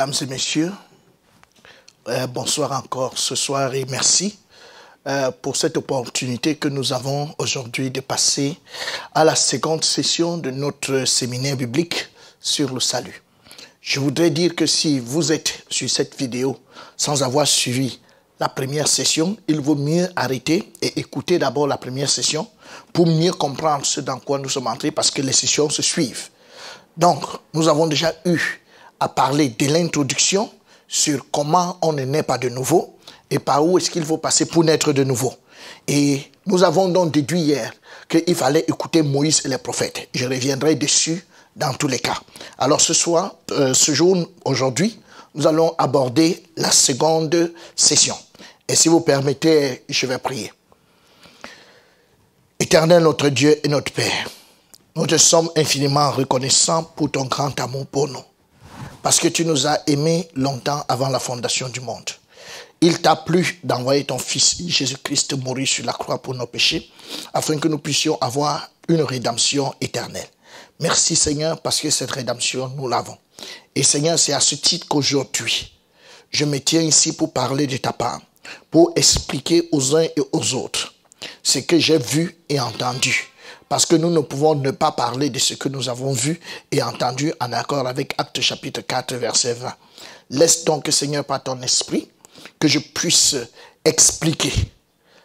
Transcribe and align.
mesdames 0.00 0.14
et 0.22 0.26
messieurs. 0.26 0.72
Euh, 2.08 2.26
bonsoir 2.26 2.72
encore 2.72 3.18
ce 3.18 3.34
soir 3.34 3.74
et 3.74 3.84
merci 3.84 4.38
euh, 5.06 5.30
pour 5.42 5.56
cette 5.56 5.76
opportunité 5.76 6.56
que 6.56 6.68
nous 6.68 6.94
avons 6.94 7.34
aujourd'hui 7.36 7.90
de 7.90 8.00
passer 8.00 8.58
à 9.14 9.24
la 9.24 9.34
seconde 9.34 9.84
session 9.84 10.38
de 10.38 10.50
notre 10.50 11.04
séminaire 11.04 11.54
biblique 11.54 12.08
sur 12.40 12.72
le 12.72 12.80
salut. 12.80 13.22
Je 13.82 14.00
voudrais 14.00 14.30
dire 14.30 14.56
que 14.56 14.64
si 14.64 15.00
vous 15.00 15.32
êtes 15.32 15.66
sur 15.68 15.90
cette 15.90 16.16
vidéo 16.16 16.58
sans 16.96 17.22
avoir 17.22 17.46
suivi 17.46 18.00
la 18.38 18.48
première 18.48 18.88
session, 18.88 19.36
il 19.48 19.60
vaut 19.60 19.74
mieux 19.74 20.08
arrêter 20.16 20.72
et 20.80 20.98
écouter 20.98 21.38
d'abord 21.38 21.66
la 21.66 21.76
première 21.76 22.08
session 22.08 22.48
pour 22.94 23.06
mieux 23.06 23.32
comprendre 23.32 23.84
ce 23.84 24.00
dans 24.00 24.18
quoi 24.18 24.38
nous 24.38 24.48
sommes 24.48 24.68
entrés 24.68 24.92
parce 24.92 25.10
que 25.10 25.20
les 25.20 25.34
sessions 25.34 25.68
se 25.68 25.82
suivent. 25.82 26.30
Donc, 26.96 27.22
nous 27.52 27.68
avons 27.68 27.86
déjà 27.86 28.14
eu 28.24 28.60
à 29.00 29.08
parler 29.08 29.48
de 29.48 29.66
l'introduction 29.66 30.50
sur 30.86 31.26
comment 31.30 31.78
on 31.82 31.92
ne 31.92 32.02
naît 32.02 32.22
pas 32.22 32.38
de 32.38 32.48
nouveau 32.48 32.96
et 33.30 33.38
par 33.38 33.64
où 33.64 33.78
est-ce 33.78 33.90
qu'il 33.90 34.04
faut 34.04 34.18
passer 34.18 34.44
pour 34.46 34.64
naître 34.64 34.92
de 34.92 35.04
nouveau. 35.04 35.32
Et 35.88 36.22
nous 36.46 36.62
avons 36.62 36.88
donc 36.88 37.12
déduit 37.12 37.40
hier 37.40 37.72
qu'il 38.08 38.34
fallait 38.34 38.64
écouter 38.66 39.02
Moïse 39.02 39.42
et 39.44 39.48
les 39.48 39.58
prophètes. 39.58 40.08
Je 40.14 40.26
reviendrai 40.26 40.74
dessus 40.74 41.24
dans 41.56 41.72
tous 41.74 41.88
les 41.88 41.98
cas. 41.98 42.18
Alors 42.58 42.80
ce 42.80 42.94
soir, 42.94 43.36
euh, 43.52 43.72
ce 43.74 43.92
jour, 43.92 44.16
aujourd'hui, 44.44 44.98
nous 45.34 45.46
allons 45.46 45.74
aborder 45.78 46.42
la 46.56 46.70
seconde 46.70 47.52
session. 47.76 48.16
Et 48.68 48.74
si 48.74 48.88
vous 48.88 49.00
permettez, 49.00 49.84
je 49.88 50.06
vais 50.06 50.18
prier. 50.18 50.52
Éternel 52.58 53.02
notre 53.02 53.28
Dieu 53.28 53.58
et 53.64 53.68
notre 53.68 53.92
Père, 53.92 54.30
nous 54.96 55.06
te 55.06 55.16
sommes 55.16 55.50
infiniment 55.56 56.10
reconnaissants 56.10 56.82
pour 56.82 57.10
ton 57.10 57.24
grand 57.24 57.58
amour 57.60 57.86
pour 57.86 58.08
nous. 58.08 58.22
Parce 59.02 59.18
que 59.18 59.28
tu 59.28 59.44
nous 59.44 59.66
as 59.66 59.80
aimés 59.86 60.28
longtemps 60.34 60.84
avant 60.88 61.08
la 61.08 61.18
fondation 61.18 61.68
du 61.68 61.80
monde. 61.80 62.10
Il 62.82 63.00
t'a 63.00 63.16
plu 63.16 63.60
d'envoyer 63.64 64.04
ton 64.04 64.18
Fils 64.18 64.56
Jésus-Christ 64.66 65.34
mourir 65.34 65.68
sur 65.68 65.84
la 65.84 65.92
croix 65.92 66.20
pour 66.20 66.34
nos 66.34 66.46
péchés, 66.46 66.90
afin 67.34 67.58
que 67.58 67.68
nous 67.68 67.78
puissions 67.78 68.18
avoir 68.20 68.70
une 68.88 69.02
rédemption 69.02 69.74
éternelle. 69.80 70.28
Merci 70.80 71.14
Seigneur, 71.14 71.60
parce 71.60 71.80
que 71.80 71.90
cette 71.90 72.10
rédemption, 72.10 72.72
nous 72.76 72.88
l'avons. 72.88 73.16
Et 73.74 73.82
Seigneur, 73.82 74.18
c'est 74.18 74.32
à 74.32 74.40
ce 74.40 74.54
titre 74.54 74.86
qu'aujourd'hui, 74.88 75.72
je 76.30 76.44
me 76.44 76.58
tiens 76.58 76.82
ici 76.82 77.12
pour 77.12 77.32
parler 77.32 77.66
de 77.66 77.76
ta 77.76 77.92
part, 77.92 78.20
pour 78.70 78.92
expliquer 78.96 79.68
aux 79.72 79.96
uns 79.96 80.04
et 80.04 80.22
aux 80.32 80.54
autres 80.54 80.94
ce 81.42 81.58
que 81.58 81.78
j'ai 81.78 81.98
vu 81.98 82.36
et 82.48 82.60
entendu 82.60 83.29
parce 83.70 83.86
que 83.86 83.94
nous 83.94 84.10
ne 84.10 84.18
pouvons 84.18 84.56
ne 84.56 84.72
pas 84.72 84.90
parler 84.90 85.30
de 85.30 85.38
ce 85.38 85.54
que 85.54 85.68
nous 85.68 85.88
avons 85.88 86.12
vu 86.12 86.40
et 86.72 86.82
entendu 86.82 87.32
en 87.40 87.52
accord 87.52 87.86
avec 87.86 88.14
Acte 88.18 88.40
chapitre 88.40 88.80
4, 88.80 89.14
verset 89.14 89.54
20. 89.54 89.72
Laisse 90.30 90.64
donc, 90.64 90.88
Seigneur, 90.90 91.24
par 91.24 91.40
ton 91.40 91.62
esprit, 91.62 92.08
que 92.58 92.66
je 92.66 92.80
puisse 92.80 93.36
expliquer 93.84 94.52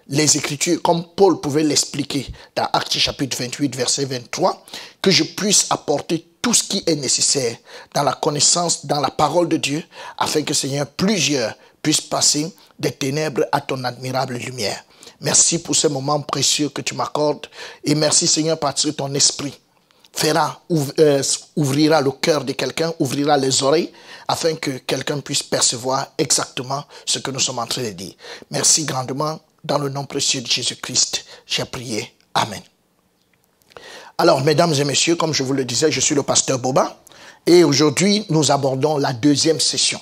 les 0.10 0.38
Écritures 0.38 0.80
comme 0.84 1.06
Paul 1.16 1.42
pouvait 1.42 1.64
l'expliquer 1.64 2.28
dans 2.56 2.68
Acte 2.72 3.00
chapitre 3.00 3.36
28, 3.36 3.76
verset 3.76 4.06
23, 4.06 4.64
que 5.02 5.10
je 5.10 5.24
puisse 5.24 5.66
apporter 5.72 6.28
tout 6.40 6.54
ce 6.54 6.62
qui 6.62 6.84
est 6.86 6.98
nécessaire 6.98 7.58
dans 7.96 8.04
la 8.04 8.14
connaissance, 8.14 8.86
dans 8.86 9.00
la 9.00 9.10
parole 9.10 9.50
de 9.50 9.58
Dieu, 9.58 9.84
afin 10.20 10.44
que, 10.44 10.54
Seigneur, 10.54 10.86
plusieurs 10.86 11.56
puissent 11.82 12.00
passer 12.02 12.54
des 12.78 12.92
ténèbres 12.92 13.46
à 13.52 13.60
ton 13.60 13.84
admirable 13.84 14.36
lumière. 14.36 14.84
Merci 15.26 15.58
pour 15.58 15.76
ce 15.76 15.88
moment 15.88 16.22
précieux 16.22 16.70
que 16.70 16.84
tu 16.84 16.94
m'accordes. 16.94 17.48
Et 17.84 17.96
merci 17.96 18.28
Seigneur 18.28 18.60
parce 18.60 18.86
que 18.86 18.92
ton 18.92 19.12
esprit 19.16 19.58
fera, 20.14 20.62
euh, 21.00 21.24
ouvrira 21.56 22.00
le 22.00 22.12
cœur 22.12 22.44
de 22.44 22.52
quelqu'un, 22.52 22.94
ouvrira 23.00 23.36
les 23.36 23.64
oreilles, 23.64 23.92
afin 24.28 24.54
que 24.54 24.70
quelqu'un 24.78 25.20
puisse 25.22 25.42
percevoir 25.42 26.10
exactement 26.20 26.84
ce 27.08 27.18
que 27.18 27.32
nous 27.32 27.40
sommes 27.40 27.58
en 27.58 27.66
train 27.66 27.82
de 27.82 27.90
dire. 27.90 28.14
Merci 28.52 28.86
grandement. 28.86 29.40
Dans 29.64 29.80
le 29.80 29.90
nom 29.90 30.06
précieux 30.06 30.42
de 30.42 30.48
Jésus-Christ, 30.48 31.26
j'ai 31.48 31.66
prié. 31.66 32.14
Amen. 32.36 32.62
Alors, 34.20 34.44
mesdames 34.44 34.76
et 34.76 34.84
messieurs, 34.84 35.16
comme 35.16 35.34
je 35.34 35.42
vous 35.42 35.54
le 35.54 35.66
disais, 35.66 35.92
je 35.92 36.02
suis 36.02 36.14
le 36.14 36.22
pasteur 36.22 36.60
Boba. 36.60 37.02
Et 37.48 37.64
aujourd'hui, 37.64 38.28
nous 38.30 38.52
abordons 38.52 39.00
la 39.00 39.12
deuxième 39.12 39.60
session. 39.60 40.00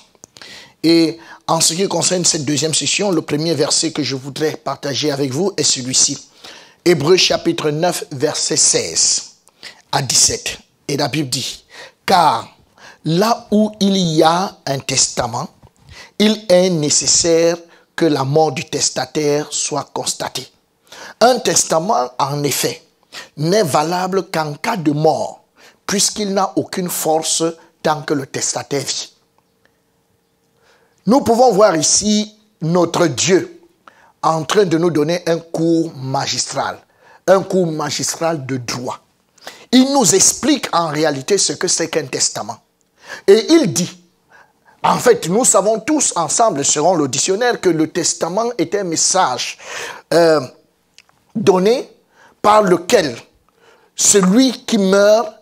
Et 0.83 1.17
en 1.47 1.61
ce 1.61 1.73
qui 1.73 1.88
concerne 1.88 2.25
cette 2.25 2.44
deuxième 2.45 2.73
session, 2.73 3.11
le 3.11 3.21
premier 3.21 3.53
verset 3.53 3.91
que 3.91 4.03
je 4.03 4.16
voudrais 4.16 4.57
partager 4.57 5.11
avec 5.11 5.31
vous 5.31 5.53
est 5.55 5.63
celui-ci. 5.63 6.17
Hébreu 6.83 7.16
chapitre 7.16 7.71
9, 7.71 8.05
verset 8.11 8.57
16 8.57 9.23
à 9.94 10.01
17. 10.01 10.57
Et 10.89 10.97
la 10.97 11.07
Bible 11.07 11.29
dit, 11.29 11.63
car 12.05 12.49
là 13.05 13.47
où 13.51 13.71
il 13.79 13.95
y 13.95 14.23
a 14.23 14.57
un 14.66 14.79
testament, 14.79 15.49
il 16.19 16.45
est 16.49 16.69
nécessaire 16.69 17.57
que 17.95 18.05
la 18.05 18.25
mort 18.25 18.51
du 18.51 18.65
testataire 18.65 19.47
soit 19.51 19.89
constatée. 19.94 20.47
Un 21.21 21.39
testament, 21.39 22.09
en 22.19 22.44
effet, 22.44 22.83
n'est 23.38 23.63
valable 23.63 24.29
qu'en 24.29 24.53
cas 24.55 24.77
de 24.77 24.91
mort, 24.91 25.44
puisqu'il 25.85 26.33
n'a 26.33 26.51
aucune 26.57 26.89
force 26.89 27.44
tant 27.81 28.01
que 28.01 28.13
le 28.13 28.25
testataire 28.25 28.83
vit. 28.83 29.12
Nous 31.06 31.22
pouvons 31.22 31.52
voir 31.52 31.75
ici 31.75 32.36
notre 32.62 33.08
Dieu 33.08 33.62
en 34.22 34.44
train 34.46 34.64
de 34.64 34.78
nous 34.78 34.90
donner 34.90 35.22
un 35.28 35.38
cours 35.38 35.94
magistral, 35.96 36.78
un 37.28 37.44
cours 37.44 37.68
magistral 37.68 38.46
de 38.46 38.58
droit. 38.58 39.00
Il 39.72 39.92
nous 39.94 40.16
explique 40.16 40.74
en 40.74 40.88
réalité 40.88 41.38
ce 41.38 41.53
que 41.53 41.68
c'est 41.68 41.90
qu'un 41.90 42.06
testament. 42.06 42.58
Et 43.28 43.46
il 43.50 43.74
dit, 43.74 44.02
en 44.81 44.97
fait, 44.97 45.28
nous 45.28 45.44
savons 45.44 45.80
tous 45.80 46.13
ensemble, 46.16 46.63
selon 46.63 46.96
le 46.96 47.08
dictionnaire, 47.08 47.59
que 47.59 47.69
le 47.69 47.90
testament 47.90 48.52
est 48.58 48.74
un 48.75 48.84
message 48.84 49.58
euh, 50.13 50.40
donné 51.36 51.90
par 52.42 52.63
lequel 52.63 53.18
celui 53.96 54.52
qui 54.66 54.78
meurt 54.78 55.34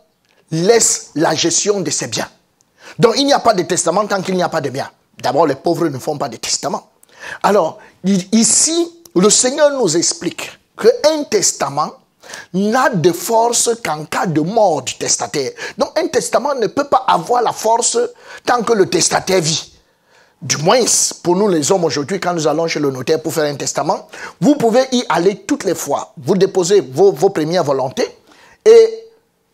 laisse 0.49 1.11
la 1.15 1.35
gestion 1.35 1.81
de 1.81 1.89
ses 1.89 2.07
biens. 2.07 2.29
Donc 2.99 3.13
il 3.17 3.25
n'y 3.25 3.33
a 3.33 3.39
pas 3.39 3.53
de 3.53 3.63
testament 3.63 4.05
tant 4.07 4.21
qu'il 4.21 4.35
n'y 4.35 4.43
a 4.43 4.49
pas 4.49 4.61
de 4.61 4.69
biens. 4.69 4.89
D'abord, 5.21 5.47
les 5.47 5.55
pauvres 5.55 5.87
ne 5.87 5.99
font 5.99 6.17
pas 6.17 6.29
de 6.29 6.37
testament. 6.37 6.89
Alors, 7.43 7.79
ici, 8.31 9.01
le 9.15 9.29
Seigneur 9.29 9.71
nous 9.71 9.95
explique 9.95 10.51
qu'un 10.77 11.23
testament 11.23 11.91
n'a 12.53 12.89
de 12.89 13.11
force 13.11 13.69
qu'en 13.83 14.05
cas 14.05 14.25
de 14.25 14.41
mort 14.41 14.81
du 14.83 14.95
testataire. 14.95 15.51
Donc, 15.77 15.97
un 15.99 16.07
testament 16.07 16.55
ne 16.55 16.67
peut 16.67 16.85
pas 16.85 17.03
avoir 17.07 17.41
la 17.41 17.51
force 17.51 17.97
tant 18.45 18.63
que 18.63 18.73
le 18.73 18.87
testataire 18.87 19.41
vit. 19.41 19.73
Du 20.41 20.57
moins, 20.57 20.79
pour 21.21 21.35
nous 21.35 21.47
les 21.47 21.71
hommes 21.71 21.83
aujourd'hui, 21.83 22.19
quand 22.19 22.33
nous 22.33 22.47
allons 22.47 22.67
chez 22.67 22.79
le 22.79 22.89
notaire 22.89 23.21
pour 23.21 23.33
faire 23.33 23.43
un 23.43 23.55
testament, 23.55 24.07
vous 24.39 24.55
pouvez 24.55 24.85
y 24.91 25.03
aller 25.07 25.43
toutes 25.45 25.65
les 25.65 25.75
fois. 25.75 26.13
Vous 26.17 26.35
déposez 26.35 26.81
vos, 26.81 27.11
vos 27.11 27.29
premières 27.29 27.63
volontés 27.63 28.07
et 28.65 29.05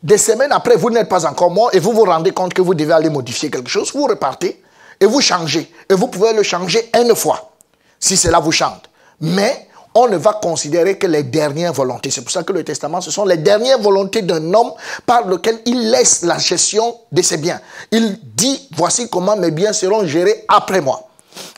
des 0.01 0.17
semaines 0.17 0.51
après, 0.51 0.78
vous 0.78 0.89
n'êtes 0.89 1.09
pas 1.09 1.25
encore 1.25 1.51
mort 1.51 1.69
et 1.73 1.79
vous 1.79 1.91
vous 1.91 2.05
rendez 2.05 2.31
compte 2.31 2.53
que 2.53 2.61
vous 2.61 2.73
devez 2.73 2.94
aller 2.94 3.09
modifier 3.09 3.49
quelque 3.49 3.69
chose, 3.69 3.91
vous 3.94 4.05
repartez 4.05 4.61
et 5.00 5.06
vous 5.06 5.22
changez. 5.22 5.72
Et 5.90 5.94
vous 5.94 6.08
pouvez 6.08 6.34
le 6.34 6.44
changer 6.44 6.90
une 6.96 7.16
fois, 7.16 7.52
si 8.00 8.18
cela 8.18 8.40
vous 8.40 8.52
chante. 8.52 8.90
Mais 9.22 9.68
on 9.96 10.08
ne 10.08 10.18
va 10.18 10.34
considérer 10.34 10.97
que 11.00 11.08
les 11.08 11.24
dernières 11.24 11.74
volontés. 11.74 12.12
C'est 12.12 12.22
pour 12.22 12.30
ça 12.30 12.44
que 12.44 12.53
le 12.53 12.63
testament, 12.63 13.02
ce 13.02 13.09
sont 13.09 13.25
les 13.25 13.38
dernières 13.38 13.80
volontés 13.80 14.22
d'un 14.22 14.53
homme 14.53 14.72
par 15.08 15.25
lequel 15.25 15.59
il 15.66 15.90
laisse 15.90 16.22
la 16.22 16.38
gestion 16.38 16.96
de 17.12 17.22
ses 17.24 17.38
biens. 17.38 17.59
Il 17.91 18.19
dit, 18.35 18.69
voici 18.75 19.09
comment 19.09 19.35
mes 19.35 19.50
biens 19.50 19.74
seront 19.74 20.06
gérés 20.06 20.46
après 20.47 20.81
moi. 20.81 21.08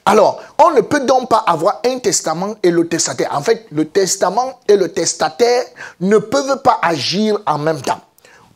Alors, 0.06 0.42
on 0.58 0.72
ne 0.72 0.82
peut 0.82 1.02
donc 1.02 1.30
pas 1.30 1.44
avoir 1.46 1.82
un 1.86 2.00
testament 2.00 2.56
et 2.64 2.72
le 2.72 2.88
testataire. 2.88 3.30
En 3.34 3.42
fait, 3.42 3.66
le 3.72 3.86
testament 3.86 4.60
et 4.68 4.76
le 4.76 4.90
testataire 4.90 5.66
ne 6.00 6.18
peuvent 6.18 6.62
pas 6.62 6.80
agir 6.82 7.40
en 7.46 7.58
même 7.58 7.82
temps. 7.82 8.00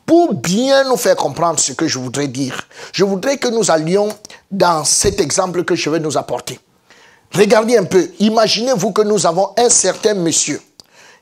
Pour 0.05 0.33
bien 0.33 0.83
nous 0.85 0.97
faire 0.97 1.15
comprendre 1.15 1.59
ce 1.59 1.71
que 1.71 1.87
je 1.87 1.99
voudrais 1.99 2.27
dire, 2.27 2.67
je 2.91 3.05
voudrais 3.05 3.37
que 3.37 3.47
nous 3.47 3.71
allions 3.71 4.09
dans 4.53 4.83
cet 4.83 5.19
exemple 5.19 5.63
que 5.63 5.75
je 5.75 5.89
vais 5.89 5.99
nous 5.99 6.17
apporter. 6.17 6.59
Regardez 7.33 7.77
un 7.77 7.85
peu, 7.85 8.11
imaginez-vous 8.19 8.91
que 8.91 9.01
nous 9.01 9.25
avons 9.25 9.51
un 9.57 9.69
certain 9.69 10.13
monsieur. 10.13 10.61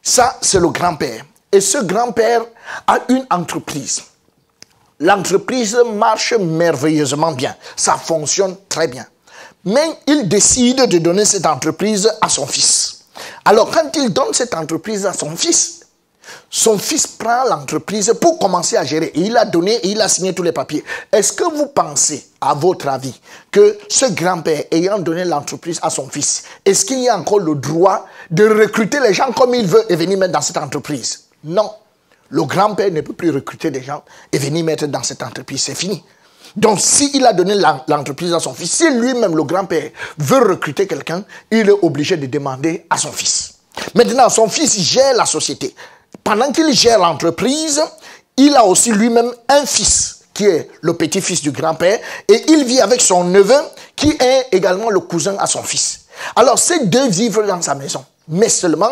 Ça, 0.03 0.37
c'est 0.41 0.59
le 0.59 0.67
grand-père. 0.67 1.25
Et 1.51 1.61
ce 1.61 1.77
grand-père 1.79 2.41
a 2.85 2.99
une 3.07 3.25
entreprise. 3.31 4.03
L'entreprise 4.99 5.77
marche 5.95 6.33
merveilleusement 6.33 7.31
bien. 7.31 7.55
Ça 7.75 7.95
fonctionne 7.95 8.55
très 8.67 8.87
bien. 8.87 9.05
Mais 9.63 9.99
il 10.07 10.27
décide 10.27 10.85
de 10.87 10.97
donner 10.97 11.25
cette 11.25 11.45
entreprise 11.45 12.11
à 12.19 12.29
son 12.29 12.45
fils. 12.45 13.05
Alors, 13.45 13.71
quand 13.71 13.95
il 13.95 14.11
donne 14.11 14.33
cette 14.33 14.53
entreprise 14.53 15.05
à 15.05 15.13
son 15.13 15.35
fils, 15.35 15.80
son 16.49 16.77
fils 16.77 17.07
prend 17.07 17.45
l'entreprise 17.49 18.13
pour 18.19 18.37
commencer 18.39 18.77
à 18.77 18.83
gérer. 18.83 19.11
il 19.15 19.35
a 19.37 19.45
donné, 19.45 19.73
et 19.75 19.89
il 19.89 20.01
a 20.01 20.07
signé 20.07 20.33
tous 20.33 20.43
les 20.43 20.51
papiers. 20.51 20.83
Est-ce 21.11 21.33
que 21.33 21.43
vous 21.43 21.67
pensez, 21.67 22.25
à 22.39 22.53
votre 22.53 22.87
avis, 22.87 23.19
que 23.51 23.77
ce 23.89 24.05
grand-père, 24.11 24.63
ayant 24.71 24.99
donné 24.99 25.25
l'entreprise 25.25 25.79
à 25.81 25.89
son 25.89 26.07
fils, 26.07 26.43
est-ce 26.65 26.85
qu'il 26.85 27.07
a 27.09 27.17
encore 27.17 27.39
le 27.39 27.55
droit 27.55 28.05
de 28.29 28.47
recruter 28.47 28.99
les 28.99 29.13
gens 29.13 29.31
comme 29.31 29.53
il 29.55 29.65
veut 29.65 29.83
et 29.89 29.95
venir 29.95 30.17
mettre 30.17 30.33
dans 30.33 30.41
cette 30.41 30.57
entreprise? 30.57 31.25
Non. 31.43 31.71
Le 32.29 32.43
grand-père 32.43 32.91
ne 32.91 33.01
peut 33.01 33.13
plus 33.13 33.29
recruter 33.29 33.71
des 33.71 33.83
gens 33.83 34.03
et 34.31 34.37
venir 34.37 34.63
mettre 34.63 34.87
dans 34.87 35.03
cette 35.03 35.21
entreprise. 35.21 35.63
C'est 35.63 35.75
fini. 35.75 36.01
Donc, 36.55 36.79
s'il 36.79 37.25
a 37.25 37.33
donné 37.33 37.55
l'entreprise 37.87 38.33
à 38.33 38.39
son 38.39 38.53
fils, 38.53 38.71
si 38.71 38.89
lui-même, 38.89 39.35
le 39.35 39.43
grand-père, 39.43 39.91
veut 40.17 40.49
recruter 40.49 40.87
quelqu'un, 40.87 41.23
il 41.49 41.69
est 41.69 41.79
obligé 41.81 42.17
de 42.17 42.25
demander 42.25 42.85
à 42.89 42.97
son 42.97 43.11
fils. 43.11 43.53
Maintenant, 43.95 44.29
son 44.29 44.47
fils 44.47 44.79
gère 44.79 45.15
la 45.15 45.25
société. 45.25 45.73
Pendant 46.23 46.51
qu'il 46.51 46.71
gère 46.73 46.99
l'entreprise, 46.99 47.81
il 48.37 48.55
a 48.55 48.65
aussi 48.65 48.91
lui-même 48.91 49.31
un 49.49 49.65
fils 49.65 50.21
qui 50.33 50.45
est 50.45 50.69
le 50.81 50.93
petit-fils 50.93 51.41
du 51.41 51.51
grand-père, 51.51 51.99
et 52.27 52.51
il 52.51 52.63
vit 52.63 52.79
avec 52.79 53.01
son 53.01 53.25
neveu, 53.25 53.59
qui 53.95 54.11
est 54.19 54.47
également 54.51 54.89
le 54.89 55.01
cousin 55.01 55.35
à 55.39 55.45
son 55.45 55.61
fils. 55.61 56.05
Alors, 56.35 56.57
ces 56.57 56.85
deux 56.85 57.09
vivent 57.09 57.45
dans 57.45 57.61
sa 57.61 57.75
maison. 57.75 58.05
Mais 58.27 58.49
seulement, 58.49 58.91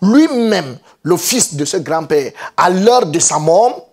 lui-même, 0.00 0.78
le 1.02 1.16
fils 1.16 1.54
de 1.54 1.64
ce 1.64 1.78
grand-père, 1.78 2.32
à 2.56 2.70
l'heure 2.70 3.06
de 3.06 3.18
sa 3.18 3.38
mort, 3.38 3.88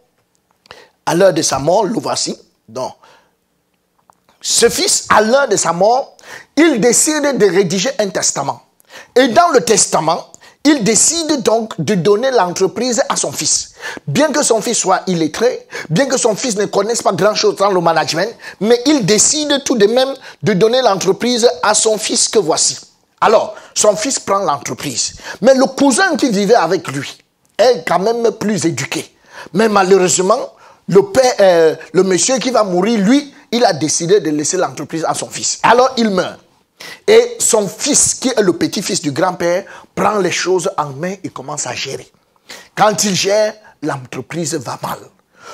à 1.06 1.15
l'heure 1.15 1.33
de 1.33 1.41
sa 1.41 1.59
mort, 1.59 1.85
le 1.85 2.00
voici, 2.00 2.38
donc, 2.69 2.94
ce 4.39 4.69
fils, 4.69 5.07
à 5.09 5.21
l'heure 5.21 5.47
de 5.47 5.56
sa 5.56 5.74
mort, 5.74 6.18
il 6.57 6.80
décide 6.80 7.38
de 7.38 7.45
rédiger 7.45 7.91
un 7.97 8.09
testament. 8.09 8.62
Et 9.15 9.30
dans 9.30 9.50
le 9.50 9.62
testament, 9.62 10.31
il 10.65 10.83
décide 10.83 11.42
donc 11.44 11.74
de 11.80 11.95
donner 11.95 12.31
l'entreprise 12.31 13.01
à 13.10 13.15
son 13.15 13.31
fils. 13.31 13.74
Bien 14.07 14.31
que 14.31 14.44
son 14.44 14.62
fils 14.62 14.77
soit 14.77 15.01
illettré, 15.07 15.68
bien 15.89 16.06
que 16.06 16.18
son 16.18 16.36
fils 16.36 16.56
ne 16.56 16.65
connaisse 16.65 17.01
pas 17.01 17.12
grand-chose 17.12 17.57
dans 17.57 17.71
le 17.71 17.81
management, 17.81 18.33
mais 18.62 18.81
il 18.86 19.06
décide 19.06 19.63
tout 19.65 19.75
de 19.75 19.88
même 19.88 20.13
de 20.42 20.54
donner 20.54 20.81
l'entreprise 20.81 21.48
à 21.62 21.74
son 21.74 21.98
fils 21.98 22.30
que 22.30 22.39
voici. 22.39 22.77
Alors, 23.19 23.56
son 23.74 23.95
fils 23.95 24.19
prend 24.19 24.39
l'entreprise. 24.39 25.15
Mais 25.42 25.54
le 25.54 25.65
cousin 25.65 26.15
qui 26.15 26.30
vivait 26.30 26.56
avec 26.56 26.88
lui 26.89 27.18
est 27.57 27.86
quand 27.86 28.00
même 28.00 28.31
plus 28.31 28.66
éduqué. 28.66 29.13
Mais 29.54 29.68
malheureusement, 29.68 30.54
le 30.88 31.01
père, 31.04 31.33
euh, 31.39 31.75
le 31.94 32.04
monsieur 32.04 32.38
qui 32.38 32.51
va 32.51 32.63
mourir, 32.63 33.00
lui, 33.00 33.33
il 33.51 33.63
a 33.66 33.74
décidé 33.74 34.19
de 34.19 34.30
laisser 34.30 34.57
l'entreprise 34.57 35.06
à 35.07 35.13
son 35.13 35.27
fils. 35.27 35.59
Alors 35.63 35.94
il 35.98 36.09
meurt. 36.09 36.39
Et 37.07 37.35
son 37.39 37.68
fils, 37.68 38.15
qui 38.15 38.30
est 38.30 38.41
le 38.41 38.53
petit-fils 38.53 39.01
du 39.01 39.12
grand-père, 39.12 39.65
prend 39.94 40.19
les 40.19 40.31
choses 40.31 40.69
en 40.77 40.89
main 40.91 41.15
et 41.24 41.30
commence 41.30 41.68
à 41.68 41.74
gérer. 41.74 42.09
Quand 42.75 43.03
il 43.03 43.15
gère, 43.15 43.53
l'entreprise 43.81 44.56
va 44.56 44.80
mal. 44.81 45.00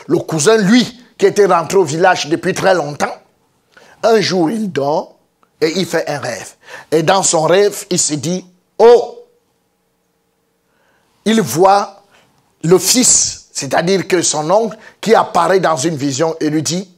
Le 0.08 0.20
cousin, 0.20 0.58
lui, 0.58 1.02
qui 1.18 1.26
était 1.26 1.46
rentré 1.46 1.78
au 1.78 1.84
village 1.84 2.28
depuis 2.28 2.54
très 2.54 2.74
longtemps, 2.74 3.14
un 4.04 4.22
jour 4.22 4.50
il 4.50 4.72
dort 4.72 5.18
et 5.60 5.74
il 5.76 5.86
fait 5.86 6.08
un 6.08 6.20
rêve. 6.20 6.56
Et 6.92 7.04
dans 7.04 7.24
son 7.24 7.44
rêve, 7.44 7.86
il 7.90 8.00
se 8.00 8.14
dit, 8.14 8.46
oh, 8.78 9.20
il 11.26 11.42
voit 11.42 12.04
le 12.64 12.78
fils, 12.78 13.48
c'est-à-dire 13.52 14.08
que 14.08 14.22
son 14.22 14.50
oncle, 14.50 14.78
qui 15.02 15.14
apparaît 15.14 15.60
dans 15.60 15.76
une 15.76 15.96
vision 15.96 16.36
et 16.40 16.50
lui 16.50 16.64
dit, 16.64 16.90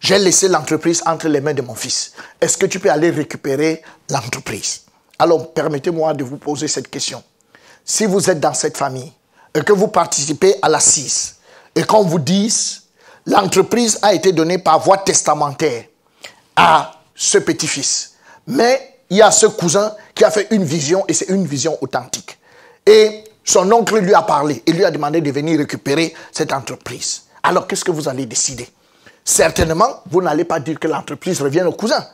j'ai 0.00 0.18
laissé 0.18 0.48
l'entreprise 0.48 1.02
entre 1.06 1.28
les 1.28 1.40
mains 1.40 1.54
de 1.54 1.62
mon 1.62 1.74
fils. 1.74 2.12
Est-ce 2.40 2.56
que 2.56 2.66
tu 2.66 2.78
peux 2.78 2.90
aller 2.90 3.10
récupérer 3.10 3.82
l'entreprise? 4.10 4.82
Alors, 5.18 5.52
permettez-moi 5.52 6.14
de 6.14 6.24
vous 6.24 6.36
poser 6.36 6.68
cette 6.68 6.88
question. 6.88 7.22
Si 7.84 8.06
vous 8.06 8.30
êtes 8.30 8.40
dans 8.40 8.54
cette 8.54 8.76
famille 8.76 9.12
et 9.54 9.62
que 9.62 9.72
vous 9.72 9.88
participez 9.88 10.54
à 10.62 10.68
l'assise 10.68 11.36
et 11.74 11.82
qu'on 11.82 12.04
vous 12.04 12.18
dise 12.18 12.82
l'entreprise 13.26 13.98
a 14.02 14.14
été 14.14 14.32
donnée 14.32 14.58
par 14.58 14.78
voie 14.80 14.98
testamentaire 14.98 15.84
à 16.54 16.92
ce 17.14 17.38
petit-fils, 17.38 18.14
mais 18.46 19.00
il 19.10 19.16
y 19.16 19.22
a 19.22 19.30
ce 19.30 19.46
cousin 19.46 19.94
qui 20.14 20.24
a 20.24 20.30
fait 20.30 20.48
une 20.50 20.64
vision 20.64 21.04
et 21.08 21.14
c'est 21.14 21.28
une 21.28 21.46
vision 21.46 21.76
authentique. 21.80 22.38
Et 22.86 23.24
son 23.44 23.70
oncle 23.72 23.98
lui 23.98 24.14
a 24.14 24.22
parlé 24.22 24.62
et 24.66 24.72
lui 24.72 24.84
a 24.84 24.90
demandé 24.90 25.20
de 25.20 25.30
venir 25.30 25.58
récupérer 25.58 26.14
cette 26.32 26.52
entreprise. 26.52 27.22
Alors, 27.42 27.66
qu'est-ce 27.66 27.84
que 27.84 27.90
vous 27.90 28.08
allez 28.08 28.26
décider? 28.26 28.68
Certainement, 29.28 30.02
vous 30.10 30.22
n'allez 30.22 30.44
pas 30.44 30.58
dire 30.58 30.78
que 30.78 30.88
l'entreprise 30.88 31.42
revient 31.42 31.62
au 31.62 31.72
cousin. 31.72 32.04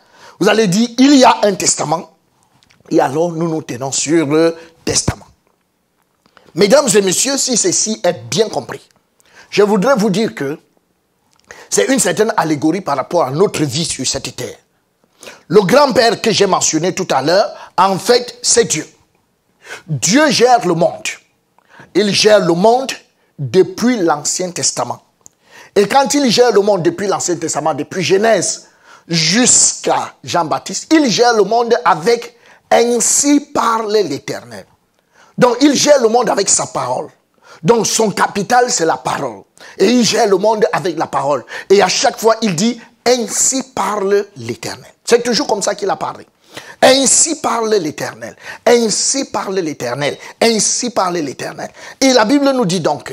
Vous 0.40 0.48
allez 0.48 0.66
dire, 0.66 0.88
il 0.98 1.14
y 1.14 1.24
a 1.24 1.38
un 1.44 1.54
testament, 1.54 2.10
et 2.90 3.00
alors 3.00 3.32
nous 3.32 3.48
nous 3.48 3.62
tenons 3.62 3.92
sur 3.92 4.26
le 4.26 4.56
testament. 4.84 5.26
Mesdames 6.56 6.88
et 6.94 7.02
messieurs, 7.02 7.38
si 7.38 7.56
ceci 7.56 8.00
est 8.02 8.28
bien 8.28 8.48
compris, 8.48 8.80
je 9.50 9.62
voudrais 9.62 9.94
vous 9.94 10.10
dire 10.10 10.34
que 10.34 10.58
c'est 11.70 11.86
une 11.86 12.00
certaine 12.00 12.32
allégorie 12.36 12.80
par 12.80 12.96
rapport 12.96 13.24
à 13.24 13.30
notre 13.30 13.62
vie 13.62 13.84
sur 13.84 14.06
cette 14.06 14.34
terre. 14.34 14.56
Le 15.46 15.60
grand-père 15.62 16.20
que 16.20 16.32
j'ai 16.32 16.46
mentionné 16.46 16.94
tout 16.94 17.08
à 17.10 17.22
l'heure, 17.22 17.72
en 17.76 17.96
fait, 17.98 18.38
c'est 18.42 18.64
Dieu. 18.64 18.86
Dieu 19.86 20.30
gère 20.30 20.66
le 20.66 20.74
monde. 20.74 21.08
Il 21.94 22.12
gère 22.12 22.40
le 22.40 22.54
monde 22.54 22.92
depuis 23.38 23.98
l'Ancien 23.98 24.50
Testament. 24.50 25.03
Et 25.76 25.88
quand 25.88 26.14
il 26.14 26.30
gère 26.30 26.52
le 26.52 26.60
monde 26.60 26.82
depuis 26.82 27.06
l'Ancien 27.06 27.36
Testament, 27.36 27.74
depuis 27.74 28.02
Genèse 28.02 28.68
jusqu'à 29.08 30.14
Jean-Baptiste, 30.22 30.92
il 30.92 31.10
gère 31.10 31.34
le 31.34 31.42
monde 31.42 31.74
avec 31.84 32.36
ainsi 32.70 33.40
parle 33.40 33.92
l'Éternel. 33.92 34.66
Donc 35.36 35.56
il 35.60 35.74
gère 35.74 36.00
le 36.00 36.08
monde 36.08 36.30
avec 36.30 36.48
sa 36.48 36.66
parole. 36.66 37.08
Donc 37.62 37.86
son 37.86 38.10
capital, 38.10 38.70
c'est 38.70 38.84
la 38.84 38.96
parole. 38.96 39.42
Et 39.78 39.86
il 39.86 40.04
gère 40.04 40.28
le 40.28 40.36
monde 40.36 40.64
avec 40.72 40.96
la 40.96 41.06
parole. 41.06 41.44
Et 41.70 41.82
à 41.82 41.88
chaque 41.88 42.18
fois, 42.18 42.36
il 42.42 42.54
dit, 42.54 42.80
ainsi 43.06 43.62
parle 43.74 44.26
l'Éternel. 44.36 44.92
C'est 45.04 45.22
toujours 45.22 45.46
comme 45.46 45.62
ça 45.62 45.74
qu'il 45.74 45.90
a 45.90 45.96
parlé. 45.96 46.26
Ainsi 46.82 47.36
parle 47.36 47.74
l'Éternel. 47.74 48.36
Ainsi 48.66 49.24
parle 49.26 49.58
l'Éternel. 49.58 50.16
Ainsi 50.40 50.90
parle 50.90 51.16
l'Éternel. 51.16 51.70
Et 52.00 52.12
la 52.12 52.24
Bible 52.24 52.50
nous 52.52 52.64
dit 52.64 52.80
donc 52.80 53.12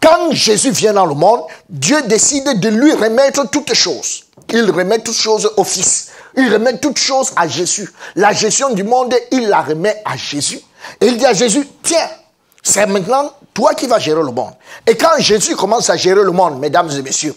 quand 0.00 0.32
Jésus 0.32 0.70
vient 0.70 0.92
dans 0.92 1.06
le 1.06 1.14
monde, 1.14 1.42
Dieu 1.68 2.00
décide 2.02 2.60
de 2.60 2.68
lui 2.68 2.92
remettre 2.92 3.48
toutes 3.50 3.74
choses. 3.74 4.24
Il 4.50 4.70
remet 4.70 5.00
toutes 5.00 5.16
choses 5.16 5.50
au 5.56 5.64
Fils. 5.64 6.08
Il 6.36 6.52
remet 6.52 6.78
toutes 6.78 6.98
choses 6.98 7.32
à 7.36 7.48
Jésus. 7.48 7.90
La 8.14 8.32
gestion 8.32 8.70
du 8.70 8.84
monde, 8.84 9.14
il 9.32 9.48
la 9.48 9.62
remet 9.62 10.00
à 10.04 10.16
Jésus. 10.16 10.60
Et 11.00 11.06
il 11.06 11.16
dit 11.16 11.26
à 11.26 11.32
Jésus, 11.32 11.68
tiens, 11.82 12.08
c'est 12.62 12.86
maintenant 12.86 13.32
toi 13.52 13.74
qui 13.74 13.86
vas 13.86 13.98
gérer 13.98 14.22
le 14.22 14.30
monde. 14.30 14.52
Et 14.86 14.96
quand 14.96 15.18
Jésus 15.18 15.56
commence 15.56 15.90
à 15.90 15.96
gérer 15.96 16.22
le 16.22 16.30
monde, 16.30 16.60
mesdames 16.60 16.90
et 16.90 17.02
messieurs, 17.02 17.34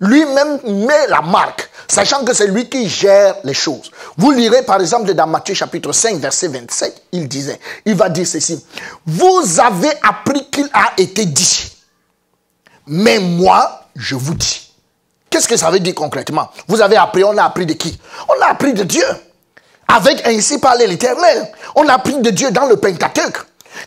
lui-même 0.00 0.60
met 0.64 1.06
la 1.08 1.20
marque, 1.20 1.68
sachant 1.88 2.24
que 2.24 2.32
c'est 2.32 2.46
lui 2.46 2.68
qui 2.68 2.88
gère 2.88 3.34
les 3.44 3.54
choses. 3.54 3.90
Vous 4.16 4.30
lirez 4.30 4.62
par 4.62 4.80
exemple 4.80 5.12
dans 5.12 5.26
Matthieu 5.26 5.54
chapitre 5.54 5.92
5, 5.92 6.16
verset 6.16 6.48
27, 6.48 7.02
il 7.12 7.28
disait, 7.28 7.58
il 7.84 7.94
va 7.94 8.08
dire 8.08 8.26
ceci, 8.26 8.64
vous 9.04 9.60
avez 9.60 9.90
appris 10.02 10.48
qu'il 10.50 10.70
a 10.72 10.92
été 10.96 11.26
dit 11.26 11.77
mais 12.88 13.18
moi, 13.18 13.84
je 13.96 14.14
vous 14.14 14.34
dis. 14.34 14.72
Qu'est-ce 15.30 15.48
que 15.48 15.56
ça 15.56 15.70
veut 15.70 15.80
dire 15.80 15.94
concrètement? 15.94 16.48
Vous 16.66 16.80
avez 16.80 16.96
appris, 16.96 17.22
on 17.24 17.36
a 17.36 17.44
appris 17.44 17.66
de 17.66 17.74
qui? 17.74 17.98
On 18.28 18.42
a 18.42 18.50
appris 18.50 18.72
de 18.72 18.82
Dieu. 18.82 19.04
Avec 19.86 20.26
ainsi 20.26 20.58
parler 20.58 20.86
l'Éternel. 20.86 21.50
On 21.74 21.86
a 21.88 21.94
appris 21.94 22.18
de 22.20 22.30
Dieu 22.30 22.50
dans 22.50 22.66
le 22.66 22.76
Pentateuque. 22.76 23.38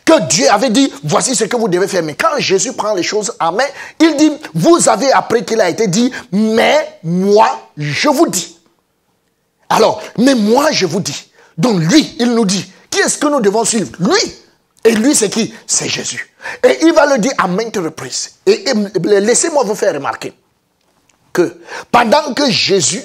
Que 0.04 0.20
Dieu 0.26 0.48
avait 0.50 0.70
dit, 0.70 0.92
voici 1.04 1.34
ce 1.34 1.44
que 1.44 1.56
vous 1.56 1.68
devez 1.68 1.88
faire. 1.88 2.02
Mais 2.02 2.14
quand 2.14 2.38
Jésus 2.38 2.72
prend 2.72 2.94
les 2.94 3.02
choses 3.02 3.32
en 3.40 3.52
main, 3.52 3.66
il 4.00 4.16
dit, 4.16 4.32
vous 4.54 4.88
avez 4.88 5.12
appris 5.12 5.44
qu'il 5.44 5.60
a 5.60 5.68
été 5.68 5.86
dit, 5.88 6.10
mais 6.30 6.98
moi, 7.02 7.70
je 7.76 8.08
vous 8.08 8.28
dis. 8.28 8.58
Alors, 9.68 10.02
mais 10.18 10.34
moi, 10.34 10.70
je 10.70 10.86
vous 10.86 11.00
dis. 11.00 11.30
Donc 11.58 11.80
lui, 11.80 12.16
il 12.18 12.34
nous 12.34 12.44
dit, 12.44 12.64
qui 12.90 13.00
est-ce 13.00 13.18
que 13.18 13.26
nous 13.26 13.40
devons 13.40 13.64
suivre? 13.64 13.90
Lui. 13.98 14.34
Et 14.84 14.92
lui, 14.92 15.14
c'est 15.14 15.30
qui? 15.30 15.54
C'est 15.66 15.88
Jésus. 15.88 16.31
Et 16.62 16.78
il 16.82 16.92
va 16.92 17.06
le 17.06 17.18
dire 17.18 17.32
à 17.38 17.46
maintes 17.46 17.76
reprises. 17.76 18.36
Et, 18.46 18.64
laissez-moi 19.02 19.64
vous 19.64 19.74
faire 19.74 19.94
remarquer 19.94 20.32
que 21.32 21.60
pendant 21.90 22.34
que 22.34 22.50
Jésus 22.50 23.02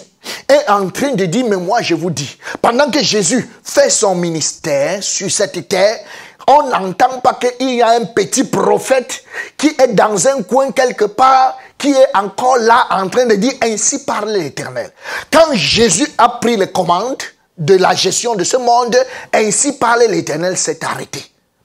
est 0.49 0.69
en 0.69 0.89
train 0.89 1.13
de 1.13 1.25
dire, 1.25 1.45
mais 1.47 1.55
moi 1.55 1.81
je 1.81 1.95
vous 1.95 2.09
dis, 2.09 2.37
pendant 2.61 2.89
que 2.89 3.01
Jésus 3.01 3.47
fait 3.63 3.89
son 3.89 4.15
ministère 4.15 5.01
sur 5.01 5.31
cette 5.31 5.67
terre, 5.67 5.99
on 6.47 6.69
n'entend 6.69 7.19
pas 7.19 7.33
qu'il 7.33 7.75
y 7.75 7.81
a 7.81 7.89
un 7.89 8.05
petit 8.05 8.45
prophète 8.45 9.23
qui 9.57 9.67
est 9.67 9.93
dans 9.93 10.27
un 10.27 10.43
coin 10.43 10.71
quelque 10.71 11.05
part, 11.05 11.57
qui 11.77 11.91
est 11.91 12.17
encore 12.17 12.57
là 12.57 12.87
en 12.89 13.07
train 13.09 13.25
de 13.25 13.35
dire, 13.35 13.53
ainsi 13.61 14.03
parle 14.05 14.31
l'Éternel. 14.31 14.91
Quand 15.31 15.53
Jésus 15.53 16.07
a 16.17 16.29
pris 16.29 16.57
les 16.57 16.71
commandes 16.71 17.21
de 17.57 17.75
la 17.75 17.93
gestion 17.93 18.35
de 18.35 18.43
ce 18.43 18.57
monde, 18.57 18.97
ainsi 19.33 19.73
parle 19.73 20.03
l'Éternel 20.09 20.57
s'est 20.57 20.83
arrêté. 20.83 21.23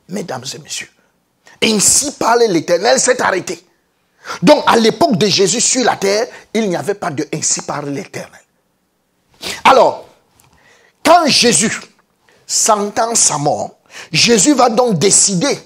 Mesdames 0.08 0.44
et 0.52 0.58
messieurs, 0.58 0.90
ainsi 1.62 2.12
parle 2.12 2.44
l'Éternel, 2.48 2.98
s'est 2.98 3.20
arrêté. 3.20 3.64
Donc 4.42 4.64
à 4.66 4.76
l'époque 4.76 5.16
de 5.16 5.26
Jésus 5.26 5.60
sur 5.60 5.84
la 5.84 5.96
terre, 5.96 6.26
il 6.54 6.68
n'y 6.68 6.76
avait 6.76 6.94
pas 6.94 7.10
de 7.10 7.26
ainsi 7.32 7.62
parle 7.62 7.90
l'Éternel. 7.90 8.40
Alors, 9.64 10.06
quand 11.04 11.26
Jésus 11.26 11.72
s'entend 12.46 13.14
sa 13.14 13.38
mort, 13.38 13.70
Jésus 14.12 14.54
va 14.54 14.68
donc 14.68 14.98
décider, 14.98 15.58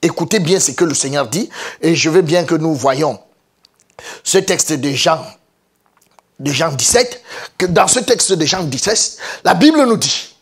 écoutez 0.00 0.40
bien 0.40 0.58
ce 0.58 0.72
que 0.72 0.84
le 0.84 0.94
Seigneur 0.94 1.28
dit, 1.28 1.48
et 1.80 1.94
je 1.94 2.10
veux 2.10 2.22
bien 2.22 2.44
que 2.44 2.54
nous 2.54 2.74
voyons 2.74 3.20
ce 4.22 4.38
texte 4.38 4.72
de 4.72 4.90
Jean, 4.90 5.24
de 6.40 6.50
Jean 6.50 6.72
17, 6.72 7.22
que 7.58 7.66
dans 7.66 7.86
ce 7.86 8.00
texte 8.00 8.32
de 8.32 8.44
Jean 8.44 8.64
17, 8.64 9.18
la 9.44 9.54
Bible 9.54 9.84
nous 9.84 9.96
dit, 9.96 10.34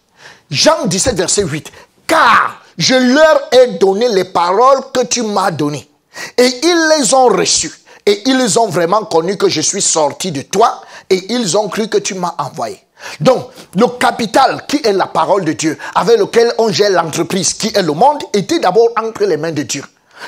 Jean 0.50 0.86
17, 0.86 1.16
verset 1.16 1.42
8, 1.42 1.70
car 2.06 2.61
je 2.78 2.94
leur 2.94 3.40
ai 3.52 3.78
donné 3.78 4.08
les 4.08 4.24
paroles 4.24 4.80
que 4.92 5.04
tu 5.04 5.22
m'as 5.22 5.50
données. 5.50 5.88
Et 6.36 6.46
ils 6.62 6.90
les 6.98 7.14
ont 7.14 7.28
reçues. 7.28 7.72
Et 8.04 8.28
ils 8.28 8.58
ont 8.58 8.68
vraiment 8.68 9.04
connu 9.04 9.36
que 9.36 9.48
je 9.48 9.60
suis 9.60 9.82
sorti 9.82 10.32
de 10.32 10.42
toi 10.42 10.80
et 11.08 11.32
ils 11.32 11.56
ont 11.56 11.68
cru 11.68 11.88
que 11.88 11.98
tu 11.98 12.14
m'as 12.14 12.34
envoyé. 12.38 12.78
Donc, 13.20 13.48
le 13.76 13.86
capital 13.98 14.64
qui 14.66 14.80
est 14.84 14.92
la 14.92 15.06
parole 15.06 15.44
de 15.44 15.52
Dieu, 15.52 15.78
avec 15.94 16.18
lequel 16.18 16.52
on 16.58 16.70
gère 16.70 16.90
l'entreprise 16.90 17.54
qui 17.54 17.68
est 17.74 17.82
le 17.82 17.92
monde, 17.92 18.22
était 18.32 18.58
d'abord 18.58 18.88
entre 18.96 19.24
les 19.24 19.36
mains 19.36 19.52
de 19.52 19.62
Dieu. 19.62 19.84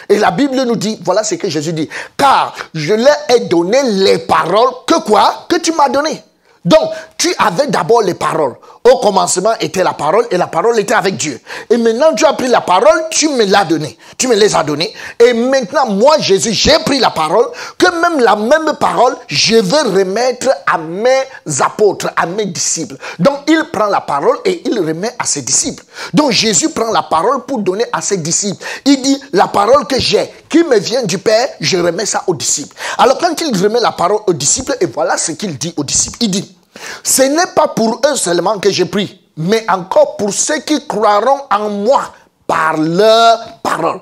Et 0.09 0.19
la 0.19 0.31
Bible 0.31 0.61
nous 0.63 0.77
dit, 0.77 0.99
voilà 1.05 1.23
ce 1.23 1.37
que 1.37 1.49
Jésus 1.49 1.73
dit, 1.73 1.89
car 2.17 2.55
je 2.75 2.95
leur 2.95 3.17
ai 3.29 3.41
donné 3.41 3.81
les 3.85 4.19
paroles 4.19 4.71
que 4.87 5.01
quoi? 5.01 5.47
Que 5.49 5.57
tu 5.57 5.73
m'as 5.73 5.89
donné. 5.89 6.23
Donc, 6.65 6.91
tu 7.19 7.33
avais 7.39 7.67
d'abord 7.69 8.03
les 8.03 8.15
paroles. 8.15 8.57
Au 8.87 8.99
commencement 8.99 9.55
était 9.61 9.83
la 9.83 9.95
parole 9.95 10.26
et 10.31 10.37
la 10.37 10.47
parole 10.47 10.79
était 10.79 10.93
avec 10.93 11.17
Dieu. 11.17 11.41
Et 11.71 11.79
maintenant, 11.79 12.14
tu 12.14 12.26
as 12.26 12.35
pris 12.35 12.49
la 12.49 12.61
parole, 12.61 13.07
tu 13.11 13.31
me 13.31 13.47
l'as 13.47 13.64
donnée. 13.64 13.97
Tu 14.19 14.29
me 14.29 14.35
les 14.35 14.55
as 14.55 14.62
données. 14.62 14.93
Et 15.19 15.33
maintenant, 15.33 15.87
moi, 15.87 16.19
Jésus, 16.19 16.53
j'ai 16.53 16.79
pris 16.85 16.99
la 16.99 17.09
parole, 17.09 17.47
que 17.79 17.87
même 18.03 18.21
la 18.21 18.37
même 18.37 18.76
parole, 18.79 19.17
je 19.26 19.57
veux 19.57 19.99
remettre 19.99 20.50
à 20.67 20.76
mes 20.76 21.23
apôtres, 21.62 22.11
à 22.14 22.26
mes 22.26 22.45
disciples. 22.45 22.97
Donc, 23.19 23.38
il 23.49 23.64
prend 23.73 23.87
la 23.87 24.03
parole 24.03 24.37
et 24.45 24.61
il 24.67 24.79
remet 24.79 25.14
à 25.19 25.25
ses 25.25 25.41
disciples. 25.41 25.83
Donc, 26.12 26.33
Jésus 26.33 26.69
prend 26.69 26.93
la 26.93 27.05
parole 27.05 27.43
pour 27.47 27.61
donner 27.61 27.87
à 27.91 28.03
ses 28.03 28.19
disciples. 28.19 28.62
Il 28.85 29.00
dit, 29.00 29.19
la 29.33 29.49
parole 29.49 29.87
que 29.87 29.99
j'ai, 29.99 30.31
qui 30.50 30.62
me 30.62 30.79
vient 30.79 31.05
du 31.05 31.17
Père, 31.17 31.49
je 31.59 31.79
remets 31.79 32.05
ça 32.05 32.23
aux 32.26 32.35
disciples. 32.35 32.76
Alors, 32.99 33.17
quand 33.17 33.41
il 33.41 33.62
remet 33.62 33.81
la 33.81 33.93
parole 33.93 34.21
aux 34.26 34.35
disciples, 34.35 34.76
et 34.79 34.85
voilà 34.85 35.17
ce 35.17 35.33
qu'il 35.33 35.57
dit 35.57 35.73
aux 35.79 35.85
disciples. 35.85 36.19
Il 36.21 36.31
dit, 36.31 36.55
ce 37.02 37.23
n'est 37.23 37.52
pas 37.54 37.69
pour 37.69 38.00
eux 38.07 38.16
seulement 38.16 38.59
que 38.59 38.71
j'ai 38.71 38.85
pris, 38.85 39.21
mais 39.37 39.64
encore 39.69 40.16
pour 40.16 40.33
ceux 40.33 40.61
qui 40.61 40.87
croiront 40.87 41.43
en 41.50 41.71
moi 41.71 42.12
par 42.47 42.76
leur 42.76 43.59
parole. 43.62 44.00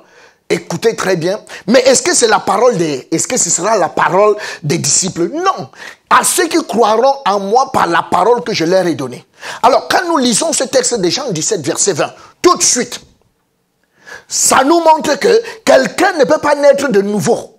Écoutez 0.52 0.94
très 0.94 1.16
bien. 1.16 1.40
Mais 1.66 1.80
est-ce 1.80 2.02
que 2.02 2.14
c'est 2.14 2.28
la 2.28 2.40
parole 2.40 2.76
des, 2.76 3.08
est-ce 3.10 3.26
que 3.26 3.38
ce 3.38 3.48
sera 3.48 3.78
la 3.78 3.88
parole 3.88 4.36
des 4.62 4.76
disciples? 4.76 5.30
Non. 5.32 5.70
À 6.10 6.24
ceux 6.24 6.46
qui 6.46 6.62
croiront 6.66 7.14
en 7.26 7.40
moi 7.40 7.72
par 7.72 7.86
la 7.86 8.02
parole 8.02 8.44
que 8.44 8.52
je 8.52 8.66
leur 8.66 8.86
ai 8.86 8.94
donnée. 8.94 9.24
Alors, 9.62 9.88
quand 9.88 10.06
nous 10.06 10.18
lisons 10.18 10.52
ce 10.52 10.64
texte 10.64 11.00
de 11.00 11.08
Jean 11.08 11.30
17, 11.30 11.64
verset 11.64 11.94
20, 11.94 12.12
tout 12.42 12.54
de 12.58 12.62
suite, 12.62 13.00
ça 14.28 14.62
nous 14.62 14.80
montre 14.80 15.18
que 15.18 15.42
quelqu'un 15.64 16.12
ne 16.18 16.24
peut 16.24 16.38
pas 16.38 16.54
naître 16.54 16.88
de 16.90 17.00
nouveau 17.00 17.58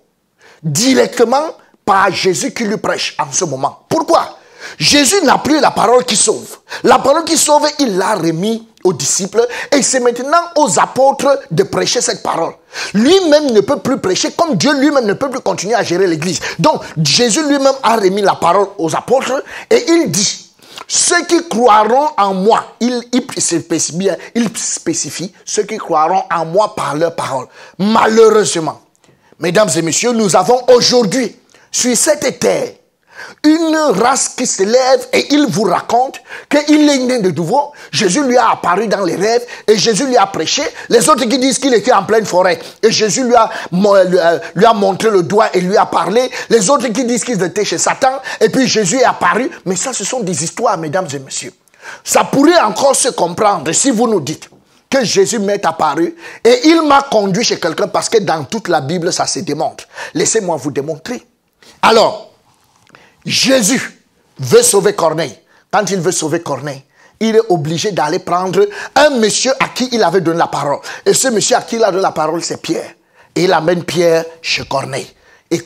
directement 0.62 1.50
par 1.84 2.12
Jésus 2.12 2.54
qui 2.54 2.64
lui 2.64 2.76
prêche 2.76 3.16
en 3.18 3.32
ce 3.32 3.44
moment. 3.44 3.80
Pourquoi? 3.88 4.38
Jésus 4.78 5.22
n'a 5.22 5.38
plus 5.38 5.60
la 5.60 5.70
parole 5.70 6.04
qui 6.04 6.16
sauve. 6.16 6.58
La 6.82 6.98
parole 6.98 7.24
qui 7.24 7.36
sauve, 7.36 7.66
il 7.78 7.96
l'a 7.96 8.14
remis 8.14 8.66
aux 8.84 8.92
disciples 8.92 9.46
et 9.72 9.82
c'est 9.82 10.00
maintenant 10.00 10.38
aux 10.56 10.78
apôtres 10.78 11.40
de 11.50 11.62
prêcher 11.62 12.00
cette 12.00 12.22
parole. 12.22 12.52
Lui-même 12.92 13.52
ne 13.52 13.60
peut 13.60 13.78
plus 13.78 13.98
prêcher 13.98 14.32
comme 14.32 14.56
Dieu 14.56 14.78
lui-même 14.78 15.06
ne 15.06 15.14
peut 15.14 15.30
plus 15.30 15.40
continuer 15.40 15.74
à 15.74 15.82
gérer 15.82 16.06
l'église. 16.06 16.40
Donc 16.58 16.82
Jésus 17.02 17.42
lui-même 17.48 17.74
a 17.82 17.96
remis 17.96 18.20
la 18.22 18.34
parole 18.34 18.68
aux 18.78 18.94
apôtres 18.94 19.42
et 19.70 19.84
il 19.88 20.10
dit, 20.10 20.44
ceux 20.86 21.24
qui 21.24 21.48
croiront 21.48 22.10
en 22.18 22.34
moi, 22.34 22.76
il, 22.80 23.02
spécifie, 23.38 24.10
il 24.34 24.56
spécifie 24.56 25.32
ceux 25.44 25.62
qui 25.62 25.78
croiront 25.78 26.24
en 26.30 26.44
moi 26.44 26.74
par 26.74 26.94
leur 26.94 27.14
parole. 27.14 27.46
Malheureusement, 27.78 28.80
mesdames 29.38 29.70
et 29.74 29.82
messieurs, 29.82 30.12
nous 30.12 30.36
avons 30.36 30.60
aujourd'hui 30.68 31.34
sur 31.72 31.96
cette 31.96 32.38
terre 32.38 32.68
une 33.44 33.76
race 34.00 34.30
qui 34.30 34.46
se 34.46 34.62
lève 34.62 35.08
et 35.12 35.34
il 35.34 35.46
vous 35.46 35.64
raconte 35.64 36.20
qu'il 36.48 36.88
est 36.88 36.98
né 36.98 37.18
de 37.20 37.30
nouveau. 37.30 37.72
Jésus 37.90 38.22
lui 38.24 38.36
a 38.36 38.50
apparu 38.50 38.86
dans 38.88 39.04
les 39.04 39.16
rêves 39.16 39.44
et 39.66 39.76
Jésus 39.76 40.06
lui 40.06 40.16
a 40.16 40.26
prêché. 40.26 40.62
Les 40.88 41.08
autres 41.08 41.24
qui 41.24 41.38
disent 41.38 41.58
qu'il 41.58 41.74
était 41.74 41.92
en 41.92 42.04
pleine 42.04 42.24
forêt 42.24 42.58
et 42.82 42.90
Jésus 42.90 43.24
lui 43.24 43.34
a, 43.34 43.50
lui 44.54 44.64
a 44.64 44.72
montré 44.72 45.10
le 45.10 45.22
doigt 45.22 45.48
et 45.54 45.60
lui 45.60 45.76
a 45.76 45.86
parlé. 45.86 46.30
Les 46.50 46.70
autres 46.70 46.88
qui 46.88 47.04
disent 47.04 47.24
qu'ils 47.24 47.42
étaient 47.42 47.64
chez 47.64 47.78
Satan 47.78 48.20
et 48.40 48.48
puis 48.48 48.66
Jésus 48.66 48.98
est 48.98 49.04
apparu. 49.04 49.50
Mais 49.64 49.76
ça, 49.76 49.92
ce 49.92 50.04
sont 50.04 50.20
des 50.20 50.42
histoires, 50.44 50.78
mesdames 50.78 51.08
et 51.12 51.18
messieurs. 51.18 51.52
Ça 52.02 52.24
pourrait 52.24 52.60
encore 52.60 52.96
se 52.96 53.08
comprendre 53.08 53.70
si 53.72 53.90
vous 53.90 54.08
nous 54.08 54.20
dites 54.20 54.48
que 54.88 55.04
Jésus 55.04 55.38
m'est 55.38 55.64
apparu 55.66 56.14
et 56.44 56.60
il 56.64 56.82
m'a 56.82 57.02
conduit 57.02 57.44
chez 57.44 57.58
quelqu'un 57.58 57.88
parce 57.88 58.08
que 58.08 58.18
dans 58.18 58.44
toute 58.44 58.68
la 58.68 58.80
Bible, 58.80 59.12
ça 59.12 59.26
se 59.26 59.40
démontre. 59.40 59.84
Laissez-moi 60.14 60.56
vous 60.56 60.70
démontrer. 60.70 61.26
Alors, 61.82 62.33
Jésus 63.24 64.00
veut 64.38 64.62
sauver 64.62 64.94
Corneille. 64.94 65.38
Quand 65.70 65.90
il 65.90 66.00
veut 66.00 66.12
sauver 66.12 66.40
Corneille, 66.40 66.82
il 67.20 67.36
est 67.36 67.50
obligé 67.50 67.92
d'aller 67.92 68.18
prendre 68.18 68.66
un 68.94 69.10
monsieur 69.10 69.52
à 69.60 69.68
qui 69.68 69.88
il 69.92 70.02
avait 70.02 70.20
donné 70.20 70.38
la 70.38 70.46
parole. 70.46 70.78
Et 71.04 71.14
ce 71.14 71.28
monsieur 71.28 71.56
à 71.56 71.62
qui 71.62 71.76
il 71.76 71.84
a 71.84 71.90
donné 71.90 72.02
la 72.02 72.12
parole, 72.12 72.42
c'est 72.42 72.60
Pierre. 72.60 72.94
Et 73.34 73.44
il 73.44 73.52
amène 73.52 73.84
Pierre 73.84 74.24
chez 74.42 74.64
Corneille. 74.64 75.10
Et 75.54 75.60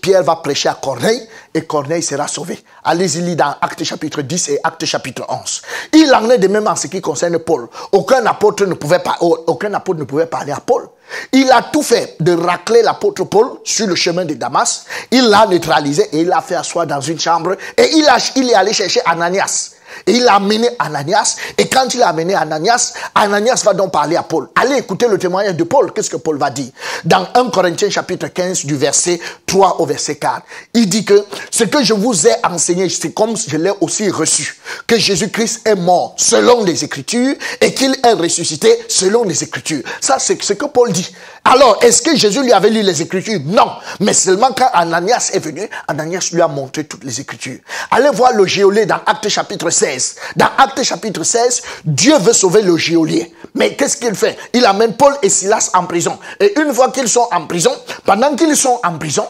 Pierre 0.00 0.22
va 0.22 0.36
prêcher 0.36 0.68
à 0.68 0.74
Corneille 0.74 1.20
et 1.52 1.62
Corneille 1.62 2.04
sera 2.04 2.28
sauvé. 2.28 2.62
Allez-y 2.84 3.20
lire 3.20 3.34
dans 3.34 3.56
Acte 3.60 3.82
chapitre 3.82 4.22
10 4.22 4.50
et 4.50 4.60
Acte 4.62 4.84
chapitre 4.84 5.24
11. 5.28 5.62
Il 5.92 6.14
en 6.14 6.30
est 6.30 6.38
de 6.38 6.46
même 6.46 6.68
en 6.68 6.76
ce 6.76 6.86
qui 6.86 7.00
concerne 7.00 7.40
Paul. 7.40 7.66
Aucun 7.90 8.24
apôtre 8.26 8.64
ne 8.64 8.74
pouvait, 8.74 9.00
pas, 9.00 9.16
aucun 9.20 9.74
apôtre 9.74 9.98
ne 9.98 10.04
pouvait 10.04 10.26
parler 10.26 10.52
à 10.52 10.60
Paul. 10.60 10.88
Il 11.32 11.50
a 11.50 11.62
tout 11.62 11.82
fait 11.82 12.14
de 12.20 12.32
racler 12.32 12.82
l'apôtre 12.82 13.24
Paul 13.24 13.58
sur 13.64 13.88
le 13.88 13.96
chemin 13.96 14.24
de 14.24 14.34
Damas. 14.34 14.84
Il 15.10 15.28
l'a 15.28 15.46
neutralisé 15.46 16.08
et 16.12 16.20
il 16.20 16.28
l'a 16.28 16.40
fait 16.40 16.54
asseoir 16.54 16.86
dans 16.86 17.00
une 17.00 17.18
chambre. 17.18 17.56
Et 17.76 17.90
il 17.92 18.50
est 18.50 18.54
allé 18.54 18.72
chercher 18.72 19.00
Ananias. 19.04 19.73
Et 20.06 20.12
il 20.12 20.26
a 20.28 20.34
amené 20.34 20.68
Ananias. 20.78 21.36
Et 21.58 21.68
quand 21.68 21.92
il 21.94 22.02
a 22.02 22.08
amené 22.08 22.34
Ananias, 22.34 22.94
Ananias 23.14 23.62
va 23.64 23.74
donc 23.74 23.92
parler 23.92 24.16
à 24.16 24.22
Paul. 24.22 24.48
Allez 24.54 24.76
écouter 24.76 25.06
le 25.08 25.18
témoignage 25.18 25.56
de 25.56 25.64
Paul. 25.64 25.92
Qu'est-ce 25.92 26.10
que 26.10 26.16
Paul 26.16 26.38
va 26.38 26.50
dire? 26.50 26.70
Dans 27.04 27.26
1 27.34 27.50
Corinthiens 27.50 27.90
chapitre 27.90 28.28
15 28.28 28.64
du 28.64 28.76
verset 28.76 29.20
3 29.46 29.80
au 29.80 29.86
verset 29.86 30.16
4. 30.16 30.42
Il 30.74 30.88
dit 30.88 31.04
que 31.04 31.24
ce 31.50 31.64
que 31.64 31.82
je 31.82 31.94
vous 31.94 32.26
ai 32.26 32.34
enseigné, 32.44 32.88
c'est 32.88 33.12
comme 33.12 33.36
je 33.36 33.56
l'ai 33.56 33.72
aussi 33.80 34.10
reçu. 34.10 34.56
Que 34.86 34.98
Jésus-Christ 34.98 35.66
est 35.66 35.74
mort 35.74 36.14
selon 36.16 36.64
les 36.64 36.84
Écritures 36.84 37.34
et 37.60 37.74
qu'il 37.74 37.96
est 38.04 38.12
ressuscité 38.12 38.76
selon 38.88 39.24
les 39.24 39.42
Écritures. 39.42 39.82
Ça, 40.00 40.16
c'est 40.18 40.42
ce 40.42 40.52
que 40.52 40.66
Paul 40.66 40.92
dit. 40.92 41.14
Alors, 41.46 41.78
est-ce 41.82 42.00
que 42.00 42.16
Jésus 42.16 42.42
lui 42.42 42.52
avait 42.52 42.70
lu 42.70 42.82
les 42.82 43.02
Écritures? 43.02 43.38
Non. 43.44 43.70
Mais 44.00 44.14
seulement 44.14 44.50
quand 44.56 44.68
Ananias 44.72 45.30
est 45.34 45.40
venu, 45.40 45.68
Ananias 45.86 46.30
lui 46.32 46.40
a 46.40 46.48
montré 46.48 46.84
toutes 46.84 47.04
les 47.04 47.20
Écritures. 47.20 47.58
Allez 47.90 48.08
voir 48.10 48.32
le 48.32 48.46
géolé 48.46 48.86
dans 48.86 49.00
Acte 49.06 49.28
chapitre 49.28 49.68
16. 49.68 50.16
Dans 50.36 50.48
Acte 50.56 50.82
chapitre 50.82 51.22
16, 51.22 51.62
Dieu 51.84 52.16
veut 52.18 52.32
sauver 52.32 52.62
le 52.62 52.76
géolier. 52.76 53.32
Mais 53.54 53.74
qu'est-ce 53.74 53.98
qu'il 53.98 54.14
fait? 54.14 54.38
Il 54.54 54.64
amène 54.64 54.96
Paul 54.96 55.14
et 55.22 55.28
Silas 55.28 55.70
en 55.74 55.84
prison. 55.84 56.18
Et 56.40 56.58
une 56.58 56.72
fois 56.72 56.90
qu'ils 56.90 57.08
sont 57.08 57.28
en 57.30 57.46
prison, 57.46 57.72
pendant 58.04 58.34
qu'ils 58.34 58.56
sont 58.56 58.80
en 58.82 58.98
prison, 58.98 59.26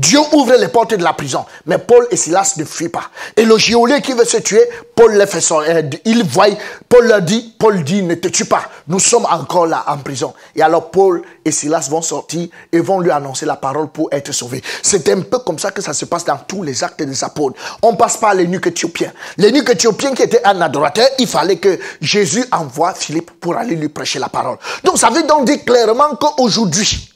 Dieu 0.00 0.18
ouvre 0.32 0.54
les 0.56 0.68
portes 0.68 0.94
de 0.94 1.04
la 1.04 1.12
prison, 1.12 1.44
mais 1.66 1.76
Paul 1.76 2.06
et 2.10 2.16
Silas 2.16 2.54
ne 2.56 2.64
fuient 2.64 2.88
pas. 2.88 3.10
Et 3.36 3.44
le 3.44 3.58
geôlier 3.58 4.00
qui 4.00 4.14
veut 4.14 4.24
se 4.24 4.38
tuer, 4.38 4.62
Paul 4.94 5.14
les 5.14 5.26
fait 5.26 5.42
sortir. 5.42 5.82
Il 6.06 6.24
voit, 6.24 6.46
Paul 6.88 7.06
leur 7.06 7.20
dit, 7.20 7.54
Paul 7.58 7.84
dit, 7.84 8.02
ne 8.02 8.14
te 8.14 8.28
tue 8.28 8.46
pas, 8.46 8.62
nous 8.88 8.98
sommes 8.98 9.26
encore 9.26 9.66
là 9.66 9.84
en 9.86 9.98
prison. 9.98 10.32
Et 10.56 10.62
alors 10.62 10.90
Paul 10.90 11.22
et 11.44 11.50
Silas 11.50 11.88
vont 11.90 12.00
sortir 12.00 12.48
et 12.72 12.80
vont 12.80 13.00
lui 13.00 13.10
annoncer 13.10 13.44
la 13.44 13.56
parole 13.56 13.88
pour 13.88 14.08
être 14.10 14.32
sauvés. 14.32 14.62
C'est 14.82 15.06
un 15.10 15.20
peu 15.20 15.40
comme 15.40 15.58
ça 15.58 15.70
que 15.70 15.82
ça 15.82 15.92
se 15.92 16.06
passe 16.06 16.24
dans 16.24 16.38
tous 16.38 16.62
les 16.62 16.82
actes 16.82 17.02
des 17.02 17.22
apôtres. 17.24 17.60
On 17.82 17.94
passe 17.94 18.16
par 18.16 18.32
l'énuque 18.32 18.68
éthiopien. 18.68 19.12
L'énuque 19.36 19.68
éthiopien 19.68 20.14
qui 20.14 20.22
était 20.22 20.40
un 20.44 20.62
adorateur, 20.62 21.08
il 21.18 21.26
fallait 21.26 21.56
que 21.56 21.78
Jésus 22.00 22.44
envoie 22.52 22.94
Philippe 22.94 23.32
pour 23.38 23.54
aller 23.54 23.76
lui 23.76 23.90
prêcher 23.90 24.18
la 24.18 24.30
parole. 24.30 24.56
Donc 24.82 24.96
ça 24.96 25.10
veut 25.10 25.24
donc 25.24 25.44
dire 25.44 25.62
clairement 25.62 26.14
qu'aujourd'hui, 26.16 27.10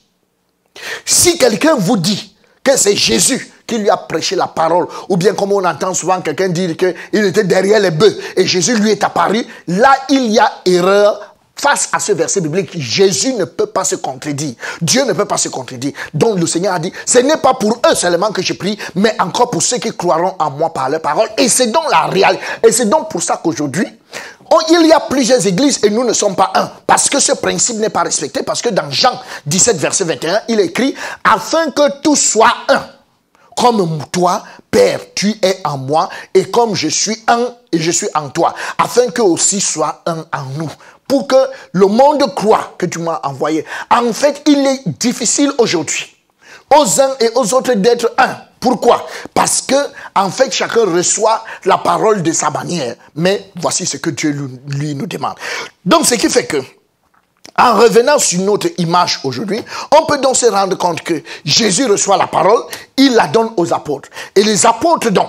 si 1.06 1.38
quelqu'un 1.38 1.76
vous 1.76 1.96
dit, 1.96 2.33
que 2.64 2.76
c'est 2.76 2.96
Jésus 2.96 3.52
qui 3.66 3.78
lui 3.78 3.90
a 3.90 3.96
prêché 3.96 4.34
la 4.34 4.46
parole. 4.46 4.86
Ou 5.08 5.16
bien 5.16 5.34
comme 5.34 5.52
on 5.52 5.64
entend 5.64 5.94
souvent 5.94 6.20
quelqu'un 6.20 6.48
dire 6.48 6.76
qu'il 6.76 7.24
était 7.24 7.44
derrière 7.44 7.78
les 7.78 7.90
bœufs 7.90 8.18
et 8.36 8.46
Jésus 8.46 8.76
lui 8.76 8.90
est 8.90 9.04
apparu. 9.04 9.44
Là, 9.68 9.94
il 10.08 10.32
y 10.32 10.38
a 10.38 10.50
erreur 10.64 11.33
face 11.56 11.88
à 11.92 12.00
ce 12.00 12.12
verset 12.12 12.40
biblique, 12.40 12.70
Jésus 12.74 13.32
ne 13.34 13.44
peut 13.44 13.66
pas 13.66 13.84
se 13.84 13.96
contredire. 13.96 14.54
Dieu 14.80 15.04
ne 15.04 15.12
peut 15.12 15.24
pas 15.24 15.36
se 15.36 15.48
contredire. 15.48 15.92
Donc 16.12 16.38
le 16.38 16.46
Seigneur 16.46 16.74
a 16.74 16.78
dit, 16.78 16.92
ce 17.06 17.18
n'est 17.18 17.36
pas 17.36 17.54
pour 17.54 17.80
eux 17.90 17.94
seulement 17.94 18.30
que 18.30 18.42
je 18.42 18.52
prie, 18.52 18.78
mais 18.94 19.14
encore 19.20 19.50
pour 19.50 19.62
ceux 19.62 19.78
qui 19.78 19.90
croiront 19.90 20.34
en 20.38 20.50
moi 20.50 20.72
par 20.72 20.88
leur 20.90 21.00
parole. 21.00 21.28
Et 21.38 21.48
c'est 21.48 21.68
donc 21.68 21.84
la 21.90 22.06
réalité. 22.06 22.42
Et 22.66 22.72
c'est 22.72 22.88
donc 22.88 23.10
pour 23.10 23.22
ça 23.22 23.40
qu'aujourd'hui, 23.42 23.86
Oh, 24.50 24.60
il 24.70 24.86
y 24.86 24.92
a 24.92 25.00
plusieurs 25.00 25.44
églises 25.46 25.80
et 25.82 25.90
nous 25.90 26.04
ne 26.04 26.12
sommes 26.12 26.36
pas 26.36 26.52
un. 26.54 26.70
Parce 26.86 27.08
que 27.08 27.18
ce 27.18 27.32
principe 27.32 27.76
n'est 27.78 27.88
pas 27.88 28.02
respecté. 28.02 28.42
Parce 28.42 28.60
que 28.60 28.68
dans 28.68 28.90
Jean 28.90 29.18
17, 29.46 29.78
verset 29.78 30.04
21, 30.04 30.42
il 30.48 30.60
écrit, 30.60 30.94
afin 31.24 31.70
que 31.70 32.00
tout 32.02 32.14
soit 32.16 32.54
un. 32.68 32.84
Comme 33.56 34.04
toi, 34.10 34.42
Père, 34.70 35.00
tu 35.14 35.34
es 35.42 35.60
en 35.64 35.78
moi, 35.78 36.08
et 36.34 36.50
comme 36.50 36.74
je 36.74 36.88
suis 36.88 37.16
un, 37.28 37.54
et 37.70 37.78
je 37.78 37.90
suis 37.92 38.08
en 38.14 38.28
toi, 38.28 38.52
afin 38.76 39.06
que 39.08 39.22
aussi 39.22 39.60
soit 39.60 40.02
un 40.06 40.26
en 40.32 40.44
nous. 40.56 40.70
Pour 41.08 41.26
que 41.26 41.36
le 41.72 41.86
monde 41.86 42.34
croit 42.34 42.74
que 42.78 42.86
tu 42.86 42.98
m'as 42.98 43.20
envoyé. 43.22 43.64
En 43.90 44.12
fait, 44.12 44.42
il 44.46 44.66
est 44.66 44.88
difficile 44.98 45.52
aujourd'hui 45.58 46.14
aux 46.74 47.00
uns 47.00 47.10
et 47.20 47.30
aux 47.34 47.54
autres 47.54 47.74
d'être 47.74 48.12
un. 48.18 48.36
Pourquoi? 48.58 49.06
Parce 49.34 49.60
que, 49.60 49.74
en 50.14 50.30
fait, 50.30 50.50
chacun 50.50 50.86
reçoit 50.86 51.44
la 51.66 51.76
parole 51.76 52.22
de 52.22 52.32
sa 52.32 52.48
manière. 52.50 52.96
Mais 53.14 53.50
voici 53.56 53.84
ce 53.84 53.98
que 53.98 54.08
Dieu 54.10 54.30
lui, 54.68 54.94
nous 54.94 55.06
demande. 55.06 55.34
Donc, 55.84 56.06
ce 56.06 56.14
qui 56.14 56.30
fait 56.30 56.46
que, 56.46 56.62
En 57.56 57.74
revenant 57.74 58.18
sur 58.18 58.40
notre 58.40 58.68
image 58.78 59.20
aujourd'hui, 59.22 59.62
on 59.96 60.06
peut 60.06 60.18
donc 60.18 60.34
se 60.34 60.46
rendre 60.46 60.76
compte 60.76 61.02
que 61.02 61.22
Jésus 61.44 61.86
reçoit 61.86 62.16
la 62.16 62.26
parole, 62.26 62.62
il 62.96 63.14
la 63.14 63.28
donne 63.28 63.50
aux 63.56 63.72
apôtres. 63.72 64.08
Et 64.34 64.42
les 64.42 64.66
apôtres 64.66 65.10
donc, 65.10 65.28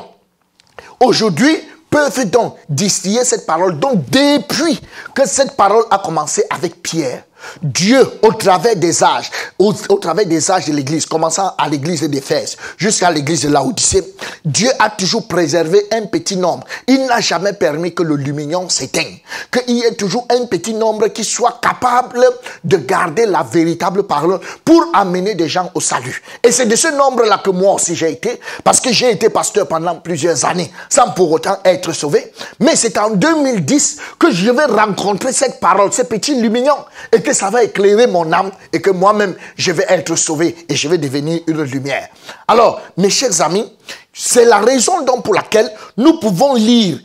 aujourd'hui, 1.00 1.56
peuvent 1.90 2.30
donc 2.30 2.56
distiller 2.70 3.24
cette 3.24 3.46
parole? 3.46 3.80
Donc 3.80 4.10
depuis 4.10 4.80
que 5.14 5.28
cette 5.28 5.56
parole 5.56 5.86
a 5.90 6.00
commencé 6.00 6.44
avec 6.50 6.82
Pierre, 6.82 7.24
Dieu, 7.62 8.00
au 8.22 8.34
travers 8.34 8.76
des 8.76 9.04
âges, 9.04 9.32
au, 9.60 9.74
travers 9.74 10.26
des 10.26 10.52
âges 10.52 10.66
de 10.66 10.74
l'Église, 10.74 11.06
commençant 11.06 11.54
à 11.58 11.70
l'Église 11.70 12.04
d'Éphèse 12.04 12.58
jusqu'à 12.78 13.12
l'Église 13.12 13.44
de 13.44 13.50
Laodicée, 13.50 14.04
Dieu 14.44 14.70
a 14.80 14.90
toujours 14.90 15.28
préservé 15.28 15.86
un 15.92 16.06
petit 16.06 16.38
nombre. 16.38 16.66
Il 16.88 17.06
n'a 17.06 17.22
jamais 17.22 17.54
permis 17.54 17.94
que 17.94 18.04
le 18.04 18.16
lumignon 18.16 18.70
s'éteigne. 18.70 19.20
Qu'il 19.52 19.76
y 19.76 19.84
ait 19.84 19.96
toujours 19.96 20.28
un 20.30 20.46
petit 20.46 20.74
nombre 20.74 21.08
qui 21.08 21.24
soit 21.24 21.60
capable 21.62 22.26
de 22.64 22.78
garder 22.78 23.26
la 23.26 23.44
véritable 23.44 24.04
parole 24.04 24.40
pour 24.64 24.86
amener 24.94 25.36
des 25.36 25.48
gens 25.48 25.72
au 25.74 25.80
salut. 25.80 26.22
Et 26.44 26.52
c'est 26.52 26.66
de 26.66 26.76
ce 26.76 26.88
nombre-là 26.90 27.42
que 27.44 27.50
moi 27.50 27.74
aussi 27.74 27.96
j'ai 27.96 28.12
été, 28.12 28.40
parce 28.64 28.80
que 28.80 28.92
j'ai 28.92 29.12
été 29.12 29.30
pasteur 29.30 29.68
pendant 29.68 29.96
plusieurs 29.96 30.46
années, 30.46 30.72
sans 30.90 31.12
pour 31.12 31.32
autant 31.32 31.58
être 31.64 31.92
sauvé. 31.92 32.32
Mais 32.60 32.76
c'est 32.76 32.98
en 32.98 33.12
2010 33.12 33.98
que 34.20 34.32
je 34.32 34.52
vais 34.52 34.66
rencontrer 34.66 35.34
cette 35.34 35.60
parole, 35.60 35.92
ce 35.92 36.04
petit 36.04 36.40
lumignon, 36.40 36.78
et 37.12 37.22
que 37.22 37.34
ça 37.36 37.52
va 37.52 37.64
éclairer 37.64 38.08
mon 38.08 38.32
âme 38.32 38.52
et 38.74 38.82
que 38.82 38.90
moi-même, 38.90 39.36
je 39.56 39.72
vais 39.72 39.86
être 39.90 40.16
sauvé 40.16 40.56
et 40.68 40.76
je 40.76 40.88
vais 40.88 40.98
devenir 40.98 41.42
une 41.46 41.62
lumière. 41.62 42.08
Alors, 42.48 42.82
mes 42.98 43.12
chers 43.12 43.42
amis, 43.42 43.72
c'est 44.12 44.46
la 44.46 44.58
raison 44.58 45.04
donc 45.04 45.24
pour 45.24 45.36
laquelle 45.36 45.70
nous 45.98 46.20
pouvons 46.20 46.56
lire 46.56 46.98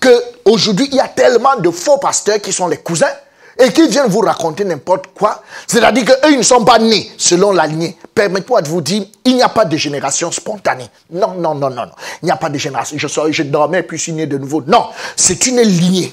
que 0.00 0.22
aujourd'hui 0.46 0.88
il 0.90 0.96
y 0.96 1.00
a 1.00 1.08
tellement 1.08 1.56
de 1.56 1.70
faux 1.70 1.98
pasteurs 1.98 2.40
qui 2.40 2.52
sont 2.52 2.68
les 2.68 2.78
cousins 2.78 3.12
et 3.58 3.70
qui 3.70 3.86
viennent 3.88 4.08
vous 4.08 4.20
raconter 4.20 4.64
n'importe 4.64 5.08
quoi. 5.14 5.42
C'est-à-dire 5.66 6.04
qu'eux, 6.04 6.30
ils 6.32 6.38
ne 6.38 6.42
sont 6.42 6.64
pas 6.64 6.78
nés 6.78 7.10
selon 7.16 7.52
la 7.52 7.66
lignée. 7.66 7.96
Permettez-moi 8.14 8.62
de 8.62 8.68
vous 8.68 8.80
dire, 8.80 9.04
il 9.24 9.36
n'y 9.36 9.42
a 9.42 9.48
pas 9.48 9.64
de 9.64 9.76
génération 9.76 10.30
spontanée. 10.32 10.88
Non, 11.10 11.34
non, 11.34 11.54
non, 11.54 11.70
non, 11.70 11.86
non. 11.86 11.92
Il 12.22 12.26
n'y 12.26 12.30
a 12.32 12.36
pas 12.36 12.48
de 12.48 12.58
génération. 12.58 12.96
Je, 12.98 13.06
je 13.30 13.42
dormais 13.44 13.82
puis 13.82 13.96
je 13.98 14.02
suis 14.04 14.12
né 14.12 14.26
de 14.26 14.38
nouveau. 14.38 14.62
Non, 14.66 14.86
c'est 15.16 15.46
une 15.46 15.60
lignée. 15.60 16.12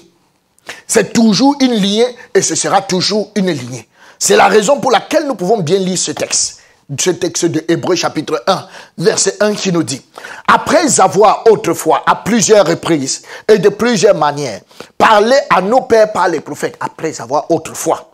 C'est 0.88 1.14
toujours 1.14 1.56
une 1.62 1.74
lignée 1.74 2.08
et 2.34 2.42
ce 2.42 2.56
sera 2.56 2.82
toujours 2.82 3.32
une 3.36 3.52
lignée. 3.52 3.88
C'est 4.20 4.36
la 4.36 4.48
raison 4.48 4.80
pour 4.80 4.92
laquelle 4.92 5.26
nous 5.26 5.36
pouvons 5.36 5.58
bien 5.58 5.80
lire 5.80 5.98
ce 5.98 6.12
texte. 6.12 6.60
Ce 7.00 7.10
texte 7.10 7.46
de 7.46 7.64
Hébreu 7.70 7.96
chapitre 7.96 8.44
1, 8.46 8.68
verset 8.98 9.38
1 9.40 9.54
qui 9.54 9.72
nous 9.72 9.84
dit, 9.84 10.02
après 10.46 11.00
avoir 11.00 11.46
autrefois, 11.50 12.04
à 12.06 12.16
plusieurs 12.16 12.68
reprises 12.68 13.22
et 13.48 13.60
de 13.60 13.70
plusieurs 13.70 14.16
manières, 14.16 14.60
parlé 14.98 15.36
à 15.50 15.62
nos 15.62 15.82
pères 15.82 16.12
par 16.12 16.28
les 16.28 16.42
prophètes, 16.42 16.76
après 16.82 17.20
avoir 17.22 17.50
autrefois, 17.50 18.12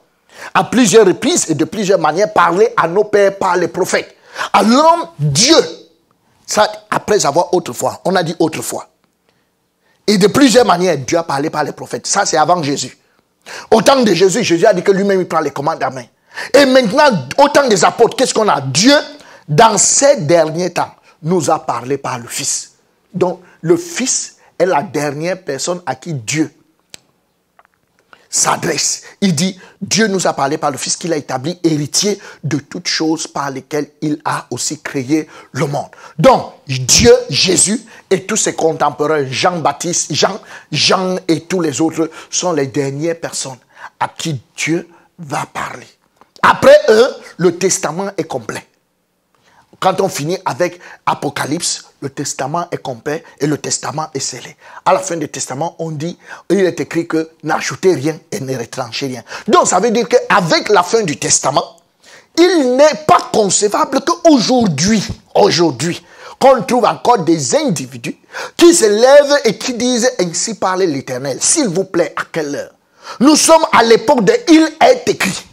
à 0.54 0.64
plusieurs 0.64 1.08
reprises 1.08 1.50
et 1.50 1.56
de 1.56 1.66
plusieurs 1.66 2.00
manières, 2.00 2.32
parlé 2.32 2.70
à 2.78 2.88
nos 2.88 3.06
pères 3.06 3.38
par 3.38 3.58
les 3.58 3.68
prophètes. 3.68 4.16
Alors 4.54 5.14
Dieu, 5.18 5.58
ça, 6.46 6.72
après 6.92 7.26
avoir 7.26 7.54
autrefois, 7.54 8.00
on 8.06 8.16
a 8.16 8.22
dit 8.22 8.36
autrefois. 8.40 8.88
Et 10.08 10.18
de 10.18 10.28
plusieurs 10.28 10.66
manières, 10.66 10.98
Dieu 10.98 11.18
a 11.18 11.24
parlé 11.24 11.50
par 11.50 11.64
les 11.64 11.74
prophètes. 11.74 12.08
Ça, 12.08 12.26
c'est 12.26 12.38
avant 12.38 12.64
Jésus. 12.64 12.98
Au 13.70 13.82
temps 13.82 14.02
de 14.02 14.14
Jésus, 14.14 14.44
Jésus 14.44 14.66
a 14.66 14.74
dit 14.74 14.82
que 14.82 14.92
lui-même, 14.92 15.20
il 15.20 15.28
prend 15.28 15.42
les 15.42 15.52
commandes 15.52 15.84
à 15.84 15.90
main. 15.90 16.06
Et 16.54 16.66
maintenant, 16.66 17.28
au 17.38 17.50
temps 17.50 17.68
des 17.68 17.84
apôtres, 17.84 18.16
qu'est-ce 18.16 18.34
qu'on 18.34 18.48
a? 18.48 18.62
Dieu, 18.62 18.96
dans 19.48 19.78
ces 19.78 20.22
derniers 20.22 20.72
temps, 20.72 20.92
nous 21.24 21.50
a 21.50 21.60
parlé 21.66 21.98
par 21.98 22.20
le 22.20 22.28
Fils. 22.28 22.74
Donc, 23.14 23.42
le 23.62 23.76
Fils 23.76 24.38
est 24.58 24.66
la 24.66 24.82
dernière 24.82 25.42
personne 25.42 25.82
à 25.86 25.96
qui 25.96 26.14
Dieu 26.14 26.52
s'adresse. 28.30 29.04
Il 29.22 29.36
dit, 29.36 29.58
Dieu 29.82 30.08
nous 30.08 30.28
a 30.28 30.34
parlé 30.34 30.58
par 30.58 30.72
le 30.72 30.78
Fils 30.78 30.96
qu'il 30.96 31.14
a 31.14 31.18
établi 31.18 31.58
héritier 31.64 32.20
de 32.44 32.58
toutes 32.58 32.88
choses 32.88 33.28
par 33.28 33.52
lesquelles 33.52 33.90
il 34.02 34.20
a 34.26 34.48
aussi 34.52 34.80
créé 34.82 35.28
le 35.52 35.66
monde. 35.66 35.90
Donc, 36.18 36.54
Dieu, 36.68 37.14
Jésus 37.30 37.82
et 38.10 38.24
tous 38.24 38.38
ses 38.38 38.54
contemporains, 38.54 39.26
Jean-Baptiste, 39.26 40.14
Jean, 40.14 40.40
Jean 40.72 41.18
et 41.28 41.42
tous 41.42 41.62
les 41.62 41.82
autres 41.82 42.10
sont 42.30 42.54
les 42.54 42.68
dernières 42.68 43.20
personnes 43.20 43.58
à 44.00 44.08
qui 44.08 44.40
Dieu 44.56 44.88
va 45.20 45.46
parler. 45.46 45.88
Après 46.42 46.78
eux, 46.90 47.08
le 47.38 47.58
testament 47.58 48.12
est 48.18 48.24
complet. 48.24 48.66
Quand 49.80 50.02
on 50.02 50.10
finit 50.10 50.38
avec 50.46 50.80
Apocalypse, 51.06 51.86
le 52.02 52.10
testament 52.10 52.68
est 52.72 52.78
complet 52.78 53.24
et 53.40 53.48
le 53.48 53.58
testament 53.58 54.08
est 54.14 54.20
scellé. 54.20 54.56
À 54.86 54.94
la 54.94 55.00
fin 55.00 55.18
du 55.18 55.30
testament, 55.30 55.76
on 55.80 55.92
dit, 55.92 56.18
il 56.50 56.60
est 56.60 56.80
écrit 56.80 57.08
que 57.08 57.30
n'ajoutez 57.44 57.94
rien 57.94 58.18
et 58.32 58.40
ne 58.40 58.58
retranchez 58.58 59.08
rien. 59.08 59.24
Donc 59.48 59.68
ça 59.68 59.80
veut 59.80 59.92
dire 59.92 60.08
qu'avec 60.08 60.70
la 60.70 60.84
fin 60.84 61.04
du 61.04 61.18
testament, 61.18 61.78
il 62.38 62.76
n'est 62.76 63.04
pas 63.08 63.30
concevable 63.32 64.02
qu'aujourd'hui, 64.02 65.04
aujourd'hui, 65.36 66.04
qu'on 66.40 66.62
trouve 66.64 66.86
encore 66.86 67.20
des 67.20 67.56
individus 67.56 68.18
qui 68.56 68.74
se 68.74 68.86
lèvent 68.86 69.42
et 69.46 69.58
qui 69.58 69.74
disent 69.74 70.12
ainsi 70.20 70.56
parler 70.56 70.86
l'Éternel. 70.86 71.40
S'il 71.42 71.68
vous 71.68 71.86
plaît, 71.86 72.14
à 72.16 72.24
quelle 72.32 72.56
heure? 72.56 72.72
Nous 73.20 73.36
sommes 73.36 73.66
à 73.72 73.84
l'époque 73.84 74.24
de 74.24 74.34
il 74.50 74.70
est 74.82 75.10
écrit. 75.10 75.46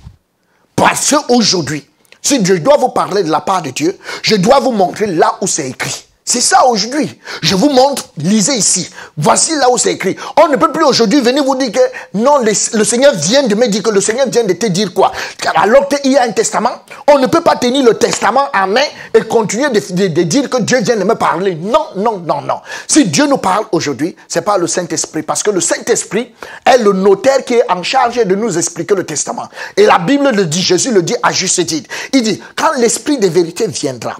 Parce 0.77 1.15
qu'aujourd'hui, 1.15 1.89
si 2.25 2.45
je 2.45 2.55
dois 2.55 2.77
vous 2.79 2.89
parler 2.89 3.23
de 3.23 3.31
la 3.31 3.41
part 3.41 3.63
de 3.63 3.71
Dieu, 3.71 3.97
je 4.23 4.37
dois 4.37 4.59
vous 4.59 4.73
montrer 4.73 5.07
là 5.07 5.37
où 5.41 5.47
c'est 5.47 5.69
écrit. 5.69 6.04
C'est 6.27 6.41
ça 6.41 6.65
aujourd'hui. 6.67 7.21
Je 7.43 7.55
vous 7.55 7.69
montre, 7.69 8.09
lisez 8.17 8.55
ici. 8.55 8.89
Voici 9.19 9.55
là 9.57 9.71
où 9.71 9.77
c'est 9.77 9.93
écrit. 9.93 10.17
On 10.43 10.49
ne 10.49 10.57
peut 10.57 10.73
plus 10.73 10.85
aujourd'hui 10.85 11.21
venir 11.21 11.45
vous 11.45 11.55
dire 11.55 11.71
que 11.71 11.81
non, 12.15 12.39
le, 12.39 12.85
Seigneur 12.85 13.15
vient 13.15 13.43
de 13.43 13.55
me 13.55 13.69
dire 13.69 13.83
que 13.83 13.91
le 13.91 14.01
Seigneur 14.01 14.27
vient 14.31 14.43
de 14.43 14.55
te 14.55 14.65
dire 14.67 14.95
quoi. 14.95 15.13
Alors 15.55 15.87
qu'il 15.87 16.13
y 16.13 16.17
a 16.17 16.23
un 16.23 16.33
testament, 16.33 16.71
on 17.09 17.19
ne 17.19 17.27
peut 17.27 17.43
pas 17.43 17.57
tenir 17.57 17.85
le 17.85 17.93
testament 17.99 18.49
en 18.55 18.67
main 18.69 18.87
et 19.13 19.21
continuer 19.25 19.69
de, 19.69 20.07
de, 20.09 20.23
dire 20.23 20.49
que 20.49 20.63
Dieu 20.63 20.81
vient 20.81 20.97
de 20.97 21.05
me 21.05 21.15
parler. 21.15 21.57
Non, 21.57 21.89
non, 21.97 22.21
non, 22.21 22.41
non. 22.41 22.61
Si 22.89 23.05
Dieu 23.05 23.27
nous 23.27 23.37
parle 23.37 23.67
aujourd'hui, 23.71 24.17
c'est 24.27 24.43
pas 24.43 24.57
le 24.57 24.67
Saint-Esprit. 24.67 25.25
Parce 25.25 25.43
que 25.43 25.51
le 25.51 25.61
Saint-Esprit 25.61 26.35
est 26.65 26.79
le 26.79 26.95
notaire 26.95 27.45
qui 27.45 27.55
est 27.55 27.71
en 27.71 27.83
charge 27.83 28.25
de 28.25 28.35
nous 28.35 28.57
expliquer 28.57 28.95
le 28.95 29.05
testament. 29.05 29.51
Et 29.77 29.85
la 29.85 29.99
Bible 29.99 30.31
le 30.31 30.47
dit, 30.47 30.63
Jésus 30.63 30.91
le 30.91 31.03
dit 31.03 31.17
à 31.23 31.33
juste 31.33 31.67
titre. 31.67 31.91
Il 32.15 32.23
dit, 32.23 32.43
quand 32.57 32.73
l'Esprit 32.79 33.19
de 33.19 33.27
vérité 33.29 33.67
viendra, 33.67 34.17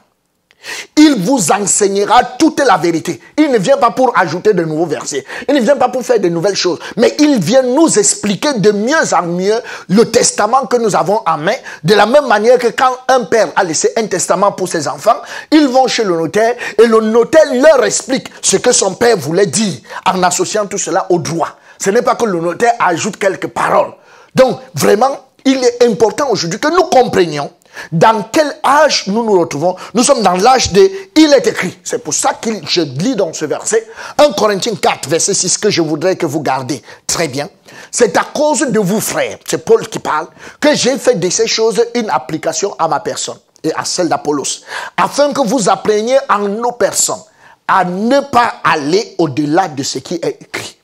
il 0.97 1.17
vous 1.19 1.51
enseignera 1.53 2.23
toute 2.39 2.61
la 2.61 2.77
vérité. 2.77 3.21
Il 3.37 3.51
ne 3.51 3.59
vient 3.59 3.77
pas 3.77 3.91
pour 3.91 4.17
ajouter 4.17 4.53
de 4.53 4.65
nouveaux 4.65 4.87
versets. 4.87 5.25
Il 5.49 5.55
ne 5.55 5.61
vient 5.61 5.77
pas 5.77 5.89
pour 5.89 6.03
faire 6.03 6.21
de 6.21 6.29
nouvelles 6.29 6.57
choses. 6.57 6.79
Mais 6.97 7.15
il 7.19 7.39
vient 7.39 7.63
nous 7.63 7.99
expliquer 7.99 8.55
de 8.55 8.71
mieux 8.73 9.15
en 9.15 9.23
mieux 9.23 9.61
le 9.89 10.11
testament 10.11 10.67
que 10.67 10.77
nous 10.77 10.95
avons 10.97 11.21
en 11.27 11.39
main. 11.39 11.55
De 11.83 11.95
la 11.95 12.07
même 12.07 12.27
manière 12.27 12.59
que 12.59 12.69
quand 12.69 12.97
un 13.09 13.25
père 13.25 13.49
a 13.57 13.65
laissé 13.65 13.93
un 13.97 14.07
testament 14.07 14.53
pour 14.53 14.69
ses 14.69 14.89
enfants, 14.89 15.17
ils 15.51 15.69
vont 15.69 15.87
chez 15.87 16.05
le 16.05 16.17
notaire 16.17 16.55
et 16.79 16.87
le 16.87 17.01
notaire 17.01 17.53
leur 17.55 17.85
explique 17.85 18.29
ce 18.41 18.57
que 18.57 18.73
son 18.73 18.95
père 18.95 19.17
voulait 19.17 19.47
dire 19.47 19.75
en 20.07 20.23
associant 20.23 20.67
tout 20.67 20.79
cela 20.79 21.07
au 21.11 21.19
droit. 21.19 21.49
Ce 21.79 21.91
n'est 21.91 22.03
pas 22.03 22.15
que 22.15 22.25
le 22.25 22.41
notaire 22.41 22.75
ajoute 22.79 23.17
quelques 23.17 23.49
paroles. 23.49 23.93
Donc, 24.35 24.61
vraiment, 24.75 25.27
il 25.45 25.63
est 25.63 25.85
important 25.85 26.29
aujourd'hui 26.31 26.59
que 26.59 26.69
nous 26.69 26.85
comprenions 26.85 27.51
dans 27.93 28.25
quel 28.31 28.57
âge 28.65 29.05
nous 29.07 29.25
nous 29.25 29.39
retrouvons? 29.39 29.77
Nous 29.95 30.03
sommes 30.03 30.23
dans 30.23 30.35
l'âge 30.35 30.73
de 30.73 30.91
il 31.17 31.33
est 31.33 31.47
écrit. 31.47 31.79
C'est 31.85 32.03
pour 32.03 32.15
ça 32.15 32.35
que 32.35 32.51
je 32.67 32.83
lis 32.83 33.17
dans 33.17 33.33
ce 33.33 33.45
verset 33.45 33.87
1 34.19 34.33
Corinthiens 34.33 34.75
4, 34.75 35.09
verset 35.09 35.35
6 35.35 35.59
que 35.59 35.71
je 35.71 35.83
voudrais 35.83 36.17
que 36.17 36.27
vous 36.27 36.41
gardiez. 36.41 36.83
Très 37.07 37.29
bien. 37.29 37.49
C'est 37.91 38.17
à 38.17 38.25
cause 38.25 38.61
de 38.61 38.79
vous, 38.79 39.01
frères, 39.01 39.39
c'est 39.47 39.65
Paul 39.65 39.87
qui 39.89 39.99
parle, 39.99 40.29
que 40.61 40.75
j'ai 40.75 40.99
fait 40.99 41.15
de 41.15 41.31
ces 41.31 41.47
choses 41.47 41.85
une 41.95 42.11
application 42.11 42.75
à 42.79 42.89
ma 42.89 43.01
personne 43.01 43.39
et 43.63 43.73
à 43.75 43.85
celle 43.85 44.09
d'Apollos, 44.09 44.63
afin 44.97 45.33
que 45.33 45.41
vous 45.41 45.69
appreniez 45.69 46.19
en 46.29 46.41
nos 46.41 46.73
personnes 46.73 47.23
à 47.67 47.85
ne 47.85 48.21
pas 48.21 48.55
aller 48.63 49.15
au-delà 49.19 49.69
de 49.69 49.83
ce 49.83 49.99
qui 49.99 50.15
est 50.17 50.43
écrit. 50.43 50.77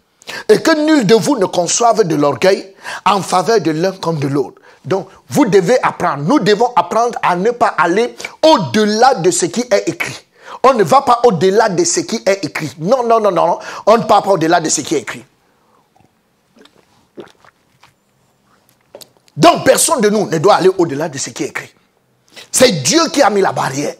Et 0.48 0.62
que 0.62 0.86
nul 0.86 1.06
de 1.06 1.14
vous 1.14 1.36
ne 1.36 1.46
conçoive 1.46 2.04
de 2.04 2.14
l'orgueil 2.14 2.74
en 3.04 3.20
faveur 3.20 3.60
de 3.60 3.72
l'un 3.72 3.92
comme 3.92 4.18
de 4.18 4.28
l'autre. 4.28 4.59
Donc, 4.84 5.08
vous 5.28 5.46
devez 5.46 5.78
apprendre. 5.82 6.24
Nous 6.24 6.38
devons 6.40 6.72
apprendre 6.74 7.18
à 7.22 7.36
ne 7.36 7.50
pas 7.50 7.74
aller 7.78 8.14
au-delà 8.42 9.14
de 9.14 9.30
ce 9.30 9.46
qui 9.46 9.60
est 9.70 9.88
écrit. 9.88 10.16
On 10.62 10.74
ne 10.74 10.82
va 10.82 11.02
pas 11.02 11.20
au-delà 11.24 11.68
de 11.68 11.84
ce 11.84 12.00
qui 12.00 12.22
est 12.26 12.44
écrit. 12.44 12.72
Non, 12.78 13.06
non, 13.06 13.20
non, 13.20 13.30
non. 13.30 13.58
On 13.86 13.98
ne 13.98 14.02
part 14.04 14.22
pas 14.22 14.30
au-delà 14.30 14.60
de 14.60 14.68
ce 14.68 14.80
qui 14.80 14.94
est 14.96 15.00
écrit. 15.00 15.24
Donc, 19.36 19.64
personne 19.64 20.00
de 20.00 20.10
nous 20.10 20.28
ne 20.28 20.38
doit 20.38 20.56
aller 20.56 20.70
au-delà 20.76 21.08
de 21.08 21.18
ce 21.18 21.30
qui 21.30 21.44
est 21.44 21.48
écrit. 21.48 21.72
C'est 22.50 22.82
Dieu 22.82 23.00
qui 23.12 23.22
a 23.22 23.30
mis 23.30 23.40
la 23.40 23.52
barrière. 23.52 23.94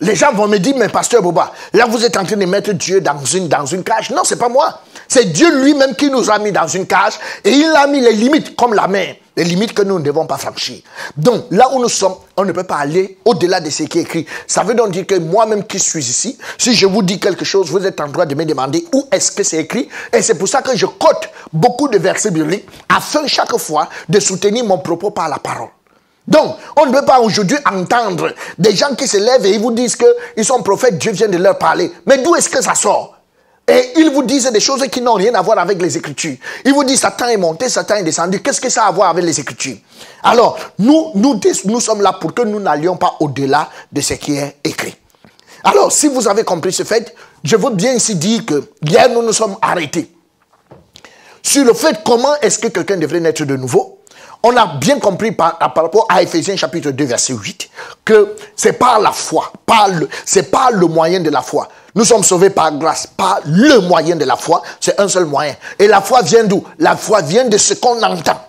Les 0.00 0.14
gens 0.14 0.32
vont 0.32 0.46
me 0.46 0.58
dire, 0.58 0.76
mais 0.76 0.88
pasteur 0.88 1.22
Boba, 1.22 1.52
là 1.72 1.86
vous 1.86 2.04
êtes 2.04 2.16
en 2.16 2.24
train 2.24 2.36
de 2.36 2.44
mettre 2.46 2.72
Dieu 2.72 3.00
dans 3.00 3.24
une, 3.24 3.48
dans 3.48 3.66
une 3.66 3.82
cage. 3.82 4.10
Non, 4.10 4.22
c'est 4.22 4.38
pas 4.38 4.48
moi. 4.48 4.82
C'est 5.08 5.32
Dieu 5.32 5.60
lui-même 5.60 5.96
qui 5.96 6.10
nous 6.10 6.30
a 6.30 6.38
mis 6.38 6.52
dans 6.52 6.68
une 6.68 6.86
cage 6.86 7.14
et 7.44 7.50
il 7.50 7.66
a 7.74 7.86
mis 7.88 8.00
les 8.00 8.12
limites 8.12 8.54
comme 8.54 8.74
la 8.74 8.86
mer. 8.86 9.16
Les 9.38 9.44
limites 9.44 9.72
que 9.72 9.82
nous 9.82 10.00
ne 10.00 10.04
devons 10.04 10.26
pas 10.26 10.36
franchir. 10.36 10.80
Donc, 11.16 11.44
là 11.52 11.68
où 11.72 11.80
nous 11.80 11.88
sommes, 11.88 12.16
on 12.36 12.44
ne 12.44 12.50
peut 12.50 12.64
pas 12.64 12.78
aller 12.78 13.18
au-delà 13.24 13.60
de 13.60 13.70
ce 13.70 13.84
qui 13.84 14.00
est 14.00 14.02
écrit. 14.02 14.26
Ça 14.48 14.64
veut 14.64 14.74
donc 14.74 14.90
dire 14.90 15.06
que 15.06 15.14
moi-même 15.14 15.64
qui 15.64 15.78
suis 15.78 16.04
ici, 16.04 16.36
si 16.58 16.74
je 16.74 16.86
vous 16.86 17.04
dis 17.04 17.20
quelque 17.20 17.44
chose, 17.44 17.70
vous 17.70 17.86
êtes 17.86 18.00
en 18.00 18.08
droit 18.08 18.26
de 18.26 18.34
me 18.34 18.44
demander 18.44 18.84
où 18.92 19.06
est-ce 19.12 19.30
que 19.30 19.44
c'est 19.44 19.58
écrit. 19.58 19.88
Et 20.12 20.22
c'est 20.22 20.34
pour 20.34 20.48
ça 20.48 20.60
que 20.60 20.76
je 20.76 20.86
cote 20.86 21.30
beaucoup 21.52 21.86
de 21.86 21.98
versets 21.98 22.32
bibliques 22.32 22.66
afin 22.88 23.28
chaque 23.28 23.56
fois 23.58 23.88
de 24.08 24.18
soutenir 24.18 24.64
mon 24.64 24.78
propos 24.78 25.12
par 25.12 25.28
la 25.28 25.38
parole. 25.38 25.68
Donc, 26.26 26.56
on 26.76 26.86
ne 26.86 26.92
peut 26.92 27.04
pas 27.04 27.20
aujourd'hui 27.20 27.58
entendre 27.64 28.34
des 28.58 28.74
gens 28.74 28.92
qui 28.96 29.06
se 29.06 29.18
lèvent 29.18 29.46
et 29.46 29.50
ils 29.50 29.60
vous 29.60 29.70
disent 29.70 29.94
qu'ils 29.94 30.44
sont 30.44 30.64
prophètes, 30.64 30.98
Dieu 30.98 31.12
vient 31.12 31.28
de 31.28 31.38
leur 31.38 31.58
parler. 31.58 31.92
Mais 32.06 32.18
d'où 32.18 32.34
est-ce 32.34 32.48
que 32.48 32.60
ça 32.60 32.74
sort? 32.74 33.17
Et 33.68 33.92
ils 33.96 34.10
vous 34.10 34.22
disent 34.22 34.50
des 34.50 34.60
choses 34.60 34.82
qui 34.88 35.02
n'ont 35.02 35.14
rien 35.14 35.34
à 35.34 35.42
voir 35.42 35.58
avec 35.58 35.80
les 35.82 35.96
Écritures. 35.96 36.36
Ils 36.64 36.72
vous 36.72 36.84
disent 36.84 37.00
Satan 37.00 37.26
est 37.28 37.36
monté, 37.36 37.68
Satan 37.68 37.96
est 37.96 38.02
descendu. 38.02 38.40
Qu'est-ce 38.40 38.62
que 38.62 38.70
ça 38.70 38.84
a 38.84 38.88
à 38.88 38.90
voir 38.90 39.10
avec 39.10 39.24
les 39.24 39.38
Écritures? 39.38 39.76
Alors, 40.22 40.58
nous, 40.78 41.12
nous, 41.14 41.80
sommes 41.80 42.00
là 42.00 42.14
pour 42.14 42.32
que 42.32 42.42
nous 42.42 42.60
n'allions 42.60 42.96
pas 42.96 43.16
au-delà 43.20 43.68
de 43.92 44.00
ce 44.00 44.14
qui 44.14 44.36
est 44.36 44.56
écrit. 44.64 44.96
Alors, 45.62 45.92
si 45.92 46.08
vous 46.08 46.26
avez 46.26 46.44
compris 46.44 46.72
ce 46.72 46.82
fait, 46.82 47.14
je 47.44 47.56
veux 47.56 47.70
bien 47.70 47.92
ici 47.92 48.14
dire 48.14 48.46
que 48.46 48.70
hier, 48.82 49.10
nous 49.10 49.22
nous 49.22 49.34
sommes 49.34 49.56
arrêtés 49.60 50.10
sur 51.42 51.64
le 51.64 51.74
fait 51.74 52.00
comment 52.04 52.36
est-ce 52.40 52.58
que 52.58 52.68
quelqu'un 52.68 52.96
devrait 52.96 53.20
naître 53.20 53.44
de 53.44 53.56
nouveau. 53.56 53.97
On 54.42 54.56
a 54.56 54.66
bien 54.66 55.00
compris 55.00 55.32
par, 55.32 55.58
rapport 55.60 56.06
à 56.08 56.22
Ephésiens 56.22 56.56
chapitre 56.56 56.90
2 56.90 57.04
verset 57.04 57.32
8 57.32 57.70
que 58.04 58.36
c'est 58.54 58.74
par 58.74 59.00
la 59.00 59.12
foi, 59.12 59.52
c'est 60.24 60.50
pas 60.50 60.70
le 60.70 60.86
moyen 60.86 61.20
de 61.20 61.30
la 61.30 61.42
foi. 61.42 61.68
Nous 61.94 62.04
sommes 62.04 62.22
sauvés 62.22 62.50
par 62.50 62.72
grâce, 62.72 63.06
pas 63.06 63.40
le 63.44 63.80
moyen 63.80 64.14
de 64.14 64.24
la 64.24 64.36
foi, 64.36 64.62
c'est 64.80 64.98
un 65.00 65.08
seul 65.08 65.24
moyen. 65.24 65.54
Et 65.78 65.88
la 65.88 66.00
foi 66.00 66.22
vient 66.22 66.44
d'où? 66.44 66.64
La 66.78 66.96
foi 66.96 67.22
vient 67.22 67.46
de 67.46 67.58
ce 67.58 67.74
qu'on 67.74 68.00
entend. 68.02 68.40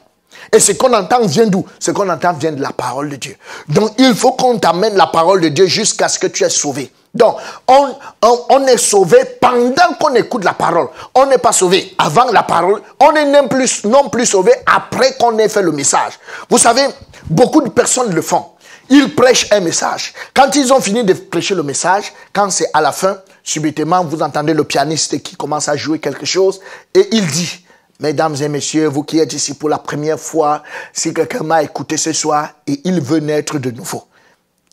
Et 0.52 0.60
ce 0.60 0.72
qu'on 0.74 0.94
entend 0.94 1.26
vient 1.26 1.48
d'où? 1.48 1.66
Ce 1.80 1.92
qu'on 1.92 2.10
entend 2.10 2.34
vient 2.34 2.52
de 2.52 2.62
la 2.62 2.72
parole 2.72 3.10
de 3.10 3.16
Dieu. 3.16 3.36
Donc 3.68 3.92
il 3.98 4.16
faut 4.16 4.32
qu'on 4.34 4.58
t'amène 4.58 4.96
la 4.96 5.08
parole 5.08 5.42
de 5.42 5.50
Dieu 5.50 5.66
jusqu'à 5.66 6.08
ce 6.08 6.20
que 6.20 6.28
tu 6.28 6.44
es 6.44 6.50
sauvé. 6.50 6.92
Donc, 7.14 7.38
on, 7.68 8.68
est 8.68 8.78
sauvé 8.78 9.18
pendant 9.42 9.94
qu'on 10.00 10.14
écoute 10.14 10.44
la 10.44 10.54
parole. 10.54 10.90
On 11.16 11.26
n'est 11.26 11.40
pas 11.40 11.52
sauvé 11.52 11.96
avant 11.98 12.26
la 12.32 12.44
parole. 12.44 12.82
On 13.00 13.14
est 13.14 13.26
non 13.26 13.48
plus, 13.48 13.84
non 13.86 14.10
plus 14.10 14.28
sauvé 14.28 14.52
après 14.66 15.16
qu'on 15.20 15.38
ait 15.40 15.50
fait 15.50 15.64
le 15.64 15.72
message. 15.72 16.14
Vous 16.50 16.60
savez, 16.60 16.86
beaucoup 17.30 17.62
de 17.62 17.70
personnes 17.70 18.14
le 18.14 18.22
font. 18.22 18.46
Ils 18.92 19.14
prêchent 19.14 19.48
un 19.52 19.60
message. 19.60 20.14
Quand 20.34 20.56
ils 20.56 20.72
ont 20.72 20.80
fini 20.80 21.04
de 21.04 21.14
prêcher 21.14 21.56
le 21.56 21.64
message, 21.64 22.12
quand 22.34 22.52
c'est 22.52 22.70
à 22.74 22.82
la 22.82 22.92
fin, 22.92 23.18
subitement, 23.44 24.04
vous 24.04 24.22
entendez 24.22 24.54
le 24.54 24.64
pianiste 24.64 25.22
qui 25.22 25.36
commence 25.36 25.68
à 25.68 25.76
jouer 25.76 26.00
quelque 26.00 26.26
chose 26.26 26.60
et 26.94 27.08
il 27.12 27.26
dit, 27.28 27.66
Mesdames 28.02 28.36
et 28.42 28.48
messieurs, 28.48 28.88
vous 28.88 29.04
qui 29.04 29.20
êtes 29.20 29.34
ici 29.34 29.56
pour 29.56 29.68
la 29.68 29.78
première 29.78 30.18
fois, 30.18 30.64
si 30.94 31.14
quelqu'un 31.14 31.44
m'a 31.44 31.64
écouté 31.64 31.98
ce 31.98 32.14
soir 32.14 32.52
et 32.66 32.80
il 32.86 33.02
veut 33.02 33.20
naître 33.20 33.60
de 33.60 33.72
nouveau, 33.72 34.04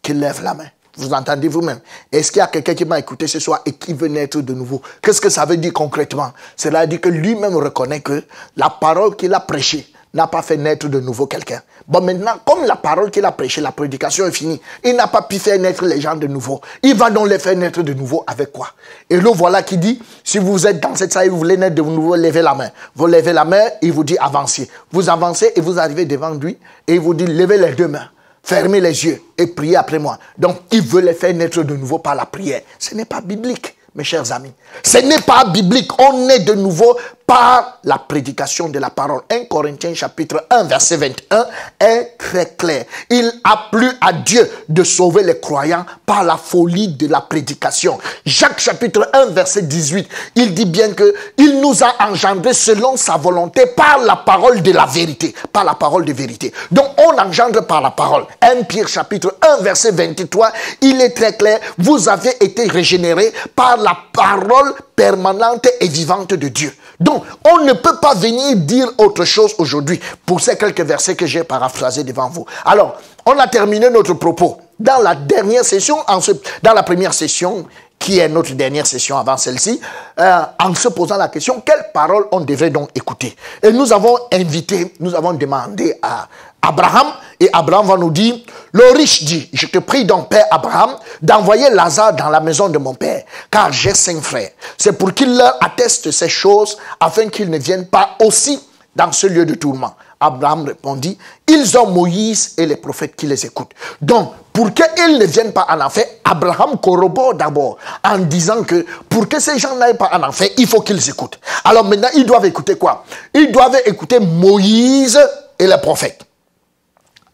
qu'il 0.01 0.21
lève 0.21 0.43
la 0.45 0.55
main. 0.55 0.69
Vous 0.97 1.12
entendez 1.12 1.49
vous-même. 1.49 1.81
Est-ce 2.12 2.31
qu'il 2.31 2.39
y 2.39 2.43
a 2.43 2.47
quelqu'un 2.47 2.75
qui 2.75 2.85
m'a 2.85 3.01
écouté 3.01 3.27
ce 3.27 3.41
soir 3.41 3.62
et 3.67 3.73
qui 3.73 3.95
veut 3.95 4.07
naître 4.07 4.41
de 4.41 4.55
nouveau? 4.55 4.81
Qu'est-ce 5.03 5.21
que 5.21 5.29
ça 5.29 5.45
veut 5.45 5.57
dire 5.57 5.73
concrètement? 5.73 6.33
Cela 6.57 6.87
dit 6.87 7.01
que 7.01 7.09
lui-même 7.09 7.57
reconnaît 7.57 8.01
que 8.01 8.23
la 8.57 8.71
parole 8.71 9.17
qu'il 9.17 9.35
a 9.35 9.41
prêchée 9.41 9.93
n'a 10.14 10.27
pas 10.27 10.42
fait 10.42 10.57
naître 10.57 10.88
de 10.88 11.01
nouveau 11.01 11.27
quelqu'un. 11.27 11.61
Bon, 11.87 12.01
maintenant, 12.01 12.33
comme 12.45 12.64
la 12.64 12.77
parole 12.77 13.11
qu'il 13.11 13.25
a 13.25 13.33
prêchée, 13.33 13.61
la 13.61 13.73
prédication 13.73 14.27
est 14.27 14.33
finie, 14.33 14.61
il 14.83 14.97
n'a 14.97 15.07
pas 15.07 15.23
pu 15.23 15.38
faire 15.38 15.59
naître 15.59 15.85
les 15.85 16.01
gens 16.01 16.16
de 16.16 16.27
nouveau. 16.27 16.61
Il 16.83 16.97
va 16.97 17.11
donc 17.11 17.29
les 17.29 17.38
faire 17.38 17.57
naître 17.57 17.83
de 17.83 17.92
nouveau 17.92 18.25
avec 18.27 18.53
quoi? 18.53 18.69
Et 19.11 19.16
le 19.16 19.29
voilà 19.31 19.62
qui 19.62 19.77
dit, 19.77 20.01
si 20.25 20.38
vous 20.38 20.66
êtes 20.66 20.81
dans 20.81 20.95
cette 20.95 21.12
salle 21.12 21.27
et 21.27 21.29
vous 21.29 21.38
voulez 21.38 21.57
naître 21.57 21.75
de 21.75 21.83
nouveau, 21.83 22.16
levez 22.16 22.42
la 22.42 22.55
main. 22.55 22.71
Vous 22.95 23.07
levez 23.07 23.33
la 23.33 23.45
main, 23.45 23.62
il 23.83 23.92
vous 23.92 24.05
dit 24.05 24.16
avancez. 24.19 24.71
Vous 24.90 25.09
avancez 25.11 25.53
et 25.55 25.61
vous 25.61 25.79
arrivez 25.79 26.05
devant 26.05 26.31
lui 26.31 26.59
et 26.87 26.95
il 26.95 27.01
vous 27.01 27.14
dit 27.14 27.27
levez 27.27 27.59
les 27.59 27.73
deux 27.73 27.88
mains. 27.88 28.09
Fermez 28.42 28.81
les 28.81 29.05
yeux 29.05 29.21
et 29.37 29.49
priez 29.49 29.77
après 29.77 29.99
moi. 29.99 30.19
Donc, 30.38 30.59
il 30.71 30.81
veut 30.81 31.01
les 31.01 31.14
faire 31.14 31.35
naître 31.35 31.62
de 31.62 31.75
nouveau 31.75 31.99
par 31.99 32.14
la 32.14 32.27
prière. 32.27 32.62
Ce 32.79 32.95
n'est 32.95 33.05
pas 33.05 33.21
biblique, 33.21 33.77
mes 33.95 34.05
chers 34.05 34.31
amis. 34.31 34.53
Ce 34.83 34.99
n'est 34.99 35.21
pas 35.21 35.45
biblique. 35.45 35.91
On 35.99 36.29
est 36.29 36.41
de 36.41 36.55
nouveau 36.55 36.97
par 37.27 37.79
la 37.85 37.99
prédication 37.99 38.69
de 38.69 38.79
la 38.79 38.91
parole. 38.91 39.21
1 39.31 39.47
Corinthiens 39.47 39.95
chapitre 39.95 40.47
1 40.49 40.65
verset 40.65 40.97
21 40.97 41.47
est 41.81 42.17
très 42.19 42.55
clair. 42.57 42.85
Il 43.11 43.31
a 43.43 43.69
plu 43.71 43.91
à 44.01 44.12
Dieu 44.12 44.49
de 44.69 44.85
sauver 44.85 45.25
les 45.25 45.41
croyants 45.41 45.85
par 46.05 46.23
la 46.23 46.37
folie 46.37 46.89
de 46.89 47.09
la 47.09 47.21
prédication. 47.21 47.99
Jacques 48.25 48.61
chapitre 48.61 49.11
1 49.12 49.27
verset 49.27 49.62
18, 49.62 50.09
il 50.37 50.55
dit 50.55 50.67
bien 50.67 50.93
que 50.93 51.15
il 51.37 51.61
nous 51.61 51.83
a 51.83 52.09
engendrés 52.09 52.55
selon 52.55 52.97
sa 52.97 53.17
volonté 53.17 53.67
par 53.67 53.99
la 53.99 54.17
parole 54.17 54.62
de 54.62 54.71
la 54.71 54.87
vérité, 54.87 55.35
par 55.53 55.65
la 55.65 55.75
parole 55.75 56.05
de 56.05 56.12
vérité. 56.12 56.53
Donc 56.71 56.87
on 56.99 57.19
engendre 57.19 57.67
par 57.67 57.81
la 57.81 57.91
parole. 57.91 58.25
1 58.41 58.62
Pierre 58.62 58.89
chapitre 58.89 59.37
1 59.43 59.62
verset 59.62 59.91
23, 59.91 60.53
il 60.81 61.01
est 61.01 61.11
très 61.11 61.37
clair, 61.37 61.59
vous 61.79 62.09
avez 62.09 62.37
été 62.41 62.69
régénérés 62.69 63.33
par 63.57 63.77
la 63.79 63.97
parole 64.12 64.65
permanente 64.94 65.68
et 65.81 65.88
vivante 65.88 66.35
de 66.35 66.48
Dieu. 66.48 66.74
Donc, 67.00 67.24
on 67.44 67.64
ne 67.64 67.72
peut 67.72 67.96
pas 68.00 68.14
venir 68.14 68.57
dire 68.57 68.88
autre 68.98 69.24
chose 69.24 69.55
aujourd'hui 69.59 70.00
pour 70.24 70.40
ces 70.40 70.57
quelques 70.57 70.81
versets 70.81 71.14
que 71.14 71.26
j'ai 71.26 71.44
paraphrasés 71.44 72.05
devant 72.05 72.29
vous. 72.29 72.46
Alors, 72.64 72.96
on 73.26 73.38
a 73.38 73.46
terminé 73.46 73.90
notre 73.90 74.14
propos. 74.14 74.59
Dans 74.79 75.00
la 75.00 75.14
dernière 75.14 75.64
session, 75.64 75.96
en 76.07 76.18
dans 76.62 76.74
la 76.74 76.83
première 76.83 77.14
session, 77.14 77.66
qui 77.98 78.18
est 78.18 78.29
notre 78.29 78.52
dernière 78.52 78.87
session 78.87 79.16
avant 79.16 79.37
celle-ci, 79.37 79.81
euh, 80.20 80.42
en 80.61 80.74
se 80.74 80.88
posant 80.88 81.16
la 81.16 81.29
question, 81.29 81.62
quelle 81.64 81.87
parole 81.94 82.26
on 82.33 82.40
devrait 82.40 82.70
donc 82.70 82.90
écouter? 82.94 83.35
Et 83.62 83.72
nous 83.72 83.92
avons 83.92 84.18
invité, 84.33 84.94
nous 85.00 85.14
avons 85.14 85.33
demandé 85.33 85.98
à 86.02 86.29
Abraham, 86.66 87.07
et 87.38 87.48
Abraham 87.52 87.87
va 87.87 87.96
nous 87.96 88.11
dire, 88.11 88.35
le 88.72 88.92
riche 88.96 89.22
dit, 89.22 89.48
je 89.52 89.66
te 89.66 89.79
prie 89.79 90.05
donc, 90.05 90.29
Père 90.29 90.46
Abraham, 90.50 90.96
d'envoyer 91.22 91.70
Lazare 91.70 92.14
dans 92.14 92.29
la 92.29 92.40
maison 92.40 92.68
de 92.68 92.79
mon 92.79 92.94
Père, 92.94 93.22
car 93.50 93.72
j'ai 93.72 93.94
cinq 93.94 94.20
frères. 94.20 94.50
C'est 94.76 94.92
pour 94.92 95.14
qu'il 95.14 95.37
leur 95.37 95.57
atteste 95.62 96.11
ces 96.11 96.29
choses, 96.29 96.76
afin 96.98 97.29
qu'ils 97.29 97.50
ne 97.50 97.59
viennent 97.59 97.87
pas 97.87 98.16
aussi 98.20 98.59
dans 98.96 99.12
ce 99.12 99.29
lieu 99.29 99.46
de 99.46 99.55
tourment. 99.55 99.94
Abraham 100.18 100.64
répondit, 100.64 101.16
ils 101.46 101.79
ont 101.79 101.87
Moïse 101.88 102.55
et 102.57 102.66
les 102.66 102.76
prophètes 102.76 103.14
qui 103.14 103.26
les 103.26 103.44
écoutent. 103.44 103.72
Donc, 104.00 104.33
pour 104.52 104.72
qu'ils 104.72 105.18
ne 105.18 105.26
viennent 105.26 105.52
pas 105.52 105.66
en 105.68 105.81
enfer, 105.83 106.05
Abraham 106.24 106.79
corrobore 106.83 107.35
d'abord 107.35 107.76
en 108.02 108.18
disant 108.18 108.64
que 108.64 108.85
pour 109.09 109.29
que 109.29 109.38
ces 109.38 109.59
gens 109.59 109.76
n'aillent 109.76 109.98
pas 109.98 110.11
en 110.14 110.22
enfer, 110.22 110.48
il 110.57 110.66
faut 110.66 110.81
qu'ils 110.81 111.07
écoutent. 111.09 111.38
Alors 111.62 111.85
maintenant, 111.85 112.09
ils 112.14 112.24
doivent 112.24 112.46
écouter 112.46 112.76
quoi? 112.76 113.05
Ils 113.35 113.52
doivent 113.52 113.79
écouter 113.85 114.18
Moïse 114.18 115.20
et 115.59 115.66
les 115.66 115.79
prophètes 115.79 116.26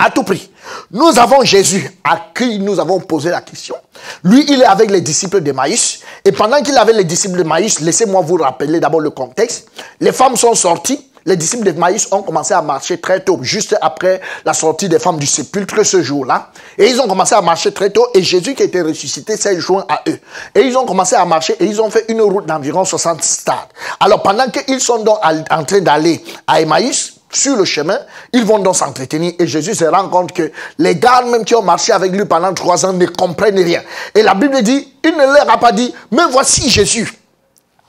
à 0.03 0.11
tout 0.11 0.25
prix. 0.25 0.51
Nous 0.91 1.19
avons 1.19 1.43
Jésus 1.45 1.91
à 2.03 2.19
qui 2.35 2.59
nous 2.59 2.81
avons 2.81 2.99
posé 3.01 3.31
la 3.31 3.41
question. 3.41 3.77
Lui, 4.25 4.45
il 4.49 4.61
est 4.61 4.67
avec 4.67 4.91
les 4.91 5.01
disciples 5.01 5.41
de 5.41 5.53
Maïs. 5.53 6.01
Et 6.25 6.33
pendant 6.33 6.61
qu'il 6.61 6.77
avait 6.77 6.93
les 6.93 7.05
disciples 7.05 7.38
de 7.38 7.45
Maïs, 7.45 7.81
laissez-moi 7.81 8.21
vous 8.23 8.37
rappeler 8.37 8.81
d'abord 8.81 9.01
le 9.01 9.11
contexte. 9.11 9.69
Les 10.01 10.12
femmes 10.12 10.37
sont 10.37 10.55
sorties. 10.55 11.09
Les 11.25 11.37
disciples 11.37 11.73
de 11.73 11.79
Maïs 11.79 12.09
ont 12.11 12.23
commencé 12.23 12.53
à 12.53 12.61
marcher 12.62 12.99
très 13.01 13.21
tôt, 13.21 13.38
juste 13.43 13.77
après 13.81 14.21
la 14.45 14.53
sortie 14.53 14.88
des 14.88 14.99
femmes 14.99 15.19
du 15.19 15.27
sépulcre 15.27 15.87
ce 15.87 16.03
jour-là. 16.03 16.51
Et 16.79 16.88
ils 16.88 17.01
ont 17.01 17.07
commencé 17.07 17.37
à 17.37 17.41
marcher 17.41 17.73
très 17.73 17.91
tôt. 17.91 18.05
Et 18.12 18.25
Jésus 18.25 18.57
qui 18.57 18.65
était 18.65 18.83
ressuscité 18.83 19.37
s'est 19.37 19.61
joint 19.61 19.85
à 19.88 20.03
eux. 20.09 20.19
Et 20.57 20.62
ils 20.62 20.77
ont 20.77 20.85
commencé 20.85 21.15
à 21.15 21.25
marcher 21.25 21.55
et 21.61 21.65
ils 21.65 21.81
ont 21.81 21.91
fait 21.91 22.07
une 22.09 22.23
route 22.23 22.47
d'environ 22.47 22.85
60 22.85 23.23
stades. 23.23 23.55
Alors 24.01 24.21
pendant 24.21 24.49
qu'ils 24.49 24.81
sont 24.81 25.05
donc 25.05 25.19
en 25.23 25.62
train 25.62 25.81
d'aller 25.81 26.25
à 26.49 26.61
Emmaüs, 26.61 27.12
sur 27.33 27.57
le 27.57 27.64
chemin, 27.64 27.99
ils 28.33 28.45
vont 28.45 28.59
donc 28.59 28.77
s'entretenir 28.77 29.33
et 29.38 29.47
Jésus 29.47 29.75
se 29.75 29.85
rend 29.85 30.09
compte 30.09 30.33
que 30.33 30.51
les 30.79 30.97
gars 30.97 31.23
même 31.23 31.45
qui 31.45 31.55
ont 31.55 31.62
marché 31.62 31.92
avec 31.92 32.12
lui 32.12 32.25
pendant 32.25 32.53
trois 32.55 32.85
ans 32.87 32.92
ne 32.92 33.07
comprennent 33.07 33.62
rien. 33.62 33.83
Et 34.14 34.23
la 34.23 34.35
Bible 34.35 34.62
dit, 34.62 34.95
il 35.05 35.12
ne 35.12 35.25
leur 35.25 35.51
a 35.51 35.59
pas 35.59 35.73
dit, 35.73 35.92
mais 36.11 36.23
voici 36.31 36.68
Jésus. 36.68 37.12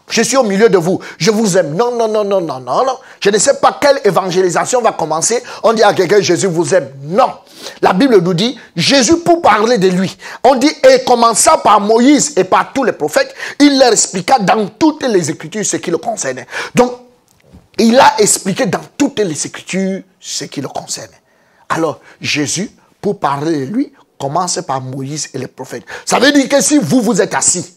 Je 0.10 0.22
suis 0.22 0.38
au 0.38 0.44
milieu 0.44 0.70
de 0.70 0.78
vous. 0.78 1.00
Je 1.18 1.32
vous 1.32 1.58
aime. 1.58 1.76
Non, 1.76 1.96
non, 1.96 2.08
non, 2.08 2.24
non, 2.24 2.42
non, 2.42 2.60
non, 2.60 2.86
non. 2.86 2.98
Je 3.20 3.30
ne 3.30 3.38
sais 3.38 3.56
pas 3.56 3.78
quelle 3.82 4.02
évangélisation 4.04 4.82
va 4.82 4.92
commencer. 4.92 5.42
On 5.64 5.74
dit 5.74 5.82
à 5.82 5.94
quelqu'un, 5.94 6.22
Jésus 6.22 6.48
vous 6.48 6.76
aime. 6.76 6.90
Non. 7.04 7.32
La 7.82 7.94
Bible 7.94 8.20
nous 8.20 8.34
dit, 8.34 8.60
Jésus, 8.76 9.18
pour 9.20 9.42
parler 9.42 9.78
de 9.78 9.88
lui, 9.88 10.16
on 10.44 10.56
dit, 10.56 10.72
et 10.90 11.04
commençant 11.06 11.58
par 11.60 11.80
Moïse 11.80 12.34
et 12.36 12.44
par 12.44 12.74
tous 12.74 12.84
les 12.84 12.92
prophètes, 12.92 13.34
il 13.60 13.80
leur 13.80 13.94
expliqua 13.94 14.40
dans 14.40 14.68
toutes 14.68 15.04
les 15.08 15.32
Écritures 15.32 15.66
ce 15.66 15.78
qui 15.78 15.90
le 15.90 15.98
concernait. 15.98 16.48
Donc, 16.76 16.92
il 17.78 18.00
a 18.00 18.20
expliqué 18.20 18.66
dans 18.66 18.82
toutes 18.98 19.20
les 19.20 19.48
Écritures 19.48 20.02
ce 20.20 20.46
qui 20.46 20.62
le 20.62 20.68
concerne. 20.68 21.12
Alors, 21.70 22.00
Jésus, 22.22 22.70
pour 23.02 23.20
parler 23.20 23.66
de 23.66 23.74
lui, 23.74 23.94
commence 24.18 24.60
par 24.66 24.80
Moïse 24.80 25.30
et 25.34 25.38
les 25.38 25.48
prophètes. 25.48 25.84
Ça 26.06 26.20
veut 26.20 26.32
dire 26.32 26.48
que 26.48 26.62
si 26.62 26.78
vous, 26.78 27.02
vous 27.02 27.22
êtes 27.22 27.34
assis, 27.34 27.76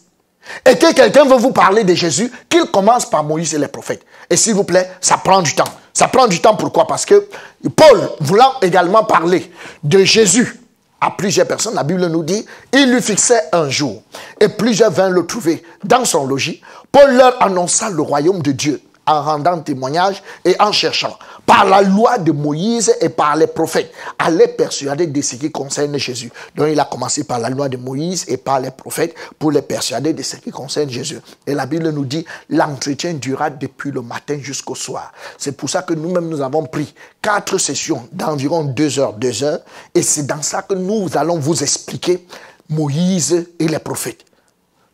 et 0.65 0.77
que 0.77 0.93
quelqu'un 0.93 1.25
veut 1.25 1.35
vous 1.35 1.51
parler 1.51 1.83
de 1.83 1.93
Jésus, 1.93 2.31
qu'il 2.47 2.65
commence 2.65 3.09
par 3.09 3.23
Moïse 3.23 3.53
et 3.53 3.59
les 3.59 3.67
prophètes. 3.67 4.05
Et 4.29 4.37
s'il 4.37 4.53
vous 4.53 4.63
plaît, 4.63 4.89
ça 5.01 5.17
prend 5.17 5.41
du 5.41 5.53
temps. 5.53 5.67
Ça 5.93 6.07
prend 6.07 6.27
du 6.27 6.39
temps 6.39 6.55
pourquoi? 6.55 6.87
Parce 6.87 7.05
que 7.05 7.27
Paul, 7.75 8.09
voulant 8.21 8.53
également 8.61 9.03
parler 9.03 9.51
de 9.83 10.03
Jésus 10.03 10.61
à 11.01 11.11
plusieurs 11.11 11.47
personnes, 11.47 11.75
la 11.75 11.83
Bible 11.83 12.07
nous 12.07 12.23
dit, 12.23 12.45
il 12.71 12.91
lui 12.91 13.01
fixait 13.01 13.41
un 13.51 13.69
jour. 13.69 14.01
Et 14.39 14.47
plusieurs 14.47 14.91
vinrent 14.91 15.11
le 15.11 15.25
trouver 15.25 15.63
dans 15.83 16.05
son 16.05 16.25
logis. 16.25 16.61
Paul 16.91 17.15
leur 17.15 17.41
annonça 17.41 17.89
le 17.89 18.01
royaume 18.01 18.41
de 18.41 18.51
Dieu 18.51 18.81
en 19.07 19.21
rendant 19.21 19.59
témoignage 19.61 20.21
et 20.45 20.55
en 20.59 20.71
cherchant, 20.71 21.17
par 21.45 21.65
la 21.65 21.81
loi 21.81 22.17
de 22.17 22.31
Moïse 22.31 22.93
et 23.01 23.09
par 23.09 23.35
les 23.35 23.47
prophètes, 23.47 23.91
à 24.19 24.29
les 24.29 24.49
persuader 24.49 25.07
de 25.07 25.21
ce 25.21 25.35
qui 25.37 25.51
concerne 25.51 25.97
Jésus. 25.97 26.31
Donc 26.55 26.67
il 26.71 26.79
a 26.79 26.85
commencé 26.85 27.23
par 27.23 27.39
la 27.39 27.49
loi 27.49 27.69
de 27.69 27.77
Moïse 27.77 28.25
et 28.27 28.37
par 28.37 28.59
les 28.59 28.71
prophètes 28.71 29.15
pour 29.39 29.51
les 29.51 29.61
persuader 29.61 30.13
de 30.13 30.21
ce 30.21 30.35
qui 30.35 30.51
concerne 30.51 30.89
Jésus. 30.89 31.19
Et 31.45 31.53
la 31.53 31.65
Bible 31.65 31.89
nous 31.89 32.05
dit, 32.05 32.25
l'entretien 32.49 33.13
dura 33.13 33.49
depuis 33.49 33.91
le 33.91 34.01
matin 34.01 34.37
jusqu'au 34.41 34.75
soir. 34.75 35.11
C'est 35.37 35.55
pour 35.55 35.69
ça 35.69 35.81
que 35.81 35.93
nous-mêmes, 35.93 36.27
nous 36.27 36.41
avons 36.41 36.65
pris 36.65 36.93
quatre 37.21 37.57
sessions 37.57 38.07
d'environ 38.11 38.65
deux 38.65 38.99
heures, 38.99 39.13
deux 39.13 39.43
heures, 39.43 39.61
et 39.95 40.01
c'est 40.01 40.25
dans 40.25 40.41
ça 40.41 40.61
que 40.61 40.73
nous 40.73 41.09
allons 41.15 41.39
vous 41.39 41.63
expliquer 41.63 42.25
Moïse 42.69 43.47
et 43.59 43.67
les 43.67 43.79
prophètes. 43.79 44.25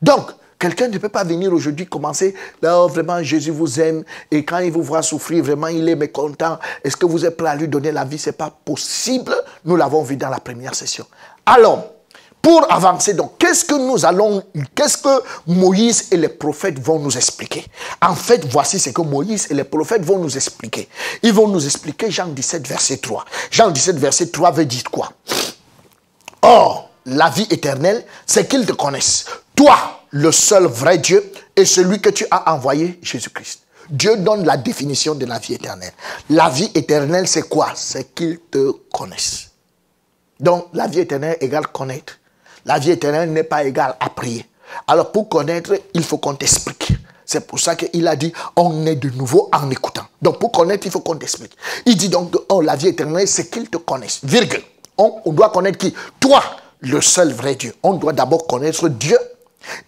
Donc, 0.02 0.32
Quelqu'un 0.64 0.88
ne 0.88 0.98
peut 0.98 1.10
pas 1.10 1.26
venir 1.26 1.52
aujourd'hui 1.52 1.86
commencer, 1.86 2.34
là, 2.62 2.80
oh, 2.80 2.88
vraiment, 2.88 3.22
Jésus 3.22 3.52
vous 3.52 3.82
aime, 3.82 4.06
et 4.32 4.46
quand 4.46 4.60
il 4.60 4.72
vous 4.72 4.82
voit 4.82 5.02
souffrir, 5.02 5.44
vraiment, 5.44 5.68
il 5.68 5.90
est 5.90 5.96
mécontent. 5.98 6.58
Est-ce 6.86 6.96
que 6.96 7.06
vous 7.06 7.26
êtes 7.26 7.36
prêt 7.36 7.50
à 7.50 7.56
lui 7.56 7.68
donner 7.68 7.92
la 7.92 8.06
vie? 8.06 8.18
Ce 8.18 8.30
n'est 8.30 8.34
pas 8.34 8.50
possible. 8.64 9.36
Nous 9.66 9.76
l'avons 9.76 10.04
vu 10.04 10.16
dans 10.16 10.30
la 10.30 10.40
première 10.40 10.74
session. 10.74 11.06
Alors, 11.46 11.88
pour 12.42 12.66
avancer, 12.72 13.14
donc, 13.14 13.38
qu'est-ce 13.40 13.66
que 13.66 13.76
nous 13.76 14.06
allons, 14.06 14.42
qu'est-ce 14.74 15.00
que 15.00 15.22
Moïse 15.48 16.08
et 16.12 16.16
les 16.16 16.30
prophètes 16.30 16.80
vont 16.80 16.98
nous 16.98 17.18
expliquer? 17.18 17.66
En 18.02 18.16
fait, 18.16 18.46
voici 18.50 18.80
ce 18.80 18.92
que 18.92 19.02
Moïse 19.02 19.48
et 19.50 19.56
les 19.56 19.66
prophètes 19.66 20.06
vont 20.06 20.20
nous 20.20 20.34
expliquer. 20.34 20.88
Ils 21.24 21.34
vont 21.34 21.50
nous 21.50 21.66
expliquer 21.66 22.10
Jean 22.10 22.28
17, 22.28 22.66
verset 22.66 22.98
3. 23.00 23.26
Jean 23.52 23.70
17, 23.70 23.98
verset 23.98 24.28
3 24.28 24.52
veut 24.52 24.64
dire 24.64 24.84
quoi? 24.90 25.12
Or, 26.42 26.90
la 27.06 27.30
vie 27.30 27.48
éternelle, 27.50 28.06
c'est 28.26 28.48
qu'ils 28.48 28.66
te 28.66 28.72
connaissent. 28.72 29.26
Toi, 29.58 30.00
le 30.14 30.32
seul 30.32 30.66
vrai 30.66 31.00
Dieu, 31.00 31.32
est 31.56 31.66
celui 31.66 32.00
que 32.00 32.10
tu 32.10 32.26
as 32.30 32.54
envoyé, 32.54 33.00
Jésus-Christ. 33.02 33.62
Dieu 33.90 34.16
donne 34.18 34.46
la 34.46 34.58
définition 34.58 35.16
de 35.16 35.26
la 35.26 35.40
vie 35.40 35.56
éternelle. 35.56 35.92
La 36.30 36.50
vie 36.50 36.70
éternelle, 36.76 37.28
c'est 37.28 37.50
quoi? 37.50 37.72
C'est 37.76 38.14
qu'ils 38.14 38.40
te 38.40 38.72
connaissent. 38.94 39.50
Donc, 40.40 40.68
la 40.74 40.88
vie 40.88 41.00
éternelle 41.00 41.38
égale 41.42 41.68
connaître. 41.68 42.20
La 42.66 42.78
vie 42.78 42.92
éternelle 42.92 43.32
n'est 43.32 43.44
pas 43.44 43.64
égale 43.64 43.96
à 44.00 44.10
prier. 44.10 44.46
Alors, 44.88 45.12
pour 45.12 45.30
connaître, 45.30 45.74
il 45.94 46.04
faut 46.04 46.20
qu'on 46.20 46.36
t'explique. 46.36 46.94
C'est 47.26 47.48
pour 47.48 47.60
ça 47.60 47.76
qu'il 47.76 48.08
a 48.08 48.16
dit, 48.16 48.32
on 48.56 48.86
est 48.86 48.96
de 48.96 49.10
nouveau 49.10 49.50
en 49.52 49.70
écoutant. 49.72 50.06
Donc, 50.22 50.40
pour 50.40 50.52
connaître, 50.52 50.86
il 50.86 50.92
faut 50.92 51.00
qu'on 51.00 51.16
t'explique. 51.16 51.58
Il 51.88 51.98
dit 51.98 52.10
donc, 52.10 52.36
oh, 52.50 52.62
la 52.62 52.76
vie 52.76 52.90
éternelle, 52.90 53.28
c'est 53.28 53.50
qu'ils 53.50 53.70
te 53.70 53.78
connaissent. 53.78 54.20
Virgule. 54.24 54.64
On, 54.96 55.22
on 55.26 55.34
doit 55.34 55.50
connaître 55.50 55.80
qui? 55.80 55.94
Toi, 56.20 56.44
le 56.82 57.02
seul 57.02 57.34
vrai 57.34 57.56
Dieu. 57.56 57.74
On 57.82 57.94
doit 57.94 58.14
d'abord 58.14 58.46
connaître 58.46 58.88
Dieu 58.90 59.18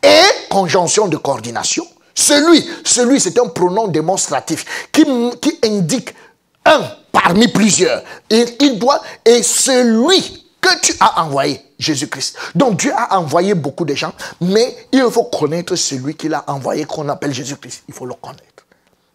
et 0.04 0.50
conjonction 0.50 1.08
de 1.08 1.18
coordination. 1.18 1.86
Celui, 2.14 2.66
celui 2.84 3.20
c'est 3.20 3.38
un 3.40 3.48
pronom 3.48 3.88
démonstratif 3.88 4.88
qui, 4.92 5.06
indique 5.64 6.14
un 6.66 6.82
parmi 7.12 7.48
plusieurs. 7.50 8.04
Et 8.30 8.46
il 8.62 8.80
doit, 8.80 9.02
et 9.26 9.44
celui 9.44 10.46
que 10.62 10.80
tu 10.82 10.94
as 11.00 11.22
envoyé, 11.24 11.62
Jésus-Christ. 11.78 12.38
Donc 12.56 12.80
Dieu 12.80 12.92
a 12.96 13.20
envoyé 13.20 13.54
beaucoup 13.54 13.86
de 13.86 13.94
gens, 13.94 14.14
mais 14.42 14.76
il 14.92 15.04
faut 15.12 15.26
connaître 15.26 15.76
celui 15.76 16.16
qu'il 16.16 16.34
a 16.34 16.44
envoyé, 16.48 16.86
qu'on 16.86 17.08
appelle 17.10 17.34
Jésus-Christ. 17.34 17.84
Il 17.88 17.94
faut 17.94 18.06
le 18.06 18.16
connaître. 18.16 18.66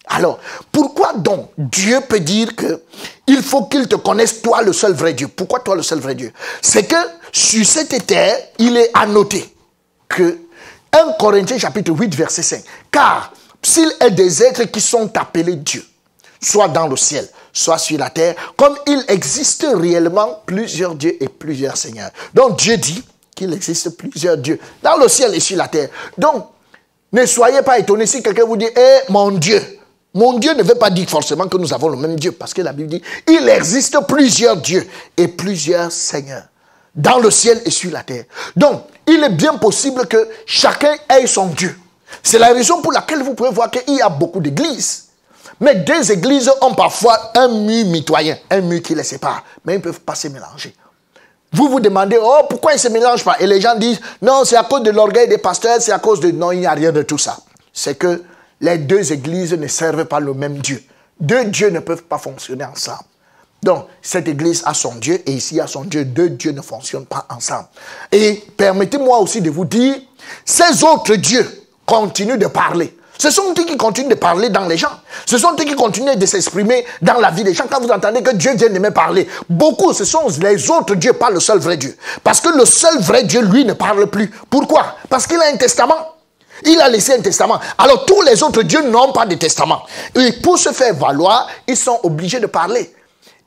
Alors, 0.07 0.41
pourquoi 0.73 1.13
donc 1.15 1.51
Dieu 1.57 2.01
peut 2.09 2.21
dire 2.21 2.57
que 2.57 2.83
il 3.29 3.43
faut 3.43 3.65
qu'il 3.65 3.87
te 3.87 3.95
connaisse, 3.95 4.43
toi 4.43 4.61
le 4.61 4.73
seul 4.73 4.93
vrai 4.93 5.15
Dieu? 5.15 5.29
Pourquoi 5.29 5.61
toi 5.61 5.77
le 5.77 5.83
seul 5.83 6.01
vrai 6.01 6.17
Dieu? 6.17 6.33
C'est 6.61 6.85
que 6.85 6.97
sur 7.33 7.65
cette 7.65 8.07
terre, 8.07 8.37
il 8.59 8.77
est 8.77 8.91
annoté 8.93 9.55
que 10.09 10.39
1 10.93 11.13
Corinthiens 11.19 11.59
chapitre 11.59 11.93
8 11.93 12.15
verset 12.15 12.43
5. 12.43 12.63
Car 12.91 13.33
s'il 13.63 13.91
est 14.01 14.11
des 14.11 14.43
êtres 14.43 14.65
qui 14.65 14.81
sont 14.81 15.17
appelés 15.17 15.57
Dieu, 15.57 15.85
soit 16.41 16.69
dans 16.69 16.89
le 16.89 16.97
ciel, 16.97 17.29
soit 17.53 17.79
sur 17.79 17.99
la 17.99 18.11
terre, 18.11 18.35
comme 18.57 18.77
il 18.87 19.05
existe 19.09 19.67
réellement 19.75 20.43
plusieurs 20.47 20.95
dieux 20.95 21.23
et 21.23 21.29
plusieurs 21.29 21.77
seigneurs. 21.77 22.11
Donc 22.35 22.59
Dieu 22.59 22.77
dit 22.77 23.03
qu'il 23.35 23.53
existe 23.53 23.97
plusieurs 23.97 24.37
dieux 24.37 24.59
dans 24.83 24.97
le 24.97 25.09
ciel 25.09 25.35
et 25.35 25.41
sur 25.41 25.57
la 25.57 25.69
terre. 25.69 25.89
Donc, 26.19 26.47
ne 27.13 27.27
soyez 27.27 27.63
pas 27.63 27.79
étonnés 27.79 28.07
si 28.07 28.23
quelqu'un 28.23 28.45
vous 28.45 28.57
dit, 28.57 28.69
eh 28.77 29.11
mon 29.11 29.31
Dieu. 29.31 29.61
Mon 30.13 30.39
Dieu 30.39 30.55
ne 30.55 30.63
veut 30.63 30.75
pas 30.75 30.91
dire 30.91 31.09
forcément 31.09 31.47
que 31.47 31.57
nous 31.57 31.73
avons 31.73 31.89
le 31.89 31.97
même 31.97 32.17
Dieu, 32.17 32.33
parce 32.33 32.53
que 32.53 32.63
la 32.63 32.73
Bible 32.73 32.89
dit, 32.89 33.03
il 33.29 33.49
existe 33.49 33.97
plusieurs 34.09 34.57
dieux 34.57 34.87
et 35.17 35.29
plusieurs 35.29 35.93
seigneurs 35.93 36.45
dans 36.95 37.19
le 37.19 37.31
ciel 37.31 37.61
et 37.65 37.71
sur 37.71 37.91
la 37.91 38.03
terre. 38.03 38.25
Donc, 38.57 38.85
il 39.07 39.23
est 39.23 39.31
bien 39.31 39.55
possible 39.55 40.07
que 40.07 40.29
chacun 40.47 40.95
ait 41.09 41.27
son 41.27 41.47
Dieu. 41.47 41.79
C'est 42.23 42.39
la 42.39 42.53
raison 42.53 42.83
pour 42.83 42.93
laquelle 42.93 43.23
vous 43.23 43.35
pouvez 43.35 43.51
voir 43.51 43.71
qu'il 43.71 43.95
y 43.95 44.01
a 44.01 44.09
beaucoup 44.09 44.41
d'églises. 44.41 45.07
Mais 45.61 45.75
des 45.75 46.13
églises 46.13 46.51
ont 46.61 46.75
parfois 46.75 47.33
un 47.35 47.49
mur 47.49 47.87
mitoyen, 47.87 48.39
un 48.51 48.61
mur 48.61 48.83
qui 48.83 48.95
les 48.95 49.05
sépare, 49.05 49.45
mais 49.65 49.75
ils 49.75 49.79
ne 49.79 49.83
peuvent 49.83 50.01
pas 50.01 50.15
se 50.15 50.29
mélanger. 50.29 50.75
Vous 51.53 51.69
vous 51.69 51.81
demandez, 51.81 52.19
oh, 52.21 52.45
pourquoi 52.49 52.73
ils 52.73 52.77
ne 52.77 52.81
se 52.81 52.89
mélangent 52.89 53.25
pas? 53.25 53.37
Et 53.41 53.47
les 53.47 53.61
gens 53.61 53.75
disent, 53.75 54.01
non, 54.23 54.45
c'est 54.45 54.57
à 54.57 54.63
cause 54.63 54.83
de 54.83 54.91
l'orgueil 54.91 55.29
des 55.29 55.39
pasteurs, 55.39 55.81
c'est 55.81 55.93
à 55.93 55.99
cause 55.99 56.21
de... 56.21 56.31
Non, 56.31 56.53
il 56.53 56.61
n'y 56.61 56.67
a 56.67 56.73
rien 56.73 56.93
de 56.93 57.03
tout 57.03 57.19
ça. 57.19 57.37
C'est 57.73 57.97
que 57.97 58.23
les 58.61 58.79
deux 58.79 59.13
églises 59.13 59.53
ne 59.53 59.67
servent 59.67 60.05
pas 60.05 60.21
le 60.21 60.33
même 60.33 60.59
Dieu. 60.59 60.83
Deux 61.19 61.45
dieux 61.47 61.71
ne 61.71 61.81
peuvent 61.81 62.05
pas 62.05 62.19
fonctionner 62.19 62.65
ensemble. 62.65 63.10
Donc, 63.63 63.87
cette 64.01 64.29
église 64.29 64.63
a 64.65 64.75
son 64.75 64.95
Dieu 64.95 65.23
et 65.27 65.33
ici 65.33 65.61
a 65.61 65.67
son 65.67 65.85
Dieu. 65.85 66.05
Deux 66.05 66.31
dieux 66.31 66.53
ne 66.53 66.63
fonctionnent 66.63 67.07
pas 67.07 67.27
ensemble. 67.29 67.67
Et 68.11 68.43
permettez-moi 68.57 69.19
aussi 69.19 69.41
de 69.41 69.51
vous 69.51 69.67
dire, 69.67 69.97
ces 70.45 70.83
autres 70.83 71.15
dieux 71.17 71.47
continuent 71.85 72.39
de 72.39 72.47
parler. 72.47 72.97
Ce 73.19 73.31
sont 73.31 73.51
eux 73.51 73.65
qui 73.65 73.77
continuent 73.77 74.09
de 74.09 74.15
parler 74.15 74.49
dans 74.49 74.65
les 74.65 74.79
gens. 74.79 74.93
Ce 75.27 75.37
sont 75.37 75.53
eux 75.53 75.65
qui 75.65 75.75
continuent 75.75 76.17
de 76.17 76.25
s'exprimer 76.25 76.87
dans 77.03 77.19
la 77.19 77.31
vie 77.31 77.45
des 77.45 77.53
gens. 77.53 77.65
Quand 77.71 77.79
vous 77.79 77.91
entendez 77.91 78.23
que 78.23 78.35
Dieu 78.35 78.55
vient 78.55 78.71
de 78.71 78.79
me 78.79 78.91
parler, 78.91 79.29
beaucoup, 79.47 79.93
ce 79.93 80.07
sont 80.07 80.27
les 80.41 80.71
autres 80.71 80.95
dieux, 80.95 81.13
pas 81.13 81.29
le 81.29 81.39
seul 81.39 81.59
vrai 81.59 81.77
Dieu. 81.77 81.95
Parce 82.25 82.41
que 82.41 82.49
le 82.49 82.65
seul 82.65 82.99
vrai 83.01 83.25
Dieu, 83.25 83.43
lui, 83.43 83.67
ne 83.67 83.75
parle 83.75 84.07
plus. 84.07 84.31
Pourquoi? 84.49 84.97
Parce 85.11 85.27
qu'il 85.27 85.37
a 85.37 85.49
un 85.53 85.57
testament. 85.57 86.15
Il 86.65 86.81
a 86.81 86.89
laissé 86.89 87.13
un 87.13 87.21
testament. 87.21 87.61
Alors 87.77 88.07
tous 88.07 88.23
les 88.23 88.43
autres 88.43 88.63
dieux 88.63 88.89
n'ont 88.89 89.13
pas 89.13 89.27
de 89.27 89.35
testament. 89.35 89.83
Et 90.15 90.33
pour 90.33 90.59
se 90.59 90.71
faire 90.71 90.95
valoir, 90.95 91.47
ils 91.67 91.77
sont 91.77 92.01
obligés 92.03 92.41
de 92.41 92.47
parler. 92.47 92.91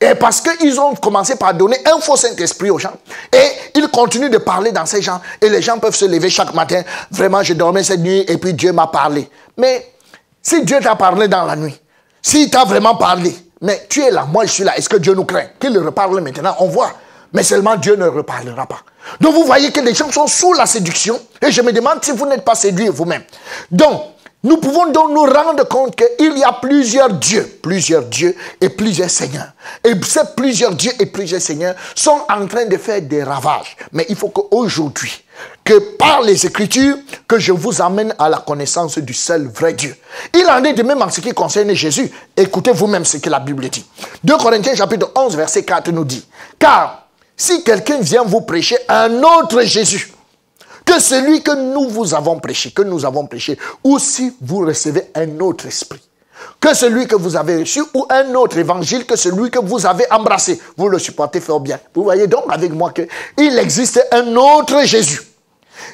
Et 0.02 0.16
parce 0.16 0.42
qu'ils 0.42 0.80
ont 0.80 0.96
commencé 0.96 1.36
par 1.36 1.54
donner 1.54 1.78
un 1.86 2.00
faux 2.00 2.18
Saint-Esprit 2.18 2.70
aux 2.70 2.80
gens. 2.80 2.94
Et 3.32 3.48
ils 3.76 3.88
continuent 3.88 4.30
de 4.30 4.38
parler 4.38 4.72
dans 4.72 4.86
ces 4.86 5.02
gens. 5.02 5.22
Et 5.42 5.50
les 5.50 5.62
gens 5.62 5.80
peuvent 5.80 5.96
se 5.96 6.06
lever 6.06 6.30
chaque 6.30 6.54
matin. 6.54 6.84
Vraiment, 7.12 7.42
je 7.42 7.54
dormais 7.54 7.84
cette 7.84 8.02
nuit 8.02 8.26
et 8.28 8.38
puis 8.38 8.54
Dieu 8.54 8.74
m'a 8.74 8.88
parlé. 8.88 9.30
Mais 9.58 9.94
si 10.42 10.64
Dieu 10.66 10.80
t'a 10.82 10.96
parlé 10.96 11.28
dans 11.28 11.46
la 11.46 11.56
nuit, 11.56 11.80
s'il 12.22 12.50
t'a 12.50 12.66
vraiment 12.66 12.96
parlé, 12.96 13.34
mais 13.62 13.86
tu 13.90 14.02
es 14.02 14.12
là, 14.12 14.26
moi 14.26 14.46
je 14.46 14.52
suis 14.52 14.64
là, 14.64 14.78
est-ce 14.78 14.90
que 14.90 14.98
Dieu 14.98 15.14
nous 15.14 15.24
craint? 15.24 15.46
Qu'il 15.60 15.78
reparle 15.78 16.20
maintenant, 16.20 16.56
on 16.60 16.68
voit. 16.68 16.92
Mais 17.32 17.44
seulement 17.44 17.76
Dieu 17.78 17.96
ne 17.96 18.08
reparlera 18.08 18.66
pas. 18.66 18.80
Donc 19.22 19.34
vous 19.34 19.46
voyez 19.46 19.72
que 19.72 19.80
les 19.80 19.94
gens 19.94 20.12
sont 20.12 20.28
sous 20.28 20.54
la 20.54 20.66
séduction. 20.66 21.20
Et 21.42 21.52
je 21.52 21.62
me 21.62 21.72
demande 21.72 22.04
si 22.04 22.12
vous 22.12 22.26
n'êtes 22.26 22.44
pas 22.44 22.56
séduit 22.56 22.90
vous-même. 22.90 23.24
Donc, 23.72 24.04
nous 24.44 24.58
pouvons 24.58 24.92
donc 24.92 25.12
nous 25.12 25.24
rendre 25.24 25.66
compte 25.68 25.96
qu'il 25.96 26.38
y 26.38 26.44
a 26.44 26.52
plusieurs 26.52 27.14
dieux, 27.14 27.60
plusieurs 27.62 28.04
dieux 28.04 28.36
et 28.60 28.68
plusieurs 28.68 29.10
seigneurs. 29.10 29.54
Et 29.86 29.94
ces 30.04 30.20
plusieurs 30.36 30.76
dieux 30.76 30.92
et 31.00 31.06
plusieurs 31.06 31.42
seigneurs 31.42 31.76
sont 31.96 32.20
en 32.30 32.46
train 32.48 32.66
de 32.66 32.76
faire 32.76 33.02
des 33.02 33.24
ravages. 33.24 33.78
Mais 33.94 34.06
il 34.10 34.18
faut 34.18 34.28
qu'aujourd'hui, 34.28 35.24
que 35.64 35.80
par 35.98 36.22
les 36.24 36.46
Écritures, 36.46 36.98
que 37.26 37.40
je 37.40 37.54
vous 37.54 37.82
amène 37.82 38.14
à 38.20 38.28
la 38.28 38.40
connaissance 38.40 38.98
du 38.98 39.14
seul 39.14 39.48
vrai 39.48 39.74
Dieu. 39.74 39.96
Il 40.34 40.46
en 40.48 40.62
est 40.64 40.74
de 40.74 40.84
même 40.84 41.02
en 41.02 41.10
ce 41.10 41.22
qui 41.22 41.32
concerne 41.32 41.74
Jésus. 41.74 42.12
Écoutez 42.36 42.72
vous-même 42.72 43.06
ce 43.06 43.18
que 43.18 43.30
la 43.30 43.40
Bible 43.40 43.70
dit. 43.70 43.86
2 44.26 44.38
Corinthiens 44.38 44.76
chapitre 44.76 45.10
11 45.16 45.38
verset 45.38 45.64
4 45.64 45.90
nous 45.92 46.04
dit, 46.04 46.26
car 46.60 47.08
si 47.38 47.64
quelqu'un 47.64 48.00
vient 48.00 48.24
vous 48.24 48.42
prêcher 48.42 48.78
un 48.90 49.24
autre 49.24 49.62
Jésus, 49.62 50.12
que 50.86 51.00
celui 51.00 51.42
que 51.42 51.56
nous 51.74 51.90
vous 51.90 52.14
avons 52.14 52.40
prêché, 52.40 52.72
que 52.72 52.82
nous 52.82 53.06
avons 53.06 53.26
prêché, 53.26 53.58
ou 53.84 54.00
si 54.00 54.36
vous 54.42 54.60
recevez 54.60 55.12
un 55.16 55.40
autre 55.40 55.68
esprit, 55.68 56.02
que 56.60 56.74
celui 56.74 57.08
que 57.08 57.16
vous 57.16 57.36
avez 57.36 57.58
reçu, 57.58 57.82
ou 57.94 58.06
un 58.10 58.34
autre 58.36 58.58
évangile 58.58 59.06
que 59.06 59.16
celui 59.16 59.50
que 59.50 59.60
vous 59.60 59.86
avez 59.86 60.06
embrassé, 60.12 60.60
vous 60.78 60.90
le 60.90 61.00
supportez 61.00 61.40
fort 61.40 61.60
bien. 61.60 61.80
Vous 61.94 62.04
voyez 62.04 62.28
donc 62.28 62.44
avec 62.50 62.74
moi 62.74 62.92
qu'il 62.92 63.58
existe 63.60 64.06
un 64.12 64.36
autre 64.36 64.86
Jésus. 64.86 65.22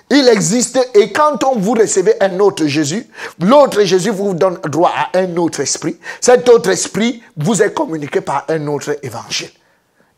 Il 0.10 0.28
existe, 0.28 0.80
et 0.96 1.12
quand 1.12 1.40
vous 1.56 1.74
recevez 1.74 2.16
un 2.20 2.40
autre 2.40 2.66
Jésus, 2.66 3.08
l'autre 3.40 3.84
Jésus 3.84 4.10
vous 4.10 4.34
donne 4.34 4.60
droit 4.68 4.92
à 4.92 5.20
un 5.20 5.38
autre 5.38 5.60
esprit. 5.60 5.98
Cet 6.20 6.50
autre 6.50 6.70
esprit 6.70 7.22
vous 7.38 7.62
est 7.62 7.74
communiqué 7.74 8.22
par 8.22 8.46
un 8.50 8.68
autre 8.68 8.98
évangile. 9.04 9.52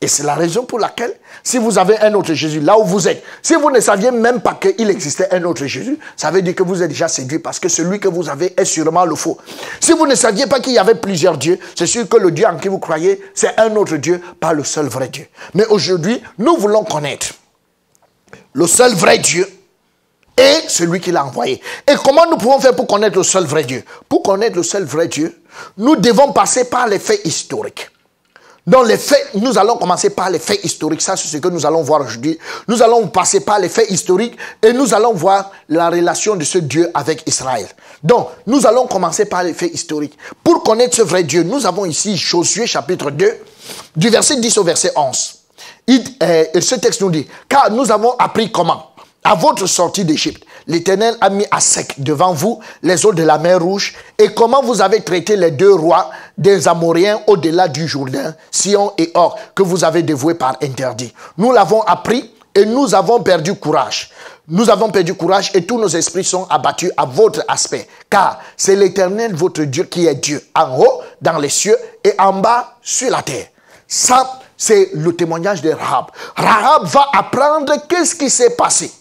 Et 0.03 0.07
c'est 0.07 0.23
la 0.23 0.33
raison 0.33 0.65
pour 0.65 0.79
laquelle, 0.79 1.13
si 1.43 1.59
vous 1.59 1.77
avez 1.77 1.99
un 1.99 2.15
autre 2.15 2.33
Jésus 2.33 2.59
là 2.59 2.77
où 2.77 2.83
vous 2.83 3.07
êtes, 3.07 3.23
si 3.43 3.53
vous 3.53 3.69
ne 3.69 3.79
saviez 3.79 4.09
même 4.09 4.41
pas 4.41 4.55
qu'il 4.55 4.89
existait 4.89 5.31
un 5.31 5.43
autre 5.43 5.67
Jésus, 5.67 5.99
ça 6.17 6.31
veut 6.31 6.41
dire 6.41 6.55
que 6.55 6.63
vous 6.63 6.81
êtes 6.81 6.89
déjà 6.89 7.07
séduit 7.07 7.37
parce 7.37 7.59
que 7.59 7.69
celui 7.69 7.99
que 7.99 8.07
vous 8.07 8.27
avez 8.27 8.59
est 8.59 8.65
sûrement 8.65 9.05
le 9.05 9.13
faux. 9.13 9.37
Si 9.79 9.91
vous 9.93 10.07
ne 10.07 10.15
saviez 10.15 10.47
pas 10.47 10.59
qu'il 10.59 10.73
y 10.73 10.79
avait 10.79 10.95
plusieurs 10.95 11.37
dieux, 11.37 11.59
c'est 11.75 11.85
sûr 11.85 12.09
que 12.09 12.17
le 12.17 12.31
Dieu 12.31 12.47
en 12.47 12.57
qui 12.57 12.67
vous 12.67 12.79
croyez, 12.79 13.21
c'est 13.35 13.59
un 13.59 13.75
autre 13.75 13.97
Dieu, 13.97 14.19
pas 14.39 14.53
le 14.53 14.63
seul 14.63 14.87
vrai 14.87 15.07
Dieu. 15.07 15.27
Mais 15.53 15.67
aujourd'hui, 15.67 16.19
nous 16.39 16.57
voulons 16.57 16.83
connaître 16.83 17.27
le 18.53 18.65
seul 18.65 18.95
vrai 18.95 19.19
Dieu 19.19 19.47
et 20.35 20.67
celui 20.67 20.99
qui 20.99 21.11
l'a 21.11 21.25
envoyé. 21.25 21.61
Et 21.87 21.93
comment 22.03 22.25
nous 22.27 22.37
pouvons 22.37 22.59
faire 22.59 22.75
pour 22.75 22.87
connaître 22.87 23.17
le 23.17 23.23
seul 23.23 23.45
vrai 23.45 23.65
Dieu? 23.65 23.83
Pour 24.09 24.23
connaître 24.23 24.55
le 24.55 24.63
seul 24.63 24.83
vrai 24.83 25.07
Dieu, 25.07 25.43
nous 25.77 25.95
devons 25.95 26.31
passer 26.31 26.65
par 26.65 26.87
les 26.87 26.97
faits 26.97 27.21
historiques. 27.23 27.90
Dans 28.67 28.83
les 28.83 28.97
faits, 28.97 29.31
nous 29.33 29.57
allons 29.57 29.75
commencer 29.77 30.11
par 30.11 30.29
les 30.29 30.37
faits 30.37 30.63
historiques. 30.63 31.01
Ça, 31.01 31.17
c'est 31.17 31.27
ce 31.27 31.37
que 31.37 31.47
nous 31.47 31.65
allons 31.65 31.81
voir 31.81 32.01
aujourd'hui. 32.01 32.37
Nous 32.67 32.83
allons 32.83 33.07
passer 33.07 33.39
par 33.39 33.57
les 33.57 33.69
faits 33.69 33.89
historiques 33.89 34.37
et 34.61 34.71
nous 34.71 34.93
allons 34.93 35.13
voir 35.13 35.51
la 35.67 35.89
relation 35.89 36.35
de 36.35 36.43
ce 36.43 36.59
Dieu 36.59 36.89
avec 36.93 37.23
Israël. 37.27 37.67
Donc, 38.03 38.27
nous 38.45 38.67
allons 38.67 38.85
commencer 38.85 39.25
par 39.25 39.43
les 39.43 39.53
faits 39.53 39.73
historiques. 39.73 40.15
Pour 40.43 40.61
connaître 40.61 40.95
ce 40.95 41.01
vrai 41.01 41.23
Dieu, 41.23 41.41
nous 41.41 41.65
avons 41.65 41.85
ici 41.85 42.15
Josué 42.15 42.67
chapitre 42.67 43.09
2, 43.09 43.33
du 43.95 44.09
verset 44.09 44.39
10 44.39 44.57
au 44.59 44.63
verset 44.63 44.91
11. 44.95 45.35
Euh, 45.89 46.45
et 46.53 46.61
ce 46.61 46.75
texte 46.75 47.01
nous 47.01 47.09
dit, 47.09 47.27
car 47.49 47.71
nous 47.71 47.91
avons 47.91 48.15
appris 48.17 48.51
comment? 48.51 48.91
À 49.23 49.35
votre 49.35 49.65
sortie 49.65 50.05
d'Égypte, 50.05 50.43
l'Éternel 50.67 51.15
a 51.21 51.29
mis 51.29 51.45
à 51.51 51.59
sec 51.59 51.95
devant 51.97 52.33
vous 52.33 52.59
les 52.83 53.05
eaux 53.05 53.13
de 53.13 53.23
la 53.23 53.37
mer 53.37 53.61
Rouge 53.61 53.95
et 54.17 54.33
comment 54.33 54.61
vous 54.61 54.81
avez 54.81 55.01
traité 55.01 55.35
les 55.35 55.51
deux 55.51 55.73
rois 55.73 56.09
des 56.37 56.67
Amoréens 56.67 57.21
au-delà 57.27 57.67
du 57.67 57.87
Jourdain, 57.87 58.35
Sion 58.49 58.93
et 58.97 59.11
Or, 59.13 59.37
que 59.55 59.63
vous 59.63 59.83
avez 59.83 60.03
dévoués 60.03 60.35
par 60.35 60.57
interdit? 60.61 61.13
Nous 61.37 61.51
l'avons 61.51 61.81
appris 61.81 62.33
et 62.53 62.65
nous 62.65 62.93
avons 62.93 63.21
perdu 63.21 63.55
courage. 63.55 64.11
Nous 64.47 64.69
avons 64.69 64.89
perdu 64.89 65.13
courage 65.13 65.51
et 65.53 65.65
tous 65.65 65.79
nos 65.79 65.87
esprits 65.87 66.23
sont 66.23 66.45
abattus 66.49 66.91
à 66.97 67.05
votre 67.05 67.43
aspect. 67.47 67.87
Car 68.09 68.39
c'est 68.57 68.75
l'Éternel, 68.75 69.33
votre 69.33 69.63
Dieu, 69.63 69.85
qui 69.85 70.07
est 70.07 70.15
Dieu, 70.15 70.43
en 70.55 70.77
haut, 70.77 71.01
dans 71.21 71.37
les 71.37 71.49
cieux, 71.49 71.77
et 72.03 72.13
en 72.19 72.33
bas, 72.33 72.75
sur 72.81 73.09
la 73.09 73.21
terre. 73.21 73.47
Ça, 73.87 74.39
c'est 74.57 74.89
le 74.93 75.15
témoignage 75.15 75.61
de 75.61 75.71
Rahab. 75.71 76.05
Rahab 76.35 76.85
va 76.85 77.07
apprendre 77.13 77.73
qu'est-ce 77.87 78.15
qui 78.15 78.29
s'est 78.29 78.55
passé. 78.55 78.91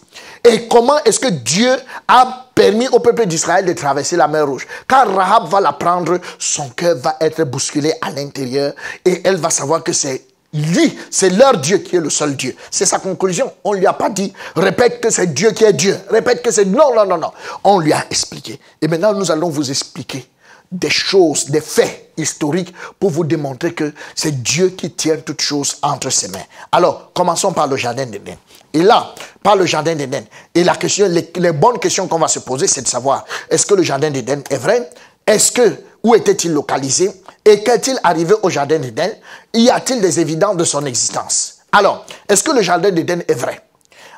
Et 0.43 0.67
comment 0.67 0.97
est-ce 1.03 1.19
que 1.19 1.27
Dieu 1.27 1.71
a 2.07 2.47
permis 2.55 2.87
au 2.87 2.99
peuple 2.99 3.27
d'Israël 3.27 3.65
de 3.65 3.73
traverser 3.73 4.15
la 4.15 4.27
mer 4.27 4.47
Rouge? 4.47 4.67
Quand 4.87 5.05
Rahab 5.13 5.47
va 5.47 5.61
l'apprendre, 5.61 6.19
son 6.39 6.69
cœur 6.69 6.97
va 6.97 7.15
être 7.21 7.43
bousculé 7.43 7.93
à 8.01 8.09
l'intérieur 8.11 8.73
et 9.05 9.21
elle 9.23 9.37
va 9.37 9.51
savoir 9.51 9.83
que 9.83 9.93
c'est 9.93 10.25
lui, 10.53 10.97
c'est 11.09 11.29
leur 11.29 11.57
Dieu 11.57 11.77
qui 11.77 11.95
est 11.95 12.01
le 12.01 12.09
seul 12.09 12.35
Dieu. 12.35 12.55
C'est 12.69 12.85
sa 12.85 12.99
conclusion. 12.99 13.51
On 13.63 13.73
ne 13.73 13.79
lui 13.79 13.85
a 13.87 13.93
pas 13.93 14.09
dit, 14.09 14.33
répète 14.55 14.99
que 14.99 15.09
c'est 15.09 15.33
Dieu 15.33 15.51
qui 15.51 15.63
est 15.63 15.73
Dieu. 15.73 15.97
Répète 16.09 16.41
que 16.41 16.51
c'est... 16.51 16.65
Non, 16.65 16.93
non, 16.93 17.05
non, 17.05 17.17
non. 17.17 17.31
On 17.63 17.79
lui 17.79 17.93
a 17.93 18.05
expliqué. 18.09 18.59
Et 18.81 18.87
maintenant, 18.87 19.13
nous 19.13 19.31
allons 19.31 19.49
vous 19.49 19.69
expliquer 19.69 20.27
des 20.69 20.89
choses, 20.89 21.45
des 21.45 21.61
faits 21.61 22.11
historiques 22.17 22.73
pour 22.99 23.11
vous 23.11 23.23
démontrer 23.23 23.73
que 23.73 23.93
c'est 24.15 24.41
Dieu 24.43 24.69
qui 24.69 24.91
tient 24.91 25.17
toutes 25.17 25.41
choses 25.41 25.77
entre 25.81 26.09
ses 26.09 26.29
mains. 26.29 26.43
Alors, 26.71 27.11
commençons 27.13 27.53
par 27.53 27.67
le 27.67 27.77
jardin 27.77 28.05
d'Éden. 28.05 28.35
Et 28.73 28.81
là, 28.81 29.13
par 29.43 29.55
le 29.55 29.65
jardin 29.65 29.95
d'Éden. 29.95 30.23
Et 30.55 30.63
la 30.63 30.75
question, 30.75 31.07
les, 31.09 31.51
bonnes 31.51 31.79
questions 31.79 32.07
qu'on 32.07 32.19
va 32.19 32.27
se 32.27 32.39
poser, 32.39 32.67
c'est 32.67 32.81
de 32.81 32.87
savoir, 32.87 33.25
est-ce 33.49 33.65
que 33.65 33.73
le 33.73 33.83
jardin 33.83 34.09
d'Éden 34.09 34.43
est 34.49 34.57
vrai? 34.57 34.89
Est-ce 35.25 35.51
que, 35.51 35.75
où 36.03 36.15
était-il 36.15 36.53
localisé? 36.53 37.11
Et 37.45 37.63
qu'est-il 37.63 37.99
arrivé 38.03 38.35
au 38.41 38.49
jardin 38.49 38.79
d'Éden? 38.79 39.11
Y 39.53 39.69
a-t-il 39.69 40.01
des 40.01 40.19
évidences 40.19 40.57
de 40.57 40.63
son 40.63 40.85
existence? 40.85 41.59
Alors, 41.71 42.05
est-ce 42.27 42.43
que 42.43 42.51
le 42.51 42.61
jardin 42.61 42.91
d'Éden 42.91 43.23
est 43.27 43.33
vrai? 43.33 43.61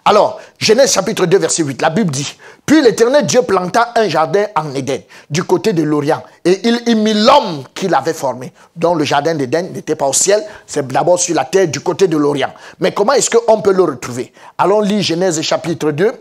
Alors, 0.05 0.39
Genèse 0.57 0.91
chapitre 0.91 1.25
2, 1.25 1.37
verset 1.37 1.63
8, 1.63 1.81
la 1.81 1.89
Bible 1.89 2.11
dit, 2.11 2.37
Puis 2.65 2.81
l'Éternel 2.81 3.25
Dieu 3.25 3.41
planta 3.41 3.91
un 3.95 4.07
jardin 4.07 4.45
en 4.55 4.73
Éden, 4.73 5.01
du 5.29 5.43
côté 5.43 5.73
de 5.73 5.83
l'Orient, 5.83 6.23
et 6.45 6.61
il 6.67 6.81
y 6.87 6.95
mit 6.95 7.13
l'homme 7.13 7.63
qu'il 7.75 7.93
avait 7.93 8.13
formé. 8.13 8.53
Donc 8.75 8.97
le 8.97 9.03
jardin 9.03 9.35
d'Éden 9.35 9.73
n'était 9.73 9.95
pas 9.95 10.07
au 10.07 10.13
ciel, 10.13 10.43
c'est 10.65 10.87
d'abord 10.87 11.19
sur 11.19 11.35
la 11.35 11.45
terre, 11.45 11.67
du 11.67 11.81
côté 11.81 12.07
de 12.07 12.15
l'Orient. 12.17 12.53
Mais 12.79 12.93
comment 12.93 13.13
est-ce 13.13 13.29
qu'on 13.29 13.61
peut 13.61 13.73
le 13.73 13.83
retrouver? 13.83 14.31
Allons 14.57 14.81
lire 14.81 15.01
Genèse 15.01 15.41
chapitre 15.41 15.91
2. 15.91 16.13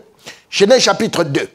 Genèse 0.49 0.81
chapitre 0.81 1.23
2. 1.23 1.47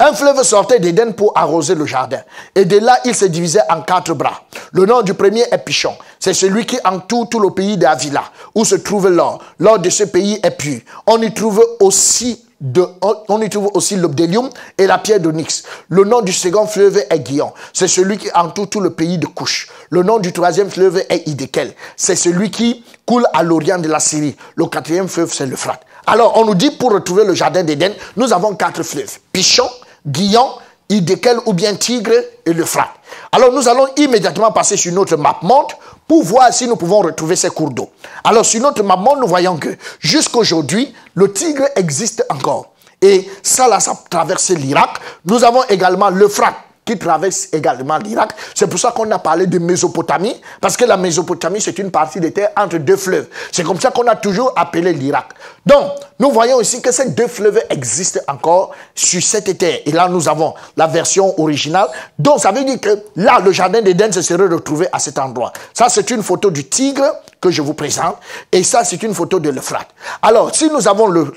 Un 0.00 0.12
fleuve 0.12 0.42
sortait 0.44 0.78
d'Éden 0.78 1.12
pour 1.12 1.32
arroser 1.36 1.74
le 1.74 1.84
jardin. 1.84 2.20
Et 2.54 2.64
de 2.64 2.78
là, 2.78 3.00
il 3.04 3.16
se 3.16 3.24
divisait 3.24 3.62
en 3.68 3.82
quatre 3.82 4.14
bras. 4.14 4.42
Le 4.72 4.86
nom 4.86 5.02
du 5.02 5.14
premier 5.14 5.42
est 5.50 5.58
Pichon. 5.58 5.92
C'est 6.20 6.34
celui 6.34 6.64
qui 6.64 6.78
entoure 6.84 7.28
tout 7.28 7.40
le 7.40 7.50
pays 7.50 7.76
d'Avila, 7.76 8.22
où 8.54 8.64
se 8.64 8.76
trouve 8.76 9.08
l'or. 9.08 9.40
L'or 9.58 9.80
de 9.80 9.90
ce 9.90 10.04
pays 10.04 10.38
est 10.44 10.52
pur. 10.52 10.80
On 11.06 11.20
y 11.20 11.34
trouve 11.34 11.64
aussi 11.80 12.44
on 12.60 13.40
y 13.40 13.48
trouve 13.48 13.70
aussi 13.74 13.96
l'obdélium 13.96 14.50
et 14.76 14.86
la 14.86 14.98
pierre 14.98 15.20
d'onyx. 15.20 15.62
Le 15.88 16.04
nom 16.04 16.22
du 16.22 16.32
second 16.32 16.66
fleuve 16.66 16.98
est 17.08 17.20
Guillon. 17.20 17.52
C'est 17.72 17.88
celui 17.88 18.18
qui 18.18 18.28
entoure 18.34 18.68
tout 18.68 18.80
le 18.80 18.90
pays 18.90 19.18
de 19.18 19.26
Couche. 19.26 19.68
Le 19.90 20.02
nom 20.02 20.18
du 20.18 20.32
troisième 20.32 20.70
fleuve 20.70 21.02
est 21.08 21.28
Idekel. 21.28 21.72
C'est 21.96 22.16
celui 22.16 22.50
qui 22.50 22.84
coule 23.06 23.26
à 23.32 23.42
l'orient 23.42 23.78
de 23.78 23.88
la 23.88 24.00
Syrie. 24.00 24.36
Le 24.56 24.66
quatrième 24.66 25.08
fleuve, 25.08 25.32
c'est 25.32 25.46
l'Euphrate. 25.46 25.82
Alors, 26.06 26.36
on 26.36 26.46
nous 26.46 26.54
dit 26.54 26.70
pour 26.72 26.92
retrouver 26.92 27.24
le 27.24 27.34
jardin 27.34 27.62
d'Éden, 27.62 27.92
nous 28.16 28.32
avons 28.32 28.54
quatre 28.54 28.82
fleuves. 28.82 29.18
Pichon, 29.32 29.68
Guillon, 30.06 30.48
Idékel 30.88 31.38
ou 31.44 31.52
bien 31.52 31.74
Tigre 31.74 32.14
et 32.46 32.52
le 32.54 32.64
Frat. 32.64 32.88
Alors 33.30 33.52
nous 33.52 33.68
allons 33.68 33.86
immédiatement 33.96 34.52
passer 34.52 34.76
sur 34.76 34.92
notre 34.92 35.16
map 35.16 35.38
monde 35.42 35.66
pour 36.08 36.24
voir 36.24 36.52
si 36.52 36.66
nous 36.66 36.76
pouvons 36.76 37.00
retrouver 37.00 37.36
ces 37.36 37.50
cours 37.50 37.70
d'eau. 37.70 37.90
Alors 38.24 38.44
sur 38.44 38.60
notre 38.62 38.82
map 38.82 38.96
monde, 38.96 39.20
nous 39.20 39.28
voyons 39.28 39.56
que 39.58 39.68
jusqu'aujourd'hui, 40.00 40.92
le 41.14 41.32
Tigre 41.32 41.66
existe 41.76 42.24
encore. 42.30 42.72
Et 43.00 43.28
ça, 43.42 43.68
là, 43.68 43.78
ça 43.78 43.96
traverse 44.10 44.50
l'Irak. 44.50 44.98
Nous 45.24 45.44
avons 45.44 45.62
également 45.68 46.10
le 46.10 46.26
Frat 46.26 46.54
qui 46.88 46.98
traverse 46.98 47.48
également 47.52 47.98
l'Irak. 47.98 48.32
C'est 48.54 48.66
pour 48.66 48.78
ça 48.78 48.92
qu'on 48.92 49.10
a 49.10 49.18
parlé 49.18 49.46
de 49.46 49.58
Mésopotamie, 49.58 50.40
parce 50.58 50.74
que 50.74 50.86
la 50.86 50.96
Mésopotamie, 50.96 51.60
c'est 51.60 51.78
une 51.78 51.90
partie 51.90 52.18
de 52.18 52.30
terre 52.30 52.48
entre 52.56 52.78
deux 52.78 52.96
fleuves. 52.96 53.26
C'est 53.52 53.62
comme 53.62 53.78
ça 53.78 53.90
qu'on 53.90 54.06
a 54.06 54.16
toujours 54.16 54.54
appelé 54.56 54.94
l'Irak. 54.94 55.26
Donc, 55.66 55.92
nous 56.18 56.30
voyons 56.30 56.56
aussi 56.56 56.80
que 56.80 56.90
ces 56.90 57.10
deux 57.10 57.26
fleuves 57.26 57.60
existent 57.68 58.20
encore 58.26 58.70
sur 58.94 59.22
cette 59.22 59.58
terre. 59.58 59.80
Et 59.84 59.92
là, 59.92 60.08
nous 60.08 60.30
avons 60.30 60.54
la 60.78 60.86
version 60.86 61.38
originale. 61.38 61.88
Donc, 62.18 62.40
ça 62.40 62.52
veut 62.52 62.64
dire 62.64 62.80
que 62.80 63.02
là, 63.16 63.38
le 63.44 63.52
jardin 63.52 63.82
d'Éden 63.82 64.10
se 64.10 64.22
serait 64.22 64.46
retrouvé 64.46 64.86
à 64.90 64.98
cet 64.98 65.18
endroit. 65.18 65.52
Ça, 65.74 65.90
c'est 65.90 66.10
une 66.10 66.22
photo 66.22 66.50
du 66.50 66.64
tigre 66.64 67.04
que 67.38 67.50
je 67.50 67.60
vous 67.60 67.74
présente. 67.74 68.16
Et 68.50 68.62
ça, 68.62 68.82
c'est 68.82 69.02
une 69.02 69.12
photo 69.12 69.38
de 69.40 69.50
l'Euphrate. 69.50 69.88
Alors, 70.22 70.54
si 70.54 70.70
nous 70.70 70.88
avons 70.88 71.06
le, 71.06 71.34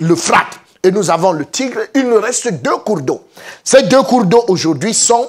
et 0.84 0.92
nous 0.92 1.12
avons 1.12 1.34
le 1.34 1.46
tigre, 1.46 1.82
il 1.94 2.08
nous 2.08 2.20
reste 2.20 2.54
deux 2.54 2.78
cours 2.78 3.02
d'eau. 3.02 3.22
Ces 3.64 3.84
deux 3.84 4.02
cours 4.02 4.26
d'eau 4.26 4.44
aujourd'hui 4.48 4.94
sont 4.94 5.28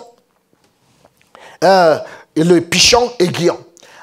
euh, 1.63 1.99
le 2.37 2.61
Pichon 2.61 3.11
et 3.19 3.29
Guillaume. 3.29 3.59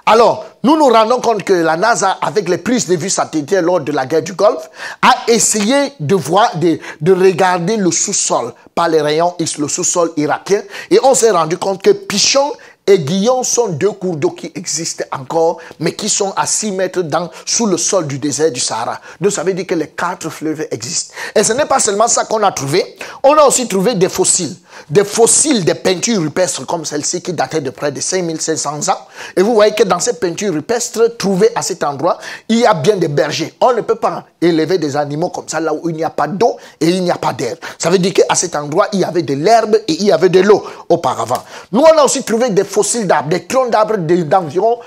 Alors, 0.05 0.45
nous 0.63 0.75
nous 0.75 0.87
rendons 0.87 1.21
compte 1.21 1.43
que 1.43 1.53
la 1.53 1.77
NASA, 1.77 2.17
avec 2.21 2.49
les 2.49 2.57
prises 2.57 2.87
de 2.87 2.95
vue 2.95 3.11
satellitaires 3.11 3.61
lors 3.61 3.79
de 3.79 3.91
la 3.91 4.07
guerre 4.07 4.23
du 4.23 4.33
Golfe, 4.33 4.69
a 5.01 5.31
essayé 5.31 5.93
de 5.99 6.15
voir, 6.15 6.57
de, 6.57 6.79
de 6.99 7.13
regarder 7.13 7.77
le 7.77 7.91
sous-sol 7.91 8.53
par 8.73 8.89
les 8.89 9.01
rayons 9.01 9.35
X, 9.37 9.59
le 9.59 9.67
sous-sol 9.67 10.11
irakien, 10.17 10.61
et 10.89 10.99
on 11.03 11.13
s'est 11.13 11.29
rendu 11.29 11.57
compte 11.57 11.81
que 11.83 11.91
Pichon 11.91 12.51
et 12.87 12.97
Guillaume 12.97 13.43
sont 13.43 13.67
deux 13.67 13.91
cours 13.91 14.15
d'eau 14.15 14.31
qui 14.31 14.51
existent 14.55 15.05
encore, 15.11 15.59
mais 15.79 15.93
qui 15.93 16.09
sont 16.09 16.33
à 16.35 16.47
6 16.47 16.71
mètres 16.71 17.01
dans, 17.03 17.29
sous 17.45 17.67
le 17.67 17.77
sol 17.77 18.07
du 18.07 18.17
désert 18.17 18.51
du 18.51 18.59
Sahara. 18.59 18.99
Donc 19.21 19.31
ça 19.31 19.43
veut 19.43 19.53
dire 19.53 19.67
que 19.67 19.75
les 19.75 19.89
quatre 19.89 20.29
fleuves 20.29 20.65
existent. 20.71 21.13
Et 21.35 21.43
ce 21.43 21.53
n'est 21.53 21.67
pas 21.67 21.79
seulement 21.79 22.07
ça 22.07 22.25
qu'on 22.25 22.41
a 22.41 22.51
trouvé, 22.51 22.97
on 23.21 23.37
a 23.37 23.43
aussi 23.43 23.67
trouvé 23.67 23.93
des 23.93 24.09
fossiles. 24.09 24.55
Des 24.89 25.03
fossiles, 25.03 25.63
des 25.63 25.75
peintures 25.75 26.21
rupestres 26.21 26.65
comme 26.65 26.85
celle-ci 26.85 27.21
qui 27.21 27.33
dataient 27.33 27.61
de 27.61 27.69
près 27.69 27.91
de 27.91 28.01
5500 28.01 28.89
ans. 28.89 28.97
Et 29.35 29.41
vous 29.41 29.53
voyez 29.53 29.73
que 29.73 29.83
dans 29.83 29.99
ces 29.99 30.13
peintures 30.13 30.53
rupestres 30.53 31.17
trouvées 31.17 31.51
à 31.55 31.61
cet 31.61 31.83
endroit, 31.83 32.17
il 32.47 32.59
y 32.59 32.65
a 32.65 32.73
bien 32.73 32.97
des 32.97 33.07
bergers. 33.07 33.53
On 33.61 33.73
ne 33.73 33.81
peut 33.81 33.95
pas 33.95 34.25
élever 34.41 34.77
des 34.77 34.97
animaux 34.97 35.29
comme 35.29 35.47
ça 35.47 35.59
là 35.59 35.73
où 35.73 35.89
il 35.89 35.95
n'y 35.95 36.03
a 36.03 36.09
pas 36.09 36.27
d'eau 36.27 36.57
et 36.81 36.89
il 36.89 37.03
n'y 37.03 37.11
a 37.11 37.17
pas 37.17 37.33
d'air. 37.33 37.55
Ça 37.77 37.89
veut 37.89 37.99
dire 37.99 38.13
qu'à 38.13 38.35
cet 38.35 38.55
endroit, 38.55 38.87
il 38.93 38.99
y 38.99 39.03
avait 39.03 39.21
de 39.21 39.35
l'herbe 39.35 39.75
et 39.87 39.93
il 39.93 40.05
y 40.05 40.11
avait 40.11 40.29
de 40.29 40.39
l'eau 40.39 40.63
auparavant. 40.89 41.43
Nous, 41.71 41.81
on 41.81 41.97
a 41.99 42.03
aussi 42.03 42.23
trouvé 42.23 42.49
des 42.49 42.63
fossiles 42.63 42.79
fossiles 42.79 43.07
d'arbres, 43.07 43.29
des 43.29 43.45
troncs 43.45 43.69
d'arbres 43.71 43.97
d'environ 43.97 44.79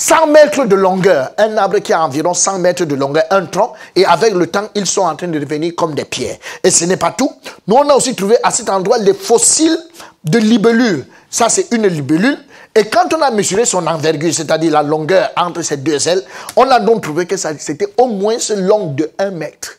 100 0.00 0.28
mètres 0.28 0.64
de 0.64 0.76
longueur. 0.76 1.32
Un 1.38 1.56
arbre 1.56 1.80
qui 1.80 1.92
a 1.92 2.04
environ 2.04 2.32
100 2.32 2.60
mètres 2.60 2.84
de 2.84 2.94
longueur, 2.94 3.24
un 3.30 3.46
tronc, 3.46 3.72
et 3.96 4.04
avec 4.04 4.32
le 4.32 4.46
temps, 4.46 4.68
ils 4.76 4.86
sont 4.86 5.02
en 5.02 5.16
train 5.16 5.26
de 5.26 5.40
devenir 5.40 5.72
comme 5.76 5.92
des 5.96 6.04
pierres. 6.04 6.36
Et 6.62 6.70
ce 6.70 6.84
n'est 6.84 6.96
pas 6.96 7.10
tout. 7.10 7.32
Nous, 7.66 7.74
on 7.74 7.88
a 7.88 7.94
aussi 7.94 8.14
trouvé 8.14 8.36
à 8.44 8.52
cet 8.52 8.70
endroit 8.70 8.98
les 8.98 9.12
fossiles 9.12 9.76
de 10.22 10.38
libellules. 10.38 11.04
Ça, 11.28 11.48
c'est 11.48 11.72
une 11.72 11.88
libellule. 11.88 12.38
Et 12.76 12.84
quand 12.84 13.12
on 13.12 13.20
a 13.20 13.32
mesuré 13.32 13.64
son 13.64 13.84
envergure, 13.88 14.32
c'est-à-dire 14.32 14.70
la 14.70 14.84
longueur 14.84 15.30
entre 15.36 15.62
ces 15.62 15.78
deux 15.78 16.06
ailes, 16.06 16.22
on 16.54 16.70
a 16.70 16.78
donc 16.78 17.02
trouvé 17.02 17.26
que 17.26 17.36
c'était 17.36 17.92
au 17.96 18.06
moins 18.06 18.36
long 18.56 18.92
de 18.92 19.10
1 19.18 19.32
mètre. 19.32 19.77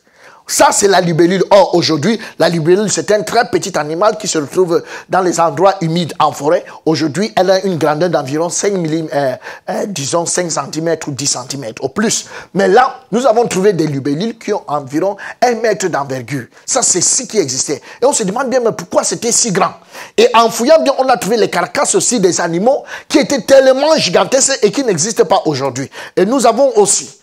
Ça, 0.50 0.70
c'est 0.72 0.88
la 0.88 1.00
libellule. 1.00 1.44
Or, 1.52 1.76
aujourd'hui, 1.76 2.18
la 2.40 2.48
libellule, 2.48 2.90
c'est 2.90 3.12
un 3.12 3.22
très 3.22 3.48
petit 3.50 3.78
animal 3.78 4.18
qui 4.18 4.26
se 4.26 4.36
retrouve 4.36 4.82
dans 5.08 5.20
les 5.20 5.38
endroits 5.38 5.76
humides 5.80 6.12
en 6.18 6.32
forêt. 6.32 6.64
Aujourd'hui, 6.84 7.32
elle 7.36 7.52
a 7.52 7.64
une 7.64 7.78
grandeur 7.78 8.10
d'environ 8.10 8.48
5 8.48 8.72
mm, 8.72 9.08
euh, 9.14 9.34
euh, 9.70 9.86
disons 9.86 10.26
5 10.26 10.50
cm 10.50 10.96
ou 11.06 11.12
10 11.12 11.38
cm 11.48 11.66
au 11.78 11.88
plus. 11.88 12.26
Mais 12.52 12.66
là, 12.66 12.96
nous 13.12 13.24
avons 13.26 13.46
trouvé 13.46 13.74
des 13.74 13.86
libellules 13.86 14.38
qui 14.38 14.52
ont 14.52 14.64
environ 14.66 15.16
1 15.40 15.54
mètre 15.62 15.86
d'envergure. 15.86 16.46
Ça, 16.66 16.82
c'est 16.82 17.00
ce 17.00 17.22
qui 17.22 17.38
existait. 17.38 17.80
Et 18.02 18.04
on 18.04 18.12
se 18.12 18.24
demande 18.24 18.50
bien, 18.50 18.58
mais 18.58 18.72
pourquoi 18.72 19.04
c'était 19.04 19.30
si 19.30 19.52
grand? 19.52 19.74
Et 20.16 20.26
en 20.34 20.50
fouillant 20.50 20.82
bien, 20.82 20.94
on 20.98 21.06
a 21.06 21.16
trouvé 21.16 21.36
les 21.36 21.48
carcasses 21.48 21.94
aussi 21.94 22.18
des 22.18 22.40
animaux 22.40 22.82
qui 23.06 23.18
étaient 23.18 23.42
tellement 23.42 23.94
gigantesques 23.98 24.58
et 24.62 24.72
qui 24.72 24.82
n'existent 24.82 25.26
pas 25.26 25.42
aujourd'hui. 25.44 25.88
Et 26.16 26.26
nous 26.26 26.44
avons 26.44 26.76
aussi 26.76 27.19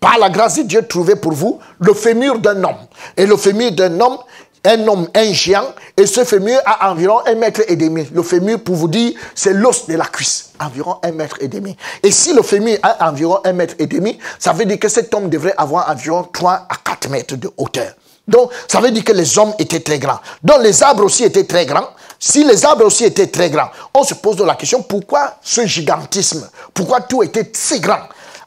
par 0.00 0.18
la 0.18 0.30
grâce 0.30 0.56
de 0.56 0.62
Dieu, 0.62 0.86
trouvé 0.86 1.16
pour 1.16 1.32
vous 1.32 1.58
le 1.80 1.94
fémur 1.94 2.38
d'un 2.38 2.62
homme. 2.62 2.76
Et 3.16 3.26
le 3.26 3.36
fémur 3.36 3.72
d'un 3.72 4.00
homme 4.00 4.18
un 4.66 4.88
homme, 4.88 5.08
un 5.14 5.32
géant, 5.32 5.72
et 5.96 6.06
ce 6.06 6.24
fémur 6.24 6.58
a 6.64 6.90
environ 6.90 7.20
un 7.26 7.34
mètre 7.36 7.62
et 7.68 7.76
demi. 7.76 8.06
Le 8.12 8.22
fémur, 8.22 8.62
pour 8.62 8.74
vous 8.74 8.88
dire, 8.88 9.12
c'est 9.34 9.52
l'os 9.52 9.86
de 9.86 9.94
la 9.94 10.06
cuisse, 10.06 10.50
environ 10.60 10.96
un 11.02 11.12
mètre 11.12 11.36
et 11.40 11.48
demi. 11.48 11.76
Et 12.02 12.10
si 12.10 12.34
le 12.34 12.42
fémur 12.42 12.76
a 12.82 13.08
environ 13.08 13.38
un 13.44 13.52
mètre 13.52 13.74
et 13.78 13.86
demi, 13.86 14.18
ça 14.38 14.52
veut 14.52 14.64
dire 14.64 14.78
que 14.78 14.88
cet 14.88 15.14
homme 15.14 15.30
devrait 15.30 15.54
avoir 15.56 15.88
environ 15.88 16.24
3 16.32 16.52
à 16.68 16.76
4 16.84 17.08
mètres 17.10 17.36
de 17.36 17.50
hauteur. 17.56 17.92
Donc, 18.26 18.50
ça 18.66 18.80
veut 18.80 18.90
dire 18.90 19.04
que 19.04 19.12
les 19.12 19.38
hommes 19.38 19.54
étaient 19.58 19.80
très 19.80 20.00
grands. 20.00 20.18
Donc, 20.42 20.60
les 20.62 20.82
arbres 20.82 21.04
aussi 21.04 21.22
étaient 21.22 21.44
très 21.44 21.64
grands. 21.64 21.88
Si 22.18 22.42
les 22.42 22.64
arbres 22.64 22.86
aussi 22.86 23.04
étaient 23.04 23.28
très 23.28 23.50
grands, 23.50 23.70
on 23.94 24.02
se 24.02 24.14
pose 24.14 24.38
la 24.40 24.56
question, 24.56 24.82
pourquoi 24.82 25.36
ce 25.42 25.64
gigantisme? 25.64 26.48
Pourquoi 26.74 27.02
tout 27.02 27.22
était 27.22 27.48
si 27.52 27.78
grand? 27.78 28.00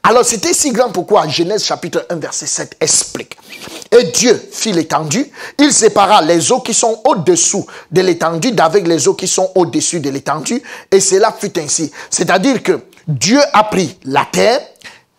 Alors 0.03 0.25
c'était 0.25 0.53
si 0.53 0.71
grand 0.71 0.91
pourquoi 0.91 1.27
Genèse 1.27 1.63
chapitre 1.63 2.05
1 2.09 2.15
verset 2.15 2.45
7 2.47 2.77
explique. 2.79 3.37
Et 3.91 4.03
Dieu 4.05 4.41
fit 4.51 4.71
l'étendue, 4.71 5.29
il 5.57 5.73
sépara 5.73 6.21
les 6.21 6.51
eaux 6.51 6.61
qui 6.61 6.73
sont 6.73 7.01
au-dessous 7.05 7.65
de 7.91 8.01
l'étendue 8.01 8.51
d'avec 8.51 8.87
les 8.87 9.07
eaux 9.07 9.13
qui 9.13 9.27
sont 9.27 9.51
au-dessus 9.55 9.99
de 9.99 10.09
l'étendue 10.09 10.61
et 10.91 10.99
cela 10.99 11.35
fut 11.37 11.57
ainsi. 11.59 11.91
C'est-à-dire 12.09 12.63
que 12.63 12.79
Dieu 13.07 13.39
a 13.53 13.63
pris 13.63 13.97
la 14.05 14.25
terre, 14.31 14.61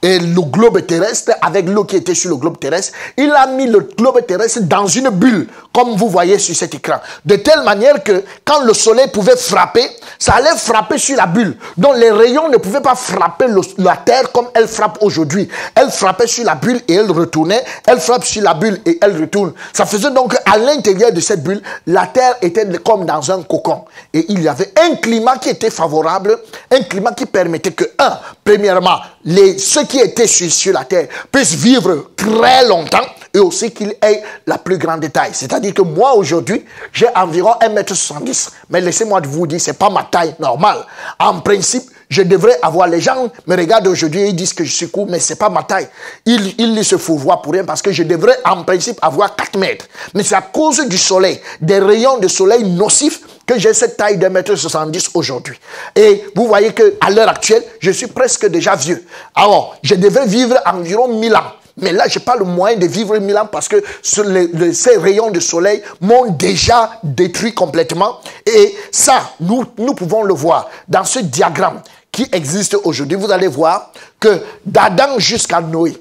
et 0.03 0.19
le 0.19 0.41
globe 0.41 0.85
terrestre, 0.87 1.33
avec 1.43 1.69
l'eau 1.69 1.85
qui 1.85 1.97
était 1.97 2.15
sur 2.15 2.31
le 2.31 2.37
globe 2.37 2.59
terrestre, 2.59 2.93
il 3.17 3.31
a 3.33 3.47
mis 3.47 3.67
le 3.67 3.81
globe 3.81 4.25
terrestre 4.27 4.61
dans 4.63 4.87
une 4.87 5.11
bulle, 5.11 5.49
comme 5.75 5.95
vous 5.97 6.09
voyez 6.09 6.39
sur 6.39 6.57
cet 6.57 6.75
écran. 6.75 6.97
De 7.25 7.37
telle 7.37 7.63
manière 7.65 8.03
que 8.03 8.25
quand 8.45 8.63
le 8.65 8.73
soleil 8.73 9.09
pouvait 9.09 9.37
frapper, 9.37 9.87
ça 10.19 10.35
allait 10.35 10.57
frapper 10.57 10.97
sur 10.99 11.17
la 11.17 11.27
bulle. 11.27 11.57
Donc 11.77 11.97
les 11.97 12.11
rayons 12.11 12.49
ne 12.49 12.57
pouvaient 12.57 12.81
pas 12.81 12.95
frapper 12.95 13.47
la 13.79 13.97
terre 13.97 14.33
comme 14.33 14.49
elle 14.55 14.69
frappe 14.69 14.99
aujourd'hui. 15.03 15.49
Elle 15.75 15.91
frappait 15.91 16.27
sur 16.27 16.45
la 16.45 16.55
bulle 16.55 16.81
et 16.89 16.95
elle 16.95 17.11
retournait. 17.11 17.63
Elle 17.87 18.01
frappe 18.01 18.25
sur 18.25 18.43
la 18.43 18.55
bulle 18.55 18.81
et 18.87 18.99
elle 19.03 19.21
retourne. 19.21 19.53
Ça 19.73 19.85
faisait 19.85 20.11
donc 20.11 20.35
à 20.47 20.57
l'intérieur 20.57 21.13
de 21.13 21.21
cette 21.21 21.43
bulle, 21.43 21.63
la 21.87 22.07
terre 22.07 22.37
était 22.43 22.67
comme 22.85 23.05
dans 23.05 23.31
un 23.31 23.43
cocon. 23.43 23.85
Et 24.15 24.27
il 24.29 24.43
y 24.43 24.49
avait 24.49 24.73
un 24.81 24.97
climat 24.97 25.37
qui 25.37 25.51
était 25.51 25.71
favorable, 25.71 26.39
un 26.71 26.83
climat 26.83 27.13
qui 27.13 27.27
permettait 27.27 27.73
que, 27.73 27.85
un, 27.99 28.19
premièrement, 28.45 28.99
les, 29.25 29.59
ceux 29.59 29.85
qui 29.91 29.99
étaient 29.99 30.29
sur, 30.29 30.73
la 30.73 30.85
terre 30.85 31.09
puissent 31.33 31.55
vivre 31.55 32.11
très 32.15 32.65
longtemps 32.67 33.05
et 33.35 33.41
aussi 33.41 33.73
qu'il 33.73 33.93
ait 34.03 34.23
la 34.47 34.57
plus 34.59 34.79
grande 34.79 35.13
taille. 35.13 35.33
C'est-à-dire 35.33 35.75
que 35.75 35.83
moi, 35.83 36.15
aujourd'hui, 36.15 36.65
j'ai 36.93 37.09
environ 37.15 37.55
1m70. 37.61 38.51
Mais 38.71 38.81
laissez-moi 38.81 39.21
vous 39.25 39.49
dire, 39.49 39.61
c'est 39.61 39.79
pas 39.79 39.91
ma 39.91 40.05
taille 40.05 40.35
normale. 40.39 40.79
En 41.19 41.41
principe, 41.41 41.83
je 42.09 42.23
devrais 42.23 42.59
avoir, 42.63 42.87
les 42.89 43.01
gens 43.01 43.31
me 43.47 43.57
regardent 43.57 43.87
aujourd'hui 43.87 44.29
ils 44.29 44.35
disent 44.35 44.53
que 44.53 44.65
je 44.65 44.73
suis 44.73 44.91
court, 44.91 45.07
mais 45.09 45.19
c'est 45.19 45.37
pas 45.37 45.49
ma 45.49 45.65
taille. 45.65 45.89
Ils, 46.27 46.55
ils 46.59 46.85
se 46.85 46.97
fourvoient 46.97 47.43
pour 47.43 47.53
rien 47.53 47.65
parce 47.65 47.83
que 47.83 47.93
je 47.93 48.03
devrais 48.05 48.39
en 48.45 48.63
principe 48.63 48.99
avoir 49.03 49.35
4 49.35 49.59
mètres. 49.59 49.87
Mais 50.15 50.23
c'est 50.23 50.35
à 50.37 50.43
cause 50.43 50.87
du 50.89 50.99
soleil, 50.99 51.41
des 51.61 51.79
rayons 51.79 52.19
de 52.19 52.29
soleil 52.29 52.65
nocifs 52.65 53.21
que 53.51 53.59
j'ai 53.59 53.75
cette 53.75 53.97
taille 53.97 54.17
de 54.17 54.29
1m70 54.29 55.11
aujourd'hui. 55.15 55.59
Et 55.97 56.25
vous 56.37 56.47
voyez 56.47 56.73
que 56.73 56.95
à 57.01 57.11
l'heure 57.11 57.29
actuelle, 57.29 57.65
je 57.81 57.91
suis 57.91 58.07
presque 58.07 58.47
déjà 58.47 58.77
vieux. 58.77 59.05
Alors, 59.35 59.77
je 59.83 59.97
devrais 59.97 60.27
vivre 60.27 60.57
environ 60.65 61.09
1000 61.09 61.35
ans. 61.35 61.53
Mais 61.79 61.91
là, 61.91 62.07
je 62.07 62.21
n'ai 62.21 62.25
pas 62.25 62.37
le 62.37 62.45
moyen 62.45 62.77
de 62.77 62.87
vivre 62.87 63.19
1000 63.19 63.37
ans 63.39 63.49
parce 63.51 63.67
que 63.67 63.83
ces 64.03 64.97
rayons 64.99 65.33
de 65.33 65.41
soleil 65.41 65.83
m'ont 66.01 66.31
déjà 66.31 66.93
détruit 67.03 67.53
complètement. 67.53 68.21
Et 68.47 68.73
ça, 68.93 69.33
nous, 69.41 69.65
nous 69.79 69.95
pouvons 69.95 70.23
le 70.23 70.35
voir 70.35 70.69
dans 70.87 71.05
ce 71.05 71.19
diagramme 71.19 71.83
qui 72.13 72.29
existe 72.31 72.77
aujourd'hui. 72.85 73.17
Vous 73.17 73.33
allez 73.33 73.49
voir 73.49 73.91
que 74.21 74.43
d'Adam 74.65 75.19
jusqu'à 75.19 75.61
Noé, 75.61 76.01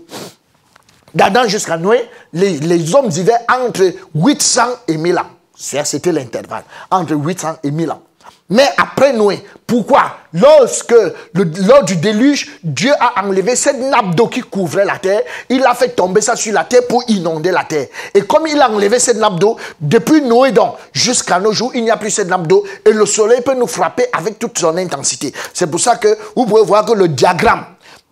d'Adam 1.15 1.47
jusqu'à 1.47 1.77
Noé, 1.77 2.07
les, 2.31 2.59
les 2.59 2.93
hommes 2.93 3.09
vivaient 3.09 3.41
entre 3.51 3.91
800 4.13 4.61
et 4.87 4.97
1000 4.97 5.17
ans. 5.17 5.38
C'était 5.59 6.13
l'intervalle, 6.13 6.63
entre 6.89 7.15
800 7.15 7.57
et 7.63 7.71
1000 7.71 7.91
ans. 7.91 8.01
Mais 8.49 8.67
après 8.77 9.13
Noé, 9.13 9.43
pourquoi? 9.67 10.17
Lorsque, 10.33 10.95
lors 11.33 11.83
du 11.83 11.97
déluge, 11.97 12.59
Dieu 12.63 12.91
a 12.99 13.23
enlevé 13.23 13.55
cette 13.55 13.79
nappe 13.79 14.15
d'eau 14.15 14.27
qui 14.27 14.41
couvrait 14.41 14.85
la 14.85 14.97
terre, 14.97 15.21
il 15.49 15.63
a 15.65 15.75
fait 15.75 15.89
tomber 15.89 16.21
ça 16.21 16.35
sur 16.35 16.53
la 16.53 16.63
terre 16.63 16.87
pour 16.87 17.03
inonder 17.09 17.51
la 17.51 17.63
terre. 17.63 17.87
Et 18.13 18.21
comme 18.21 18.47
il 18.47 18.59
a 18.59 18.71
enlevé 18.71 18.97
cette 18.99 19.17
nappe 19.17 19.39
d'eau, 19.39 19.57
depuis 19.79 20.21
Noé 20.21 20.51
donc 20.51 20.75
jusqu'à 20.93 21.39
nos 21.39 21.51
jours, 21.51 21.71
il 21.75 21.83
n'y 21.83 21.91
a 21.91 21.97
plus 21.97 22.09
cette 22.09 22.29
nappe 22.29 22.47
d'eau 22.47 22.63
et 22.85 22.91
le 22.91 23.05
soleil 23.05 23.41
peut 23.41 23.53
nous 23.53 23.67
frapper 23.67 24.05
avec 24.13 24.39
toute 24.39 24.57
son 24.57 24.75
intensité. 24.77 25.31
C'est 25.53 25.69
pour 25.69 25.79
ça 25.79 25.97
que 25.97 26.17
vous 26.35 26.45
pouvez 26.45 26.63
voir 26.63 26.85
que 26.85 26.93
le 26.93 27.07
diagramme 27.07 27.65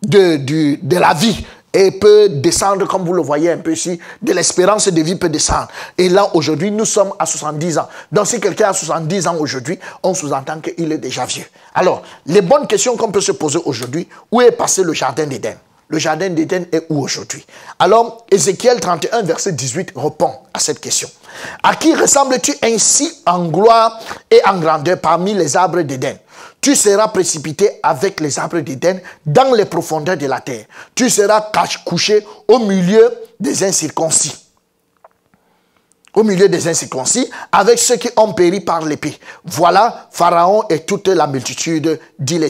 de, 0.03 0.35
de 0.37 0.97
la 0.97 1.13
vie 1.13 1.45
et 1.77 1.91
peut 1.91 2.27
descendre, 2.27 2.87
comme 2.87 3.05
vous 3.05 3.13
le 3.13 3.21
voyez 3.21 3.51
un 3.51 3.59
peu 3.59 3.73
ici, 3.73 3.99
de 4.19 4.33
l'espérance 4.33 4.87
de 4.87 4.99
vie 4.99 5.15
peut 5.15 5.29
descendre. 5.29 5.67
Et 5.95 6.09
là, 6.09 6.27
aujourd'hui, 6.33 6.71
nous 6.71 6.85
sommes 6.85 7.13
à 7.19 7.27
70 7.27 7.77
ans. 7.77 7.87
Donc, 8.11 8.25
si 8.25 8.39
quelqu'un 8.39 8.69
a 8.69 8.73
70 8.73 9.27
ans 9.27 9.35
aujourd'hui, 9.39 9.77
on 10.01 10.15
sous-entend 10.15 10.59
qu'il 10.59 10.91
est 10.91 10.97
déjà 10.97 11.25
vieux. 11.25 11.45
Alors, 11.75 12.01
les 12.25 12.41
bonnes 12.41 12.65
questions 12.65 12.97
qu'on 12.97 13.11
peut 13.11 13.21
se 13.21 13.31
poser 13.31 13.59
aujourd'hui, 13.63 14.07
où 14.31 14.41
est 14.41 14.53
passé 14.53 14.81
le 14.81 14.93
jardin 14.93 15.27
d'Éden? 15.27 15.55
Le 15.89 15.99
jardin 15.99 16.29
d'Éden 16.29 16.65
est 16.71 16.87
où 16.89 17.03
aujourd'hui? 17.03 17.45
Alors, 17.77 18.25
Ézéchiel 18.31 18.79
31, 18.79 19.21
verset 19.21 19.51
18 19.51 19.91
répond 19.95 20.31
à 20.55 20.59
cette 20.59 20.79
question. 20.79 21.07
À 21.61 21.75
qui 21.75 21.93
ressembles-tu 21.93 22.55
ainsi 22.63 23.21
en 23.27 23.45
gloire 23.49 23.99
et 24.31 24.41
en 24.47 24.57
grandeur 24.57 24.99
parmi 24.99 25.35
les 25.35 25.55
arbres 25.55 25.83
d'Éden? 25.83 26.17
Tu 26.67 26.75
seras 26.75 27.07
précipité 27.07 27.79
avec 27.81 28.19
les 28.19 28.37
arbres 28.37 28.59
d'Éden 28.59 28.99
dans 29.25 29.53
les 29.53 29.63
profondeurs 29.63 30.17
de 30.17 30.25
la 30.25 30.41
terre. 30.41 30.65
Tu 30.93 31.09
seras 31.09 31.49
couché 31.85 32.27
au 32.45 32.59
milieu 32.59 33.09
des 33.39 33.63
incirconcis. 33.63 34.35
Au 36.13 36.23
milieu 36.23 36.49
des 36.49 36.67
incirconcis, 36.67 37.29
avec 37.53 37.79
ceux 37.79 37.95
qui 37.95 38.09
ont 38.17 38.33
péri 38.33 38.59
par 38.59 38.83
l'épée. 38.83 39.17
Voilà 39.45 40.09
Pharaon 40.11 40.63
et 40.69 40.81
toute 40.81 41.07
la 41.07 41.25
multitude, 41.25 42.01
dit, 42.19 42.41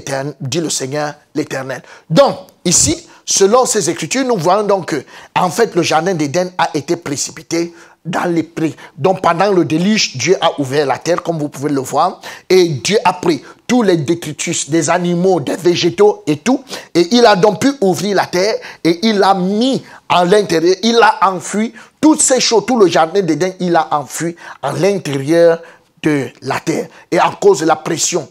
dit 0.41 0.61
le 0.61 0.69
Seigneur 0.71 1.13
l'Éternel. 1.35 1.83
Donc, 2.09 2.37
ici, 2.65 3.07
selon 3.23 3.67
ces 3.67 3.87
écritures, 3.87 4.25
nous 4.25 4.37
voyons 4.37 4.63
donc 4.63 4.87
que, 4.87 5.03
en 5.35 5.51
fait, 5.51 5.75
le 5.75 5.83
jardin 5.83 6.15
d'Éden 6.15 6.49
a 6.57 6.71
été 6.73 6.95
précipité 6.95 7.71
dans 8.07 8.25
les. 8.25 8.49
Donc 8.97 9.21
pendant 9.21 9.51
le 9.51 9.65
déluge, 9.65 10.17
Dieu 10.17 10.35
a 10.41 10.59
ouvert 10.59 10.85
la 10.85 10.97
terre, 10.97 11.21
comme 11.21 11.37
vous 11.37 11.49
pouvez 11.49 11.69
le 11.69 11.81
voir, 11.81 12.21
et 12.49 12.67
Dieu 12.67 12.97
a 13.03 13.13
pris 13.13 13.43
tous 13.67 13.83
les 13.83 13.97
détritus 13.97 14.69
des 14.69 14.89
animaux, 14.89 15.41
des 15.41 15.57
végétaux 15.57 16.23
et 16.25 16.37
tout, 16.37 16.63
et 16.95 17.07
il 17.11 17.25
a 17.25 17.35
donc 17.35 17.59
pu 17.61 17.73
ouvrir 17.81 18.15
la 18.15 18.25
terre, 18.25 18.55
et 18.83 18.99
il 19.03 19.21
a 19.21 19.33
mis 19.33 19.83
à 20.07 20.23
l'intérieur, 20.23 20.75
il 20.83 20.97
a 21.01 21.29
enfui 21.29 21.73
toutes 21.99 22.21
ces 22.21 22.39
choses, 22.39 22.65
tout 22.65 22.79
le 22.79 22.87
jardin 22.87 23.21
d'Éden, 23.21 23.53
il 23.59 23.75
a 23.75 23.87
enfui 23.91 24.35
à 24.61 24.71
l'intérieur 24.71 25.61
de 26.01 26.27
la 26.41 26.59
terre. 26.59 26.87
Et 27.11 27.19
à 27.19 27.37
cause 27.39 27.59
de 27.59 27.65
la 27.65 27.75
pression 27.75 28.29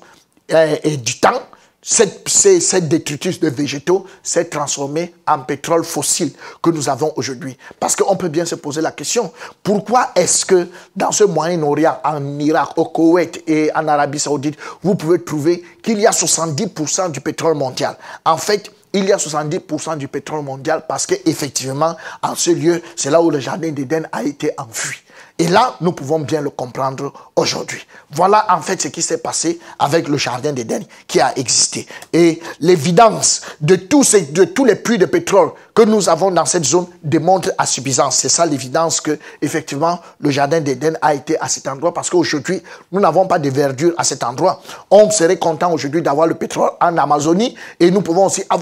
euh, 0.53 0.76
et 0.82 0.97
du 0.97 1.20
temps, 1.20 1.43
cette, 1.89 2.89
détritus 2.89 3.39
de 3.39 3.49
végétaux 3.49 4.07
s'est 4.20 4.47
transformée 4.47 5.14
en 5.24 5.39
pétrole 5.39 5.84
fossile 5.84 6.32
que 6.61 6.70
nous 6.70 6.89
avons 6.89 7.12
aujourd'hui. 7.14 7.57
Parce 7.78 7.95
qu'on 7.95 8.16
peut 8.16 8.28
bien 8.28 8.45
se 8.45 8.57
poser 8.57 8.80
la 8.80 8.91
question, 8.91 9.32
pourquoi 9.62 10.11
est-ce 10.16 10.45
que 10.45 10.66
dans 10.97 11.12
ce 11.12 11.22
Moyen-Orient, 11.22 12.01
en 12.03 12.41
Irak, 12.41 12.70
au 12.76 12.87
Koweït 12.87 13.45
et 13.47 13.70
en 13.72 13.87
Arabie 13.87 14.18
Saoudite, 14.18 14.59
vous 14.82 14.97
pouvez 14.97 15.22
trouver 15.22 15.62
qu'il 15.80 16.01
y 16.01 16.07
a 16.09 16.11
70% 16.11 17.12
du 17.12 17.20
pétrole 17.20 17.55
mondial? 17.55 17.97
En 18.24 18.37
fait, 18.37 18.72
il 18.93 19.05
y 19.05 19.12
a 19.12 19.16
70% 19.16 19.97
du 19.97 20.09
pétrole 20.09 20.43
mondial 20.43 20.87
parce 20.89 21.07
qu'effectivement, 21.07 21.95
en 22.20 22.34
ce 22.34 22.51
lieu, 22.51 22.82
c'est 22.97 23.11
là 23.11 23.22
où 23.22 23.30
le 23.30 23.39
jardin 23.39 23.70
d'Éden 23.70 24.09
a 24.11 24.24
été 24.24 24.51
enfui. 24.59 25.06
Et 25.39 25.49
là, 25.49 25.76
nous 25.82 25.93
pouvons 25.93 26.20
bien 26.20 26.41
le 26.41 26.49
comprendre 26.49 27.12
aujourd'hui. 27.37 27.87
Voilà 28.11 28.47
en 28.49 28.62
fait 28.62 28.80
ce 28.80 28.89
qui 28.89 29.03
s'est 29.03 29.18
passé 29.18 29.61
avec 29.78 30.09
le 30.09 30.16
jardin 30.16 30.53
d'Éden 30.53 30.82
qui 31.07 31.20
a 31.20 31.37
existé. 31.39 31.87
Et 32.12 32.41
l'évidence 32.61 33.43
de 33.61 33.76
de 33.76 34.45
tous 34.45 34.64
les 34.64 34.76
puits 34.76 34.97
de 34.99 35.05
pétrole 35.07 35.51
que 35.74 35.82
nous 35.82 36.09
avons 36.09 36.30
dans 36.30 36.47
cette 36.47 36.64
zone 36.64 36.87
démontre 37.03 37.51
à 37.59 37.66
suffisance. 37.66 38.16
C'est 38.16 38.30
ça 38.30 38.47
l'évidence 38.47 39.01
que, 39.03 39.18
effectivement, 39.43 40.01
le 40.20 40.30
jardin 40.30 40.61
d'Éden 40.61 40.97
a 41.03 41.14
été 41.14 41.39
à 41.39 41.49
cet 41.49 41.68
endroit 41.68 41.93
parce 41.93 42.09
qu'aujourd'hui, 42.09 42.62
nous 42.91 43.01
n'avons 43.01 43.26
pas 43.26 43.39
de 43.39 43.51
verdure 43.51 43.93
à 43.99 44.05
cet 44.05 44.24
endroit. 44.24 44.62
On 44.91 45.11
serait 45.11 45.39
content 45.39 45.70
aujourd'hui 45.72 46.01
d'avoir 46.01 46.26
le 46.26 46.34
pétrole 46.34 46.70
en 46.80 46.97
Amazonie 46.97 47.55
et 47.78 47.91
nous 47.91 48.01
pouvons 48.01 48.26
aussi 48.26 48.43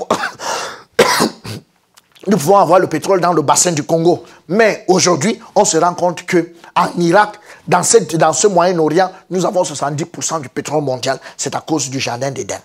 nous 2.27 2.37
pouvons 2.37 2.57
avoir 2.57 2.79
le 2.79 2.87
pétrole 2.87 3.21
dans 3.21 3.33
le 3.33 3.43
bassin 3.43 3.73
du 3.73 3.83
Congo. 3.83 4.25
Mais 4.49 4.85
aujourd'hui, 4.89 5.39
on 5.55 5.65
se 5.65 5.77
rend 5.77 5.95
compte 5.95 6.25
que 6.25 6.53
en 6.77 6.89
Irak, 6.99 7.35
dans, 7.69 7.83
ce 7.83 8.47
Moyen-Orient, 8.47 9.11
nous 9.31 9.45
avons 9.47 9.63
70% 9.63 10.41
du 10.41 10.49
pétrole 10.49 10.83
mondial. 10.83 11.19
C'est 11.37 11.55
à 11.55 11.61
cause 11.61 11.89
du 11.89 12.01
jardin 12.01 12.31
d'Éden. 12.31 12.59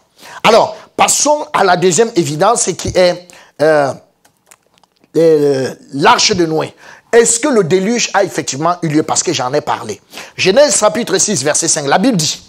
Alors, 0.44 0.76
passons 0.96 1.46
à 1.54 1.64
la 1.64 1.78
deuxième 1.78 2.12
évidence 2.16 2.70
qui 2.78 2.90
est 2.90 3.28
euh, 3.62 3.94
euh, 5.16 5.74
l'arche 5.94 6.36
de 6.36 6.46
Noé. 6.46 6.74
Est-ce 7.12 7.40
que 7.40 7.48
le 7.48 7.64
déluge 7.64 8.12
a 8.14 8.24
effectivement 8.24 8.76
eu 8.84 8.88
lieu? 8.88 9.04
Parce 9.04 9.24
que 9.24 9.34
j'en 9.34 9.52
ai 9.54 9.62
parlé. 9.62 10.00
Genèse 10.36 10.78
chapitre 10.78 11.18
6, 11.18 11.44
verset 11.44 11.68
5. 11.68 11.88
La 11.88 11.98
Bible 11.98 12.18
dit, 12.18 12.40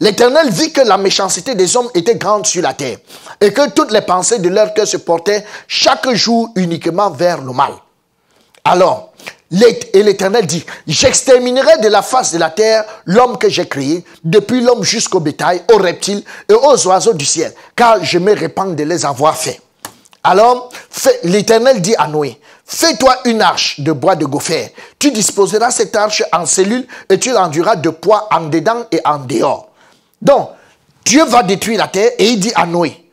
L'Éternel 0.00 0.50
vit 0.50 0.72
que 0.72 0.82
la 0.82 0.98
méchanceté 0.98 1.54
des 1.54 1.76
hommes 1.76 1.88
était 1.94 2.16
grande 2.16 2.46
sur 2.46 2.62
la 2.62 2.74
terre 2.74 2.98
et 3.40 3.52
que 3.52 3.70
toutes 3.70 3.92
les 3.92 4.02
pensées 4.02 4.38
de 4.38 4.48
leur 4.48 4.74
cœur 4.74 4.86
se 4.86 4.98
portaient 4.98 5.44
chaque 5.66 6.10
jour 6.12 6.50
uniquement 6.56 7.10
vers 7.10 7.40
le 7.40 7.52
mal. 7.52 7.72
Alors, 8.64 9.12
Et 9.52 10.02
l'Éternel 10.02 10.46
dit, 10.46 10.64
j'exterminerai 10.86 11.78
de 11.78 11.88
la 11.88 12.02
face 12.02 12.32
de 12.32 12.38
la 12.38 12.50
terre 12.50 12.84
l'homme 13.04 13.36
que 13.36 13.48
j'ai 13.48 13.66
créé, 13.66 14.04
depuis 14.22 14.60
l'homme 14.60 14.84
jusqu'au 14.84 15.18
bétail, 15.18 15.62
aux 15.72 15.78
reptiles 15.78 16.22
et 16.48 16.54
aux 16.54 16.86
oiseaux 16.86 17.14
du 17.14 17.24
ciel, 17.24 17.52
car 17.74 18.04
je 18.04 18.18
me 18.18 18.32
répands 18.32 18.66
de 18.66 18.84
les 18.84 19.04
avoir 19.04 19.36
faits. 19.36 19.60
Alors, 20.22 20.70
l'Éternel 21.24 21.80
dit 21.80 21.96
à 21.98 22.06
Noé, 22.06 22.38
fais-toi 22.64 23.16
une 23.24 23.42
arche 23.42 23.80
de 23.80 23.90
bois 23.90 24.14
de 24.14 24.26
gopher. 24.26 24.72
Tu 24.98 25.10
disposeras 25.10 25.70
cette 25.70 25.96
arche 25.96 26.22
en 26.32 26.46
cellules 26.46 26.86
et 27.08 27.18
tu 27.18 27.32
l'enduras 27.32 27.74
de 27.74 27.90
poids 27.90 28.28
en 28.30 28.42
dedans 28.42 28.84
et 28.92 29.00
en 29.04 29.18
dehors. 29.18 29.70
Donc, 30.22 30.50
Dieu 31.04 31.24
va 31.24 31.42
détruire 31.42 31.78
la 31.78 31.88
terre 31.88 32.12
et 32.18 32.28
il 32.28 32.38
dit 32.38 32.52
à 32.54 32.66
Noé, 32.66 33.09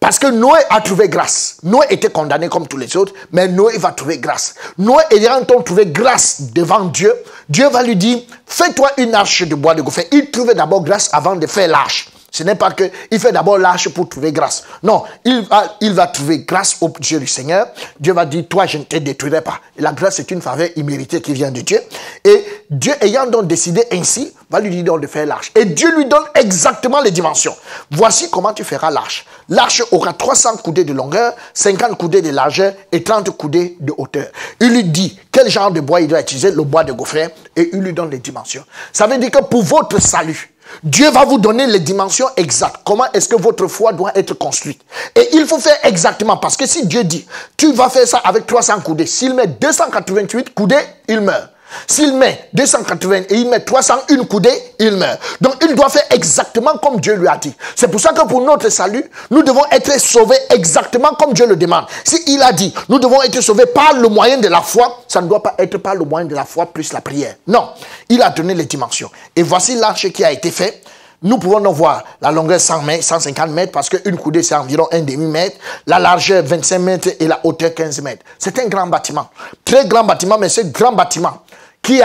parce 0.00 0.18
que 0.18 0.26
Noé 0.26 0.58
a 0.70 0.80
trouvé 0.80 1.08
grâce. 1.08 1.56
Noé 1.62 1.86
était 1.90 2.10
condamné 2.10 2.48
comme 2.48 2.68
tous 2.68 2.76
les 2.76 2.96
autres, 2.96 3.12
mais 3.32 3.48
Noé 3.48 3.78
va 3.78 3.92
trouver 3.92 4.18
grâce. 4.18 4.54
Noé 4.78 5.02
ayant 5.10 5.44
trouvé 5.44 5.86
grâce 5.86 6.52
devant 6.52 6.84
Dieu, 6.84 7.12
Dieu 7.48 7.68
va 7.68 7.82
lui 7.82 7.96
dire, 7.96 8.20
fais-toi 8.46 8.90
une 8.98 9.14
arche 9.14 9.42
de 9.42 9.54
bois 9.54 9.74
de 9.74 9.82
gopher. 9.82 10.06
Il 10.12 10.30
trouvait 10.30 10.54
d'abord 10.54 10.82
grâce 10.82 11.10
avant 11.12 11.36
de 11.36 11.46
faire 11.46 11.68
l'arche. 11.68 12.08
Ce 12.36 12.42
n'est 12.42 12.54
pas 12.54 12.70
qu'il 12.72 13.18
fait 13.18 13.32
d'abord 13.32 13.56
l'arche 13.56 13.88
pour 13.88 14.10
trouver 14.10 14.30
grâce. 14.30 14.64
Non, 14.82 15.04
il 15.24 15.40
va, 15.48 15.78
il 15.80 15.94
va 15.94 16.06
trouver 16.06 16.40
grâce 16.40 16.76
au 16.82 16.92
Dieu 17.00 17.18
du 17.18 17.26
Seigneur. 17.26 17.68
Dieu 17.98 18.12
va 18.12 18.26
dire, 18.26 18.44
toi, 18.46 18.66
je 18.66 18.76
ne 18.76 18.82
te 18.82 18.96
détruirai 18.96 19.40
pas. 19.40 19.58
la 19.78 19.92
grâce 19.92 20.18
est 20.18 20.30
une 20.30 20.42
faveur 20.42 20.68
imméritée 20.76 21.22
qui 21.22 21.32
vient 21.32 21.50
de 21.50 21.62
Dieu. 21.62 21.80
Et 22.24 22.44
Dieu 22.68 22.92
ayant 23.00 23.26
donc 23.26 23.46
décidé 23.46 23.84
ainsi, 23.90 24.34
va 24.50 24.60
lui 24.60 24.82
dire 24.82 24.98
de 24.98 25.06
faire 25.06 25.24
l'arche. 25.24 25.50
Et 25.54 25.64
Dieu 25.64 25.96
lui 25.96 26.04
donne 26.04 26.24
exactement 26.34 27.00
les 27.00 27.10
dimensions. 27.10 27.56
Voici 27.90 28.28
comment 28.30 28.52
tu 28.52 28.64
feras 28.64 28.90
l'arche. 28.90 29.24
L'arche 29.48 29.82
aura 29.90 30.12
300 30.12 30.58
coudées 30.58 30.84
de 30.84 30.92
longueur, 30.92 31.32
50 31.54 31.96
coudées 31.96 32.20
de 32.20 32.30
largeur 32.30 32.74
et 32.92 33.02
30 33.02 33.30
coudées 33.30 33.78
de 33.80 33.94
hauteur. 33.96 34.26
Il 34.60 34.72
lui 34.72 34.84
dit 34.84 35.18
quel 35.32 35.48
genre 35.48 35.70
de 35.70 35.80
bois 35.80 36.02
il 36.02 36.08
doit 36.08 36.20
utiliser, 36.20 36.50
le 36.50 36.62
bois 36.64 36.84
de 36.84 36.92
gopher, 36.92 37.28
et 37.56 37.70
il 37.72 37.80
lui 37.80 37.94
donne 37.94 38.10
les 38.10 38.18
dimensions. 38.18 38.64
Ça 38.92 39.06
veut 39.06 39.16
dire 39.16 39.30
que 39.30 39.42
pour 39.42 39.62
votre 39.62 40.00
salut, 40.02 40.52
Dieu 40.82 41.10
va 41.10 41.24
vous 41.24 41.38
donner 41.38 41.66
les 41.66 41.80
dimensions 41.80 42.26
exactes. 42.36 42.80
Comment 42.84 43.10
est-ce 43.12 43.28
que 43.28 43.36
votre 43.36 43.66
foi 43.66 43.92
doit 43.92 44.12
être 44.16 44.34
construite 44.34 44.80
Et 45.14 45.28
il 45.32 45.46
faut 45.46 45.58
faire 45.58 45.78
exactement. 45.84 46.36
Parce 46.36 46.56
que 46.56 46.66
si 46.66 46.86
Dieu 46.86 47.04
dit, 47.04 47.26
tu 47.56 47.72
vas 47.72 47.88
faire 47.88 48.06
ça 48.06 48.18
avec 48.18 48.46
300 48.46 48.80
coudées, 48.80 49.06
s'il 49.06 49.34
met 49.34 49.46
288 49.46 50.54
coudées, 50.54 50.76
il 51.08 51.20
meurt. 51.20 51.50
S'il 51.86 52.14
met 52.14 52.48
280 52.52 53.22
et 53.28 53.36
il 53.36 53.48
met 53.48 53.60
301 53.60 54.24
coudées, 54.24 54.62
il 54.78 54.92
meurt. 54.92 55.18
Donc 55.40 55.54
il 55.68 55.74
doit 55.74 55.88
faire 55.88 56.04
exactement 56.10 56.78
comme 56.78 57.00
Dieu 57.00 57.14
lui 57.14 57.28
a 57.28 57.36
dit. 57.36 57.54
C'est 57.74 57.88
pour 57.88 58.00
ça 58.00 58.10
que 58.12 58.26
pour 58.26 58.40
notre 58.40 58.68
salut, 58.68 59.04
nous 59.30 59.42
devons 59.42 59.64
être 59.70 59.98
sauvés 60.00 60.38
exactement 60.50 61.10
comme 61.18 61.32
Dieu 61.32 61.46
le 61.46 61.56
demande. 61.56 61.86
Si 62.04 62.22
il 62.26 62.42
a 62.42 62.52
dit, 62.52 62.72
nous 62.88 62.98
devons 62.98 63.22
être 63.22 63.40
sauvés 63.40 63.66
par 63.66 63.94
le 63.94 64.08
moyen 64.08 64.38
de 64.38 64.48
la 64.48 64.60
foi, 64.60 65.02
ça 65.08 65.20
ne 65.20 65.28
doit 65.28 65.42
pas 65.42 65.54
être 65.58 65.78
par 65.78 65.94
le 65.94 66.04
moyen 66.04 66.26
de 66.26 66.34
la 66.34 66.44
foi 66.44 66.66
plus 66.66 66.92
la 66.92 67.00
prière. 67.00 67.34
Non, 67.46 67.70
il 68.08 68.22
a 68.22 68.30
donné 68.30 68.54
les 68.54 68.64
dimensions. 68.64 69.10
Et 69.34 69.42
voici 69.42 69.74
l'arche 69.76 70.08
qui 70.10 70.24
a 70.24 70.32
été 70.32 70.50
fait. 70.50 70.82
Nous 71.22 71.38
pouvons 71.38 71.60
donc 71.60 71.74
voir 71.74 72.04
la 72.20 72.30
longueur 72.30 72.60
100 72.60 72.82
mètres, 72.82 73.02
150 73.02 73.50
mètres, 73.50 73.72
parce 73.72 73.88
qu'une 73.88 74.18
coudée, 74.18 74.42
c'est 74.42 74.54
environ 74.54 74.86
un 74.92 75.00
demi-mètre, 75.00 75.56
la 75.86 75.98
largeur 75.98 76.44
25 76.44 76.78
mètres 76.78 77.08
et 77.18 77.26
la 77.26 77.40
hauteur 77.42 77.74
15 77.74 78.02
mètres. 78.02 78.24
C'est 78.38 78.58
un 78.58 78.66
grand 78.66 78.86
bâtiment. 78.86 79.28
Très 79.64 79.86
grand 79.86 80.04
bâtiment, 80.04 80.36
mais 80.38 80.50
ce 80.50 80.60
grand 80.60 80.92
bâtiment 80.92 81.38
qui 81.86 82.02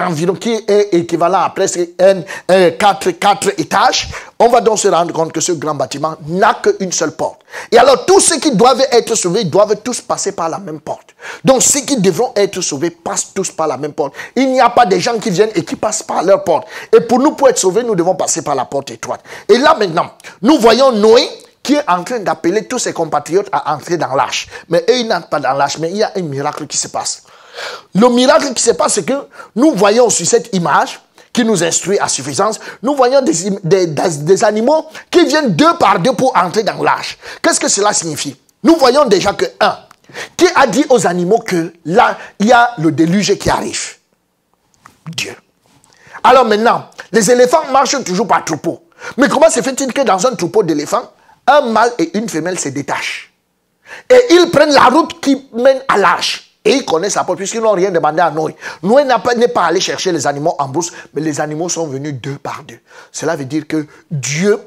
environ, 0.00 0.34
qui 0.34 0.52
est 0.52 0.94
équivalent 0.94 1.40
à 1.40 1.50
presque 1.50 1.80
un, 1.98 2.22
4, 2.70 3.10
4 3.10 3.48
étages, 3.58 4.08
on 4.38 4.48
va 4.48 4.60
donc 4.60 4.78
se 4.78 4.86
rendre 4.86 5.12
compte 5.12 5.32
que 5.32 5.40
ce 5.40 5.52
grand 5.52 5.74
bâtiment 5.74 6.14
n'a 6.28 6.54
qu'une 6.62 6.92
seule 6.92 7.12
porte. 7.12 7.40
Et 7.72 7.78
alors, 7.78 8.06
tous 8.06 8.20
ceux 8.20 8.38
qui 8.38 8.54
doivent 8.54 8.84
être 8.92 9.16
sauvés 9.16 9.42
doivent 9.44 9.76
tous 9.82 10.00
passer 10.00 10.32
par 10.32 10.48
la 10.48 10.58
même 10.58 10.80
porte. 10.80 11.16
Donc, 11.44 11.62
ceux 11.62 11.80
qui 11.80 12.00
devront 12.00 12.32
être 12.36 12.60
sauvés 12.60 12.90
passent 12.90 13.32
tous 13.34 13.50
par 13.50 13.66
la 13.66 13.76
même 13.76 13.92
porte. 13.92 14.14
Il 14.36 14.52
n'y 14.52 14.60
a 14.60 14.70
pas 14.70 14.86
des 14.86 15.00
gens 15.00 15.18
qui 15.18 15.30
viennent 15.30 15.52
et 15.54 15.64
qui 15.64 15.74
passent 15.74 16.04
par 16.04 16.22
leur 16.22 16.44
porte. 16.44 16.68
Et 16.96 17.00
pour 17.00 17.18
nous, 17.18 17.32
pour 17.32 17.48
être 17.48 17.58
sauvés, 17.58 17.82
nous 17.82 17.96
devons 17.96 18.14
passer 18.14 18.42
par 18.42 18.54
la 18.54 18.66
porte 18.66 18.92
étroite. 18.92 19.20
Et 19.48 19.58
là, 19.58 19.74
maintenant, 19.76 20.12
nous 20.42 20.58
voyons 20.58 20.92
Noé 20.92 21.28
qui 21.62 21.74
est 21.74 21.90
en 21.90 22.04
train 22.04 22.20
d'appeler 22.20 22.66
tous 22.66 22.78
ses 22.78 22.92
compatriotes 22.92 23.48
à 23.50 23.74
entrer 23.74 23.96
dans 23.96 24.14
l'arche. 24.14 24.48
Mais 24.68 24.84
eux, 24.88 24.98
ils 24.98 25.08
n'entrent 25.08 25.28
pas 25.28 25.40
dans 25.40 25.54
l'arche, 25.54 25.78
mais 25.78 25.90
il 25.90 25.96
y 25.96 26.02
a 26.02 26.12
un 26.14 26.22
miracle 26.22 26.66
qui 26.66 26.76
se 26.76 26.88
passe. 26.88 27.22
Le 27.94 28.08
miracle 28.08 28.52
qui 28.54 28.62
se 28.62 28.72
passe, 28.72 28.94
c'est 28.94 29.04
que 29.04 29.28
nous 29.54 29.72
voyons 29.74 30.10
sur 30.10 30.26
cette 30.26 30.54
image 30.54 31.00
qui 31.32 31.44
nous 31.44 31.62
instruit 31.64 31.98
à 31.98 32.08
suffisance, 32.08 32.60
nous 32.82 32.94
voyons 32.94 33.20
des, 33.22 34.44
animaux 34.44 34.86
qui 35.10 35.26
viennent 35.26 35.54
deux 35.54 35.76
par 35.78 35.98
deux 35.98 36.12
pour 36.12 36.34
entrer 36.36 36.62
dans 36.62 36.80
l'arche. 36.82 37.18
Qu'est-ce 37.42 37.58
que 37.58 37.68
cela 37.68 37.92
signifie? 37.92 38.36
Nous 38.62 38.76
voyons 38.76 39.04
déjà 39.06 39.32
que, 39.32 39.44
un, 39.60 39.76
qui 40.36 40.46
a 40.54 40.66
dit 40.66 40.86
aux 40.88 41.06
animaux 41.06 41.40
que 41.40 41.72
là, 41.84 42.16
il 42.38 42.46
y 42.46 42.52
a 42.52 42.70
le 42.78 42.92
déluge 42.92 43.36
qui 43.36 43.50
arrive? 43.50 43.96
Dieu. 45.08 45.34
Alors 46.22 46.44
maintenant, 46.44 46.86
les 47.12 47.30
éléphants 47.30 47.66
marchent 47.72 48.02
toujours 48.04 48.28
par 48.28 48.44
troupeau. 48.44 48.84
Mais 49.16 49.28
comment 49.28 49.50
se 49.50 49.60
fait-il 49.60 49.92
que 49.92 50.02
dans 50.02 50.26
un 50.26 50.34
troupeau 50.34 50.62
d'éléphants, 50.62 51.10
un 51.46 51.62
mâle 51.62 51.92
et 51.98 52.16
une 52.16 52.28
femelle 52.28 52.58
se 52.58 52.68
détachent? 52.68 53.32
Et 54.08 54.20
ils 54.30 54.50
prennent 54.50 54.72
la 54.72 54.84
route 54.84 55.20
qui 55.20 55.48
mène 55.52 55.82
à 55.88 55.98
l'arche. 55.98 56.53
Et 56.64 56.76
ils 56.76 56.84
connaissent 56.84 57.16
la 57.16 57.24
porte 57.24 57.38
puisqu'ils 57.38 57.60
n'ont 57.60 57.72
rien 57.72 57.90
demandé 57.90 58.20
à 58.20 58.30
Noé. 58.30 58.56
Noé 58.82 59.04
n'est 59.04 59.48
pas, 59.48 59.64
allé 59.64 59.80
chercher 59.80 60.12
les 60.12 60.26
animaux 60.26 60.54
en 60.58 60.68
brousse, 60.68 60.92
mais 61.12 61.20
les 61.20 61.40
animaux 61.40 61.68
sont 61.68 61.86
venus 61.86 62.14
deux 62.14 62.36
par 62.36 62.62
deux. 62.66 62.78
Cela 63.12 63.36
veut 63.36 63.44
dire 63.44 63.66
que 63.66 63.86
Dieu, 64.10 64.58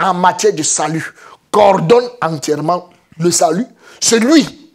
en 0.00 0.14
matière 0.14 0.52
de 0.52 0.62
salut, 0.64 1.14
coordonne 1.52 2.08
entièrement 2.20 2.88
le 3.18 3.30
salut. 3.30 3.66
C'est 4.00 4.18
lui 4.18 4.68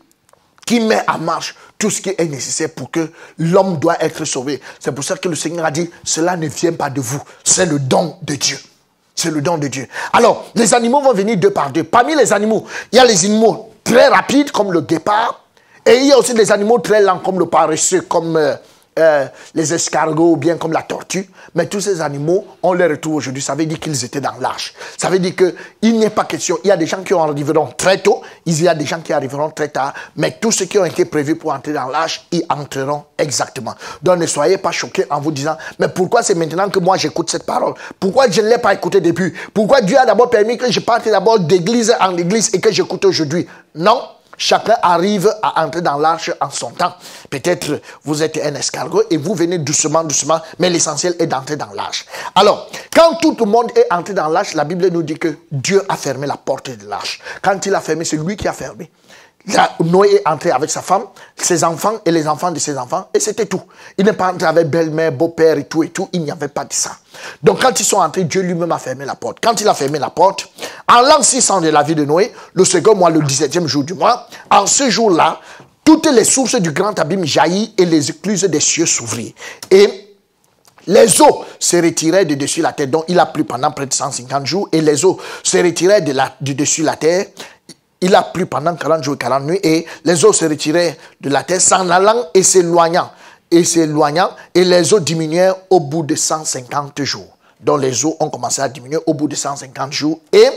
qui 0.65 0.79
met 0.79 1.03
en 1.09 1.17
marche 1.17 1.55
tout 1.77 1.89
ce 1.89 2.01
qui 2.01 2.09
est 2.17 2.25
nécessaire 2.25 2.69
pour 2.73 2.91
que 2.91 3.11
l'homme 3.37 3.77
doit 3.77 4.01
être 4.01 4.23
sauvé. 4.23 4.61
C'est 4.79 4.93
pour 4.93 5.03
ça 5.03 5.17
que 5.17 5.27
le 5.27 5.35
Seigneur 5.35 5.65
a 5.65 5.71
dit, 5.71 5.89
cela 6.03 6.37
ne 6.37 6.47
vient 6.47 6.73
pas 6.73 6.89
de 6.89 7.01
vous, 7.01 7.21
c'est 7.43 7.65
le 7.65 7.79
don 7.79 8.17
de 8.21 8.35
Dieu. 8.35 8.57
C'est 9.15 9.31
le 9.31 9.41
don 9.41 9.57
de 9.57 9.67
Dieu. 9.67 9.87
Alors, 10.13 10.45
les 10.55 10.73
animaux 10.73 11.01
vont 11.01 11.13
venir 11.13 11.35
deux 11.35 11.51
par 11.51 11.71
deux. 11.71 11.83
Parmi 11.83 12.15
les 12.15 12.31
animaux, 12.31 12.65
il 12.91 12.95
y 12.95 12.99
a 12.99 13.05
les 13.05 13.25
animaux 13.25 13.71
très 13.83 14.07
rapides 14.07 14.51
comme 14.51 14.71
le 14.71 14.79
guépard, 14.81 15.43
et 15.85 15.95
il 15.95 16.05
y 16.07 16.11
a 16.11 16.17
aussi 16.17 16.33
des 16.33 16.51
animaux 16.51 16.79
très 16.79 17.01
lents 17.01 17.19
comme 17.19 17.39
le 17.39 17.45
paresseux, 17.45 18.01
comme 18.01 18.37
euh, 18.37 18.55
euh, 18.99 19.27
les 19.55 19.73
escargots 19.73 20.33
ou 20.33 20.35
bien 20.35 20.57
comme 20.57 20.73
la 20.73 20.81
tortue. 20.81 21.29
Mais 21.55 21.67
tous 21.67 21.79
ces 21.79 22.01
animaux, 22.01 22.45
on 22.61 22.73
les 22.73 22.85
retrouve 22.85 23.15
aujourd'hui. 23.15 23.41
Ça 23.41 23.55
veut 23.55 23.65
dire 23.65 23.79
qu'ils 23.79 24.03
étaient 24.03 24.19
dans 24.19 24.37
l'arche. 24.41 24.73
Ça 24.97 25.09
veut 25.09 25.19
dire 25.19 25.35
qu'il 25.35 25.97
n'y 25.97 26.05
a 26.05 26.09
pas 26.09 26.25
question. 26.25 26.57
Il 26.63 26.67
y 26.67 26.71
a 26.71 26.75
des 26.75 26.85
gens 26.85 27.01
qui 27.01 27.13
arriveront 27.13 27.69
très 27.77 27.99
tôt, 27.99 28.21
il 28.45 28.61
y 28.61 28.67
a 28.67 28.75
des 28.75 28.85
gens 28.85 28.99
qui 28.99 29.13
arriveront 29.13 29.51
très 29.51 29.69
tard. 29.69 29.93
Mais 30.17 30.37
tous 30.41 30.51
ceux 30.51 30.65
qui 30.65 30.77
ont 30.77 30.85
été 30.85 31.05
prévus 31.05 31.35
pour 31.35 31.53
entrer 31.53 31.71
dans 31.71 31.87
l'arche, 31.87 32.27
ils 32.31 32.43
entreront 32.49 33.05
exactement. 33.17 33.73
Donc 34.03 34.17
ne 34.19 34.25
soyez 34.25 34.57
pas 34.57 34.71
choqués 34.71 35.05
en 35.09 35.21
vous 35.21 35.31
disant, 35.31 35.55
mais 35.79 35.87
pourquoi 35.87 36.21
c'est 36.21 36.35
maintenant 36.35 36.69
que 36.69 36.79
moi 36.79 36.97
j'écoute 36.97 37.29
cette 37.29 37.45
parole? 37.45 37.75
Pourquoi 37.99 38.29
je 38.29 38.41
ne 38.41 38.49
l'ai 38.49 38.57
pas 38.57 38.73
écouté 38.73 38.99
depuis? 38.99 39.33
Pourquoi 39.53 39.79
Dieu 39.81 39.97
a 39.97 40.05
d'abord 40.05 40.29
permis 40.29 40.57
que 40.57 40.69
je 40.69 40.79
parte 40.81 41.07
d'abord 41.07 41.39
d'église 41.39 41.95
en 42.01 42.17
église 42.17 42.49
et 42.53 42.59
que 42.59 42.71
j'écoute 42.71 43.05
aujourd'hui? 43.05 43.47
Non 43.75 44.01
Chacun 44.39 44.77
arrive 44.81 45.31
à 45.43 45.65
entrer 45.65 45.81
dans 45.81 45.97
l'arche 45.97 46.31
en 46.39 46.49
son 46.49 46.71
temps. 46.71 46.93
Peut-être 47.29 47.81
vous 48.05 48.23
êtes 48.23 48.39
un 48.41 48.55
escargot 48.55 49.03
et 49.09 49.17
vous 49.17 49.35
venez 49.35 49.57
doucement, 49.57 50.01
doucement, 50.03 50.39
mais 50.57 50.69
l'essentiel 50.69 51.13
est 51.19 51.27
d'entrer 51.27 51.57
dans 51.57 51.73
l'arche. 51.73 52.05
Alors, 52.35 52.69
quand 52.95 53.15
tout 53.15 53.35
le 53.37 53.45
monde 53.45 53.69
est 53.75 53.93
entré 53.93 54.13
dans 54.13 54.29
l'arche, 54.29 54.53
la 54.53 54.63
Bible 54.63 54.87
nous 54.87 55.03
dit 55.03 55.19
que 55.19 55.35
Dieu 55.51 55.83
a 55.89 55.97
fermé 55.97 56.25
la 56.25 56.37
porte 56.37 56.69
de 56.71 56.87
l'arche. 56.87 57.19
Quand 57.41 57.65
il 57.65 57.75
a 57.75 57.81
fermé, 57.81 58.05
c'est 58.05 58.15
lui 58.15 58.37
qui 58.37 58.47
a 58.47 58.53
fermé. 58.53 58.89
Noé 59.83 60.15
est 60.15 60.27
entré 60.27 60.51
avec 60.51 60.69
sa 60.69 60.81
femme, 60.81 61.03
ses 61.35 61.63
enfants 61.63 61.99
et 62.05 62.11
les 62.11 62.27
enfants 62.27 62.51
de 62.51 62.59
ses 62.59 62.77
enfants, 62.77 63.07
et 63.13 63.19
c'était 63.19 63.45
tout. 63.45 63.61
Il 63.97 64.05
n'est 64.05 64.13
pas 64.13 64.31
entré 64.31 64.47
avec 64.47 64.69
belle-mère, 64.69 65.11
beau-père 65.11 65.57
et 65.57 65.65
tout 65.65 65.83
et 65.83 65.89
tout. 65.89 66.09
Il 66.13 66.23
n'y 66.23 66.31
avait 66.31 66.47
pas 66.47 66.65
de 66.65 66.73
ça. 66.73 66.91
Donc 67.41 67.61
quand 67.61 67.79
ils 67.79 67.85
sont 67.85 67.97
entrés, 67.97 68.23
Dieu 68.25 68.41
lui-même 68.41 68.71
a 68.71 68.77
fermé 68.77 69.05
la 69.05 69.15
porte. 69.15 69.37
Quand 69.41 69.59
il 69.61 69.67
a 69.67 69.73
fermé 69.73 69.99
la 69.99 70.09
porte, 70.09 70.49
en 70.87 71.01
l'an 71.01 71.21
600 71.21 71.61
de 71.61 71.69
la 71.69 71.83
vie 71.83 71.95
de 71.95 72.05
Noé, 72.05 72.31
le 72.53 72.65
second 72.65 72.95
mois, 72.95 73.09
le 73.09 73.21
17e 73.21 73.67
jour 73.67 73.83
du 73.83 73.93
mois, 73.93 74.27
en 74.51 74.65
ce 74.67 74.89
jour-là, 74.89 75.39
toutes 75.83 76.11
les 76.11 76.23
sources 76.23 76.55
du 76.55 76.71
grand 76.71 76.97
abîme 76.99 77.25
jaillit 77.25 77.73
et 77.77 77.85
les 77.85 78.11
écluses 78.11 78.43
des 78.43 78.59
cieux 78.59 78.85
s'ouvrirent. 78.85 79.33
Et 79.71 80.09
les 80.87 81.21
eaux 81.21 81.45
se 81.59 81.77
retiraient 81.77 82.25
de 82.25 82.35
dessus 82.35 82.61
la 82.61 82.73
terre. 82.73 82.87
Donc, 82.87 83.05
il 83.07 83.19
a 83.19 83.25
plu 83.25 83.43
pendant 83.43 83.71
près 83.71 83.85
de 83.85 83.93
150 83.93 84.45
jours. 84.45 84.69
Et 84.71 84.81
les 84.81 85.05
eaux 85.05 85.19
se 85.43 85.57
retiraient 85.57 86.01
de, 86.01 86.13
de 86.41 86.53
dessus 86.53 86.83
la 86.83 86.95
terre. 86.95 87.25
Il 88.01 88.15
a 88.15 88.23
plu 88.23 88.45
pendant 88.45 88.75
40 88.75 89.03
jours 89.03 89.15
et 89.15 89.17
40 89.17 89.43
nuits 89.43 89.59
et 89.61 89.85
les 90.05 90.23
eaux 90.23 90.31
se 90.31 90.45
retiraient 90.45 90.97
de 91.19 91.29
la 91.29 91.43
terre 91.43 91.59
s'en 91.59 91.89
allant 91.89 92.25
et 92.33 92.43
s'éloignant. 92.43 93.11
Et 93.51 93.63
s'éloignant 93.63 94.29
et 94.53 94.63
les 94.63 94.93
eaux 94.93 94.99
diminuèrent 94.99 95.55
au 95.69 95.79
bout 95.79 96.03
de 96.03 96.15
150 96.15 97.01
jours. 97.03 97.37
Donc 97.59 97.81
les 97.81 98.05
eaux 98.05 98.15
ont 98.19 98.29
commencé 98.29 98.61
à 98.61 98.69
diminuer 98.69 98.99
au 99.05 99.13
bout 99.13 99.27
de 99.27 99.35
150 99.35 99.91
jours. 99.91 100.19
Et 100.31 100.47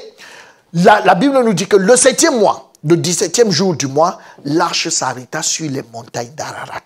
la, 0.74 1.14
Bible 1.14 1.43
nous 1.45 1.53
dit 1.53 1.66
que 1.66 1.76
le 1.76 1.97
septième 1.97 2.38
mois, 2.38 2.70
le 2.84 2.97
17e 2.97 3.51
jour 3.51 3.74
du 3.74 3.86
mois, 3.86 4.18
l'arche 4.45 4.88
s'arrêta 4.88 5.43
sur 5.43 5.68
les 5.68 5.82
montagnes 5.93 6.32
d'Ararat. 6.36 6.80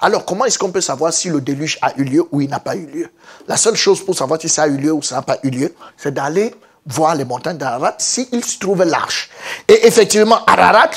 Alors, 0.00 0.24
comment 0.24 0.44
est-ce 0.44 0.58
qu'on 0.58 0.72
peut 0.72 0.80
savoir 0.80 1.12
si 1.12 1.28
le 1.28 1.40
déluge 1.40 1.78
a 1.80 1.96
eu 1.96 2.02
lieu 2.02 2.24
ou 2.32 2.40
il 2.40 2.50
n'a 2.50 2.58
pas 2.58 2.74
eu 2.74 2.86
lieu? 2.86 3.08
La 3.46 3.56
seule 3.56 3.76
chose 3.76 4.04
pour 4.04 4.16
savoir 4.16 4.40
si 4.40 4.48
ça 4.48 4.64
a 4.64 4.66
eu 4.66 4.76
lieu 4.76 4.92
ou 4.92 5.00
ça 5.00 5.14
n'a 5.14 5.22
pas 5.22 5.38
eu 5.44 5.50
lieu, 5.50 5.72
c'est 5.96 6.12
d'aller 6.12 6.52
voir 6.86 7.14
les 7.14 7.24
montagnes 7.24 7.58
d'Ararat 7.58 7.94
s'il 7.98 8.44
se 8.44 8.58
trouve 8.58 8.82
l'arche. 8.84 9.30
Et 9.68 9.86
effectivement, 9.86 10.44
Ararat, 10.46 10.90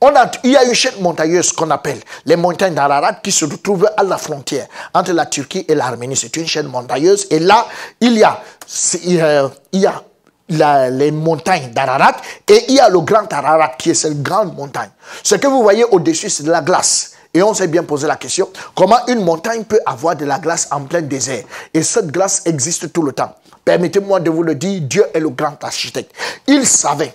On 0.00 0.12
il 0.44 0.52
y 0.52 0.56
a 0.56 0.62
une 0.62 0.74
chaîne 0.74 1.00
montagneuse 1.00 1.50
qu'on 1.50 1.70
appelle 1.70 1.98
les 2.24 2.36
montagnes 2.36 2.74
d'Ararat 2.74 3.14
qui 3.14 3.32
se 3.32 3.46
trouvent 3.46 3.90
à 3.96 4.04
la 4.04 4.16
frontière 4.16 4.68
entre 4.94 5.12
la 5.12 5.26
Turquie 5.26 5.64
et 5.66 5.74
l'Arménie. 5.74 6.14
C'est 6.14 6.36
une 6.36 6.46
chaîne 6.46 6.68
montagneuse 6.68 7.26
et 7.30 7.40
là, 7.40 7.66
il 8.00 8.16
y 8.16 8.22
a, 8.22 8.40
il 9.72 9.80
y 10.50 10.62
a 10.62 10.90
les 10.90 11.10
montagnes 11.10 11.72
d'Ararat 11.72 12.16
et 12.46 12.66
il 12.68 12.76
y 12.76 12.80
a 12.80 12.88
le 12.88 13.00
grand 13.00 13.32
Ararat 13.32 13.72
qui 13.76 13.90
est 13.90 13.94
cette 13.94 14.22
grande 14.22 14.54
montagne. 14.56 14.90
Ce 15.24 15.34
que 15.34 15.48
vous 15.48 15.62
voyez 15.62 15.84
au-dessus, 15.84 16.30
c'est 16.30 16.44
de 16.44 16.52
la 16.52 16.60
glace. 16.60 17.14
Et 17.34 17.42
on 17.42 17.52
s'est 17.52 17.68
bien 17.68 17.82
posé 17.82 18.06
la 18.06 18.16
question, 18.16 18.48
comment 18.74 19.04
une 19.08 19.22
montagne 19.22 19.64
peut 19.64 19.80
avoir 19.84 20.14
de 20.14 20.24
la 20.24 20.38
glace 20.38 20.68
en 20.70 20.82
plein 20.82 21.02
désert? 21.02 21.44
Et 21.74 21.82
cette 21.82 22.06
glace 22.06 22.42
existe 22.46 22.92
tout 22.92 23.02
le 23.02 23.12
temps. 23.12 23.34
Permettez-moi 23.68 24.18
de 24.20 24.30
vous 24.30 24.42
le 24.42 24.54
dire, 24.54 24.80
Dieu 24.80 25.04
est 25.12 25.20
le 25.20 25.28
grand 25.28 25.62
architecte. 25.62 26.10
Il 26.46 26.66
savait 26.66 27.12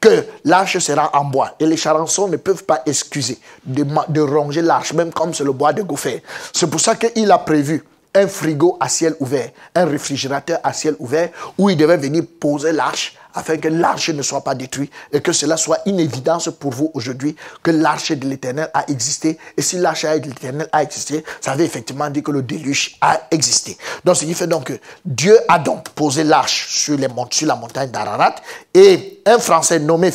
que 0.00 0.24
l'arche 0.46 0.78
sera 0.78 1.14
en 1.14 1.24
bois. 1.24 1.54
Et 1.60 1.66
les 1.66 1.76
charançons 1.76 2.26
ne 2.26 2.38
peuvent 2.38 2.64
pas 2.64 2.80
excuser 2.86 3.38
de, 3.66 3.84
de 4.08 4.20
ronger 4.22 4.62
l'arche, 4.62 4.94
même 4.94 5.12
comme 5.12 5.34
c'est 5.34 5.44
le 5.44 5.52
bois 5.52 5.74
de 5.74 5.82
gopher. 5.82 6.22
C'est 6.54 6.70
pour 6.70 6.80
ça 6.80 6.96
qu'il 6.96 7.30
a 7.30 7.36
prévu 7.36 7.84
un 8.14 8.26
frigo 8.26 8.78
à 8.80 8.88
ciel 8.88 9.14
ouvert, 9.20 9.50
un 9.74 9.84
réfrigérateur 9.84 10.58
à 10.62 10.72
ciel 10.72 10.96
ouvert, 11.00 11.28
où 11.58 11.68
il 11.68 11.76
devait 11.76 11.98
venir 11.98 12.22
poser 12.40 12.72
l'arche 12.72 13.18
afin 13.34 13.56
que 13.56 13.68
l'arche 13.68 14.10
ne 14.10 14.22
soit 14.22 14.42
pas 14.42 14.54
détruite 14.54 14.92
et 15.12 15.20
que 15.20 15.32
cela 15.32 15.56
soit 15.56 15.78
une 15.86 16.00
évidence 16.00 16.48
pour 16.58 16.72
vous 16.72 16.90
aujourd'hui 16.94 17.36
que 17.62 17.70
l'arche 17.70 18.12
de 18.12 18.28
l'éternel 18.28 18.70
a 18.74 18.84
existé. 18.88 19.38
Et 19.56 19.62
si 19.62 19.78
l'arche 19.78 20.04
de 20.04 20.26
l'éternel 20.26 20.68
a 20.72 20.82
existé, 20.82 21.24
ça 21.40 21.54
veut 21.54 21.64
effectivement 21.64 22.10
dire 22.10 22.22
que 22.22 22.30
le 22.30 22.42
déluge 22.42 22.96
a 23.00 23.20
existé. 23.30 23.76
Donc, 24.04 24.16
ce 24.16 24.24
qui 24.24 24.34
fait 24.34 24.46
donc 24.46 24.64
que 24.64 24.78
Dieu 25.04 25.36
a 25.48 25.58
donc 25.58 25.88
posé 25.90 26.24
l'arche 26.24 26.68
sur, 26.68 26.98
la 26.98 27.56
montagne 27.56 27.90
d'Ararat 27.90 28.34
et 28.74 29.22
un 29.26 29.38
Français 29.38 29.78
nommé 29.78 30.10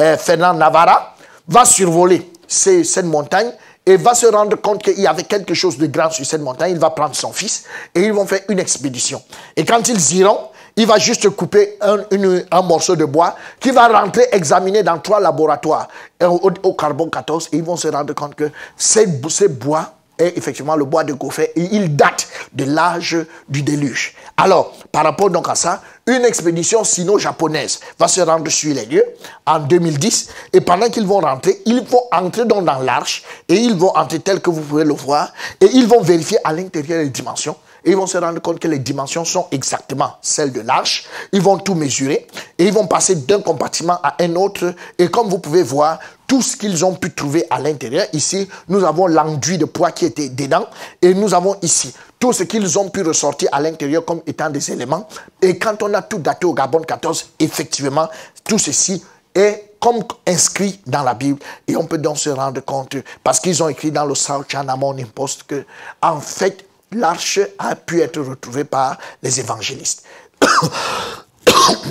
euh, 0.00 0.16
Fernand 0.16 0.54
Navarra 0.54 1.14
va 1.48 1.64
survoler 1.64 2.30
cette 2.46 3.04
montagne 3.04 3.50
et 3.84 3.96
va 3.96 4.14
se 4.14 4.26
rendre 4.26 4.56
compte 4.56 4.82
qu'il 4.82 4.98
y 5.00 5.06
avait 5.06 5.22
quelque 5.22 5.54
chose 5.54 5.78
de 5.78 5.86
grand 5.86 6.10
sur 6.10 6.26
cette 6.26 6.40
montagne. 6.40 6.72
Il 6.72 6.78
va 6.78 6.90
prendre 6.90 7.14
son 7.14 7.32
fils 7.32 7.64
et 7.94 8.00
ils 8.00 8.12
vont 8.12 8.26
faire 8.26 8.40
une 8.48 8.58
expédition. 8.58 9.22
Et 9.54 9.64
quand 9.64 9.88
ils 9.88 10.16
iront, 10.16 10.48
il 10.76 10.86
va 10.86 10.98
juste 10.98 11.30
couper 11.30 11.78
un, 11.80 12.62
morceau 12.62 12.96
de 12.96 13.06
bois 13.06 13.34
qui 13.58 13.70
va 13.70 13.88
rentrer 13.88 14.28
examiner 14.32 14.82
dans 14.82 14.98
trois 14.98 15.20
laboratoires 15.20 15.88
au, 16.22 16.74
carbone 16.74 17.10
14 17.10 17.48
et 17.52 17.56
ils 17.56 17.64
vont 17.64 17.76
se 17.76 17.88
rendre 17.88 18.14
compte 18.14 18.34
que 18.34 18.50
ces, 18.76 19.06
ces 19.30 19.48
bois 19.48 19.94
est 20.18 20.36
effectivement 20.36 20.76
le 20.76 20.84
bois 20.84 21.04
de 21.04 21.12
Gopher 21.12 21.50
et 21.56 21.68
il 21.72 21.96
date 21.96 22.28
de 22.52 22.64
l'âge 22.64 23.16
du 23.48 23.62
déluge. 23.62 24.14
Alors, 24.36 24.72
par 24.92 25.04
rapport 25.04 25.30
donc 25.30 25.48
à 25.48 25.54
ça, 25.54 25.82
une 26.06 26.24
expédition 26.24 26.84
sino-japonaise 26.84 27.80
va 27.98 28.08
se 28.08 28.20
rendre 28.20 28.50
sur 28.50 28.74
les 28.74 28.86
lieux 28.86 29.04
en 29.46 29.58
2010 29.58 30.28
et 30.52 30.60
pendant 30.60 30.88
qu'ils 30.88 31.06
vont 31.06 31.20
rentrer, 31.20 31.60
ils 31.66 31.82
vont 31.82 32.02
entrer 32.12 32.44
dans 32.44 32.60
l'arche 32.60 33.24
et 33.48 33.56
ils 33.56 33.74
vont 33.74 33.96
entrer 33.96 34.20
tel 34.20 34.40
que 34.40 34.50
vous 34.50 34.60
pouvez 34.60 34.84
le 34.84 34.94
voir 34.94 35.32
et 35.60 35.66
ils 35.72 35.86
vont 35.86 36.00
vérifier 36.00 36.38
à 36.44 36.52
l'intérieur 36.52 37.02
les 37.02 37.10
dimensions 37.10 37.56
et 37.86 37.90
ils 37.90 37.96
vont 37.96 38.08
se 38.08 38.18
rendre 38.18 38.42
compte 38.42 38.58
que 38.58 38.66
les 38.66 38.80
dimensions 38.80 39.24
sont 39.24 39.46
exactement 39.52 40.16
celles 40.20 40.52
de 40.52 40.60
l'arche. 40.60 41.04
Ils 41.32 41.40
vont 41.40 41.56
tout 41.56 41.74
mesurer 41.74 42.26
et 42.58 42.66
ils 42.66 42.72
vont 42.72 42.88
passer 42.88 43.14
d'un 43.14 43.40
compartiment 43.40 43.98
à 44.02 44.16
un 44.20 44.34
autre. 44.34 44.74
Et 44.98 45.08
comme 45.08 45.28
vous 45.28 45.38
pouvez 45.38 45.62
voir, 45.62 46.00
tout 46.26 46.42
ce 46.42 46.56
qu'ils 46.56 46.84
ont 46.84 46.94
pu 46.94 47.14
trouver 47.14 47.46
à 47.48 47.60
l'intérieur, 47.60 48.04
ici, 48.12 48.48
nous 48.68 48.84
avons 48.84 49.06
l'enduit 49.06 49.56
de 49.56 49.64
poids 49.64 49.92
qui 49.92 50.04
était 50.04 50.28
dedans 50.28 50.66
et 51.00 51.14
nous 51.14 51.32
avons 51.32 51.56
ici 51.62 51.94
tout 52.18 52.32
ce 52.32 52.42
qu'ils 52.42 52.76
ont 52.76 52.88
pu 52.88 53.02
ressortir 53.02 53.48
à 53.52 53.60
l'intérieur 53.60 54.04
comme 54.04 54.20
étant 54.26 54.50
des 54.50 54.72
éléments. 54.72 55.06
Et 55.40 55.56
quand 55.56 55.80
on 55.84 55.94
a 55.94 56.02
tout 56.02 56.18
daté 56.18 56.44
au 56.44 56.54
Gabon 56.54 56.80
14, 56.80 57.30
effectivement, 57.38 58.08
tout 58.42 58.58
ceci 58.58 59.00
est 59.32 59.74
comme 59.78 60.02
inscrit 60.26 60.80
dans 60.86 61.04
la 61.04 61.14
Bible 61.14 61.38
et 61.68 61.76
on 61.76 61.84
peut 61.84 61.98
donc 61.98 62.18
se 62.18 62.30
rendre 62.30 62.60
compte 62.62 62.96
parce 63.22 63.38
qu'ils 63.38 63.62
ont 63.62 63.68
écrit 63.68 63.92
dans 63.92 64.06
le 64.06 64.14
South 64.16 64.46
China 64.48 64.74
Morning 64.74 65.06
Post 65.06 65.44
que 65.44 65.64
en 66.02 66.18
fait 66.18 66.65
l'arche 66.92 67.40
a 67.58 67.74
pu 67.74 68.00
être 68.00 68.20
retrouvée 68.20 68.64
par 68.64 68.98
les 69.22 69.40
évangélistes. 69.40 70.04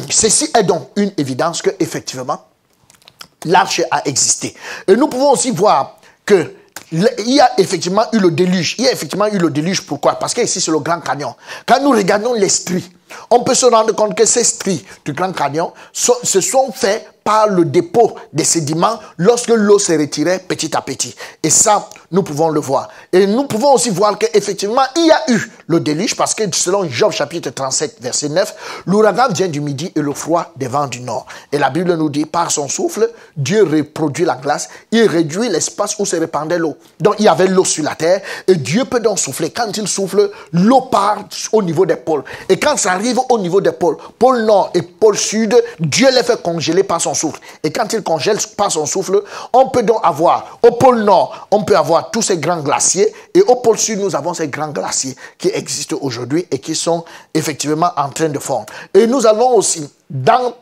Ceci 0.09 0.49
est 0.57 0.63
donc 0.63 0.89
une 0.95 1.11
évidence 1.17 1.61
que 1.61 1.71
effectivement 1.79 2.45
l'arche 3.45 3.81
a 3.91 4.07
existé. 4.07 4.55
Et 4.87 4.95
nous 4.95 5.07
pouvons 5.07 5.31
aussi 5.31 5.51
voir 5.51 5.99
que 6.25 6.53
il 6.91 7.33
y 7.33 7.39
a 7.39 7.59
effectivement 7.59 8.05
eu 8.13 8.19
le 8.19 8.31
déluge. 8.31 8.75
Il 8.77 8.85
y 8.85 8.87
a 8.87 8.91
effectivement 8.91 9.27
eu 9.27 9.37
le 9.37 9.49
déluge. 9.49 9.81
Pourquoi? 9.81 10.15
Parce 10.15 10.33
que 10.33 10.41
ici, 10.41 10.61
c'est 10.61 10.71
le 10.71 10.79
Grand 10.79 11.01
Canyon. 11.01 11.33
Quand 11.65 11.81
nous 11.81 11.91
regardons 11.91 12.33
les 12.33 12.47
stries, 12.47 12.89
on 13.29 13.43
peut 13.43 13.55
se 13.55 13.65
rendre 13.65 13.93
compte 13.93 14.15
que 14.15 14.25
ces 14.25 14.43
stries 14.43 14.85
du 15.03 15.13
Grand 15.13 15.31
Canyon 15.31 15.71
se 15.93 16.41
sont 16.41 16.71
faits 16.71 17.15
par 17.25 17.47
le 17.47 17.65
dépôt 17.65 18.15
des 18.33 18.43
sédiments 18.43 18.99
lorsque 19.17 19.49
l'eau 19.49 19.79
se 19.79 19.93
retirait 19.93 20.37
petit 20.47 20.77
à 20.77 20.81
petit. 20.81 21.15
Et 21.41 21.49
ça, 21.49 21.89
nous 22.11 22.21
pouvons 22.21 22.49
le 22.49 22.59
voir. 22.59 22.87
Et 23.11 23.25
nous 23.25 23.45
pouvons 23.47 23.73
aussi 23.73 23.89
voir 23.89 24.15
qu'effectivement, 24.19 24.83
il 24.95 25.07
y 25.07 25.11
a 25.11 25.31
eu 25.31 25.51
le 25.65 25.79
déluge 25.79 26.15
parce 26.15 26.35
que 26.35 26.43
selon 26.53 26.87
Job 26.87 27.11
chapitre 27.11 27.49
37, 27.49 27.97
verset 27.99 28.29
9, 28.29 28.83
l'ouragan 28.85 29.33
vient 29.33 29.47
du 29.47 29.59
midi 29.59 29.91
et 29.95 30.01
le 30.01 30.13
froid 30.13 30.53
des 30.55 30.67
vents 30.67 30.85
du 30.85 31.01
nord. 31.01 31.25
Et 31.51 31.57
la 31.57 31.71
Bible 31.71 31.95
nous 31.95 32.11
dit, 32.11 32.25
par 32.25 32.51
son 32.51 32.67
souffle, 32.67 33.09
Dieu 33.35 33.63
reproduit 33.63 34.25
la 34.25 34.35
glace, 34.35 34.69
il 34.91 35.07
réduit 35.07 35.49
l'espace 35.49 35.97
où 35.97 36.05
se 36.05 36.17
répandait 36.17 36.59
l'eau. 36.59 36.77
Donc 36.99 37.15
il 37.17 37.25
y 37.25 37.27
avait 37.27 37.47
l'eau 37.47 37.65
sur 37.65 37.83
la 37.83 37.95
terre 37.95 38.21
et 38.45 38.53
Dieu 38.53 38.85
peut 38.85 38.99
donc 38.99 39.17
souffler. 39.17 39.49
Quand 39.49 39.75
il 39.75 39.87
souffle, 39.87 40.29
l'eau 40.53 40.81
part 40.81 41.23
au 41.53 41.63
niveau 41.63 41.87
des 41.87 41.95
pôles. 41.95 42.23
Et 42.49 42.59
quand 42.59 42.77
ça 42.77 42.94
arrive 42.95 43.19
au 43.29 43.37
niveau 43.37 43.61
des 43.61 43.71
pôles, 43.71 43.97
pôle 44.17 44.43
nord 44.43 44.71
et 44.73 44.81
pôle 44.81 45.17
sud, 45.17 45.55
Dieu 45.79 46.07
les 46.11 46.23
fait 46.23 46.41
congeler 46.41 46.83
par 46.83 47.01
son 47.01 47.13
souffle. 47.13 47.39
Et 47.63 47.71
quand 47.71 47.91
il 47.93 48.01
congèle 48.01 48.37
par 48.55 48.71
son 48.71 48.85
souffle, 48.85 49.21
on 49.53 49.69
peut 49.69 49.83
donc 49.83 49.99
avoir, 50.03 50.59
au 50.63 50.71
pôle 50.71 51.03
nord, 51.03 51.47
on 51.51 51.63
peut 51.63 51.75
avoir 51.77 52.09
tous 52.11 52.21
ces 52.21 52.37
grands 52.37 52.61
glaciers. 52.61 53.13
Et 53.33 53.41
au 53.41 53.55
pôle 53.57 53.77
sud, 53.77 53.99
nous 53.99 54.15
avons 54.15 54.33
ces 54.33 54.47
grands 54.47 54.69
glaciers 54.69 55.15
qui 55.37 55.49
existent 55.49 55.97
aujourd'hui 56.01 56.45
et 56.49 56.59
qui 56.59 56.75
sont 56.75 57.03
effectivement 57.33 57.91
en 57.97 58.09
train 58.09 58.29
de 58.29 58.39
fondre. 58.39 58.67
Et 58.93 59.05
nous 59.07 59.25
avons 59.25 59.55
aussi 59.55 59.89
dans 60.09 60.53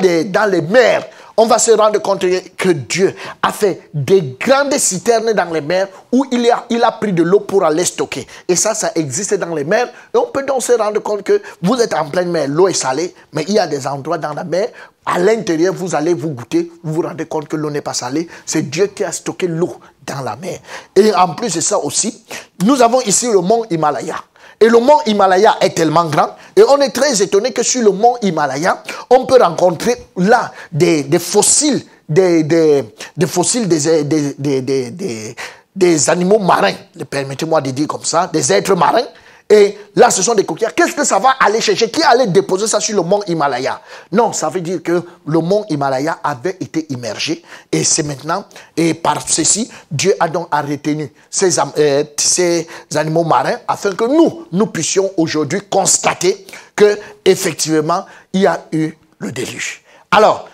les 0.00 0.60
mers, 0.62 1.06
on 1.36 1.46
va 1.46 1.58
se 1.58 1.70
rendre 1.72 2.00
compte 2.00 2.24
que 2.56 2.68
Dieu 2.68 3.14
a 3.42 3.52
fait 3.52 3.88
des 3.94 4.36
grandes 4.38 4.74
citernes 4.78 5.32
dans 5.32 5.52
les 5.52 5.60
mers 5.60 5.88
où 6.12 6.24
il 6.30 6.50
a, 6.50 6.66
a 6.86 6.92
pris 6.92 7.12
de 7.12 7.22
l'eau 7.22 7.40
pour 7.40 7.64
aller 7.64 7.84
stocker. 7.84 8.26
Et 8.48 8.56
ça, 8.56 8.74
ça 8.74 8.92
existe 8.94 9.34
dans 9.34 9.54
les 9.54 9.64
mers. 9.64 9.88
Et 10.14 10.18
on 10.18 10.26
peut 10.26 10.44
donc 10.44 10.62
se 10.62 10.72
rendre 10.72 11.00
compte 11.00 11.22
que 11.22 11.40
vous 11.62 11.80
êtes 11.80 11.94
en 11.94 12.08
pleine 12.08 12.30
mer, 12.30 12.48
l'eau 12.48 12.68
est 12.68 12.72
salée, 12.74 13.14
mais 13.32 13.44
il 13.48 13.54
y 13.54 13.58
a 13.58 13.66
des 13.66 13.86
endroits 13.86 14.18
dans 14.18 14.34
la 14.34 14.44
mer, 14.44 14.68
à 15.06 15.18
l'intérieur, 15.18 15.74
vous 15.74 15.94
allez 15.94 16.14
vous 16.14 16.30
goûter, 16.30 16.70
vous 16.82 16.94
vous 16.94 17.02
rendez 17.02 17.26
compte 17.26 17.48
que 17.48 17.56
l'eau 17.56 17.70
n'est 17.70 17.80
pas 17.80 17.94
salée. 17.94 18.28
C'est 18.44 18.68
Dieu 18.70 18.86
qui 18.88 19.02
a 19.02 19.12
stocké 19.12 19.46
l'eau 19.46 19.76
dans 20.06 20.20
la 20.20 20.36
mer. 20.36 20.58
Et 20.94 21.14
en 21.14 21.34
plus 21.34 21.54
de 21.54 21.60
ça 21.60 21.78
aussi, 21.78 22.24
nous 22.64 22.80
avons 22.82 23.00
ici 23.02 23.26
le 23.30 23.40
mont 23.40 23.64
Himalaya. 23.70 24.16
Et 24.60 24.68
le 24.68 24.78
mont 24.78 25.00
Himalaya 25.06 25.56
est 25.60 25.70
tellement 25.74 26.04
grand. 26.04 26.36
Et 26.54 26.62
on 26.68 26.78
est 26.78 26.90
très 26.90 27.22
étonné 27.22 27.52
que 27.52 27.62
sur 27.62 27.82
le 27.82 27.90
mont 27.92 28.16
Himalaya, 28.20 28.82
on 29.08 29.24
peut 29.24 29.42
rencontrer 29.42 29.96
là 30.16 30.52
des, 30.70 31.04
fossiles, 31.18 31.82
des, 32.08 32.84
fossiles 33.26 33.66
des, 33.66 34.04
des, 34.04 35.34
des 35.74 36.10
animaux 36.10 36.38
marins. 36.38 36.74
Permettez-moi 37.08 37.60
de 37.62 37.70
dire 37.70 37.88
comme 37.88 38.04
ça, 38.04 38.28
des 38.32 38.52
êtres 38.52 38.74
marins 38.74 39.06
et 39.52 39.76
là, 39.96 40.12
ce 40.12 40.22
sont 40.22 40.36
des 40.36 40.44
coquillards. 40.44 40.76
Qu'est-ce 40.76 40.94
que 40.94 41.04
ça 41.04 41.18
va 41.18 41.30
aller 41.40 41.60
chercher? 41.60 41.90
Qui 41.90 42.04
allait 42.04 42.28
déposer 42.28 42.68
ça 42.68 42.78
sur 42.78 42.94
le 42.94 43.02
mont 43.02 43.20
Himalaya? 43.26 43.82
Non, 44.12 44.32
ça 44.32 44.48
veut 44.48 44.60
dire 44.60 44.80
que 44.80 45.02
le 45.26 45.38
mont 45.40 45.64
Himalaya 45.68 46.20
avait 46.22 46.56
été 46.60 46.86
immergé. 46.88 47.42
Et 47.72 47.82
c'est 47.82 48.04
maintenant, 48.04 48.44
et 48.76 48.94
par 48.94 49.28
ceci, 49.28 49.68
Dieu 49.90 50.14
a 50.20 50.28
donc 50.28 50.54
retenu 50.54 51.12
ces, 51.28 51.58
euh, 51.58 52.04
ces 52.16 52.68
animaux 52.94 53.24
marins 53.24 53.58
afin 53.66 53.92
que 53.92 54.04
nous, 54.04 54.46
nous 54.52 54.66
puissions 54.66 55.10
aujourd'hui 55.16 55.60
constater 55.68 56.46
que 56.76 56.96
effectivement, 57.24 58.06
il 58.32 58.42
y 58.42 58.46
a 58.46 58.68
eu 58.70 58.92
le 59.18 59.32
déluge. 59.32 59.82
Alors, 60.12 60.48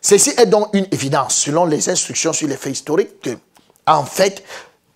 ceci 0.00 0.32
est 0.38 0.46
donc 0.46 0.70
une 0.72 0.86
évidence, 0.90 1.36
selon 1.36 1.66
les 1.66 1.86
instructions 1.90 2.32
sur 2.32 2.48
les 2.48 2.56
faits 2.56 2.72
historiques, 2.72 3.20
que, 3.20 3.30
en 3.86 4.04
fait, 4.04 4.42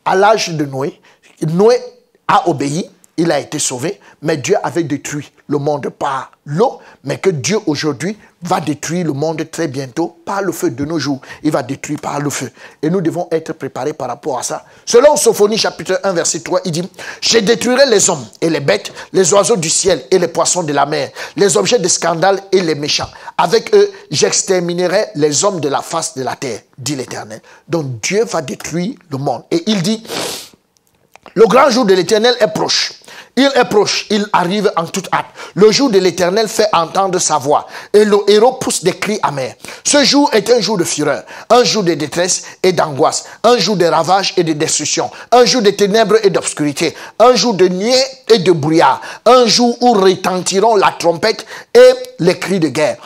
à 0.06 0.16
l'âge 0.16 0.48
de 0.48 0.64
Noé, 0.64 0.98
Noé 1.46 1.78
a 2.26 2.48
obéi 2.48 2.90
il 3.22 3.30
a 3.30 3.38
été 3.38 3.60
sauvé, 3.60 4.00
mais 4.20 4.36
Dieu 4.36 4.56
avait 4.64 4.82
détruit 4.82 5.30
le 5.46 5.58
monde 5.58 5.88
par 5.90 6.32
l'eau, 6.44 6.80
mais 7.04 7.18
que 7.18 7.30
Dieu 7.30 7.56
aujourd'hui 7.66 8.18
va 8.42 8.60
détruire 8.60 9.06
le 9.06 9.12
monde 9.12 9.48
très 9.48 9.68
bientôt 9.68 10.16
par 10.24 10.42
le 10.42 10.50
feu 10.50 10.70
de 10.70 10.84
nos 10.84 10.98
jours. 10.98 11.20
Il 11.44 11.52
va 11.52 11.62
détruire 11.62 12.00
par 12.00 12.18
le 12.20 12.30
feu. 12.30 12.50
Et 12.82 12.90
nous 12.90 13.00
devons 13.00 13.28
être 13.30 13.52
préparés 13.52 13.92
par 13.92 14.08
rapport 14.08 14.40
à 14.40 14.42
ça. 14.42 14.64
Selon 14.84 15.14
Sophonie 15.14 15.56
chapitre 15.56 16.00
1 16.02 16.12
verset 16.14 16.40
3, 16.40 16.62
il 16.64 16.72
dit, 16.72 16.90
je 17.20 17.38
détruirai 17.38 17.86
les 17.86 18.10
hommes 18.10 18.26
et 18.40 18.50
les 18.50 18.58
bêtes, 18.58 18.92
les 19.12 19.32
oiseaux 19.32 19.56
du 19.56 19.70
ciel 19.70 20.02
et 20.10 20.18
les 20.18 20.26
poissons 20.26 20.64
de 20.64 20.72
la 20.72 20.84
mer, 20.84 21.10
les 21.36 21.56
objets 21.56 21.78
de 21.78 21.86
scandale 21.86 22.40
et 22.50 22.60
les 22.60 22.74
méchants. 22.74 23.08
Avec 23.38 23.72
eux, 23.72 23.88
j'exterminerai 24.10 25.10
les 25.14 25.44
hommes 25.44 25.60
de 25.60 25.68
la 25.68 25.80
face 25.80 26.16
de 26.16 26.24
la 26.24 26.34
terre, 26.34 26.58
dit 26.76 26.96
l'Éternel. 26.96 27.40
Donc 27.68 28.00
Dieu 28.00 28.24
va 28.24 28.42
détruire 28.42 28.96
le 29.12 29.18
monde. 29.18 29.44
Et 29.52 29.62
il 29.68 29.80
dit, 29.80 30.02
le 31.34 31.46
grand 31.46 31.70
jour 31.70 31.84
de 31.84 31.94
l'Éternel 31.94 32.34
est 32.40 32.52
proche 32.52 32.94
Il 33.34 33.50
est 33.54 33.64
proche, 33.64 34.06
il 34.10 34.26
arrive 34.34 34.70
en 34.76 34.84
toute 34.84 35.08
hâte. 35.10 35.24
Le 35.54 35.70
jour 35.70 35.88
de 35.88 35.98
l'éternel 35.98 36.48
fait 36.48 36.68
entendre 36.74 37.18
sa 37.18 37.38
voix 37.38 37.66
et 37.94 38.04
le 38.04 38.18
héros 38.28 38.52
pousse 38.54 38.84
des 38.84 38.92
cris 38.92 39.18
amers. 39.22 39.54
Ce 39.84 40.04
jour 40.04 40.28
est 40.34 40.50
un 40.50 40.60
jour 40.60 40.76
de 40.76 40.84
fureur, 40.84 41.22
un 41.48 41.64
jour 41.64 41.82
de 41.82 41.94
détresse 41.94 42.42
et 42.62 42.72
d'angoisse, 42.72 43.24
un 43.42 43.56
jour 43.56 43.76
de 43.76 43.86
ravage 43.86 44.34
et 44.36 44.44
de 44.44 44.52
destruction, 44.52 45.10
un 45.30 45.46
jour 45.46 45.62
de 45.62 45.70
ténèbres 45.70 46.18
et 46.22 46.28
d'obscurité, 46.28 46.94
un 47.18 47.34
jour 47.34 47.54
de 47.54 47.68
nuée 47.68 48.04
et 48.28 48.38
de 48.38 48.52
brouillard, 48.52 49.00
un 49.24 49.46
jour 49.46 49.78
où 49.80 49.92
retentiront 49.94 50.76
la 50.76 50.94
trompette 50.98 51.46
et 51.74 51.92
les 52.18 52.38
cris 52.38 52.60
de 52.60 52.68
guerre 52.68 52.98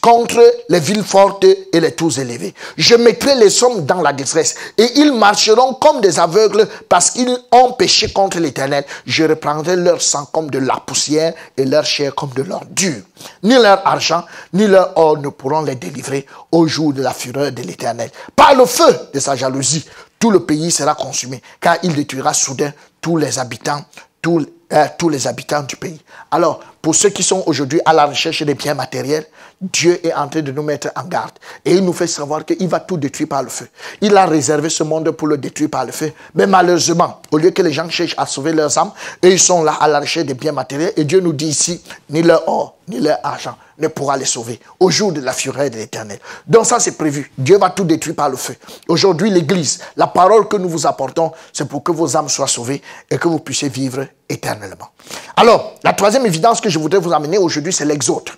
contre 0.00 0.40
les 0.68 0.80
villes 0.80 1.02
fortes 1.02 1.44
et 1.44 1.80
les 1.80 1.92
tours 1.92 2.18
élevées. 2.18 2.54
Je 2.76 2.94
mettrai 2.94 3.34
les 3.36 3.62
hommes 3.62 3.84
dans 3.84 4.00
la 4.00 4.12
détresse 4.12 4.54
et 4.78 4.86
ils 4.96 5.12
marcheront 5.12 5.74
comme 5.74 6.00
des 6.00 6.18
aveugles 6.18 6.68
parce 6.88 7.10
qu'ils 7.10 7.36
ont 7.52 7.72
péché 7.72 8.12
contre 8.12 8.38
l'Éternel. 8.38 8.84
Je 9.06 9.24
reprendrai 9.24 9.76
leur 9.76 10.00
sang 10.00 10.26
comme 10.32 10.50
de 10.50 10.58
la 10.58 10.76
poussière 10.76 11.34
et 11.56 11.64
leur 11.64 11.84
chair 11.84 12.14
comme 12.14 12.30
de 12.30 12.42
l'or 12.42 12.64
dur. 12.70 12.96
Ni 13.42 13.54
leur 13.54 13.86
argent, 13.86 14.24
ni 14.52 14.66
leur 14.66 14.92
or 14.96 15.18
ne 15.18 15.28
pourront 15.28 15.62
les 15.62 15.74
délivrer 15.74 16.26
au 16.52 16.66
jour 16.66 16.92
de 16.92 17.02
la 17.02 17.12
fureur 17.12 17.52
de 17.52 17.62
l'Éternel. 17.62 18.10
Par 18.34 18.54
le 18.54 18.66
feu 18.66 18.96
de 19.12 19.20
sa 19.20 19.36
jalousie, 19.36 19.84
tout 20.18 20.30
le 20.30 20.40
pays 20.40 20.70
sera 20.70 20.94
consumé, 20.94 21.42
car 21.60 21.76
il 21.82 21.94
détruira 21.94 22.32
soudain 22.32 22.72
tous 23.00 23.16
les 23.18 23.38
habitants, 23.38 23.84
tous, 24.24 24.46
euh, 24.72 24.86
tous 24.98 25.10
les 25.10 25.26
habitants 25.26 25.62
du 25.62 25.76
pays. 25.76 26.00
Alors, 26.30 26.60
pour 26.80 26.94
ceux 26.94 27.10
qui 27.10 27.22
sont 27.22 27.42
aujourd'hui 27.46 27.80
à 27.84 27.92
la 27.92 28.06
recherche 28.06 28.42
des 28.42 28.54
biens 28.54 28.72
matériels, 28.72 29.26
Dieu 29.60 30.00
est 30.04 30.14
en 30.14 30.28
train 30.28 30.40
de 30.40 30.50
nous 30.50 30.62
mettre 30.62 30.88
en 30.96 31.04
garde. 31.04 31.32
Et 31.62 31.74
il 31.74 31.84
nous 31.84 31.92
fait 31.92 32.06
savoir 32.06 32.42
qu'il 32.46 32.66
va 32.66 32.80
tout 32.80 32.96
détruire 32.96 33.28
par 33.28 33.42
le 33.42 33.50
feu. 33.50 33.68
Il 34.00 34.16
a 34.16 34.24
réservé 34.24 34.70
ce 34.70 34.82
monde 34.82 35.10
pour 35.10 35.28
le 35.28 35.36
détruire 35.36 35.68
par 35.68 35.84
le 35.84 35.92
feu. 35.92 36.10
Mais 36.34 36.46
malheureusement, 36.46 37.20
au 37.30 37.36
lieu 37.36 37.50
que 37.50 37.60
les 37.60 37.72
gens 37.72 37.88
cherchent 37.90 38.14
à 38.16 38.24
sauver 38.24 38.54
leurs 38.54 38.76
âmes, 38.78 38.92
ils 39.22 39.38
sont 39.38 39.62
là 39.62 39.74
à 39.78 39.88
la 39.88 40.00
recherche 40.00 40.26
des 40.26 40.34
biens 40.34 40.52
matériels. 40.52 40.94
Et 40.96 41.04
Dieu 41.04 41.20
nous 41.20 41.34
dit 41.34 41.48
ici, 41.48 41.82
ni 42.08 42.22
leur 42.22 42.48
or, 42.48 42.76
ni 42.88 43.00
leur 43.00 43.18
argent 43.22 43.56
ne 43.78 43.88
pourra 43.88 44.16
les 44.16 44.24
sauver 44.24 44.60
au 44.80 44.90
jour 44.90 45.12
de 45.12 45.20
la 45.20 45.32
fureur 45.32 45.70
de 45.70 45.76
l'éternel. 45.76 46.18
Donc 46.46 46.66
ça, 46.66 46.80
c'est 46.80 46.96
prévu. 46.96 47.30
Dieu 47.36 47.58
va 47.58 47.70
tout 47.70 47.84
détruire 47.84 48.16
par 48.16 48.28
le 48.28 48.36
feu. 48.36 48.54
Aujourd'hui, 48.88 49.30
l'Église, 49.30 49.80
la 49.96 50.06
parole 50.06 50.48
que 50.48 50.56
nous 50.56 50.68
vous 50.68 50.86
apportons, 50.86 51.32
c'est 51.52 51.68
pour 51.68 51.82
que 51.82 51.92
vos 51.92 52.16
âmes 52.16 52.28
soient 52.28 52.46
sauvées 52.48 52.82
et 53.10 53.18
que 53.18 53.28
vous 53.28 53.38
puissiez 53.38 53.68
vivre 53.68 54.06
éternellement. 54.28 54.88
Alors, 55.36 55.74
la 55.82 55.92
troisième 55.92 56.26
évidence 56.26 56.60
que 56.60 56.68
je 56.68 56.78
voudrais 56.78 57.00
vous 57.00 57.12
amener 57.12 57.38
aujourd'hui, 57.38 57.72
c'est 57.72 57.84
l'exode. 57.84 58.28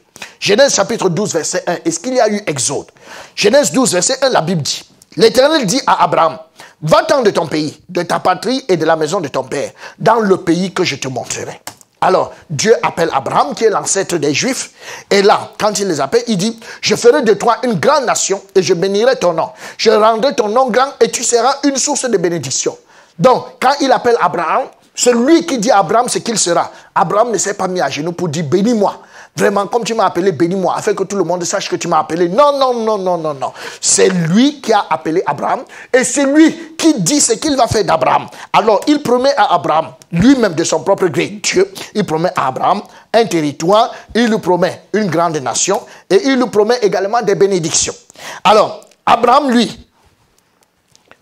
Genèse 0.41 0.75
chapitre 0.75 1.09
12, 1.09 1.33
verset 1.33 1.63
1. 1.67 1.79
Est-ce 1.85 2.01
qu'il 2.01 2.15
y 2.15 2.21
a 2.21 2.29
eu 2.29 2.41
exode? 2.47 2.87
Genèse 3.35 3.73
12, 3.73 3.93
verset 3.93 4.23
1, 4.23 4.31
la 4.31 4.43
Bible 4.43 4.63
dit, 4.63 4.89
l'Éternel 5.17 5.67
dit 5.67 5.81
à 5.87 6.05
Abraham, 6.05 6.39
va-t'en 6.83 7.23
de 7.23 7.31
ton 7.31 7.47
pays, 7.47 7.81
de 7.89 8.03
ta 8.03 8.21
patrie 8.21 8.65
et 8.69 8.77
de 8.77 8.85
la 8.85 8.97
maison 8.97 9.21
de 9.21 9.29
ton 9.29 9.45
père, 9.45 9.73
dans 9.99 10.21
le 10.21 10.39
pays 10.39 10.73
que 10.73 10.85
je 10.85 10.97
te 10.97 11.09
montrerai. 11.09 11.61
Alors, 12.01 12.35
Dieu 12.51 12.75
appelle 12.83 13.11
Abraham, 13.13 13.55
qui 13.55 13.65
est 13.65 13.71
l'ancêtre 13.71 14.17
des 14.17 14.35
Juifs, 14.35 14.71
et 15.11 15.23
là, 15.23 15.53
quand 15.59 15.79
il 15.79 15.89
les 15.89 16.01
appelle, 16.01 16.23
il 16.27 16.37
dit, 16.37 16.61
je 16.83 16.95
ferai 16.95 17.23
de 17.23 17.33
toi 17.33 17.57
une 17.63 17.75
grande 17.75 18.05
nation 18.05 18.43
et 18.55 18.63
je 18.63 18.75
bénirai 18.75 19.17
ton 19.17 19.33
nom. 19.33 19.49
Je 19.79 19.91
rendrai 19.91 20.35
ton 20.35 20.49
nom 20.49 20.69
grand 20.69 20.93
et 21.01 21.11
tu 21.11 21.25
seras 21.25 21.57
une 21.65 21.77
source 21.77 22.09
de 22.09 22.17
bénédiction. 22.19 22.77
Donc, 23.19 23.47
quand 23.61 23.73
il 23.81 23.91
appelle 23.91 24.17
Abraham, 24.21 24.67
c'est 24.95 25.13
lui 25.13 25.45
qui 25.47 25.59
dit 25.59 25.71
à 25.71 25.79
Abraham 25.79 26.09
ce 26.09 26.19
qu'il 26.19 26.39
sera. 26.39 26.71
Abraham 26.95 27.33
ne 27.33 27.39
s'est 27.39 27.55
pas 27.55 27.67
mis 27.67 27.81
à 27.81 27.89
genoux 27.89 28.13
pour 28.13 28.29
dire, 28.29 28.45
bénis-moi. 28.45 29.03
Vraiment, 29.37 29.67
comme 29.67 29.85
tu 29.85 29.93
m'as 29.93 30.07
appelé, 30.07 30.33
bénis-moi, 30.33 30.75
afin 30.77 30.95
que 30.95 31.05
tout 31.05 31.17
le 31.17 31.25
monde 31.25 31.45
sache 31.45 31.69
que 31.69 31.77
tu 31.77 31.89
m'as 31.89 31.99
appelé. 31.99 32.29
Non, 32.29 32.59
non, 32.59 32.73
non, 32.73 32.97
non, 32.97 33.19
non, 33.19 33.35
non. 33.35 33.53
C'est 33.83 34.09
lui 34.09 34.63
qui 34.63 34.73
a 34.73 34.87
appelé 34.89 35.23
Abraham 35.27 35.63
et 35.93 36.05
c'est 36.05 36.25
lui 36.25 36.75
qui 36.79 36.95
dit 37.01 37.21
ce 37.21 37.35
qu'il 37.35 37.55
va 37.55 37.67
faire 37.67 37.85
d'Abraham. 37.85 38.29
Alors, 38.53 38.81
il 38.87 39.03
promet 39.03 39.35
à 39.37 39.55
Abraham, 39.55 39.93
lui-même 40.11 40.55
de 40.55 40.65
son 40.65 40.81
propre 40.81 41.09
gré, 41.09 41.39
Dieu, 41.43 41.71
il 41.95 42.07
promet 42.07 42.31
à 42.35 42.47
Abraham 42.47 42.81
un 43.13 43.25
territoire, 43.27 43.93
il 44.15 44.27
lui 44.29 44.39
promet 44.39 44.85
une 44.95 45.09
grande 45.09 45.37
nation 45.37 45.83
et 46.09 46.19
il 46.25 46.37
lui 46.37 46.49
promet 46.49 46.79
également 46.81 47.21
des 47.21 47.35
bénédictions. 47.35 47.95
Alors, 48.43 48.87
Abraham, 49.05 49.51
lui, 49.51 49.87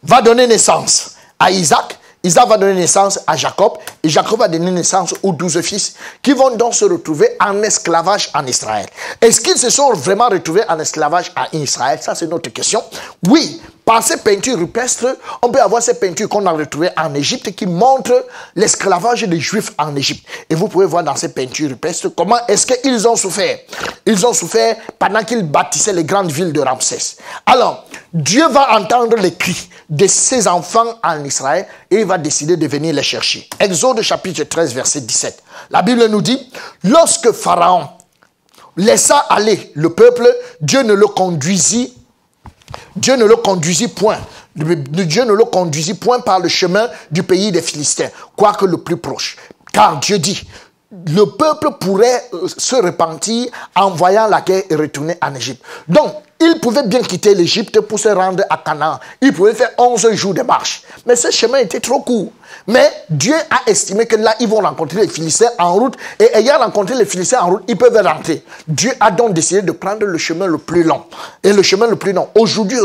va 0.05 0.23
donner 0.23 0.47
naissance 0.47 1.17
à 1.39 1.51
Isaac 1.51 1.99
Isaac 2.25 2.49
va 2.49 2.57
donner 2.57 2.75
naissance 2.75 3.21
à 3.27 3.37
Jacob 3.37 3.75
et 4.03 4.09
Jacob 4.09 4.41
va 4.41 4.49
donner 4.49 4.71
naissance 4.71 5.15
aux 5.23 5.33
douze 5.33 5.61
fils 5.61 5.95
qui 6.23 6.33
vont 6.33 6.57
donc 6.57 6.75
se 6.75 6.87
retrouver 6.87 7.37
en 7.39 7.63
esclavage 7.63 8.31
en 8.35 8.47
Israël. 8.47 8.87
Est-ce 9.21 9.43
qu'ils 9.43 9.59
se 9.59 9.69
sont 9.69 9.93
vraiment 9.93 10.29
retrouvés 10.29 10.63
en 10.67 10.79
esclavage 10.79 11.31
en 11.37 11.45
Israël? 11.57 11.99
Ça, 12.01 12.15
c'est 12.15 12.27
notre 12.27 12.49
question. 12.49 12.83
Oui, 13.29 13.61
par 13.85 14.03
ces 14.03 14.17
peintures 14.17 14.57
rupestres, 14.57 15.19
on 15.43 15.51
peut 15.51 15.61
avoir 15.61 15.83
ces 15.83 16.01
peintures 16.01 16.31
qu'on 16.31 16.47
a 16.47 16.53
retrouvées 16.53 16.89
en 16.97 17.15
Égypte 17.15 17.55
qui 17.55 17.67
montrent 17.67 18.25
l'esclavage 18.57 19.25
des 19.25 19.39
Juifs 19.39 19.73
en 19.77 19.95
Égypte. 19.95 20.27
Et 20.49 20.55
vous 20.55 20.69
pouvez 20.69 20.87
voir 20.87 21.05
dans 21.05 21.17
ces 21.17 21.29
peintures 21.29 21.69
rupestres 21.69 22.09
comment 22.17 22.39
est-ce 22.49 22.67
qu'ils 22.67 23.07
ont 23.07 23.17
souffert. 23.17 23.59
Ils 24.07 24.27
ont 24.27 24.33
souffert 24.33 24.77
pendant 24.99 25.23
qu'ils 25.23 25.43
bâtissaient 25.43 25.93
les 25.93 26.05
grandes 26.05 26.33
villes 26.33 26.55
de 26.55 26.61
Ramsès. 26.61 27.17
Alors, 27.45 27.85
Dieu 28.15 28.49
va 28.49 28.79
entendre 28.79 29.17
les 29.17 29.35
cris 29.35 29.69
de 29.95 30.07
ses 30.09 30.49
enfants 30.49 30.99
en 31.03 31.25
Israël 31.25 31.67
et 31.91 32.01
il 32.01 32.05
va 32.05 32.19
décider 32.19 32.57
de 32.57 32.67
venir 32.67 32.93
les 32.93 33.03
chercher. 33.03 33.49
Exode 33.61 34.03
chapitre 34.03 34.43
13, 34.43 34.75
verset 34.75 35.01
17. 35.03 35.43
La 35.71 35.83
Bible 35.83 36.07
nous 36.07 36.21
dit, 36.21 36.51
lorsque 36.83 37.31
Pharaon 37.31 37.89
laissa 38.77 39.19
aller 39.31 39.71
le 39.75 39.91
peuple, 39.91 40.29
Dieu 40.61 40.83
ne 40.83 40.95
le 40.95 41.07
conduisit 41.07 41.95
Dieu 42.97 43.15
ne 43.17 43.25
le 43.25 43.37
conduisit 43.37 43.89
point. 43.89 44.19
Dieu 44.57 45.25
ne 45.25 45.33
le 45.33 45.45
conduisit 45.45 45.95
point 45.95 46.21
par 46.21 46.41
le 46.41 46.49
chemin 46.49 46.89
du 47.11 47.23
pays 47.23 47.53
des 47.53 47.63
Philistins, 47.63 48.09
quoique 48.37 48.65
le 48.65 48.79
plus 48.79 48.97
proche. 48.97 49.37
Car 49.73 49.99
Dieu 49.99 50.19
dit, 50.19 50.45
le 51.07 51.25
peuple 51.27 51.71
pourrait 51.81 52.25
euh, 52.35 52.47
se 52.47 52.77
repentir 52.77 53.49
en 53.75 53.91
voyant 53.91 54.29
la 54.29 54.41
guerre 54.41 54.63
et 54.71 54.77
retourner 54.77 55.17
en 55.21 55.35
Égypte. 55.35 55.63
Donc, 55.89 56.13
il 56.41 56.61
pouvait 56.61 56.83
bien 56.87 57.01
quitter 57.01 57.35
l'Égypte 57.35 57.81
pour 57.81 57.99
se 57.99 58.09
rendre 58.09 58.45
à 58.51 58.59
Canaan. 58.59 58.99
Il 59.21 59.33
pouvait 59.33 59.55
faire 59.55 59.71
11 59.79 60.13
jours 60.13 60.35
de 60.35 60.43
marche. 60.43 60.83
Mais 61.07 61.17
ce 61.17 61.31
chemin 61.31 61.59
était 61.59 61.81
trop 61.81 62.01
court. 62.01 62.31
Mais 62.67 62.91
Dieu 63.09 63.35
a 63.51 63.71
estimé 63.71 64.07
que 64.07 64.17
là, 64.17 64.35
ils 64.41 64.49
vont 64.49 64.61
rencontrer 64.61 65.03
les 65.03 65.09
Philistins 65.09 65.51
en 65.59 65.75
route. 65.75 65.97
Et 66.19 66.29
ayant 66.37 66.59
rencontré 66.59 66.97
les 66.97 67.07
Philistins 67.07 67.41
en 67.41 67.51
route, 67.51 67.63
ils 67.69 67.79
peuvent 67.79 67.97
rentrer. 68.05 68.45
Dieu 68.69 68.93
a 69.01 69.11
donc 69.11 69.33
décidé 69.33 69.63
de 69.63 69.73
prendre 69.73 70.05
le 70.05 70.19
chemin 70.19 70.47
le 70.47 70.59
plus 70.59 70.83
long. 70.83 71.05
Et 71.43 71.53
le 71.53 71.63
chemin 71.63 71.87
le 71.87 71.97
plus 71.97 72.13
long. 72.13 72.29
Aujourd'hui 72.35 72.79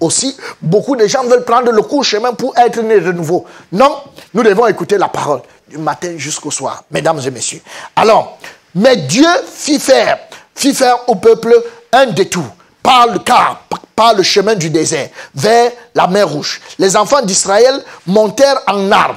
aussi, 0.00 0.36
beaucoup 0.60 0.94
de 0.94 1.06
gens 1.06 1.24
veulent 1.24 1.44
prendre 1.44 1.72
le 1.72 1.82
court 1.82 2.04
chemin 2.04 2.32
pour 2.32 2.56
être 2.56 2.80
nés 2.80 3.00
de 3.00 3.12
nouveau. 3.12 3.44
Non, 3.72 3.96
nous 4.34 4.42
devons 4.42 4.66
écouter 4.66 4.98
la 4.98 5.08
parole 5.08 5.40
matin 5.78 6.14
jusqu'au 6.16 6.50
soir, 6.50 6.84
mesdames 6.90 7.20
et 7.24 7.30
messieurs. 7.30 7.62
Alors, 7.96 8.38
mais 8.74 8.96
Dieu 8.96 9.28
fit 9.52 9.78
faire, 9.78 10.18
fit 10.54 10.74
faire 10.74 11.08
au 11.08 11.14
peuple 11.14 11.54
un 11.92 12.06
détour 12.06 12.46
par 12.82 13.06
le 13.06 13.18
car, 13.20 13.64
par 13.94 14.14
le 14.14 14.22
chemin 14.22 14.54
du 14.54 14.70
désert, 14.70 15.08
vers 15.34 15.70
la 15.94 16.06
mer 16.06 16.28
Rouge. 16.28 16.60
Les 16.78 16.96
enfants 16.96 17.22
d'Israël 17.22 17.82
montèrent 18.06 18.60
en 18.66 18.90
armes 18.90 19.16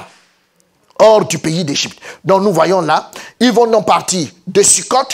hors 0.98 1.24
du 1.24 1.38
pays 1.38 1.64
d'Égypte. 1.64 1.98
Donc 2.24 2.42
nous 2.42 2.52
voyons 2.52 2.80
là, 2.80 3.10
ils 3.40 3.52
vont 3.52 3.66
donc 3.66 3.86
partir 3.86 4.28
de 4.46 4.62
Sukkot, 4.62 5.08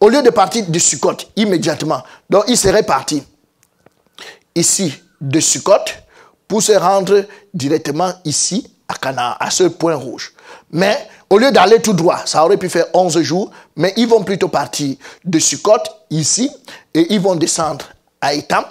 au 0.00 0.08
lieu 0.08 0.22
de 0.22 0.30
partir 0.30 0.66
de 0.66 0.78
Sukkot 0.78 1.16
immédiatement, 1.36 2.02
donc 2.28 2.44
ils 2.48 2.58
seraient 2.58 2.82
partis 2.82 3.22
ici 4.54 4.92
de 5.20 5.40
Sukkot 5.40 5.84
pour 6.46 6.62
se 6.62 6.72
rendre 6.72 7.24
directement 7.52 8.12
ici 8.24 8.70
à 8.88 8.94
Canaan, 8.94 9.34
à 9.40 9.50
ce 9.50 9.64
point 9.64 9.94
rouge. 9.94 10.33
Mais 10.74 11.08
au 11.30 11.38
lieu 11.38 11.52
d'aller 11.52 11.80
tout 11.80 11.92
droit, 11.92 12.18
ça 12.26 12.44
aurait 12.44 12.56
pu 12.56 12.68
faire 12.68 12.86
11 12.92 13.20
jours, 13.22 13.50
mais 13.76 13.92
ils 13.96 14.08
vont 14.08 14.24
plutôt 14.24 14.48
partir 14.48 14.96
de 15.24 15.38
Sukkot, 15.38 15.78
ici, 16.10 16.50
et 16.92 17.14
ils 17.14 17.20
vont 17.20 17.36
descendre 17.36 17.86
à 18.20 18.34
Etam. 18.34 18.64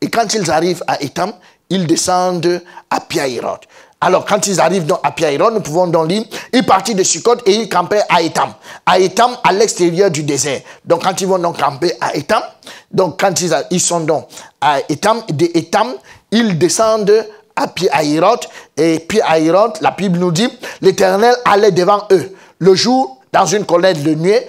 Et 0.00 0.10
quand 0.10 0.34
ils 0.34 0.50
arrivent 0.50 0.82
à 0.88 1.00
Etam, 1.00 1.32
ils 1.70 1.86
descendent 1.86 2.60
à 2.90 3.00
Piairot. 3.00 3.60
Alors, 4.00 4.26
quand 4.26 4.48
ils 4.48 4.60
arrivent 4.60 4.92
à 5.02 5.12
Piairot, 5.12 5.52
nous 5.52 5.60
pouvons 5.60 5.86
donc 5.86 6.08
lire, 6.10 6.24
ils 6.52 6.66
partent 6.66 6.92
de 6.92 7.02
Sukkot 7.04 7.36
et 7.46 7.52
ils 7.52 7.68
campaient 7.68 8.02
à 8.08 8.20
Etam. 8.20 8.52
À 8.84 8.98
Etam, 8.98 9.36
à 9.44 9.52
l'extérieur 9.52 10.10
du 10.10 10.24
désert. 10.24 10.60
Donc, 10.84 11.04
quand 11.04 11.20
ils 11.20 11.26
vont 11.28 11.38
donc 11.38 11.60
camper 11.60 11.92
à 12.00 12.16
Etam, 12.16 12.42
donc 12.90 13.20
quand 13.20 13.40
ils, 13.40 13.54
ils 13.70 13.80
sont 13.80 14.00
donc 14.00 14.26
à 14.60 14.80
Etam, 14.88 15.22
de 15.28 15.48
Etam, 15.54 15.94
ils 16.32 16.58
descendent 16.58 17.24
à 17.56 17.68
Piairot. 17.68 18.40
Et 18.76 19.00
Piairot, 19.00 19.74
la 19.80 19.90
Bible 19.90 20.18
nous 20.18 20.32
dit, 20.32 20.48
l'Éternel 20.80 21.34
allait 21.44 21.72
devant 21.72 22.02
eux 22.10 22.34
le 22.58 22.74
jour 22.74 23.18
dans 23.32 23.46
une 23.46 23.64
colère 23.64 23.94
de 23.94 24.14
nuit 24.14 24.40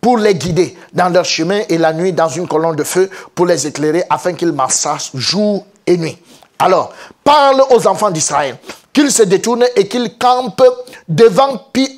pour 0.00 0.18
les 0.18 0.34
guider 0.34 0.76
dans 0.92 1.08
leur 1.08 1.24
chemin 1.24 1.62
et 1.68 1.78
la 1.78 1.92
nuit 1.92 2.12
dans 2.12 2.28
une 2.28 2.46
colonne 2.46 2.76
de 2.76 2.84
feu 2.84 3.08
pour 3.34 3.46
les 3.46 3.66
éclairer 3.66 4.04
afin 4.10 4.34
qu'ils 4.34 4.52
marchassent 4.52 5.10
jour 5.14 5.64
et 5.86 5.96
nuit. 5.96 6.18
Alors, 6.58 6.92
parle 7.22 7.62
aux 7.70 7.86
enfants 7.86 8.10
d'Israël 8.10 8.58
qu'ils 8.92 9.10
se 9.10 9.22
détournent 9.22 9.66
et 9.76 9.88
qu'ils 9.88 10.16
campent 10.18 10.62
devant 11.08 11.58
pi 11.72 11.94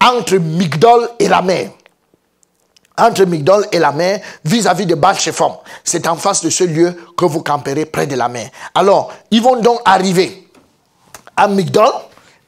entre 0.00 0.36
Migdol 0.36 1.08
et 1.18 1.28
la. 1.28 1.42
Entre 2.96 3.24
Migdol 3.24 3.66
et 3.72 3.78
la 3.78 3.90
mer, 3.90 4.20
vis-à-vis 4.44 4.86
de 4.86 4.94
baal 4.94 5.16
C'est 5.82 6.06
en 6.06 6.14
face 6.16 6.42
de 6.42 6.50
ce 6.50 6.64
lieu 6.64 6.96
que 7.16 7.24
vous 7.24 7.42
camperez 7.42 7.86
près 7.86 8.06
de 8.06 8.14
la 8.14 8.28
mer. 8.28 8.50
Alors, 8.74 9.12
ils 9.30 9.42
vont 9.42 9.60
donc 9.60 9.80
arriver 9.84 10.48
à 11.36 11.48
Migdol, 11.48 11.90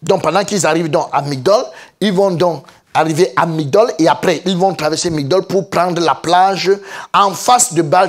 Donc 0.03 0.23
pendant 0.23 0.45
qu'ils 0.45 0.67
arrivent 0.67 0.91
à 1.13 1.23
Migdol, 1.23 1.65
ils 2.01 2.13
vont 2.13 2.31
donc 2.31 2.65
arriver 2.95 3.33
à 3.37 3.45
Migdol 3.45 3.93
et 3.99 4.09
après 4.09 4.43
ils 4.47 4.57
vont 4.57 4.75
traverser 4.75 5.11
Migdol 5.11 5.47
pour 5.47 5.69
prendre 5.69 6.01
la 6.01 6.15
plage 6.15 6.71
en 7.13 7.33
face 7.33 7.75
de 7.75 7.83
baal 7.83 8.09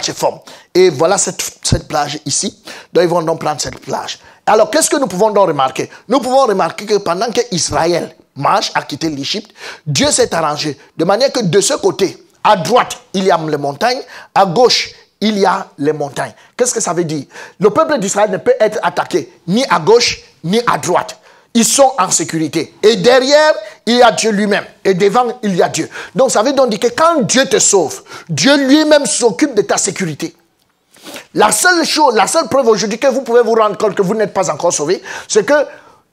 Et 0.73 0.89
voilà 0.89 1.17
cette, 1.17 1.59
cette 1.63 1.87
plage 1.87 2.19
ici. 2.25 2.61
Donc 2.93 3.03
ils 3.03 3.09
vont 3.09 3.21
donc 3.21 3.39
prendre 3.39 3.59
cette 3.59 3.79
plage. 3.79 4.19
Alors 4.45 4.69
qu'est-ce 4.69 4.89
que 4.89 4.97
nous 4.97 5.07
pouvons 5.07 5.31
donc 5.31 5.47
remarquer? 5.47 5.89
Nous 6.07 6.19
pouvons 6.19 6.45
remarquer 6.45 6.85
que 6.85 6.97
pendant 6.97 7.31
que 7.31 7.41
Israël 7.51 8.15
marche 8.35 8.71
à 8.75 8.83
quitter 8.83 9.09
l'Égypte, 9.09 9.51
Dieu 9.85 10.11
s'est 10.11 10.33
arrangé 10.33 10.77
de 10.95 11.03
manière 11.03 11.31
que 11.31 11.41
de 11.41 11.59
ce 11.59 11.73
côté, 11.73 12.26
à 12.43 12.57
droite, 12.57 12.97
il 13.13 13.25
y 13.25 13.31
a 13.31 13.37
les 13.37 13.57
montagnes, 13.57 14.01
à 14.33 14.45
gauche, 14.45 14.91
il 15.21 15.37
y 15.39 15.45
a 15.45 15.67
les 15.77 15.93
montagnes. 15.93 16.33
Qu'est-ce 16.55 16.73
que 16.73 16.79
ça 16.79 16.93
veut 16.93 17.03
dire? 17.03 17.25
Le 17.59 17.69
peuple 17.69 17.99
d'Israël 17.99 18.31
ne 18.31 18.37
peut 18.37 18.53
être 18.59 18.79
attaqué 18.83 19.31
ni 19.47 19.65
à 19.69 19.79
gauche 19.79 20.21
ni 20.43 20.61
à 20.67 20.77
droite. 20.77 21.17
Ils 21.53 21.65
sont 21.65 21.91
en 21.97 22.11
sécurité. 22.11 22.75
Et 22.83 22.97
derrière, 22.97 23.53
il 23.85 23.95
y 23.97 24.01
a 24.03 24.11
Dieu 24.11 24.31
lui-même. 24.31 24.65
Et 24.85 24.93
devant, 24.93 25.39
il 25.41 25.55
y 25.55 25.63
a 25.63 25.69
Dieu. 25.69 25.89
Donc 26.13 26.29
ça 26.29 26.43
veut 26.43 26.53
dire 26.53 26.79
que 26.79 26.89
quand 26.89 27.21
Dieu 27.21 27.45
te 27.45 27.57
sauve, 27.57 28.03
Dieu 28.29 28.55
lui-même 28.67 29.05
s'occupe 29.05 29.55
de 29.55 29.63
ta 29.63 29.77
sécurité. 29.77 30.35
La 31.33 31.51
seule 31.51 31.85
chose, 31.85 32.15
la 32.15 32.27
seule 32.27 32.47
preuve 32.47 32.67
aujourd'hui 32.67 32.99
que 32.99 33.07
vous 33.07 33.21
pouvez 33.21 33.41
vous 33.41 33.55
rendre 33.55 33.77
compte 33.77 33.95
que 33.95 34.01
vous 34.01 34.13
n'êtes 34.13 34.33
pas 34.33 34.51
encore 34.51 34.73
sauvé, 34.73 35.01
c'est 35.27 35.45
que 35.45 35.53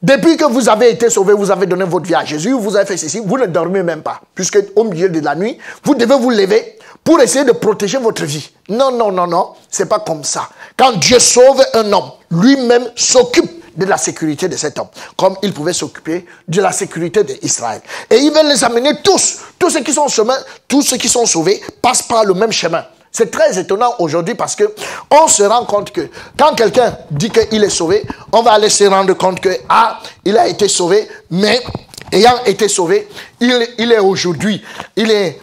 depuis 0.04 0.36
que 0.36 0.44
vous 0.44 0.68
avez 0.68 0.90
été 0.90 1.08
sauvé, 1.08 1.32
vous 1.32 1.50
avez 1.50 1.64
donné 1.64 1.84
votre 1.86 2.04
vie 2.04 2.14
à 2.14 2.26
Jésus, 2.26 2.52
vous 2.52 2.76
avez 2.76 2.84
fait 2.84 2.98
ceci, 2.98 3.22
vous 3.24 3.38
ne 3.38 3.46
dormez 3.46 3.82
même 3.82 4.02
pas. 4.02 4.20
Puisque 4.34 4.58
au 4.76 4.84
milieu 4.84 5.08
de 5.08 5.18
la 5.20 5.34
nuit, 5.34 5.56
vous 5.82 5.94
devez 5.94 6.14
vous 6.14 6.28
lever 6.28 6.78
pour 7.02 7.22
essayer 7.22 7.46
de 7.46 7.52
protéger 7.52 7.96
votre 7.96 8.22
vie. 8.26 8.50
Non, 8.68 8.92
non, 8.92 9.10
non, 9.10 9.26
non, 9.26 9.52
c'est 9.70 9.88
pas 9.88 10.00
comme 10.00 10.22
ça. 10.22 10.50
Quand 10.76 10.92
Dieu 10.98 11.18
sauve 11.18 11.64
un 11.72 11.90
homme, 11.90 12.10
lui-même 12.30 12.86
s'occupe 12.94 13.50
de 13.78 13.86
la 13.86 13.96
sécurité 13.96 14.46
de 14.46 14.56
cet 14.58 14.78
homme, 14.78 14.88
comme 15.16 15.38
il 15.42 15.54
pouvait 15.54 15.72
s'occuper 15.72 16.26
de 16.46 16.60
la 16.60 16.70
sécurité 16.72 17.24
d'Israël. 17.24 17.80
Et 18.10 18.16
il 18.16 18.30
va 18.30 18.42
les 18.42 18.62
amener 18.62 19.00
tous, 19.02 19.38
tous 19.58 19.70
ceux 19.70 19.80
qui 19.80 19.94
sont 19.94 20.08
chemin, 20.08 20.36
tous 20.68 20.82
ceux 20.82 20.98
qui 20.98 21.08
sont 21.08 21.24
sauvés 21.24 21.62
passent 21.80 22.02
par 22.02 22.26
le 22.26 22.34
même 22.34 22.52
chemin. 22.52 22.84
C'est 23.16 23.30
très 23.30 23.56
étonnant 23.60 23.94
aujourd'hui 24.00 24.34
parce 24.34 24.56
que 24.56 24.74
on 25.08 25.28
se 25.28 25.44
rend 25.44 25.64
compte 25.66 25.92
que 25.92 26.10
quand 26.36 26.56
quelqu'un 26.56 26.98
dit 27.12 27.30
qu'il 27.30 27.62
est 27.62 27.70
sauvé, 27.70 28.02
on 28.32 28.42
va 28.42 28.54
aller 28.54 28.68
se 28.68 28.82
rendre 28.84 29.14
compte 29.14 29.38
que 29.38 29.50
ah, 29.68 30.00
il 30.24 30.36
a 30.36 30.48
été 30.48 30.66
sauvé, 30.66 31.06
mais 31.30 31.62
ayant 32.10 32.42
été 32.44 32.66
sauvé, 32.66 33.08
il, 33.40 33.68
il 33.78 33.92
est 33.92 34.00
aujourd'hui, 34.00 34.60
il 34.96 35.12
est 35.12 35.40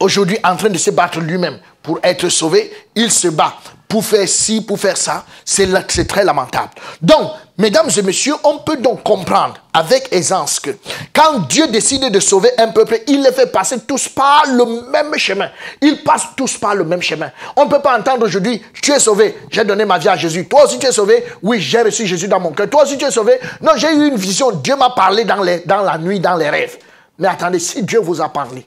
aujourd'hui 0.00 0.36
en 0.44 0.54
train 0.54 0.68
de 0.68 0.76
se 0.76 0.90
battre 0.90 1.18
lui-même 1.20 1.58
pour 1.82 1.98
être 2.02 2.28
sauvé, 2.28 2.70
il 2.94 3.10
se 3.10 3.28
bat 3.28 3.54
pour 3.88 4.04
faire 4.04 4.28
ci, 4.28 4.60
pour 4.60 4.78
faire 4.78 4.96
ça, 4.96 5.24
c'est 5.44 6.08
très 6.08 6.24
lamentable. 6.24 6.70
Donc, 7.00 7.30
mesdames 7.56 7.88
et 7.96 8.02
messieurs, 8.02 8.34
on 8.44 8.58
peut 8.58 8.76
donc 8.76 9.02
comprendre 9.02 9.54
avec 9.72 10.08
aisance 10.12 10.58
que 10.58 10.70
quand 11.12 11.40
Dieu 11.48 11.68
décide 11.68 12.10
de 12.10 12.20
sauver 12.20 12.50
un 12.58 12.68
peuple, 12.68 13.00
il 13.06 13.22
les 13.22 13.32
fait 13.32 13.46
passer 13.46 13.80
tous 13.80 14.08
par 14.08 14.44
le 14.48 14.90
même 14.90 15.16
chemin. 15.16 15.50
Ils 15.80 16.02
passent 16.02 16.28
tous 16.36 16.56
par 16.58 16.74
le 16.74 16.84
même 16.84 17.02
chemin. 17.02 17.30
On 17.54 17.66
ne 17.66 17.70
peut 17.70 17.80
pas 17.80 17.98
entendre 17.98 18.26
aujourd'hui, 18.26 18.62
tu 18.82 18.92
es 18.92 18.98
sauvé, 18.98 19.36
j'ai 19.50 19.64
donné 19.64 19.84
ma 19.84 19.98
vie 19.98 20.08
à 20.08 20.16
Jésus. 20.16 20.46
Toi 20.46 20.64
aussi 20.64 20.78
tu 20.78 20.86
es 20.86 20.92
sauvé, 20.92 21.24
oui, 21.42 21.60
j'ai 21.60 21.82
reçu 21.82 22.06
Jésus 22.06 22.28
dans 22.28 22.40
mon 22.40 22.50
cœur. 22.50 22.68
Toi 22.68 22.82
aussi 22.82 22.98
tu 22.98 23.04
es 23.04 23.10
sauvé, 23.10 23.38
non, 23.62 23.72
j'ai 23.76 23.92
eu 23.92 24.08
une 24.08 24.16
vision, 24.16 24.50
Dieu 24.50 24.76
m'a 24.76 24.90
parlé 24.90 25.24
dans, 25.24 25.44
dans 25.64 25.82
la 25.82 25.98
nuit, 25.98 26.20
dans 26.20 26.36
les 26.36 26.50
rêves. 26.50 26.78
Mais 27.18 27.28
attendez, 27.28 27.58
si 27.58 27.82
Dieu 27.82 28.00
vous 28.00 28.20
a 28.20 28.28
parlé, 28.28 28.66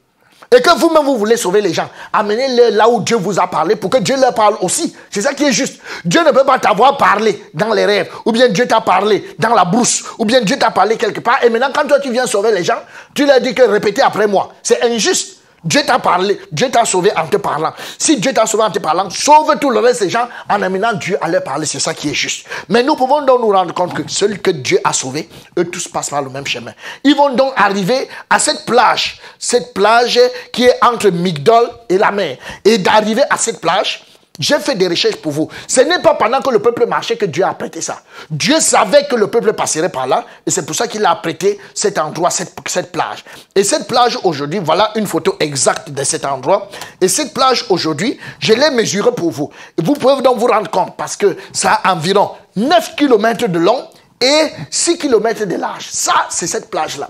et 0.55 0.61
que 0.61 0.77
vous-même, 0.77 1.05
vous 1.05 1.17
voulez 1.17 1.37
sauver 1.37 1.61
les 1.61 1.73
gens, 1.73 1.87
amenez-les 2.11 2.71
là 2.71 2.89
où 2.89 3.01
Dieu 3.01 3.17
vous 3.17 3.39
a 3.39 3.47
parlé 3.47 3.75
pour 3.75 3.89
que 3.89 3.99
Dieu 3.99 4.15
leur 4.19 4.33
parle 4.33 4.55
aussi. 4.61 4.95
C'est 5.11 5.21
ça 5.21 5.33
qui 5.33 5.43
est 5.45 5.51
juste. 5.51 5.79
Dieu 6.03 6.21
ne 6.25 6.31
peut 6.31 6.43
pas 6.43 6.57
t'avoir 6.57 6.97
parlé 6.97 7.43
dans 7.53 7.71
les 7.73 7.85
rêves, 7.85 8.09
ou 8.25 8.31
bien 8.31 8.49
Dieu 8.49 8.67
t'a 8.67 8.81
parlé 8.81 9.35
dans 9.37 9.53
la 9.53 9.65
brousse, 9.65 10.03
ou 10.17 10.25
bien 10.25 10.41
Dieu 10.41 10.57
t'a 10.57 10.71
parlé 10.71 10.97
quelque 10.97 11.19
part. 11.19 11.43
Et 11.43 11.49
maintenant, 11.49 11.69
quand 11.73 11.87
toi 11.87 11.99
tu 11.99 12.11
viens 12.11 12.25
sauver 12.25 12.51
les 12.51 12.63
gens, 12.63 12.79
tu 13.13 13.25
leur 13.25 13.39
dis 13.39 13.53
que 13.53 13.61
répétez 13.61 14.01
après 14.01 14.27
moi. 14.27 14.51
C'est 14.63 14.83
injuste. 14.83 15.38
Dieu 15.63 15.81
t'a 15.85 15.99
parlé, 15.99 16.39
Dieu 16.51 16.69
t'a 16.69 16.85
sauvé 16.85 17.11
en 17.15 17.27
te 17.27 17.37
parlant. 17.37 17.73
Si 17.97 18.17
Dieu 18.17 18.33
t'a 18.33 18.45
sauvé 18.45 18.63
en 18.63 18.71
te 18.71 18.79
parlant, 18.79 19.09
sauve 19.09 19.57
tout 19.59 19.69
le 19.69 19.79
reste 19.79 20.03
des 20.03 20.09
gens 20.09 20.27
en 20.49 20.61
amenant 20.61 20.93
Dieu 20.93 21.17
à 21.21 21.27
leur 21.27 21.43
parler. 21.43 21.65
C'est 21.65 21.79
ça 21.79 21.93
qui 21.93 22.09
est 22.09 22.13
juste. 22.13 22.47
Mais 22.69 22.83
nous 22.83 22.95
pouvons 22.95 23.21
donc 23.21 23.41
nous 23.41 23.51
rendre 23.51 23.73
compte 23.73 23.93
que 23.93 24.09
celui 24.09 24.39
que 24.39 24.51
Dieu 24.51 24.79
a 24.83 24.93
sauvé, 24.93 25.27
eux 25.57 25.65
tous 25.65 25.87
passent 25.87 26.09
par 26.09 26.21
le 26.21 26.29
même 26.29 26.47
chemin. 26.47 26.73
Ils 27.03 27.15
vont 27.15 27.33
donc 27.33 27.53
arriver 27.55 28.07
à 28.29 28.39
cette 28.39 28.65
plage, 28.65 29.19
cette 29.37 29.73
plage 29.73 30.19
qui 30.51 30.65
est 30.65 30.83
entre 30.83 31.09
Migdol 31.09 31.69
et 31.89 31.97
la 31.97 32.11
mer. 32.11 32.37
Et 32.63 32.77
d'arriver 32.77 33.23
à 33.29 33.37
cette 33.37 33.59
plage, 33.59 34.03
j'ai 34.39 34.57
fait 34.59 34.75
des 34.75 34.87
recherches 34.87 35.17
pour 35.17 35.33
vous. 35.33 35.49
Ce 35.67 35.81
n'est 35.81 35.99
pas 35.99 36.13
pendant 36.13 36.39
que 36.39 36.49
le 36.49 36.59
peuple 36.59 36.87
marchait 36.87 37.17
que 37.17 37.25
Dieu 37.25 37.43
a 37.43 37.53
prêté 37.53 37.81
ça. 37.81 38.01
Dieu 38.31 38.59
savait 38.59 39.05
que 39.05 39.15
le 39.15 39.27
peuple 39.27 39.53
passerait 39.53 39.89
par 39.89 40.07
là 40.07 40.25
et 40.45 40.51
c'est 40.51 40.65
pour 40.65 40.75
ça 40.75 40.87
qu'il 40.87 41.05
a 41.05 41.13
prêté 41.15 41.59
cet 41.73 41.99
endroit, 41.99 42.29
cette, 42.29 42.91
plage. 42.91 43.25
Et 43.53 43.63
cette 43.63 43.87
plage 43.87 44.17
aujourd'hui, 44.23 44.59
voilà 44.63 44.91
une 44.95 45.05
photo 45.05 45.35
exacte 45.39 45.91
de 45.91 46.03
cet 46.03 46.25
endroit. 46.25 46.69
Et 47.01 47.09
cette 47.09 47.33
plage 47.33 47.65
aujourd'hui, 47.69 48.17
je 48.39 48.53
l'ai 48.53 48.71
mesurée 48.71 49.11
pour 49.11 49.31
vous. 49.31 49.49
Et 49.77 49.81
vous 49.81 49.93
pouvez 49.93 50.21
donc 50.21 50.37
vous 50.37 50.47
rendre 50.47 50.71
compte 50.71 50.95
parce 50.95 51.17
que 51.17 51.35
ça 51.51 51.81
a 51.83 51.93
environ 51.93 52.31
9 52.55 52.95
km 52.95 53.47
de 53.47 53.59
long 53.59 53.87
et 54.21 54.47
6 54.71 54.97
km 54.97 55.45
de 55.45 55.55
large. 55.55 55.87
Ça, 55.91 56.27
c'est 56.29 56.47
cette 56.47 56.69
plage-là. 56.69 57.09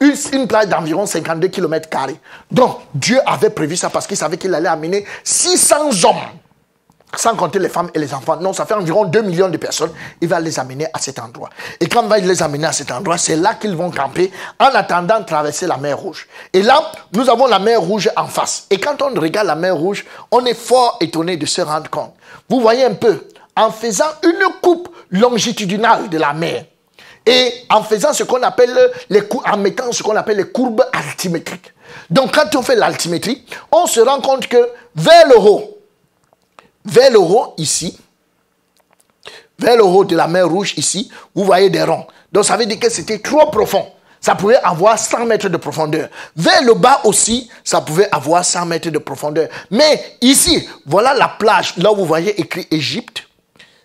Une, 0.00 0.48
plage 0.48 0.66
d'environ 0.66 1.06
52 1.06 1.46
km. 1.48 1.88
Donc, 2.50 2.78
Dieu 2.92 3.20
avait 3.24 3.50
prévu 3.50 3.76
ça 3.76 3.88
parce 3.88 4.06
qu'il 4.06 4.16
savait 4.16 4.36
qu'il 4.36 4.52
allait 4.52 4.68
amener 4.68 5.04
600 5.22 5.90
hommes 6.04 6.16
sans 7.16 7.34
compter 7.34 7.58
les 7.58 7.68
femmes 7.68 7.90
et 7.94 7.98
les 7.98 8.14
enfants. 8.14 8.36
Non, 8.36 8.52
ça 8.52 8.66
fait 8.66 8.74
environ 8.74 9.04
2 9.04 9.22
millions 9.22 9.48
de 9.48 9.56
personnes. 9.56 9.92
Il 10.20 10.28
va 10.28 10.40
les 10.40 10.58
amener 10.58 10.86
à 10.92 10.98
cet 10.98 11.18
endroit. 11.18 11.50
Et 11.80 11.88
quand 11.88 12.02
il 12.02 12.08
va 12.08 12.18
les 12.18 12.42
amener 12.42 12.66
à 12.66 12.72
cet 12.72 12.90
endroit, 12.90 13.18
c'est 13.18 13.36
là 13.36 13.54
qu'ils 13.54 13.76
vont 13.76 13.90
camper 13.90 14.32
en 14.58 14.66
attendant 14.66 15.20
de 15.20 15.24
traverser 15.24 15.66
la 15.66 15.76
mer 15.76 15.98
Rouge. 15.98 16.26
Et 16.52 16.62
là, 16.62 16.80
nous 17.12 17.28
avons 17.28 17.46
la 17.46 17.58
mer 17.58 17.80
Rouge 17.80 18.10
en 18.16 18.26
face. 18.26 18.66
Et 18.70 18.78
quand 18.78 19.02
on 19.02 19.18
regarde 19.20 19.46
la 19.46 19.56
mer 19.56 19.76
Rouge, 19.76 20.04
on 20.30 20.44
est 20.44 20.54
fort 20.54 20.96
étonné 21.00 21.36
de 21.36 21.46
se 21.46 21.60
rendre 21.60 21.90
compte. 21.90 22.14
Vous 22.48 22.60
voyez 22.60 22.84
un 22.84 22.94
peu, 22.94 23.28
en 23.56 23.70
faisant 23.70 24.10
une 24.22 24.42
coupe 24.62 24.88
longitudinale 25.10 26.08
de 26.08 26.18
la 26.18 26.32
mer, 26.32 26.64
et 27.24 27.52
en 27.70 27.82
faisant 27.82 28.12
ce 28.12 28.24
qu'on 28.24 28.42
appelle 28.42 28.76
les 29.08 29.22
en 29.44 29.56
mettant 29.56 29.92
ce 29.92 30.02
qu'on 30.02 30.16
appelle 30.16 30.38
les 30.38 30.48
courbes 30.50 30.84
altimétriques. 30.92 31.72
Donc 32.10 32.34
quand 32.34 32.56
on 32.56 32.62
fait 32.62 32.74
l'altimétrie, 32.74 33.44
on 33.70 33.86
se 33.86 34.00
rend 34.00 34.20
compte 34.20 34.48
que 34.48 34.70
vers 34.96 35.28
le 35.28 35.38
haut, 35.38 35.78
vers 36.84 37.10
le 37.10 37.18
haut 37.18 37.54
ici, 37.58 37.98
vers 39.58 39.76
le 39.76 39.84
haut 39.84 40.04
de 40.04 40.16
la 40.16 40.26
mer 40.26 40.48
Rouge 40.48 40.74
ici, 40.76 41.10
vous 41.34 41.44
voyez 41.44 41.70
des 41.70 41.82
ronds. 41.82 42.06
Donc 42.30 42.44
ça 42.44 42.56
veut 42.56 42.66
dire 42.66 42.80
que 42.80 42.88
c'était 42.88 43.18
trop 43.18 43.50
profond. 43.50 43.86
Ça 44.20 44.36
pouvait 44.36 44.60
avoir 44.62 44.98
100 44.98 45.26
mètres 45.26 45.48
de 45.48 45.56
profondeur. 45.56 46.08
Vers 46.36 46.62
le 46.62 46.74
bas 46.74 47.00
aussi, 47.04 47.50
ça 47.64 47.80
pouvait 47.80 48.08
avoir 48.12 48.44
100 48.44 48.66
mètres 48.66 48.90
de 48.90 48.98
profondeur. 48.98 49.48
Mais 49.70 50.16
ici, 50.20 50.68
voilà 50.86 51.12
la 51.12 51.28
plage, 51.28 51.76
là 51.76 51.90
vous 51.90 52.06
voyez 52.06 52.40
écrit 52.40 52.66
Égypte. 52.70 53.24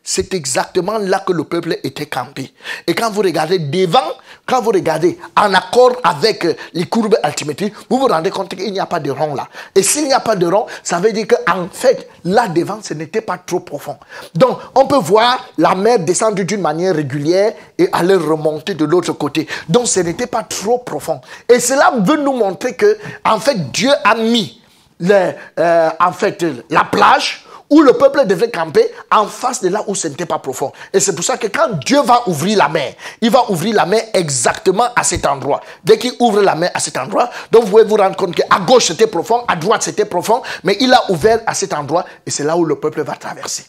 C'est 0.09 0.33
exactement 0.33 0.97
là 0.99 1.19
que 1.19 1.33
le 1.33 1.43
peuple 1.43 1.79
était 1.83 2.05
campé. 2.05 2.53
Et 2.87 2.95
quand 2.95 3.11
vous 3.11 3.21
regardez 3.21 3.59
devant, 3.59 3.99
quand 4.45 4.61
vous 4.61 4.69
regardez 4.71 5.19
en 5.35 5.53
accord 5.53 5.97
avec 6.01 6.45
euh, 6.45 6.53
les 6.71 6.85
courbes 6.85 7.17
altimétriques, 7.23 7.73
vous 7.89 7.99
vous 7.99 8.07
rendez 8.07 8.29
compte 8.29 8.55
qu'il 8.55 8.71
n'y 8.71 8.79
a 8.79 8.85
pas 8.85 9.01
de 9.01 9.11
rond 9.11 9.35
là. 9.35 9.49
Et 9.75 9.83
s'il 9.83 10.05
n'y 10.05 10.13
a 10.13 10.21
pas 10.21 10.37
de 10.37 10.47
rond, 10.47 10.65
ça 10.81 11.01
veut 11.01 11.11
dire 11.11 11.25
qu'en 11.27 11.67
fait, 11.69 12.07
là 12.23 12.47
devant, 12.47 12.79
ce 12.81 12.93
n'était 12.93 13.19
pas 13.19 13.37
trop 13.37 13.59
profond. 13.59 13.97
Donc, 14.33 14.57
on 14.75 14.85
peut 14.85 14.95
voir 14.95 15.45
la 15.57 15.75
mer 15.75 15.99
descendre 15.99 16.41
d'une 16.41 16.61
manière 16.61 16.95
régulière 16.95 17.51
et 17.77 17.89
aller 17.91 18.15
remonter 18.15 18.75
de 18.75 18.85
l'autre 18.85 19.11
côté. 19.11 19.45
Donc, 19.67 19.87
ce 19.87 19.99
n'était 19.99 20.27
pas 20.27 20.43
trop 20.43 20.77
profond. 20.77 21.19
Et 21.49 21.59
cela 21.59 21.91
veut 21.99 22.23
nous 22.23 22.31
montrer 22.31 22.75
que, 22.77 22.97
en 23.25 23.41
fait, 23.41 23.73
Dieu 23.73 23.91
a 24.05 24.15
mis 24.15 24.61
euh, 25.03 25.33
la 25.57 26.83
plage 26.85 27.46
où 27.69 27.81
le 27.81 27.93
peuple 27.93 28.25
devait 28.25 28.49
camper 28.49 28.89
en 29.11 29.25
face 29.25 29.61
de 29.61 29.69
là 29.69 29.83
où 29.87 29.95
ce 29.95 30.07
n'était 30.07 30.25
pas 30.25 30.39
profond. 30.39 30.71
Et 30.93 30.99
c'est 30.99 31.13
pour 31.13 31.23
ça 31.23 31.37
que 31.37 31.47
quand 31.47 31.71
Dieu 31.85 32.01
va 32.01 32.23
ouvrir 32.27 32.57
la 32.57 32.69
mer, 32.69 32.93
il 33.21 33.29
va 33.29 33.49
ouvrir 33.49 33.75
la 33.75 33.85
mer 33.85 34.03
exactement 34.13 34.87
à 34.95 35.03
cet 35.03 35.25
endroit. 35.25 35.61
Dès 35.83 35.97
qu'il 35.97 36.13
ouvre 36.19 36.41
la 36.41 36.55
mer 36.55 36.71
à 36.73 36.79
cet 36.79 36.97
endroit, 36.97 37.29
donc 37.51 37.65
vous 37.65 37.71
pouvez 37.71 37.83
vous 37.83 37.97
rendre 37.97 38.15
compte 38.15 38.35
qu'à 38.35 38.59
gauche 38.59 38.87
c'était 38.87 39.07
profond, 39.07 39.43
à 39.47 39.55
droite 39.55 39.83
c'était 39.83 40.05
profond, 40.05 40.41
mais 40.63 40.77
il 40.79 40.93
a 40.93 41.11
ouvert 41.11 41.41
à 41.45 41.53
cet 41.53 41.73
endroit 41.73 42.05
et 42.25 42.31
c'est 42.31 42.43
là 42.43 42.55
où 42.55 42.65
le 42.65 42.75
peuple 42.75 43.01
va 43.01 43.15
traverser. 43.15 43.65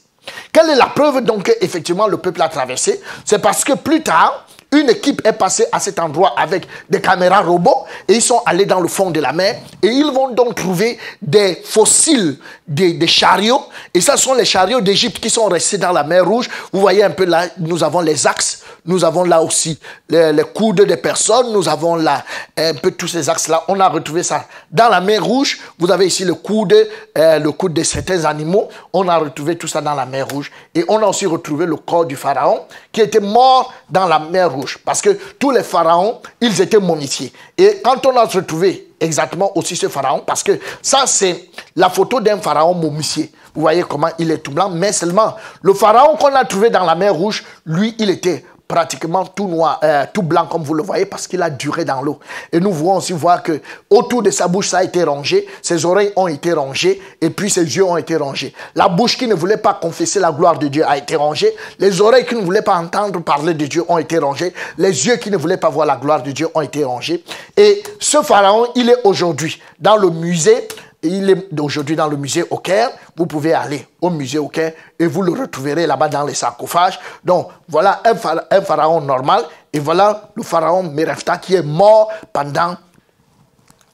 Quelle 0.52 0.70
est 0.70 0.76
la 0.76 0.86
preuve 0.86 1.22
donc 1.22 1.44
qu'effectivement 1.44 2.06
le 2.06 2.18
peuple 2.18 2.42
a 2.42 2.48
traversé? 2.48 3.00
C'est 3.24 3.40
parce 3.40 3.64
que 3.64 3.72
plus 3.72 4.02
tard, 4.02 4.46
une 4.70 4.90
équipe 4.90 5.22
est 5.24 5.32
passée 5.32 5.64
à 5.72 5.80
cet 5.80 5.98
endroit 5.98 6.34
avec 6.36 6.66
des 6.90 7.00
caméras 7.00 7.40
robots 7.40 7.86
et 8.06 8.14
ils 8.14 8.22
sont 8.22 8.42
allés 8.44 8.66
dans 8.66 8.80
le 8.80 8.88
fond 8.88 9.10
de 9.10 9.18
la 9.18 9.32
mer 9.32 9.56
et 9.82 9.86
ils 9.86 10.10
vont 10.12 10.28
donc 10.28 10.56
trouver 10.56 10.98
des 11.22 11.54
fossiles 11.64 12.36
des, 12.66 13.06
chariots. 13.06 13.64
Et 13.94 14.00
ça 14.02 14.18
sont 14.18 14.34
les 14.34 14.44
chariots 14.44 14.82
d'Égypte 14.82 15.20
qui 15.20 15.30
sont 15.30 15.46
restés 15.46 15.78
dans 15.78 15.92
la 15.92 16.04
mer 16.04 16.26
Rouge. 16.26 16.50
Vous 16.72 16.80
voyez 16.80 17.02
un 17.02 17.10
peu 17.10 17.24
là, 17.24 17.46
nous 17.58 17.82
avons 17.82 18.00
les 18.00 18.26
axes 18.26 18.62
nous 18.88 19.04
avons 19.04 19.24
là 19.24 19.42
aussi 19.42 19.78
les, 20.08 20.32
coudes 20.54 20.80
des 20.80 20.96
personnes, 20.96 21.52
nous 21.52 21.68
avons 21.68 21.96
là 21.96 22.24
un 22.56 22.72
peu 22.72 22.90
tous 22.90 23.06
ces 23.06 23.28
axes-là. 23.28 23.64
On 23.68 23.78
a 23.80 23.88
retrouvé 23.88 24.22
ça 24.22 24.46
dans 24.70 24.88
la 24.88 25.02
mer 25.02 25.22
Rouge. 25.22 25.60
Vous 25.78 25.90
avez 25.90 26.06
ici 26.06 26.24
le 26.24 26.34
coude, 26.34 26.74
euh, 27.18 27.38
le 27.38 27.52
coude 27.52 27.74
de 27.74 27.82
certains 27.82 28.24
animaux. 28.24 28.68
On 28.94 29.06
a 29.08 29.18
retrouvé 29.18 29.56
tout 29.58 29.68
ça 29.68 29.82
dans 29.82 29.94
la 29.94 30.06
mer 30.06 30.26
Rouge. 30.28 30.50
Et 30.74 30.86
on 30.88 31.02
a 31.02 31.06
aussi 31.06 31.26
retrouvé 31.26 31.66
le 31.66 31.76
corps 31.76 32.06
du 32.06 32.16
pharaon 32.16 32.62
qui 32.90 33.02
était 33.02 33.20
mort 33.20 33.72
dans 33.90 34.06
la 34.06 34.18
mer 34.18 34.52
Rouge. 34.52 34.57
Parce 34.84 35.00
que 35.00 35.10
tous 35.38 35.50
les 35.50 35.62
pharaons, 35.62 36.20
ils 36.40 36.60
étaient 36.60 36.78
momifiés. 36.78 37.32
Et 37.56 37.80
quand 37.82 38.04
on 38.06 38.16
a 38.16 38.24
retrouvé 38.24 38.88
exactement 39.00 39.56
aussi 39.56 39.76
ce 39.76 39.88
pharaon, 39.88 40.22
parce 40.26 40.42
que 40.42 40.58
ça, 40.82 41.04
c'est 41.06 41.50
la 41.76 41.88
photo 41.88 42.20
d'un 42.20 42.38
pharaon 42.38 42.74
momifié. 42.74 43.30
Vous 43.54 43.62
voyez 43.62 43.82
comment 43.82 44.10
il 44.18 44.30
est 44.30 44.38
tout 44.38 44.52
blanc, 44.52 44.70
mais 44.70 44.92
seulement 44.92 45.34
le 45.62 45.74
pharaon 45.74 46.16
qu'on 46.16 46.34
a 46.34 46.44
trouvé 46.44 46.70
dans 46.70 46.84
la 46.84 46.94
mer 46.94 47.14
Rouge, 47.14 47.44
lui, 47.64 47.94
il 47.98 48.10
était 48.10 48.44
pratiquement 48.68 49.24
tout 49.24 49.48
noir, 49.48 49.80
euh, 49.82 50.04
tout 50.12 50.22
blanc 50.22 50.46
comme 50.46 50.62
vous 50.62 50.74
le 50.74 50.82
voyez 50.82 51.06
parce 51.06 51.26
qu'il 51.26 51.40
a 51.42 51.48
duré 51.48 51.86
dans 51.86 52.02
l'eau. 52.02 52.20
Et 52.52 52.60
nous 52.60 52.70
voulons 52.70 52.96
aussi 52.96 53.14
voir 53.14 53.42
que 53.42 53.60
autour 53.88 54.22
de 54.22 54.30
sa 54.30 54.46
bouche 54.46 54.68
ça 54.68 54.78
a 54.78 54.84
été 54.84 55.02
rangé, 55.02 55.46
ses 55.62 55.86
oreilles 55.86 56.12
ont 56.16 56.28
été 56.28 56.52
rangées 56.52 57.00
et 57.20 57.30
puis 57.30 57.48
ses 57.48 57.64
yeux 57.64 57.84
ont 57.84 57.96
été 57.96 58.16
rangés. 58.16 58.52
La 58.74 58.88
bouche 58.88 59.16
qui 59.16 59.26
ne 59.26 59.34
voulait 59.34 59.56
pas 59.56 59.72
confesser 59.72 60.20
la 60.20 60.30
gloire 60.30 60.58
de 60.58 60.68
Dieu 60.68 60.84
a 60.86 60.98
été 60.98 61.16
rangée, 61.16 61.50
les 61.78 61.98
oreilles 62.02 62.26
qui 62.26 62.34
ne 62.34 62.42
voulaient 62.42 62.62
pas 62.62 62.76
entendre 62.76 63.20
parler 63.22 63.54
de 63.54 63.64
Dieu 63.64 63.84
ont 63.88 63.98
été 63.98 64.18
rangées, 64.18 64.52
les 64.76 65.06
yeux 65.06 65.16
qui 65.16 65.30
ne 65.30 65.38
voulaient 65.38 65.56
pas 65.56 65.70
voir 65.70 65.86
la 65.86 65.96
gloire 65.96 66.22
de 66.22 66.30
Dieu 66.30 66.48
ont 66.54 66.60
été 66.60 66.84
rangés. 66.84 67.24
Et 67.56 67.82
ce 67.98 68.22
pharaon, 68.22 68.66
il 68.74 68.90
est 68.90 69.00
aujourd'hui 69.04 69.60
dans 69.80 69.96
le 69.96 70.10
musée 70.10 70.68
il 71.02 71.30
est 71.30 71.60
aujourd'hui 71.60 71.94
dans 71.94 72.08
le 72.08 72.16
musée 72.16 72.44
au 72.50 72.58
Caire. 72.58 72.90
Vous 73.16 73.26
pouvez 73.26 73.54
aller 73.54 73.86
au 74.00 74.10
musée 74.10 74.38
au 74.38 74.48
Caire 74.48 74.72
et 74.98 75.06
vous 75.06 75.22
le 75.22 75.32
retrouverez 75.32 75.86
là-bas 75.86 76.08
dans 76.08 76.24
les 76.24 76.34
sarcophages. 76.34 76.98
Donc, 77.24 77.48
voilà 77.68 78.02
un, 78.04 78.62
pharaon 78.62 79.00
normal 79.00 79.44
et 79.72 79.78
voilà 79.78 80.30
le 80.34 80.42
pharaon 80.42 80.82
Merefta 80.82 81.38
qui 81.38 81.54
est 81.54 81.62
mort 81.62 82.10
pendant 82.32 82.76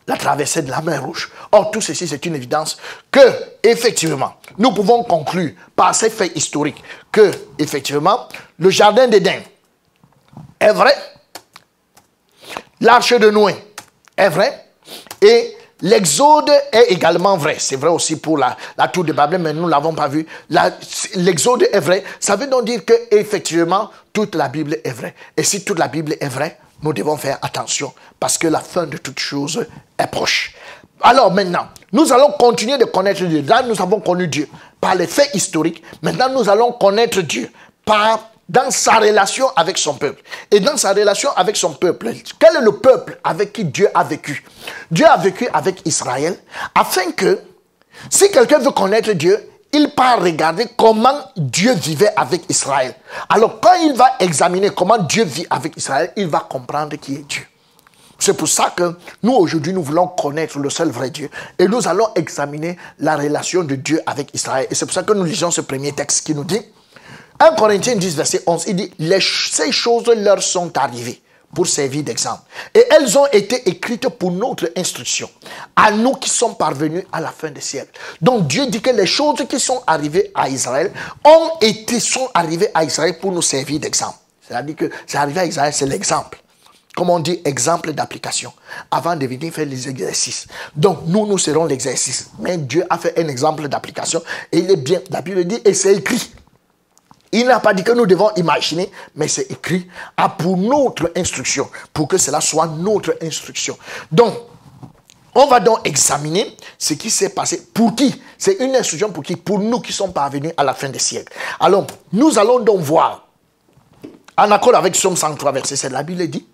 la 0.07 0.17
traversée 0.17 0.63
de 0.63 0.71
la 0.71 0.81
mer 0.81 1.05
Rouge. 1.05 1.31
Or, 1.53 1.71
tout 1.71 1.81
ceci, 1.81 2.07
c'est 2.07 2.25
une 2.27 2.37
évidence 2.37 2.77
que, 3.11 3.21
effectivement, 3.63 4.35
nous 4.59 4.73
pouvons 4.73 5.03
conclure 5.03 5.53
par 5.75 5.95
ces 5.95 6.11
faits 6.11 6.37
historiques 6.37 6.83
que, 7.11 7.31
effectivement, 7.59 8.29
le 8.59 8.71
jardin 8.71 9.09
d'Éden 9.09 9.43
est 10.61 10.73
vrai, 10.73 10.95
l'arche 12.81 13.13
de 13.15 13.31
Noé 13.31 13.55
est 14.17 14.29
vrai, 14.29 14.69
et 15.23 15.54
L'exode 15.85 16.51
est 16.73 16.87
également 16.93 17.37
vrai. 17.37 17.57
C'est 17.59 17.77
vrai 17.77 17.91
aussi 17.91 18.17
pour 18.17 18.39
la, 18.39 18.57
tour 18.91 19.05
de 19.05 19.13
Babel, 19.13 19.39
mais 19.43 19.53
nous 19.53 19.67
ne 19.67 19.71
l'avons 19.71 19.93
pas 19.93 20.09
vu. 20.09 20.27
L'exode 21.17 21.69
est 21.71 21.79
vrai. 21.79 22.03
Ça 22.19 22.37
veut 22.37 22.47
donc 22.47 22.65
dire 22.65 22.87
que 22.87 22.95
effectivement 23.11 23.91
toute 24.11 24.35
la 24.35 24.49
Bible 24.49 24.79
est 24.83 24.93
vraie. 24.93 25.15
Et 25.37 25.43
si 25.43 25.63
toute 25.63 25.79
la 25.79 25.89
Bible 25.89 26.15
est 26.19 26.29
vraie, 26.29 26.59
nous 26.83 26.95
devons 26.95 27.19
faire 27.19 27.37
attention 27.43 27.93
parce 28.19 28.39
que 28.39 28.49
la 28.49 28.61
fin 28.61 28.87
de 28.87 28.97
toute 28.97 29.19
chose 29.19 29.67
est 29.99 30.07
proche. 30.07 30.55
Alors 31.03 31.31
maintenant, 31.31 31.67
nous 31.93 32.11
allons 32.15 32.31
continuer 32.31 32.79
de 32.79 32.87
connaître 32.87 33.23
Dieu. 33.25 33.45
Là, 33.47 33.63
nous 33.63 33.83
avons 33.83 34.01
connu 34.01 34.27
Dieu 34.27 34.49
par 34.81 34.95
les 34.95 35.07
faits 35.07 35.35
historiques. 35.35 35.83
Maintenant, 36.01 36.31
nous 36.31 36.49
allons 36.49 36.73
connaître 36.73 37.21
Dieu 37.21 37.51
par 37.85 38.31
dans 38.49 38.71
sa 38.71 38.99
relation 38.99 39.49
avec 39.57 39.79
son 39.79 39.95
peuple. 39.95 40.23
Et 40.51 40.61
dans 40.61 40.77
sa 40.77 40.93
relation 40.93 41.31
avec 41.37 41.57
son 41.57 41.73
peuple, 41.73 42.13
quel 42.39 42.57
est 42.57 42.61
le 42.61 42.73
peuple 42.73 43.19
avec 43.25 43.53
qui 43.53 43.65
Dieu 43.65 43.89
a 43.95 44.05
vécu? 44.05 44.45
Dieu 44.91 45.07
a 45.07 45.17
vécu 45.17 45.49
avec 45.53 45.87
Israël 45.87 46.37
afin 46.75 47.13
que 47.13 47.41
si 48.11 48.31
quelqu'un 48.31 48.59
veut 48.59 48.71
connaître 48.71 49.13
Dieu, 49.13 49.51
il 49.73 49.91
part 49.91 50.23
regarder 50.23 50.67
comment 50.77 51.19
Dieu 51.37 51.75
vivait 51.75 52.13
avec 52.17 52.49
Israël. 52.49 52.95
Alors 53.29 53.61
quand 53.61 53.75
il 53.75 53.95
va 53.95 54.13
examiner 54.21 54.71
comment 54.71 54.99
Dieu 54.99 55.25
vit 55.25 55.47
avec 55.51 55.77
Israël, 55.77 56.13
il 56.17 56.29
va 56.29 56.41
comprendre 56.41 56.97
qui 56.97 57.15
est 57.15 57.29
Dieu. 57.29 57.43
C'est 58.19 58.35
pour 58.35 58.49
ça 58.49 58.73
que 58.75 58.97
nous, 59.23 59.33
aujourd'hui, 59.33 59.73
nous 59.73 59.83
voulons 59.83 60.07
connaître 60.07 60.59
le 60.59 60.71
seul 60.71 60.89
vrai 60.89 61.11
Dieu. 61.11 61.29
Et 61.59 61.67
nous 61.67 61.87
allons 61.89 62.09
examiner 62.15 62.79
la 62.99 63.17
relation 63.17 63.65
de 63.65 63.75
Dieu 63.75 64.01
avec 64.07 64.33
Israël. 64.33 64.67
Et 64.71 64.75
c'est 64.75 64.87
pour 64.87 64.95
ça 64.95 65.03
que 65.03 65.13
nous 65.13 65.25
lisons 65.25 65.51
ce 65.51 65.61
premier 65.61 65.93
texte 65.93 66.25
qui 66.25 66.35
nous 66.35 66.45
dit, 66.45 66.61
1 67.41 67.55
Corinthiens 67.57 67.97
10, 67.97 68.17
verset 68.17 68.43
11, 68.47 68.65
il 68.69 68.77
dit, 68.77 68.91
ces 69.51 69.73
choses 69.73 70.07
leur 70.07 70.43
sont 70.43 70.77
arrivées 70.79 71.21
pour 71.55 71.67
servir 71.67 72.03
d'exemple. 72.03 72.43
Et 72.75 72.85
elles 72.91 73.17
ont 73.17 73.27
été 73.33 73.69
écrites 73.69 74.09
pour 74.09 74.33
notre 74.33 74.71
instruction, 74.77 75.31
à 75.77 75.91
nous 75.91 76.15
qui 76.15 76.29
sommes 76.29 76.57
parvenus 76.57 77.05
à 77.13 77.21
la 77.21 77.31
fin 77.31 77.51
des 77.51 77.61
siècles. 77.61 77.93
Donc 78.21 78.47
Dieu 78.47 78.67
dit 78.67 78.81
que 78.81 78.91
les 78.91 79.07
choses 79.07 79.45
qui 79.49 79.61
sont 79.61 79.83
arrivées 79.87 80.31
à 80.35 80.49
Israël 80.49 80.93
ont 81.25 81.51
été, 81.61 82.01
sont 82.01 82.29
arrivées 82.35 82.69
à 82.75 82.85
Israël 82.85 83.19
pour 83.21 83.33
nous 83.33 83.43
servir 83.43 83.81
d'exemple. 83.81 84.19
C'est-à-dire 84.47 84.77
que 84.77 84.91
c'est 85.07 85.19
arrivé 85.19 85.41
à 85.41 85.47
Israël, 85.47 85.73
c'est 85.73 85.87
l'exemple. 85.87 86.39
Comme 86.95 87.11
on 87.11 87.19
dit, 87.19 87.41
exemple 87.45 87.93
d'application. 87.93 88.53
Avant 88.91 89.17
de 89.17 89.27
venir 89.27 89.53
faire 89.53 89.67
les 89.67 89.89
exercices. 89.89 90.47
Donc, 90.77 91.01
nous, 91.07 91.27
nous 91.27 91.39
serons 91.39 91.65
l'exercice. 91.65 92.31
Mais 92.39 92.57
Dieu 92.57 92.85
a 92.89 92.99
fait 92.99 93.19
un 93.19 93.27
exemple 93.27 93.67
d'application. 93.67 94.23
Et 94.53 94.59
il 94.59 94.71
est 94.71 94.77
bien. 94.77 95.01
La 95.11 95.21
Bible 95.21 95.45
dit, 95.45 95.61
et 95.65 95.75
c'est 95.75 95.97
écrit. 95.97 96.31
Il 97.35 97.47
n'a 97.47 97.59
pas 97.59 97.75
dit 97.75 97.83
que 97.83 97.91
nous 97.91 98.07
devons 98.07 98.31
imaginer, 98.37 98.89
mais 99.17 99.27
c'est 99.27 99.51
écrit 99.51 99.89
à 100.17 100.29
pour 100.29 100.57
notre 100.57 101.11
instruction, 101.17 101.69
pour 101.93 102.07
que 102.07 102.17
cela 102.17 102.41
soit 102.41 102.69
notre 102.69 103.17
instruction. 103.21 103.77
Donc, 104.13 104.35
on 105.35 105.49
va 105.49 105.59
donc 105.59 105.81
examiner 105.85 106.57
ce 106.79 106.95
qui 106.95 107.11
s'est 107.11 107.31
passé. 107.31 107.67
Pour 107.75 107.97
qui? 107.97 108.23
C'est 108.39 108.59
une 108.61 108.77
instruction 108.77 109.11
pour 109.11 109.25
qui? 109.25 109.35
Pour 109.35 109.59
nous 109.59 109.81
qui 109.81 109.93
sommes 109.93 110.13
parvenus 110.13 110.53
à 110.57 110.63
la 110.63 110.75
fin 110.75 110.89
des 110.89 111.01
siècles. 111.01 111.33
Alors, 111.59 111.89
nous 112.13 112.39
allons 112.39 112.61
donc 112.61 112.79
voir, 112.83 113.27
en 114.39 114.51
accord 114.53 114.77
avec 114.77 114.95
Somme 114.95 115.17
103, 115.17 115.51
verset 115.51 115.75
7, 115.75 115.91
la 115.91 116.05
Bible 116.05 116.29
dit, 116.29 116.47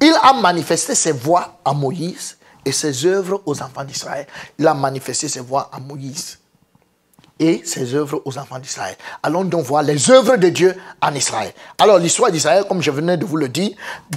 il 0.00 0.14
a 0.22 0.32
manifesté 0.32 0.94
ses 0.94 1.12
voix 1.12 1.58
à 1.62 1.74
Moïse 1.74 2.38
et 2.64 2.72
ses 2.72 3.04
œuvres 3.04 3.42
aux 3.44 3.60
enfants 3.60 3.84
d'Israël. 3.84 4.26
Il 4.58 4.66
a 4.66 4.72
manifesté 4.72 5.28
ses 5.28 5.40
voix 5.40 5.68
à 5.70 5.78
Moïse 5.78 6.38
et 7.42 7.60
ses 7.64 7.96
œuvres 7.96 8.22
aux 8.24 8.38
enfants 8.38 8.60
d'Israël. 8.60 8.94
Allons 9.20 9.42
donc 9.42 9.64
voir 9.64 9.82
les 9.82 10.10
œuvres 10.12 10.36
de 10.36 10.48
Dieu 10.48 10.76
en 11.00 11.12
Israël. 11.12 11.52
Alors 11.76 11.98
l'histoire 11.98 12.30
d'Israël, 12.30 12.64
comme 12.68 12.80
je 12.80 12.90
venais 12.92 13.16
de 13.16 13.24
vous 13.24 13.36
le 13.36 13.48
dire, 13.48 13.72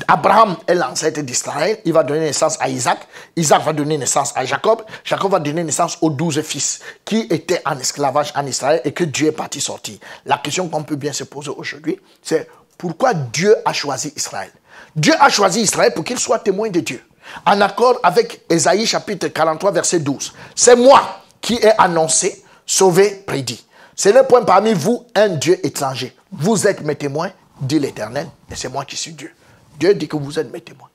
Abraham 0.08 0.56
est 0.68 0.76
l'ancêtre 0.76 1.22
d'Israël, 1.22 1.80
il 1.86 1.92
va 1.92 2.04
donner 2.04 2.20
naissance 2.20 2.56
à 2.62 2.70
Isaac, 2.70 3.00
Isaac 3.36 3.64
va 3.64 3.74
donner 3.74 3.98
naissance 3.98 4.32
à 4.36 4.46
Jacob, 4.46 4.84
Jacob 5.04 5.32
va 5.32 5.40
donner 5.40 5.64
naissance 5.64 5.98
aux 6.02 6.12
douze 6.12 6.40
fils 6.44 6.82
qui 7.04 7.26
étaient 7.32 7.64
en 7.66 7.80
esclavage 7.80 8.32
en 8.36 8.46
Israël 8.46 8.80
et 8.86 8.92
que 8.92 9.04
Dieu 9.04 9.30
est 9.30 9.32
parti 9.32 9.60
sortir. 9.60 9.98
La 10.28 10.38
question 10.38 10.70
qu'on 10.70 10.84
peut 10.84 10.96
bien 10.96 11.12
se 11.12 11.24
poser 11.24 11.50
aujourd'hui, 11.50 12.00
c'est 12.22 12.48
pourquoi 12.78 13.16
Dieu 13.16 13.56
a 13.66 13.74
choisi 13.74 14.14
Israël? 14.16 14.52
Dieu 14.96 15.14
a 15.20 15.30
choisi 15.30 15.62
Israël 15.62 15.94
pour 15.96 16.04
qu'il 16.04 16.20
soit 16.20 16.40
témoin 16.40 16.70
de 16.70 16.80
Dieu. 16.80 17.02
En 17.44 17.60
accord 17.60 18.00
avec 18.04 18.42
Ésaïe 18.52 18.86
chapitre 18.86 19.30
43 19.30 19.72
verset 19.72 20.00
12. 20.00 20.32
C'est 20.54 20.76
moi 20.76 21.22
qui 21.42 21.56
ai 21.56 21.72
annoncé 21.80 22.45
sauvé, 22.66 23.24
prédit. 23.26 23.66
Ce 23.95 24.09
n'est 24.09 24.24
point 24.24 24.43
parmi 24.43 24.74
vous 24.74 25.05
un 25.16 25.30
Dieu 25.30 25.66
étranger. 25.66 26.16
Vous 26.32 26.68
êtes 26.68 26.82
mes 26.82 26.95
témoins, 26.95 27.32
dit 27.61 27.80
l'Éternel, 27.80 28.28
et 28.51 28.55
c'est 28.55 28.70
moi 28.70 28.84
qui 28.84 28.95
suis 28.95 29.13
Dieu. 29.13 29.32
Dieu 29.80 29.93
dit 29.93 30.07
que 30.07 30.18
vous 30.18 30.38
êtes 30.38 30.51
mes 30.51 30.61
témoins. 30.61 30.89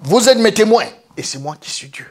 Vous 0.00 0.28
êtes 0.28 0.38
mes 0.38 0.52
témoins, 0.52 0.86
et 1.16 1.22
c'est 1.22 1.38
moi 1.38 1.56
qui 1.60 1.70
suis 1.70 1.88
Dieu. 1.88 2.06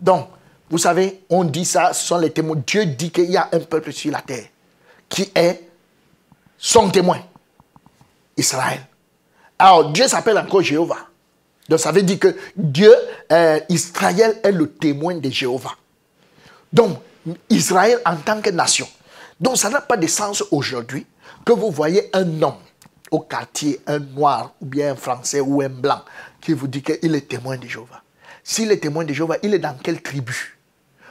Donc, 0.00 0.28
vous 0.68 0.78
savez, 0.78 1.22
on 1.28 1.44
dit 1.44 1.64
ça, 1.64 1.92
ce 1.92 2.06
sont 2.06 2.18
les 2.18 2.30
témoins. 2.30 2.56
Dieu 2.66 2.86
dit 2.86 3.10
qu'il 3.10 3.30
y 3.30 3.36
a 3.36 3.48
un 3.52 3.60
peuple 3.60 3.92
sur 3.92 4.10
la 4.10 4.20
terre 4.20 4.46
qui 5.08 5.30
est 5.34 5.68
son 6.58 6.90
témoin, 6.90 7.20
Israël. 8.36 8.80
Alors, 9.58 9.92
Dieu 9.92 10.08
s'appelle 10.08 10.38
encore 10.38 10.62
Jéhovah. 10.62 11.08
Donc, 11.68 11.78
ça 11.78 11.92
veut 11.92 12.02
dire 12.02 12.18
que 12.18 12.36
Dieu, 12.56 12.92
euh, 13.30 13.60
Israël 13.68 14.40
est 14.42 14.50
le 14.50 14.72
témoin 14.72 15.14
de 15.14 15.30
Jéhovah. 15.30 15.76
Donc, 16.72 16.98
Israël 17.50 18.00
en 18.04 18.16
tant 18.16 18.40
que 18.40 18.50
nation. 18.50 18.88
Donc, 19.40 19.56
ça 19.58 19.68
n'a 19.70 19.80
pas 19.80 19.96
de 19.96 20.06
sens 20.06 20.44
aujourd'hui 20.50 21.06
que 21.44 21.52
vous 21.52 21.70
voyez 21.70 22.08
un 22.12 22.42
homme 22.42 22.58
au 23.10 23.20
quartier, 23.20 23.80
un 23.86 23.98
noir 23.98 24.52
ou 24.60 24.66
bien 24.66 24.92
un 24.92 24.96
français 24.96 25.40
ou 25.40 25.60
un 25.60 25.68
blanc, 25.68 26.02
qui 26.40 26.52
vous 26.54 26.66
dit 26.66 26.82
qu'il 26.82 27.14
est 27.14 27.28
témoin 27.28 27.56
de 27.56 27.66
Jéhovah. 27.66 28.02
S'il 28.42 28.72
est 28.72 28.78
témoin 28.78 29.04
de 29.04 29.12
Jéhovah, 29.12 29.36
il 29.42 29.54
est 29.54 29.58
dans 29.58 29.76
quelle 29.82 30.00
tribu? 30.00 30.58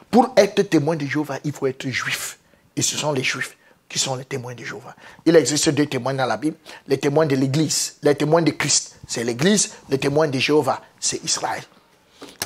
Pour 0.10 0.34
être 0.36 0.64
témoin 0.64 0.96
de 0.96 1.06
Jéhovah, 1.06 1.38
il 1.44 1.54
faut 1.54 1.68
être 1.68 1.88
juif. 1.88 2.40
Et 2.76 2.82
ce 2.82 2.98
sont 2.98 3.12
les 3.14 3.24
juifs 3.24 3.56
qui 3.88 4.00
sont 4.00 4.16
les 4.16 4.26
témoins 4.26 4.56
de 4.56 4.64
Jéhovah. 4.64 4.96
Il 5.26 5.36
existe 5.36 5.70
deux 5.70 5.86
témoins 5.86 6.14
dans 6.14 6.26
la 6.26 6.38
Bible. 6.38 6.56
Les 6.88 6.98
témoins 6.98 7.26
de 7.26 7.36
l'Église, 7.36 7.98
les 8.02 8.16
témoins 8.16 8.42
de 8.42 8.52
Christ, 8.52 8.98
c'est 9.08 9.24
l'Église. 9.24 9.74
Les 9.90 9.98
témoins 9.98 10.28
de 10.28 10.40
Jéhovah, 10.40 10.82
c'est 11.00 11.24
Israël. 11.24 11.64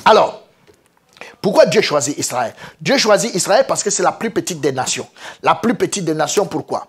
Alors, 0.04 0.45
pourquoi 1.40 1.66
Dieu 1.66 1.80
choisit 1.80 2.18
Israël? 2.18 2.54
Dieu 2.80 2.98
choisit 2.98 3.34
Israël 3.34 3.64
parce 3.68 3.82
que 3.82 3.90
c'est 3.90 4.02
la 4.02 4.12
plus 4.12 4.30
petite 4.30 4.60
des 4.60 4.72
nations. 4.72 5.06
La 5.42 5.54
plus 5.54 5.74
petite 5.74 6.04
des 6.04 6.14
nations, 6.14 6.46
pourquoi? 6.46 6.88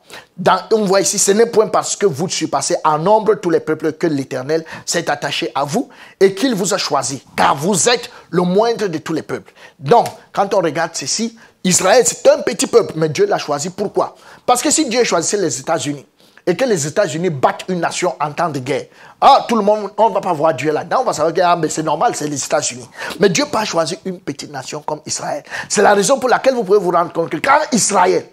On 0.71 0.85
voit 0.85 1.01
ici, 1.01 1.19
ce 1.19 1.31
n'est 1.31 1.45
point 1.45 1.67
parce 1.67 1.95
que 1.95 2.05
vous 2.05 2.27
surpassez 2.27 2.75
en 2.83 2.97
nombre 2.97 3.35
tous 3.35 3.49
les 3.49 3.59
peuples 3.59 3.93
que 3.93 4.07
l'Éternel 4.07 4.65
s'est 4.85 5.09
attaché 5.09 5.51
à 5.53 5.63
vous 5.63 5.89
et 6.19 6.33
qu'il 6.33 6.55
vous 6.55 6.73
a 6.73 6.77
choisi, 6.77 7.23
car 7.35 7.55
vous 7.55 7.87
êtes 7.87 8.09
le 8.29 8.41
moindre 8.41 8.87
de 8.87 8.97
tous 8.97 9.13
les 9.13 9.21
peuples. 9.21 9.53
Donc, 9.79 10.07
quand 10.31 10.53
on 10.53 10.59
regarde 10.59 10.91
ceci, 10.93 11.37
Israël, 11.63 12.03
c'est 12.05 12.27
un 12.27 12.39
petit 12.39 12.67
peuple, 12.67 12.93
mais 12.95 13.09
Dieu 13.09 13.25
l'a 13.25 13.37
choisi. 13.37 13.69
Pourquoi? 13.69 14.15
Parce 14.45 14.61
que 14.61 14.71
si 14.71 14.87
Dieu 14.87 15.03
choisissait 15.03 15.37
les 15.37 15.59
États-Unis, 15.59 16.05
et 16.47 16.55
que 16.55 16.63
les 16.63 16.87
États-Unis 16.87 17.29
battent 17.29 17.65
une 17.67 17.81
nation 17.81 18.15
en 18.21 18.31
temps 18.31 18.49
de 18.49 18.59
guerre, 18.59 18.85
ah, 19.19 19.45
tout 19.47 19.57
le 19.57 19.61
monde, 19.61 19.91
on 19.97 20.09
ne 20.09 20.13
va 20.13 20.21
pas 20.21 20.31
voir 20.31 20.53
Dieu 20.53 20.71
là-dedans, 20.71 20.99
on 21.01 21.03
va 21.03 21.13
savoir 21.13 21.33
que 21.33 21.41
ah, 21.41 21.59
c'est 21.69 21.83
normal, 21.83 22.13
c'est 22.15 22.27
les 22.27 22.43
États-Unis. 22.43 22.87
Mais 23.19 23.29
Dieu 23.29 23.43
n'a 23.43 23.49
pas 23.49 23.65
choisi 23.65 23.99
une 24.05 24.19
petite 24.19 24.51
nation 24.51 24.81
comme 24.81 25.01
Israël. 25.05 25.43
C'est 25.67 25.81
la 25.81 25.93
raison 25.93 26.17
pour 26.19 26.29
laquelle 26.29 26.55
vous 26.55 26.63
pouvez 26.63 26.79
vous 26.79 26.91
rendre 26.91 27.11
compte 27.11 27.29
que 27.29 27.37
quand 27.37 27.59
Israël 27.73 28.25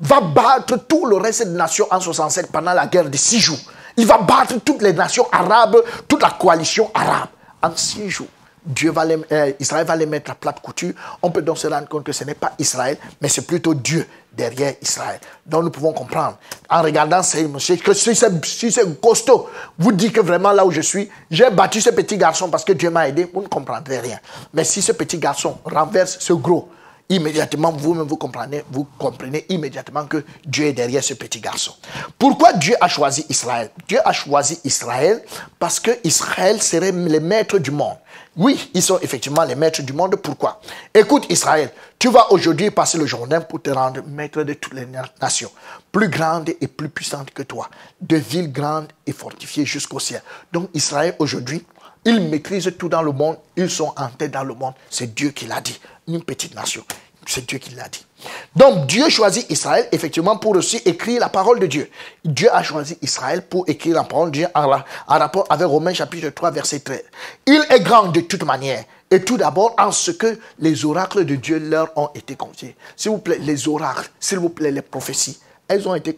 va 0.00 0.20
battre 0.20 0.76
tout 0.86 1.06
le 1.06 1.16
reste 1.16 1.46
des 1.46 1.56
nations 1.56 1.86
en 1.90 2.00
67 2.00 2.52
pendant 2.52 2.72
la 2.72 2.86
guerre 2.86 3.10
de 3.10 3.16
six 3.16 3.40
jours, 3.40 3.58
il 3.96 4.06
va 4.06 4.18
battre 4.18 4.54
toutes 4.64 4.82
les 4.82 4.92
nations 4.92 5.26
arabes, 5.32 5.76
toute 6.06 6.22
la 6.22 6.30
coalition 6.30 6.90
arabe 6.94 7.28
en 7.62 7.74
six 7.74 8.08
jours. 8.08 8.28
Dieu 8.64 8.90
va 8.90 9.04
euh, 9.04 9.52
Israël 9.60 9.86
va 9.86 9.94
les 9.94 10.06
mettre 10.06 10.32
à 10.32 10.34
plate 10.34 10.60
couture. 10.60 10.92
On 11.22 11.30
peut 11.30 11.42
donc 11.42 11.56
se 11.56 11.68
rendre 11.68 11.88
compte 11.88 12.04
que 12.04 12.12
ce 12.12 12.24
n'est 12.24 12.34
pas 12.34 12.52
Israël, 12.58 12.98
mais 13.20 13.28
c'est 13.28 13.46
plutôt 13.46 13.74
Dieu 13.74 14.06
derrière 14.36 14.74
Israël. 14.82 15.18
Donc 15.44 15.64
nous 15.64 15.70
pouvons 15.70 15.92
comprendre, 15.92 16.36
en 16.68 16.82
regardant 16.82 17.22
ces 17.22 17.46
monsieur, 17.48 17.76
que 17.76 17.94
si 17.94 18.14
c'est 18.14 19.00
costaud, 19.00 19.48
vous 19.78 19.92
dites 19.92 20.12
que 20.12 20.20
vraiment 20.20 20.52
là 20.52 20.66
où 20.66 20.70
je 20.70 20.80
suis, 20.80 21.08
j'ai 21.30 21.50
battu 21.50 21.80
ce 21.80 21.90
petit 21.90 22.16
garçon 22.16 22.48
parce 22.48 22.64
que 22.64 22.72
Dieu 22.72 22.90
m'a 22.90 23.08
aidé, 23.08 23.28
vous 23.32 23.42
ne 23.42 23.48
comprendrez 23.48 23.98
rien. 23.98 24.18
Mais 24.52 24.64
si 24.64 24.82
ce 24.82 24.92
petit 24.92 25.18
garçon 25.18 25.58
renverse 25.64 26.18
ce 26.20 26.32
gros, 26.32 26.68
immédiatement, 27.08 27.72
vous-même, 27.72 28.06
vous 28.06 28.16
comprenez, 28.16 28.64
vous 28.70 28.86
comprenez 28.98 29.44
immédiatement 29.48 30.06
que 30.06 30.24
Dieu 30.44 30.66
est 30.66 30.72
derrière 30.72 31.04
ce 31.04 31.14
petit 31.14 31.40
garçon. 31.40 31.72
Pourquoi 32.18 32.52
Dieu 32.52 32.74
a 32.80 32.88
choisi 32.88 33.24
Israël? 33.28 33.70
Dieu 33.88 33.98
a 34.04 34.12
choisi 34.12 34.60
Israël 34.64 35.22
parce 35.58 35.80
que 35.80 35.90
Israël 36.04 36.60
serait 36.62 36.92
le 36.92 37.20
maître 37.20 37.58
du 37.58 37.70
monde. 37.70 37.96
Oui, 38.36 38.70
ils 38.74 38.82
sont 38.82 38.98
effectivement 39.00 39.44
les 39.44 39.54
maîtres 39.54 39.82
du 39.82 39.94
monde. 39.94 40.16
Pourquoi? 40.16 40.60
Écoute 40.92 41.24
Israël, 41.30 41.70
tu 41.98 42.10
vas 42.10 42.30
aujourd'hui 42.32 42.70
passer 42.70 42.98
le 42.98 43.06
Jourdain 43.06 43.40
pour 43.40 43.62
te 43.62 43.70
rendre 43.70 44.02
maître 44.06 44.42
de 44.42 44.52
toutes 44.52 44.74
les 44.74 44.86
nations, 45.22 45.50
plus 45.90 46.08
grandes 46.08 46.50
et 46.60 46.66
plus 46.66 46.90
puissantes 46.90 47.30
que 47.30 47.42
toi, 47.42 47.70
de 48.02 48.16
villes 48.16 48.52
grandes 48.52 48.88
et 49.06 49.12
fortifiées 49.12 49.64
jusqu'au 49.64 50.00
ciel. 50.00 50.22
Donc 50.52 50.68
Israël 50.74 51.14
aujourd'hui, 51.18 51.64
ils 52.06 52.20
maîtrisent 52.20 52.72
tout 52.78 52.88
dans 52.88 53.02
le 53.02 53.12
monde, 53.12 53.36
ils 53.56 53.68
sont 53.68 53.92
en 53.96 54.08
tête 54.08 54.30
dans 54.30 54.44
le 54.44 54.54
monde. 54.54 54.74
C'est 54.88 55.12
Dieu 55.12 55.30
qui 55.30 55.46
l'a 55.46 55.60
dit. 55.60 55.78
Une 56.06 56.22
petite 56.22 56.54
nation. 56.54 56.84
C'est 57.26 57.44
Dieu 57.44 57.58
qui 57.58 57.74
l'a 57.74 57.88
dit. 57.88 58.06
Donc 58.54 58.86
Dieu 58.86 59.08
choisit 59.10 59.50
Israël 59.50 59.88
effectivement 59.90 60.36
pour 60.36 60.52
aussi 60.56 60.76
écrire 60.84 61.20
la 61.20 61.28
parole 61.28 61.58
de 61.58 61.66
Dieu. 61.66 61.90
Dieu 62.24 62.48
a 62.54 62.62
choisi 62.62 62.96
Israël 63.02 63.42
pour 63.42 63.68
écrire 63.68 63.96
la 63.96 64.04
parole 64.04 64.30
de 64.30 64.36
Dieu 64.36 64.46
en, 64.54 64.68
rapport 65.08 65.44
avec 65.50 65.66
Romains 65.66 65.92
chapitre 65.92 66.28
3 66.28 66.52
verset 66.52 66.80
13. 66.80 67.02
Il 67.46 67.66
est 67.68 67.80
grand 67.80 68.08
de 68.08 68.20
toute 68.20 68.44
manière. 68.44 68.84
Et 69.10 69.22
tout 69.22 69.36
d'abord 69.36 69.74
en 69.78 69.90
ce 69.90 70.12
que 70.12 70.38
les 70.60 70.84
oracles 70.84 71.24
de 71.24 71.34
Dieu 71.34 71.58
leur 71.58 71.90
ont 71.96 72.10
été 72.14 72.36
confiés. 72.36 72.76
S'il 72.96 73.10
vous 73.10 73.18
plaît, 73.18 73.38
les 73.40 73.68
oracles, 73.68 74.10
s'il 74.20 74.38
vous 74.38 74.48
plaît, 74.48 74.70
les 74.70 74.82
prophéties, 74.82 75.38
elles 75.68 75.88
ont 75.88 75.94
été, 75.94 76.14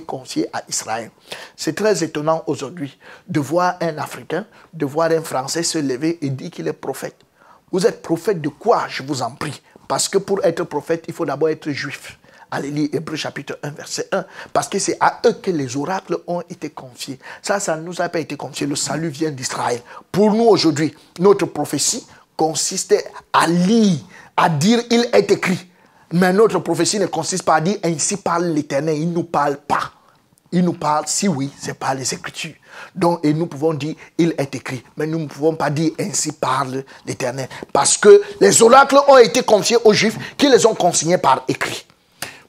confiées 0.00 0.48
à 0.52 0.62
Israël. 0.68 1.10
C'est 1.56 1.74
très 1.74 2.02
étonnant 2.02 2.42
aujourd'hui 2.46 2.98
de 3.28 3.40
voir 3.40 3.76
un 3.80 3.98
Africain, 3.98 4.46
de 4.72 4.86
voir 4.86 5.10
un 5.10 5.22
Français 5.22 5.62
se 5.62 5.78
lever 5.78 6.18
et 6.22 6.30
dire 6.30 6.50
qu'il 6.50 6.68
est 6.68 6.72
prophète. 6.72 7.16
Vous 7.70 7.86
êtes 7.86 8.00
prophète 8.02 8.40
de 8.40 8.48
quoi, 8.48 8.86
je 8.88 9.02
vous 9.02 9.22
en 9.22 9.32
prie 9.32 9.62
Parce 9.86 10.08
que 10.08 10.18
pour 10.18 10.44
être 10.44 10.64
prophète, 10.64 11.04
il 11.08 11.14
faut 11.14 11.26
d'abord 11.26 11.50
être 11.50 11.70
juif. 11.70 12.18
Allez 12.50 12.70
lire 12.70 12.88
Hébreu 12.94 13.16
chapitre 13.16 13.58
1, 13.62 13.70
verset 13.70 14.08
1. 14.10 14.24
Parce 14.54 14.68
que 14.68 14.78
c'est 14.78 14.96
à 15.00 15.20
eux 15.26 15.34
que 15.34 15.50
les 15.50 15.76
oracles 15.76 16.16
ont 16.26 16.40
été 16.48 16.70
confiés. 16.70 17.18
Ça, 17.42 17.60
ça 17.60 17.76
ne 17.76 17.82
nous 17.82 18.00
a 18.00 18.08
pas 18.08 18.20
été 18.20 18.36
confié. 18.36 18.66
Le 18.66 18.76
salut 18.76 19.08
vient 19.08 19.30
d'Israël. 19.30 19.80
Pour 20.10 20.32
nous 20.32 20.44
aujourd'hui, 20.44 20.94
notre 21.18 21.44
prophétie 21.44 22.06
consistait 22.36 23.04
à 23.34 23.46
lire, 23.46 23.98
à 24.34 24.48
dire 24.48 24.80
il 24.90 25.06
est 25.12 25.30
écrit. 25.30 25.68
Mais 26.12 26.32
notre 26.32 26.58
prophétie 26.60 26.98
ne 26.98 27.06
consiste 27.06 27.44
pas 27.44 27.56
à 27.56 27.60
dire 27.60 27.76
ainsi 27.84 28.16
parle 28.16 28.46
l'Éternel. 28.46 28.96
Il 28.96 29.10
ne 29.10 29.14
nous 29.14 29.24
parle 29.24 29.56
pas. 29.56 29.92
Il 30.50 30.64
nous 30.64 30.72
parle, 30.72 31.04
si 31.06 31.28
oui, 31.28 31.50
c'est 31.58 31.78
par 31.78 31.94
les 31.94 32.14
Écritures. 32.14 32.54
Donc, 32.94 33.20
et 33.22 33.34
nous 33.34 33.46
pouvons 33.46 33.74
dire, 33.74 33.94
il 34.16 34.34
est 34.38 34.54
écrit. 34.54 34.82
Mais 34.96 35.06
nous 35.06 35.18
ne 35.18 35.26
pouvons 35.26 35.54
pas 35.54 35.68
dire, 35.68 35.92
ainsi 36.00 36.32
parle 36.32 36.84
l'Éternel. 37.04 37.48
Parce 37.70 37.98
que 37.98 38.22
les 38.40 38.62
oracles 38.62 38.98
ont 39.08 39.18
été 39.18 39.42
confiés 39.42 39.76
aux 39.84 39.92
Juifs 39.92 40.16
qui 40.38 40.48
les 40.48 40.64
ont 40.64 40.74
consignés 40.74 41.18
par 41.18 41.44
écrit. 41.48 41.84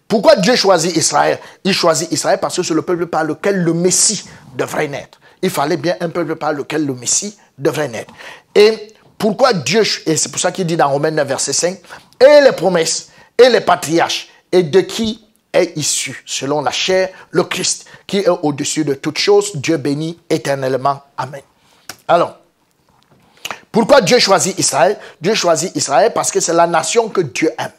Pourquoi 0.07 0.38
Dieu 0.38 0.55
choisit 0.55 0.95
Israël? 0.95 1.39
Il 1.64 1.74
choisit 1.74 2.10
Israël 2.12 2.39
parce 2.41 2.55
que 2.55 2.64
c'est 2.64 2.74
le 2.74 2.82
peuple 2.82 3.07
par 3.07 3.26
lequel 3.26 3.62
le 3.62 3.74
Messie 3.74 4.26
devrait 4.55 4.88
naître. 4.88 5.20
Il 5.41 5.49
fallait 5.49 5.78
bien 5.78 5.95
un 5.99 6.10
peuple 6.10 6.36
par 6.36 6.53
lequel 6.53 6.86
le 6.86 6.93
Messie 6.93 7.38
devrait 7.57 7.89
naître. 7.89 8.14
Et 8.55 8.93
pourquoi 9.18 9.53
Dieu, 9.53 9.84
et 10.05 10.16
c'est 10.16 10.30
pour 10.30 10.39
ça 10.39 10.51
qu'il 10.51 10.66
dit 10.66 10.78
dans 10.78 10.89
Romains 10.89 11.12
9, 11.12 11.28
verset 11.28 11.53
5, 11.53 11.78
et 12.22 12.41
les 12.41 12.53
promesses, 12.53 13.10
et 13.40 13.50
les 13.50 13.62
patriarches, 13.62 14.28
et 14.52 14.64
de 14.64 14.82
qui 14.82 15.26
est 15.54 15.76
issu, 15.76 16.24
selon 16.26 16.62
la 16.62 16.72
chair, 16.72 17.10
le 17.32 17.44
Christ, 17.44 17.86
qui 18.06 18.18
est 18.20 18.28
au-dessus 18.28 18.84
de 18.84 18.94
toutes 18.94 19.18
choses, 19.18 19.56
Dieu 19.56 19.78
bénit 19.78 20.20
éternellement. 20.30 21.02
Amen. 21.18 21.42
Alors, 22.08 22.38
pourquoi 23.72 24.02
Dieu 24.02 24.20
choisit 24.20 24.58
Israël? 24.60 24.98
Dieu 25.22 25.34
choisit 25.34 25.76
Israël 25.76 26.12
parce 26.14 26.32
que 26.32 26.40
c'est 26.40 26.54
la 26.54 26.68
nation 26.68 27.10
que 27.10 27.22
Dieu 27.22 27.52
aime. 27.58 27.72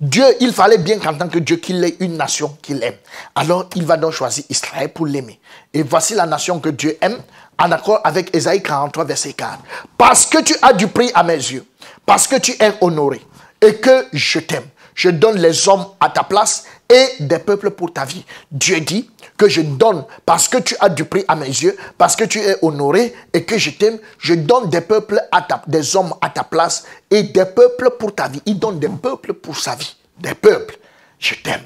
Dieu, 0.00 0.24
il 0.40 0.52
fallait 0.52 0.78
bien 0.78 0.98
qu'en 0.98 1.14
tant 1.14 1.28
que 1.28 1.38
Dieu, 1.38 1.56
qu'il 1.56 1.84
ait 1.84 1.96
une 2.00 2.16
nation 2.16 2.56
qu'il 2.62 2.82
aime. 2.82 2.96
Alors, 3.34 3.68
il 3.76 3.84
va 3.84 3.98
donc 3.98 4.12
choisir 4.12 4.44
Israël 4.48 4.88
pour 4.88 5.06
l'aimer. 5.06 5.38
Et 5.74 5.82
voici 5.82 6.14
la 6.14 6.24
nation 6.24 6.58
que 6.58 6.70
Dieu 6.70 6.96
aime, 7.02 7.18
en 7.58 7.70
accord 7.70 8.00
avec 8.02 8.34
Ésaïe 8.34 8.62
43, 8.62 9.04
verset 9.04 9.34
4. 9.34 9.58
Parce 9.98 10.24
que 10.24 10.42
tu 10.42 10.56
as 10.62 10.72
du 10.72 10.88
prix 10.88 11.10
à 11.14 11.22
mes 11.22 11.34
yeux, 11.34 11.66
parce 12.06 12.26
que 12.26 12.36
tu 12.36 12.52
es 12.52 12.72
honoré, 12.80 13.20
et 13.60 13.74
que 13.74 14.06
je 14.14 14.38
t'aime. 14.38 14.64
Je 15.00 15.08
donne 15.08 15.38
les 15.38 15.66
hommes 15.66 15.86
à 15.98 16.10
ta 16.10 16.24
place 16.24 16.64
et 16.86 17.06
des 17.20 17.38
peuples 17.38 17.70
pour 17.70 17.90
ta 17.90 18.04
vie. 18.04 18.22
Dieu 18.52 18.80
dit 18.80 19.08
que 19.38 19.48
je 19.48 19.62
donne 19.62 20.04
parce 20.26 20.46
que 20.46 20.58
tu 20.58 20.76
as 20.78 20.90
du 20.90 21.06
prix 21.06 21.24
à 21.26 21.36
mes 21.36 21.46
yeux, 21.46 21.74
parce 21.96 22.16
que 22.16 22.24
tu 22.24 22.38
es 22.38 22.58
honoré 22.60 23.14
et 23.32 23.46
que 23.46 23.56
je 23.56 23.70
t'aime, 23.70 23.98
je 24.18 24.34
donne 24.34 24.68
des 24.68 24.82
peuples 24.82 25.18
à 25.32 25.40
ta, 25.40 25.62
hommes 25.94 26.12
à 26.20 26.28
ta 26.28 26.44
place 26.44 26.84
et 27.10 27.22
des 27.22 27.46
peuples 27.46 27.92
pour 27.98 28.14
ta 28.14 28.28
vie. 28.28 28.42
Il 28.44 28.58
donne 28.58 28.78
des 28.78 28.90
peuples 28.90 29.32
pour 29.32 29.56
sa 29.56 29.74
vie. 29.74 29.96
Des 30.18 30.34
peuples. 30.34 30.76
Je 31.18 31.34
t'aime. 31.34 31.62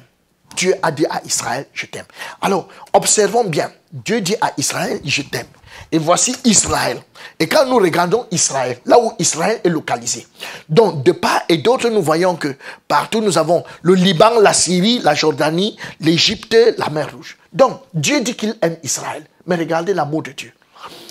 Dieu 0.54 0.76
a 0.80 0.92
dit 0.92 1.06
à 1.06 1.20
Israël, 1.24 1.66
je 1.72 1.86
t'aime. 1.86 2.06
Alors, 2.40 2.68
observons 2.92 3.42
bien. 3.42 3.72
Dieu 3.92 4.20
dit 4.20 4.36
à 4.40 4.52
Israël, 4.58 5.00
je 5.04 5.22
t'aime. 5.22 5.48
Et 5.92 5.98
voici 5.98 6.34
Israël. 6.44 7.00
Et 7.38 7.46
quand 7.46 7.66
nous 7.66 7.76
regardons 7.76 8.26
Israël, 8.30 8.78
là 8.84 8.98
où 9.00 9.12
Israël 9.18 9.60
est 9.64 9.68
localisé, 9.68 10.26
donc 10.68 11.02
de 11.04 11.12
part 11.12 11.42
et 11.48 11.58
d'autre, 11.58 11.88
nous 11.88 12.02
voyons 12.02 12.36
que 12.36 12.54
partout 12.88 13.20
nous 13.20 13.38
avons 13.38 13.64
le 13.82 13.94
Liban, 13.94 14.40
la 14.40 14.52
Syrie, 14.52 15.00
la 15.00 15.14
Jordanie, 15.14 15.76
l'Égypte, 16.00 16.56
la 16.78 16.88
mer 16.90 17.10
Rouge. 17.14 17.36
Donc 17.52 17.80
Dieu 17.92 18.20
dit 18.20 18.34
qu'il 18.34 18.56
aime 18.62 18.76
Israël. 18.82 19.24
Mais 19.46 19.56
regardez 19.56 19.94
l'amour 19.94 20.22
de 20.22 20.32
Dieu. 20.32 20.52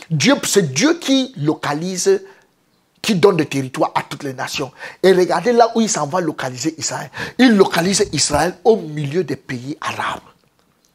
Dieu, 0.09 0.36
c'est 0.43 0.74
Dieu 0.74 0.99
qui 0.99 1.34
localise, 1.38 2.24
qui 3.01 3.16
donne 3.16 3.38
des 3.38 3.45
territoires 3.45 3.91
à 3.95 4.01
toutes 4.03 4.24
les 4.24 4.34
nations. 4.34 4.72
Et 5.01 5.11
regardez 5.14 5.53
là 5.53 5.72
où 5.76 5.82
il 5.82 5.89
s'en 5.89 6.07
va 6.07 6.22
localiser 6.22 6.76
Israël. 6.78 7.09
Il 7.38 7.55
localise 7.55 8.07
Israël 8.11 8.55
au 8.64 8.78
milieu 8.78 9.24
des 9.24 9.36
pays 9.36 9.78
arabes. 9.82 10.22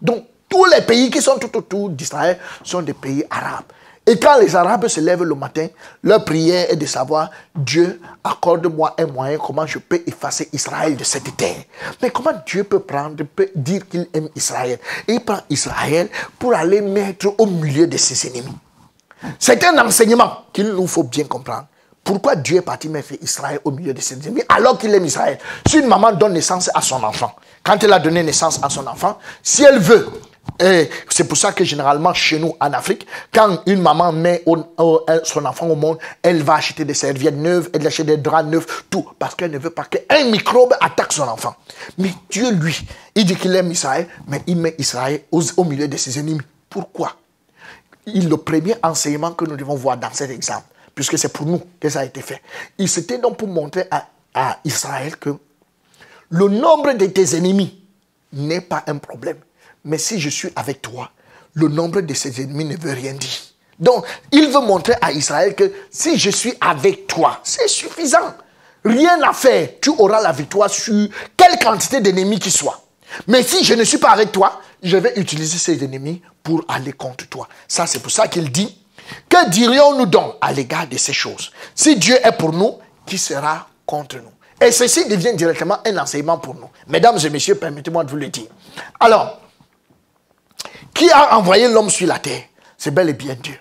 Donc 0.00 0.24
tous 0.48 0.64
les 0.66 0.80
pays 0.82 1.10
qui 1.10 1.20
sont 1.20 1.38
tout 1.38 1.56
autour 1.56 1.90
d'Israël 1.90 2.38
sont 2.62 2.82
des 2.82 2.94
pays 2.94 3.24
arabes. 3.30 3.64
Et 4.08 4.18
quand 4.18 4.38
les 4.38 4.56
Arabes 4.56 4.88
se 4.88 5.00
lèvent 5.00 5.22
le 5.22 5.34
matin, 5.34 5.66
leur 6.02 6.24
prière 6.24 6.70
est 6.70 6.76
de 6.76 6.86
savoir, 6.86 7.30
Dieu, 7.54 8.00
accorde-moi 8.24 8.94
un 8.96 9.04
moyen 9.04 9.36
comment 9.36 9.66
je 9.66 9.78
peux 9.78 10.00
effacer 10.06 10.48
Israël 10.54 10.96
de 10.96 11.04
cette 11.04 11.36
terre. 11.36 11.62
Mais 12.00 12.08
comment 12.08 12.32
Dieu 12.46 12.64
peut 12.64 12.80
prendre, 12.80 13.22
peut 13.24 13.50
dire 13.54 13.86
qu'il 13.86 14.08
aime 14.14 14.30
Israël? 14.34 14.78
Il 15.06 15.20
prend 15.20 15.40
Israël 15.50 16.08
pour 16.38 16.54
aller 16.54 16.80
mettre 16.80 17.34
au 17.36 17.44
milieu 17.44 17.86
de 17.86 17.98
ses 17.98 18.28
ennemis. 18.28 18.56
C'est 19.38 19.62
un 19.64 19.76
enseignement 19.76 20.44
qu'il 20.54 20.68
nous 20.68 20.86
faut 20.86 21.02
bien 21.02 21.24
comprendre. 21.24 21.66
Pourquoi 22.02 22.34
Dieu 22.34 22.56
est 22.56 22.62
parti 22.62 22.88
mettre 22.88 23.12
Israël 23.20 23.60
au 23.62 23.70
milieu 23.70 23.92
de 23.92 24.00
ses 24.00 24.14
ennemis 24.14 24.42
alors 24.48 24.78
qu'il 24.78 24.94
aime 24.94 25.04
Israël? 25.04 25.38
Si 25.68 25.80
une 25.80 25.86
maman 25.86 26.12
donne 26.12 26.32
naissance 26.32 26.70
à 26.72 26.80
son 26.80 27.02
enfant, 27.04 27.36
quand 27.62 27.84
elle 27.84 27.92
a 27.92 27.98
donné 27.98 28.22
naissance 28.22 28.58
à 28.62 28.70
son 28.70 28.86
enfant, 28.86 29.18
si 29.42 29.64
elle 29.64 29.80
veut 29.80 30.08
et 30.60 30.90
c'est 31.08 31.24
pour 31.24 31.36
ça 31.36 31.52
que 31.52 31.64
généralement 31.64 32.12
chez 32.12 32.38
nous 32.38 32.54
en 32.60 32.72
Afrique, 32.72 33.06
quand 33.32 33.60
une 33.66 33.80
maman 33.80 34.12
met 34.12 34.44
son 35.24 35.44
enfant 35.44 35.68
au 35.68 35.76
monde, 35.76 35.98
elle 36.22 36.42
va 36.42 36.54
acheter 36.54 36.84
des 36.84 36.94
serviettes 36.94 37.36
neuves, 37.36 37.70
elle 37.72 37.86
achète 37.86 38.06
des 38.06 38.16
draps 38.16 38.48
neufs, 38.48 38.84
tout, 38.90 39.08
parce 39.18 39.34
qu'elle 39.34 39.52
ne 39.52 39.58
veut 39.58 39.70
pas 39.70 39.84
qu'un 39.84 40.24
microbe 40.30 40.74
attaque 40.80 41.12
son 41.12 41.28
enfant. 41.28 41.54
Mais 41.96 42.10
Dieu, 42.28 42.50
lui, 42.50 42.84
il 43.14 43.24
dit 43.24 43.36
qu'il 43.36 43.54
aime 43.54 43.70
Israël, 43.70 44.08
mais 44.26 44.42
il 44.46 44.56
met 44.56 44.74
Israël 44.78 45.22
au, 45.30 45.64
milieu 45.64 45.86
de 45.86 45.96
ses 45.96 46.18
ennemis. 46.18 46.40
Pourquoi? 46.68 47.14
Le 48.06 48.34
premier 48.36 48.74
enseignement 48.82 49.32
que 49.32 49.44
nous 49.44 49.56
devons 49.56 49.76
voir 49.76 49.96
dans 49.96 50.12
cet 50.12 50.30
exemple, 50.30 50.64
puisque 50.94 51.18
c'est 51.18 51.32
pour 51.32 51.46
nous 51.46 51.62
que 51.78 51.88
ça 51.88 52.00
a 52.00 52.04
été 52.04 52.20
fait, 52.20 52.42
il 52.78 52.88
s'était 52.88 53.18
donc 53.18 53.36
pour 53.36 53.48
montrer 53.48 53.84
à 54.34 54.58
Israël 54.64 55.16
que 55.16 55.30
le 56.30 56.48
nombre 56.48 56.94
de 56.94 57.06
tes 57.06 57.36
ennemis 57.36 57.80
n'est 58.32 58.60
pas 58.60 58.82
un 58.86 58.96
problème 58.96 59.36
mais 59.84 59.98
si 59.98 60.20
je 60.20 60.28
suis 60.28 60.50
avec 60.56 60.82
toi, 60.82 61.10
le 61.54 61.68
nombre 61.68 62.00
de 62.00 62.14
ses 62.14 62.40
ennemis 62.40 62.64
ne 62.64 62.76
veut 62.76 62.92
rien 62.92 63.12
dire. 63.12 63.38
Donc, 63.78 64.04
il 64.32 64.48
veut 64.48 64.60
montrer 64.60 64.94
à 65.00 65.12
Israël 65.12 65.54
que 65.54 65.72
si 65.90 66.18
je 66.18 66.30
suis 66.30 66.54
avec 66.60 67.06
toi, 67.06 67.40
c'est 67.44 67.68
suffisant. 67.68 68.34
Rien 68.84 69.20
à 69.22 69.32
faire. 69.32 69.68
Tu 69.80 69.90
auras 69.90 70.20
la 70.20 70.32
victoire 70.32 70.70
sur 70.70 71.08
quelle 71.36 71.58
quantité 71.58 72.00
d'ennemis 72.00 72.38
qu'il 72.38 72.52
soit. 72.52 72.80
Mais 73.26 73.42
si 73.42 73.64
je 73.64 73.74
ne 73.74 73.84
suis 73.84 73.98
pas 73.98 74.10
avec 74.10 74.32
toi, 74.32 74.60
je 74.82 74.96
vais 74.96 75.14
utiliser 75.16 75.58
ces 75.58 75.82
ennemis 75.84 76.22
pour 76.42 76.64
aller 76.68 76.92
contre 76.92 77.28
toi. 77.28 77.48
Ça, 77.66 77.86
c'est 77.86 78.00
pour 78.00 78.10
ça 78.10 78.28
qu'il 78.28 78.50
dit, 78.50 78.78
que 79.28 79.48
dirions-nous 79.48 80.06
donc 80.06 80.34
à 80.40 80.52
l'égard 80.52 80.86
de 80.86 80.96
ces 80.96 81.12
choses? 81.12 81.50
Si 81.74 81.96
Dieu 81.96 82.16
est 82.22 82.32
pour 82.32 82.52
nous, 82.52 82.78
qui 83.06 83.18
sera 83.18 83.68
contre 83.86 84.16
nous? 84.16 84.32
Et 84.60 84.72
ceci 84.72 85.06
devient 85.06 85.34
directement 85.34 85.78
un 85.86 85.98
enseignement 85.98 86.38
pour 86.38 86.54
nous. 86.54 86.68
Mesdames 86.88 87.18
et 87.24 87.30
messieurs, 87.30 87.54
permettez-moi 87.54 88.04
de 88.04 88.10
vous 88.10 88.16
le 88.16 88.28
dire. 88.28 88.48
Alors, 88.98 89.40
qui 90.98 91.10
a 91.12 91.36
envoyé 91.38 91.68
l'homme 91.68 91.90
sur 91.90 92.08
la 92.08 92.18
terre? 92.18 92.42
C'est 92.76 92.90
bel 92.90 93.08
et 93.08 93.14
bien 93.14 93.36
Dieu. 93.40 93.56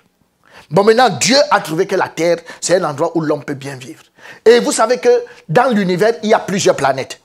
Bon, 0.72 0.84
maintenant, 0.84 1.10
Dieu 1.10 1.38
a 1.52 1.62
trouvé 1.62 1.86
que 1.86 1.96
la 1.96 2.10
terre, 2.10 2.38
c'est 2.60 2.76
un 2.76 2.84
endroit 2.84 3.16
où 3.16 3.22
l'homme 3.22 3.46
peut 3.46 3.54
bien 3.54 3.76
vivre. 3.76 4.04
Et 4.44 4.60
vous 4.60 4.72
savez 4.72 4.98
que 4.98 5.24
dans 5.48 5.70
l'univers, 5.70 6.14
il 6.24 6.30
y 6.30 6.34
a 6.34 6.40
plusieurs 6.40 6.76
planètes. 6.76 7.22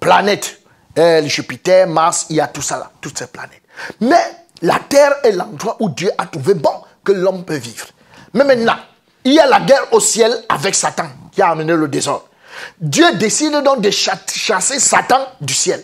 Planètes, 0.00 0.60
euh, 0.98 1.22
Jupiter, 1.26 1.86
Mars, 1.86 2.26
il 2.28 2.36
y 2.36 2.40
a 2.40 2.48
tout 2.48 2.60
ça 2.60 2.76
là, 2.76 2.90
toutes 3.00 3.18
ces 3.18 3.28
planètes. 3.28 3.62
Mais 4.00 4.20
la 4.62 4.78
terre 4.80 5.14
est 5.22 5.32
l'endroit 5.32 5.76
où 5.80 5.88
Dieu 5.88 6.10
a 6.18 6.26
trouvé 6.26 6.54
bon 6.54 6.82
que 7.04 7.12
l'homme 7.12 7.44
peut 7.44 7.56
vivre. 7.56 7.86
Mais 8.34 8.44
maintenant, 8.44 8.76
il 9.24 9.32
y 9.32 9.38
a 9.38 9.46
la 9.46 9.60
guerre 9.60 9.86
au 9.92 10.00
ciel 10.00 10.32
avec 10.48 10.74
Satan 10.74 11.06
qui 11.32 11.40
a 11.40 11.50
amené 11.50 11.74
le 11.74 11.88
désordre. 11.88 12.28
Dieu 12.80 13.14
décide 13.14 13.62
donc 13.62 13.80
de 13.80 13.90
chasser 13.90 14.78
Satan 14.78 15.20
du 15.40 15.54
ciel. 15.54 15.82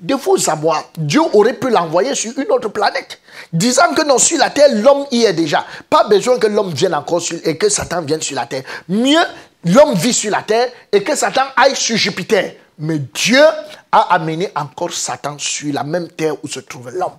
De 0.00 0.14
vous 0.14 0.36
savoir, 0.38 0.84
Dieu 0.98 1.20
aurait 1.32 1.54
pu 1.54 1.70
l'envoyer 1.70 2.14
sur 2.14 2.36
une 2.38 2.50
autre 2.50 2.68
planète, 2.68 3.20
disant 3.52 3.94
que 3.94 4.04
non, 4.04 4.18
sur 4.18 4.38
la 4.38 4.50
terre, 4.50 4.68
l'homme 4.72 5.06
y 5.10 5.24
est 5.24 5.32
déjà. 5.32 5.64
Pas 5.88 6.04
besoin 6.04 6.38
que 6.38 6.48
l'homme 6.48 6.72
vienne 6.72 6.94
encore 6.94 7.22
et 7.44 7.56
que 7.56 7.68
Satan 7.68 8.02
vienne 8.02 8.20
sur 8.20 8.34
la 8.34 8.46
terre. 8.46 8.64
Mieux, 8.88 9.22
l'homme 9.64 9.94
vit 9.94 10.12
sur 10.12 10.30
la 10.30 10.42
terre 10.42 10.68
et 10.90 11.02
que 11.02 11.14
Satan 11.14 11.44
aille 11.56 11.76
sur 11.76 11.96
Jupiter. 11.96 12.56
Mais 12.78 12.98
Dieu 12.98 13.44
a 13.92 14.14
amené 14.14 14.50
encore 14.56 14.92
Satan 14.92 15.36
sur 15.38 15.72
la 15.72 15.84
même 15.84 16.08
terre 16.08 16.34
où 16.42 16.48
se 16.48 16.58
trouve 16.60 16.90
l'homme. 16.90 17.16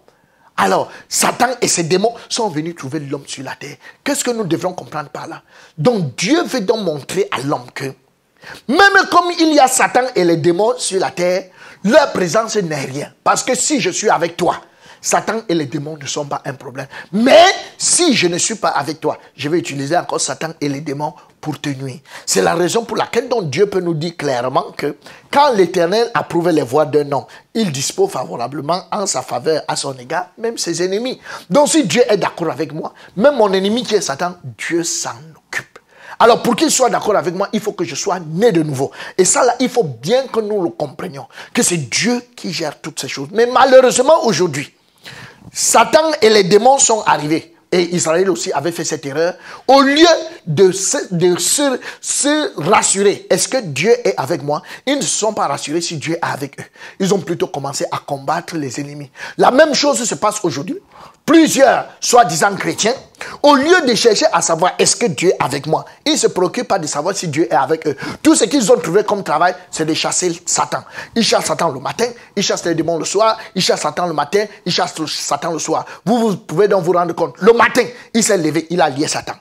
Alors, 0.57 0.91
Satan 1.09 1.49
et 1.61 1.67
ses 1.67 1.83
démons 1.83 2.13
sont 2.29 2.49
venus 2.49 2.75
trouver 2.75 2.99
l'homme 2.99 3.25
sur 3.25 3.43
la 3.43 3.55
terre. 3.55 3.77
Qu'est-ce 4.03 4.23
que 4.23 4.31
nous 4.31 4.43
devons 4.43 4.73
comprendre 4.73 5.09
par 5.09 5.27
là? 5.27 5.41
Donc, 5.77 6.15
Dieu 6.15 6.43
veut 6.43 6.61
donc 6.61 6.81
montrer 6.81 7.27
à 7.31 7.41
l'homme 7.41 7.71
que, 7.73 7.85
même 8.67 9.07
comme 9.11 9.31
il 9.39 9.53
y 9.53 9.59
a 9.59 9.67
Satan 9.67 10.03
et 10.15 10.23
les 10.23 10.37
démons 10.37 10.73
sur 10.77 10.99
la 10.99 11.11
terre, 11.11 11.45
leur 11.85 12.11
présence 12.11 12.57
n'est 12.57 12.85
rien. 12.85 13.13
Parce 13.23 13.43
que 13.43 13.55
si 13.55 13.79
je 13.79 13.91
suis 13.91 14.09
avec 14.09 14.35
toi, 14.35 14.59
Satan 14.99 15.41
et 15.47 15.53
les 15.53 15.67
démons 15.67 15.97
ne 16.01 16.07
sont 16.07 16.25
pas 16.25 16.41
un 16.45 16.53
problème. 16.53 16.87
Mais 17.11 17.45
si 17.77 18.15
je 18.15 18.25
ne 18.27 18.39
suis 18.39 18.55
pas 18.55 18.69
avec 18.69 18.99
toi, 18.99 19.19
je 19.37 19.47
vais 19.49 19.59
utiliser 19.59 19.95
encore 19.95 20.19
Satan 20.19 20.49
et 20.59 20.67
les 20.67 20.81
démons 20.81 21.13
pour 21.39 21.61
te 21.61 21.69
nuire. 21.69 21.99
C'est 22.25 22.41
la 22.41 22.55
raison 22.55 22.85
pour 22.85 22.97
laquelle 22.97 23.29
donc 23.29 23.51
Dieu 23.51 23.67
peut 23.67 23.81
nous 23.81 23.93
dire 23.93 24.17
clairement 24.17 24.71
que 24.75 24.95
quand 25.31 25.53
l'Éternel 25.53 26.09
approuve 26.15 26.49
les 26.49 26.63
voix 26.63 26.85
d'un 26.85 27.11
homme, 27.11 27.25
il 27.53 27.71
dispose 27.71 28.09
favorablement 28.09 28.81
en 28.91 29.05
sa 29.05 29.21
faveur 29.21 29.61
à 29.67 29.75
son 29.75 29.93
égard, 29.93 30.29
même 30.39 30.57
ses 30.57 30.81
ennemis. 30.81 31.19
Donc 31.51 31.69
si 31.69 31.85
Dieu 31.85 32.01
est 32.09 32.17
d'accord 32.17 32.49
avec 32.49 32.73
moi, 32.73 32.91
même 33.15 33.35
mon 33.35 33.53
ennemi 33.53 33.83
qui 33.83 33.93
est 33.93 34.01
Satan, 34.01 34.33
Dieu 34.57 34.83
s'en 34.83 35.09
occupe. 35.11 35.44
Alors 36.19 36.41
pour 36.41 36.55
qu'il 36.55 36.71
soit 36.71 36.89
d'accord 36.89 37.15
avec 37.15 37.33
moi, 37.33 37.49
il 37.53 37.59
faut 37.59 37.73
que 37.73 37.83
je 37.83 37.95
sois 37.95 38.19
né 38.19 38.51
de 38.51 38.63
nouveau. 38.63 38.91
Et 39.17 39.25
ça, 39.25 39.43
il 39.59 39.69
faut 39.69 39.83
bien 39.83 40.27
que 40.27 40.39
nous 40.39 40.61
le 40.61 40.69
comprenions, 40.69 41.27
que 41.53 41.63
c'est 41.63 41.77
Dieu 41.77 42.21
qui 42.35 42.53
gère 42.53 42.79
toutes 42.79 42.99
ces 42.99 43.07
choses. 43.07 43.29
Mais 43.31 43.45
malheureusement, 43.45 44.25
aujourd'hui, 44.25 44.73
Satan 45.53 46.11
et 46.21 46.29
les 46.29 46.43
démons 46.43 46.79
sont 46.79 47.01
arrivés. 47.05 47.55
Et 47.71 47.93
Israël 47.95 48.29
aussi 48.29 48.53
avait 48.53 48.71
fait 48.71 48.85
cette 48.85 49.05
erreur. 49.05 49.33
Au 49.67 49.81
lieu 49.81 50.07
de, 50.47 50.71
se, 50.71 51.13
de 51.13 51.37
se, 51.37 52.61
rassurer, 52.61 53.27
est-ce 53.29 53.49
que 53.49 53.57
Dieu 53.57 53.91
est 54.07 54.13
avec 54.17 54.43
moi? 54.43 54.61
Ils 54.85 54.95
ne 54.95 55.01
sont 55.01 55.33
pas 55.33 55.47
rassurés 55.47 55.81
si 55.81 55.97
Dieu 55.97 56.15
est 56.15 56.19
avec 56.21 56.59
eux. 56.59 56.63
Ils 56.99 57.13
ont 57.13 57.19
plutôt 57.19 57.47
commencé 57.47 57.85
à 57.91 57.97
combattre 57.97 58.55
les 58.55 58.79
ennemis. 58.79 59.09
La 59.37 59.51
même 59.51 59.73
chose 59.73 60.01
se 60.01 60.15
passe 60.15 60.39
aujourd'hui. 60.43 60.77
Plusieurs 61.25 61.87
soi-disant 61.99 62.55
chrétiens, 62.55 62.93
au 63.41 63.55
lieu 63.55 63.81
de 63.87 63.95
chercher 63.95 64.27
à 64.31 64.41
savoir 64.41 64.73
est-ce 64.77 64.95
que 64.95 65.07
Dieu 65.07 65.29
est 65.29 65.43
avec 65.43 65.65
moi, 65.65 65.83
ils 66.05 66.13
ne 66.13 66.17
se 66.17 66.27
préoccupent 66.27 66.67
pas 66.67 66.77
de 66.77 66.85
savoir 66.85 67.15
si 67.15 67.27
Dieu 67.27 67.47
est 67.51 67.55
avec 67.55 67.87
eux. 67.87 67.95
Tout 68.21 68.35
ce 68.35 68.43
qu'ils 68.43 68.71
ont 68.71 68.77
trouvé 68.77 69.03
comme 69.03 69.23
travail, 69.23 69.55
c'est 69.71 69.85
de 69.85 69.93
chasser 69.95 70.39
Satan. 70.45 70.83
Ils 71.15 71.23
chassent 71.23 71.45
Satan 71.45 71.71
le 71.71 71.79
matin, 71.79 72.05
ils 72.35 72.43
chassent 72.43 72.65
les 72.65 72.75
démons 72.75 72.99
le 72.99 73.05
soir, 73.05 73.37
ils 73.55 73.61
chassent 73.63 73.81
Satan 73.81 74.05
le 74.05 74.13
matin, 74.13 74.45
ils 74.65 74.71
chassent 74.71 74.93
Satan 75.07 75.51
le 75.51 75.59
soir. 75.59 75.85
Vous, 76.05 76.17
vous 76.17 76.37
pouvez 76.37 76.67
donc 76.67 76.83
vous 76.83 76.91
rendre 76.91 77.15
compte. 77.15 77.35
Le 77.39 77.53
matin, 77.53 77.83
il 78.13 78.23
s'est 78.23 78.37
levé, 78.37 78.67
il 78.69 78.79
a 78.79 78.89
lié 78.89 79.07
Satan. 79.07 79.33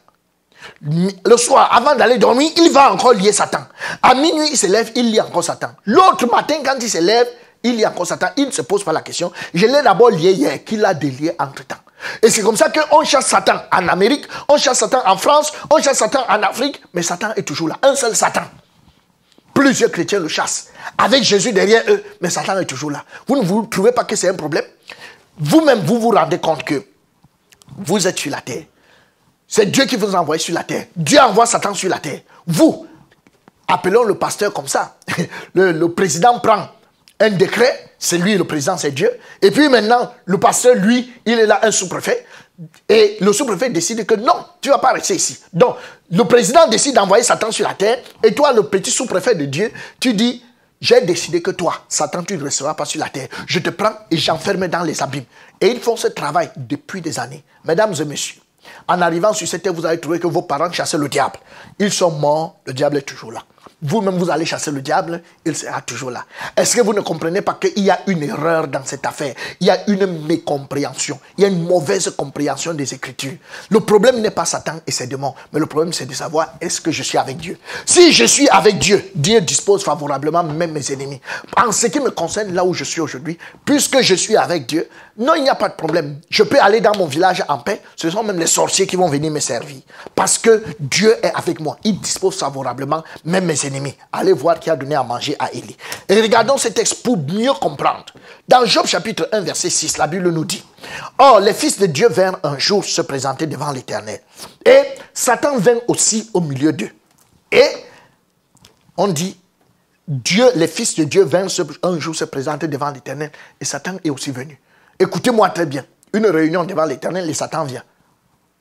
Le 0.81 1.37
soir, 1.37 1.71
avant 1.71 1.95
d'aller 1.95 2.17
dormir, 2.17 2.51
il 2.57 2.73
va 2.73 2.93
encore 2.93 3.13
lier 3.13 3.33
Satan. 3.33 3.61
À 4.03 4.15
minuit, 4.15 4.49
il 4.51 4.57
se 4.57 4.67
lève, 4.67 4.91
il 4.95 5.11
lie 5.11 5.21
encore 5.21 5.45
Satan. 5.45 5.69
L'autre 5.85 6.27
matin, 6.31 6.57
quand 6.65 6.77
il 6.81 6.89
se 6.89 6.99
lève, 6.99 7.29
il 7.65 7.77
y 7.77 7.85
a 7.85 7.91
encore 7.91 8.07
Satan, 8.07 8.29
il 8.37 8.47
ne 8.47 8.51
se 8.51 8.63
pose 8.63 8.85
pas 8.85 8.93
la 8.93 9.01
question. 9.01 9.33
Je 9.53 9.67
l'ai 9.67 9.83
d'abord 9.83 10.11
lié 10.11 10.33
hier, 10.33 10.63
qu'il 10.65 10.85
a 10.85 10.95
délié 10.95 11.33
entre 11.39 11.67
temps. 11.67 11.77
Et 12.23 12.31
c'est 12.31 12.43
comme 12.43 12.57
ça 12.57 12.71
qu'on 12.71 13.03
chasse 13.05 13.27
Satan 13.27 13.63
en 13.73 13.89
Amérique, 13.89 14.27
on 14.49 14.59
chasse 14.59 14.79
Satan 14.79 15.03
en 15.07 15.17
France, 15.17 15.53
on 15.71 15.81
chasse 15.81 15.99
Satan 15.99 16.25
en 16.29 16.43
Afrique, 16.43 16.81
mais 16.93 17.03
Satan 17.03 17.33
est 17.35 17.43
toujours 17.43 17.69
là. 17.69 17.79
Un 17.83 17.95
seul 17.95 18.15
Satan. 18.15 18.43
Plusieurs 19.55 19.91
chrétiens 19.91 20.21
le 20.21 20.29
chassent. 20.29 20.69
Avec 20.99 21.23
Jésus 21.23 21.53
derrière 21.53 21.83
eux, 21.89 22.05
mais 22.21 22.29
Satan 22.29 22.59
est 22.59 22.67
toujours 22.67 22.91
là. 22.91 23.05
Vous 23.27 23.41
ne 23.41 23.67
trouvez 23.67 23.93
pas 23.93 24.05
que 24.05 24.17
c'est 24.17 24.29
un 24.29 24.35
problème? 24.35 24.65
Vous-même, 25.39 25.81
vous 25.81 25.99
vous 25.99 26.11
rendez 26.11 26.39
compte 26.39 26.63
que 26.65 26.85
vous 27.79 28.07
êtes 28.07 28.19
sur 28.19 28.31
la 28.31 28.41
terre. 28.41 28.65
C'est 29.49 29.67
Dieu 29.67 29.85
qui 29.87 29.97
vous 29.97 30.15
envoie 30.15 30.39
sur 30.39 30.55
la 30.55 30.65
terre. 30.65 30.87
Dieu 30.97 31.19
envoie 31.21 31.47
Satan 31.47 31.75
sur 31.75 31.89
la 31.89 31.99
terre. 31.99 32.21
Vous, 32.47 32.87
appelons 33.69 34.05
le 34.05 34.17
pasteur 34.17 34.53
comme 34.53 34.69
ça. 34.69 34.97
Le 35.55 35.87
président 35.87 36.39
prend 36.41 36.69
un 37.21 37.31
décret, 37.31 37.91
c'est 37.99 38.19
lui 38.19 38.37
le 38.37 38.45
président, 38.45 38.77
c'est 38.77 38.91
Dieu. 38.91 39.11
Et 39.41 39.51
puis 39.51 39.69
maintenant, 39.69 40.13
le 40.25 40.39
pasteur, 40.39 40.75
lui, 40.75 41.13
il 41.25 41.39
est 41.39 41.47
là, 41.47 41.61
un 41.63 41.71
sous-préfet. 41.71 42.27
Et 42.89 43.17
le 43.21 43.33
sous-préfet 43.33 43.71
décide 43.71 44.05
que 44.07 44.15
non, 44.15 44.45
tu 44.61 44.69
ne 44.69 44.75
vas 44.75 44.79
pas 44.79 44.93
rester 44.93 45.15
ici. 45.15 45.39
Donc, 45.53 45.77
le 46.11 46.25
président 46.25 46.67
décide 46.69 46.95
d'envoyer 46.95 47.25
Satan 47.25 47.51
sur 47.51 47.67
la 47.67 47.75
terre. 47.75 47.99
Et 48.23 48.35
toi, 48.35 48.53
le 48.53 48.65
petit 48.65 48.91
sous-préfet 48.91 49.35
de 49.35 49.45
Dieu, 49.47 49.73
tu 50.01 50.15
dis, 50.15 50.45
j'ai 50.81 51.01
décidé 51.01 51.41
que 51.41 51.51
toi, 51.51 51.75
Satan, 51.89 52.23
tu 52.25 52.37
ne 52.37 52.45
resteras 52.45 52.75
pas 52.75 52.85
sur 52.85 53.01
la 53.01 53.09
terre. 53.09 53.29
Je 53.47 53.59
te 53.59 53.71
prends 53.71 53.93
et 54.11 54.17
j'enferme 54.17 54.69
dans 54.69 54.83
les 54.83 55.03
abîmes. 55.03 55.25
Et 55.61 55.69
ils 55.69 55.81
font 55.81 55.97
ce 55.97 56.09
travail 56.09 56.51
depuis 56.57 57.01
des 57.01 57.19
années. 57.19 57.45
Mesdames 57.65 57.95
et 57.99 58.05
messieurs, 58.05 58.41
en 58.87 59.01
arrivant 59.01 59.33
sur 59.33 59.49
cette 59.49 59.63
terre, 59.63 59.73
vous 59.73 59.87
allez 59.87 60.01
trouver 60.01 60.19
que 60.19 60.27
vos 60.27 60.43
parents 60.43 60.71
chassaient 60.71 60.99
le 60.99 61.09
diable. 61.09 61.39
Ils 61.79 61.93
sont 61.93 62.11
morts, 62.11 62.61
le 62.67 62.73
diable 62.73 62.99
est 62.99 63.03
toujours 63.03 63.33
là 63.33 63.41
vous-même 63.85 64.17
vous 64.17 64.31
allez 64.31 64.47
chasser 64.47 64.71
le 64.71 64.81
diable, 64.81 65.23
il 65.45 65.55
sera 65.55 65.83
toujours 65.83 66.11
là. 66.11 66.25
Est-ce 66.57 66.75
que 66.75 66.81
vous 66.81 66.95
ne 66.95 67.03
comprenez 67.03 67.43
pas 67.43 67.55
qu'il 67.55 67.85
y 67.85 67.91
a 67.91 68.01
une 68.07 68.23
erreur 68.23 68.67
dans 68.67 68.85
cette 68.85 69.05
affaire? 69.05 69.35
Il 69.61 69.67
y 69.67 69.71
a 69.71 69.89
une 69.89 70.07
mécompréhension, 70.27 71.21
il 71.37 71.43
y 71.43 71.45
a 71.45 71.49
une 71.49 71.63
mauvaise 71.63 72.11
compréhension 72.17 72.73
des 72.73 72.95
Écritures. 72.95 73.35
Le 73.69 73.81
problème 73.81 74.21
n'est 74.21 74.31
pas 74.31 74.47
Satan 74.47 74.81
et 74.87 74.91
ses 74.91 75.07
démons, 75.07 75.35
mais 75.53 75.61
le 75.61 75.67
problème 75.67 75.93
c'est 75.93 76.07
de 76.07 76.15
savoir 76.15 76.55
est-ce 76.61 76.81
que 76.81 76.91
je 76.91 77.03
suis 77.03 77.19
avec 77.19 77.37
Dieu? 77.37 77.59
Si 77.85 78.13
je 78.13 78.25
suis 78.25 78.49
avec 78.49 78.79
Dieu, 78.79 79.05
Dieu 79.15 79.41
dispose 79.43 79.85
favorablement 79.85 80.43
même 80.43 80.73
mes 80.73 80.93
ennemis. 80.93 81.21
En 81.57 81.71
ce 81.71 81.87
qui 81.89 82.01
me 82.01 82.11
concerne, 82.11 82.55
là 82.55 82.65
où 82.65 82.73
je 82.73 82.85
suis 82.85 83.01
aujourd'hui, 83.01 83.39
puisque 83.65 84.01
je 84.01 84.15
suis 84.15 84.37
avec 84.37 84.67
Dieu, 84.67 84.89
non, 85.17 85.35
il 85.37 85.45
n'y 85.45 85.49
a 85.49 85.55
pas 85.55 85.69
de 85.69 85.75
problème. 85.75 86.21
Je 86.29 86.43
peux 86.43 86.59
aller 86.61 86.81
dans 86.81 86.97
mon 86.97 87.07
village 87.07 87.45
en 87.49 87.59
paix. 87.59 87.81
Ce 87.95 88.11
sont 88.11 88.25
même 88.25 88.39
les 88.39 88.49
sorciers 88.49 88.87
qui 88.87 88.97
vont 88.97 89.09
venir 89.09 89.31
me 89.31 89.39
servir. 89.39 89.81
Parce 90.15 90.39
que 90.39 90.65
Dieu 90.81 91.15
est 91.23 91.33
avec 91.35 91.61
moi. 91.61 91.77
Il 91.85 92.01
dispose 92.01 92.37
favorablement 92.37 93.05
même 93.25 93.45
mes 93.45 93.65
ennemis. 93.65 93.95
Allez 94.13 94.33
voir 94.33 94.59
qui 94.59 94.71
a 94.71 94.77
donné 94.77 94.97
à 94.97 95.05
manger 95.05 95.37
à 95.39 95.53
Élie. 95.53 95.77
Et 96.09 96.21
regardons 96.21 96.57
ce 96.57 96.69
texte 96.69 97.03
pour 97.05 97.17
mieux 97.17 97.53
comprendre. 97.53 98.07
Dans 98.49 98.65
Job 98.65 98.87
chapitre 98.87 99.29
1, 99.31 99.41
verset 99.43 99.71
6, 99.71 99.99
la 99.99 100.09
Bible 100.09 100.31
nous 100.31 100.45
dit 100.45 100.65
Or, 101.19 101.39
les 101.39 101.55
fils 101.55 101.79
de 101.79 101.87
Dieu 101.87 102.09
vinrent 102.09 102.39
un 102.43 102.59
jour 102.59 102.85
se 102.85 103.03
présenter 103.03 103.47
devant 103.47 103.71
l'Éternel. 103.71 104.21
Et 104.67 104.83
Satan 105.13 105.59
vint 105.59 105.79
aussi 105.87 106.29
au 106.35 106.41
milieu 106.41 106.73
d'eux. 106.73 106.91
Et 107.53 107.69
on 108.97 109.07
dit 109.07 109.39
Dieu, 110.09 110.47
les 110.57 110.67
fils 110.67 110.97
de 110.97 111.05
Dieu 111.05 111.23
vinrent 111.23 111.51
un 111.85 111.99
jour 112.01 112.17
se 112.17 112.25
présenter 112.25 112.67
devant 112.67 112.91
l'Éternel. 112.91 113.31
Et 113.61 113.65
Satan 113.65 113.97
est 114.05 114.11
aussi 114.11 114.33
venu. 114.33 114.59
Écoutez-moi 114.99 115.51
très 115.51 115.67
bien. 115.67 115.85
Une 116.13 116.27
réunion 116.27 116.65
devant 116.65 116.85
l'Éternel 116.85 117.29
et 117.29 117.35
Satan 117.35 117.65
vient. 117.65 117.83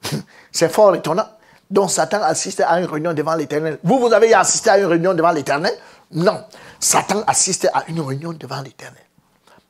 C'est 0.52 0.70
fort 0.70 0.96
étonnant. 0.96 1.28
Donc 1.70 1.92
Satan 1.92 2.22
assiste 2.22 2.62
à 2.62 2.80
une 2.80 2.86
réunion 2.86 3.14
devant 3.14 3.36
l'Éternel. 3.36 3.80
Vous, 3.84 4.00
vous 4.00 4.14
avez 4.14 4.34
assisté 4.34 4.70
à 4.70 4.78
une 4.78 4.86
réunion 4.86 5.14
devant 5.14 5.32
l'Éternel? 5.32 5.74
Non. 6.12 6.44
Satan 6.80 7.24
assiste 7.28 7.70
à 7.74 7.84
une 7.88 8.02
réunion 8.02 8.34
devant 8.34 8.62
l'Éternel. 8.62 9.02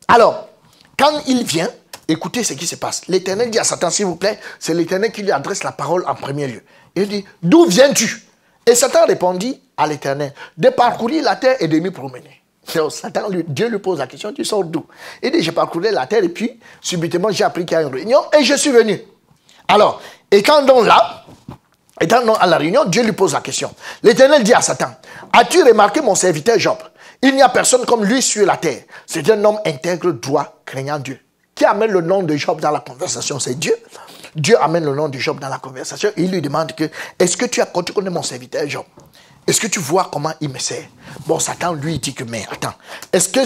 Alors, 0.07 0.49
quand 0.97 1.21
il 1.27 1.43
vient, 1.43 1.69
écoutez 2.07 2.43
ce 2.43 2.53
qui 2.53 2.67
se 2.67 2.75
passe. 2.75 3.07
L'Éternel 3.07 3.49
dit 3.49 3.59
à 3.59 3.63
Satan, 3.63 3.89
s'il 3.89 4.05
vous 4.05 4.15
plaît, 4.15 4.39
c'est 4.59 4.73
l'Éternel 4.73 5.11
qui 5.11 5.23
lui 5.23 5.31
adresse 5.31 5.63
la 5.63 5.71
parole 5.71 6.03
en 6.07 6.15
premier 6.15 6.47
lieu. 6.47 6.63
Il 6.95 7.07
dit, 7.07 7.25
d'où 7.41 7.65
viens-tu? 7.65 8.25
Et 8.65 8.75
Satan 8.75 9.05
répondit 9.07 9.61
à 9.77 9.87
l'Éternel, 9.87 10.33
de 10.57 10.69
parcourir 10.69 11.23
la 11.23 11.35
terre 11.35 11.57
et 11.59 11.67
de 11.67 11.79
m'y 11.79 11.91
promener. 11.91 12.42
Satan, 12.65 13.27
Dieu 13.47 13.67
lui 13.67 13.79
pose 13.79 13.99
la 13.99 14.07
question, 14.07 14.33
tu 14.33 14.45
sors 14.45 14.63
d'où? 14.63 14.85
Il 15.21 15.31
dit, 15.31 15.41
j'ai 15.41 15.51
parcouru 15.51 15.91
la 15.91 16.07
terre 16.07 16.23
et 16.23 16.29
puis, 16.29 16.59
subitement, 16.81 17.29
j'ai 17.31 17.43
appris 17.43 17.65
qu'il 17.65 17.75
y 17.75 17.79
a 17.79 17.83
une 17.83 17.93
réunion 17.93 18.21
et 18.37 18.43
je 18.43 18.55
suis 18.55 18.71
venu. 18.71 19.01
Alors, 19.67 20.01
quand 20.31 20.65
donc 20.65 20.85
là, 20.85 21.25
étant 21.99 22.33
à 22.33 22.47
la 22.47 22.57
réunion, 22.57 22.85
Dieu 22.85 23.03
lui 23.03 23.11
pose 23.11 23.33
la 23.33 23.41
question. 23.41 23.73
L'Éternel 24.01 24.43
dit 24.43 24.53
à 24.53 24.61
Satan, 24.61 24.95
as-tu 25.31 25.63
remarqué 25.63 26.01
mon 26.01 26.15
serviteur 26.15 26.57
Job? 26.57 26.77
Il 27.21 27.35
n'y 27.35 27.41
a 27.41 27.49
personne 27.49 27.85
comme 27.85 28.03
lui 28.03 28.21
sur 28.21 28.45
la 28.45 28.57
terre. 28.57 28.83
C'est 29.05 29.29
un 29.29 29.43
homme 29.45 29.59
intègre, 29.65 30.11
droit, 30.11 30.61
craignant 30.65 30.99
Dieu. 30.99 31.19
Qui 31.55 31.65
amène 31.65 31.91
le 31.91 32.01
nom 32.01 32.23
de 32.23 32.35
Job 32.35 32.59
dans 32.59 32.71
la 32.71 32.79
conversation? 32.79 33.39
C'est 33.39 33.57
Dieu. 33.57 33.75
Dieu 34.35 34.61
amène 34.61 34.85
le 34.85 34.95
nom 34.95 35.07
de 35.07 35.17
Job 35.19 35.39
dans 35.39 35.49
la 35.49 35.59
conversation 35.59 36.09
et 36.17 36.23
il 36.23 36.31
lui 36.31 36.41
demande 36.41 36.73
que, 36.73 36.85
est-ce 37.19 37.37
que 37.37 37.45
tu 37.45 37.61
as, 37.61 37.67
connais 37.67 38.09
mon 38.09 38.23
serviteur 38.23 38.67
Job? 38.67 38.85
Est-ce 39.47 39.59
que 39.59 39.67
tu 39.67 39.79
vois 39.79 40.09
comment 40.11 40.33
il 40.41 40.49
me 40.49 40.59
sert 40.59 40.85
Bon, 41.25 41.39
Satan 41.39 41.73
lui 41.73 41.99
dit 41.99 42.13
que, 42.13 42.23
mais 42.23 42.45
attends, 42.49 42.73
est-ce 43.11 43.29
que, 43.29 43.39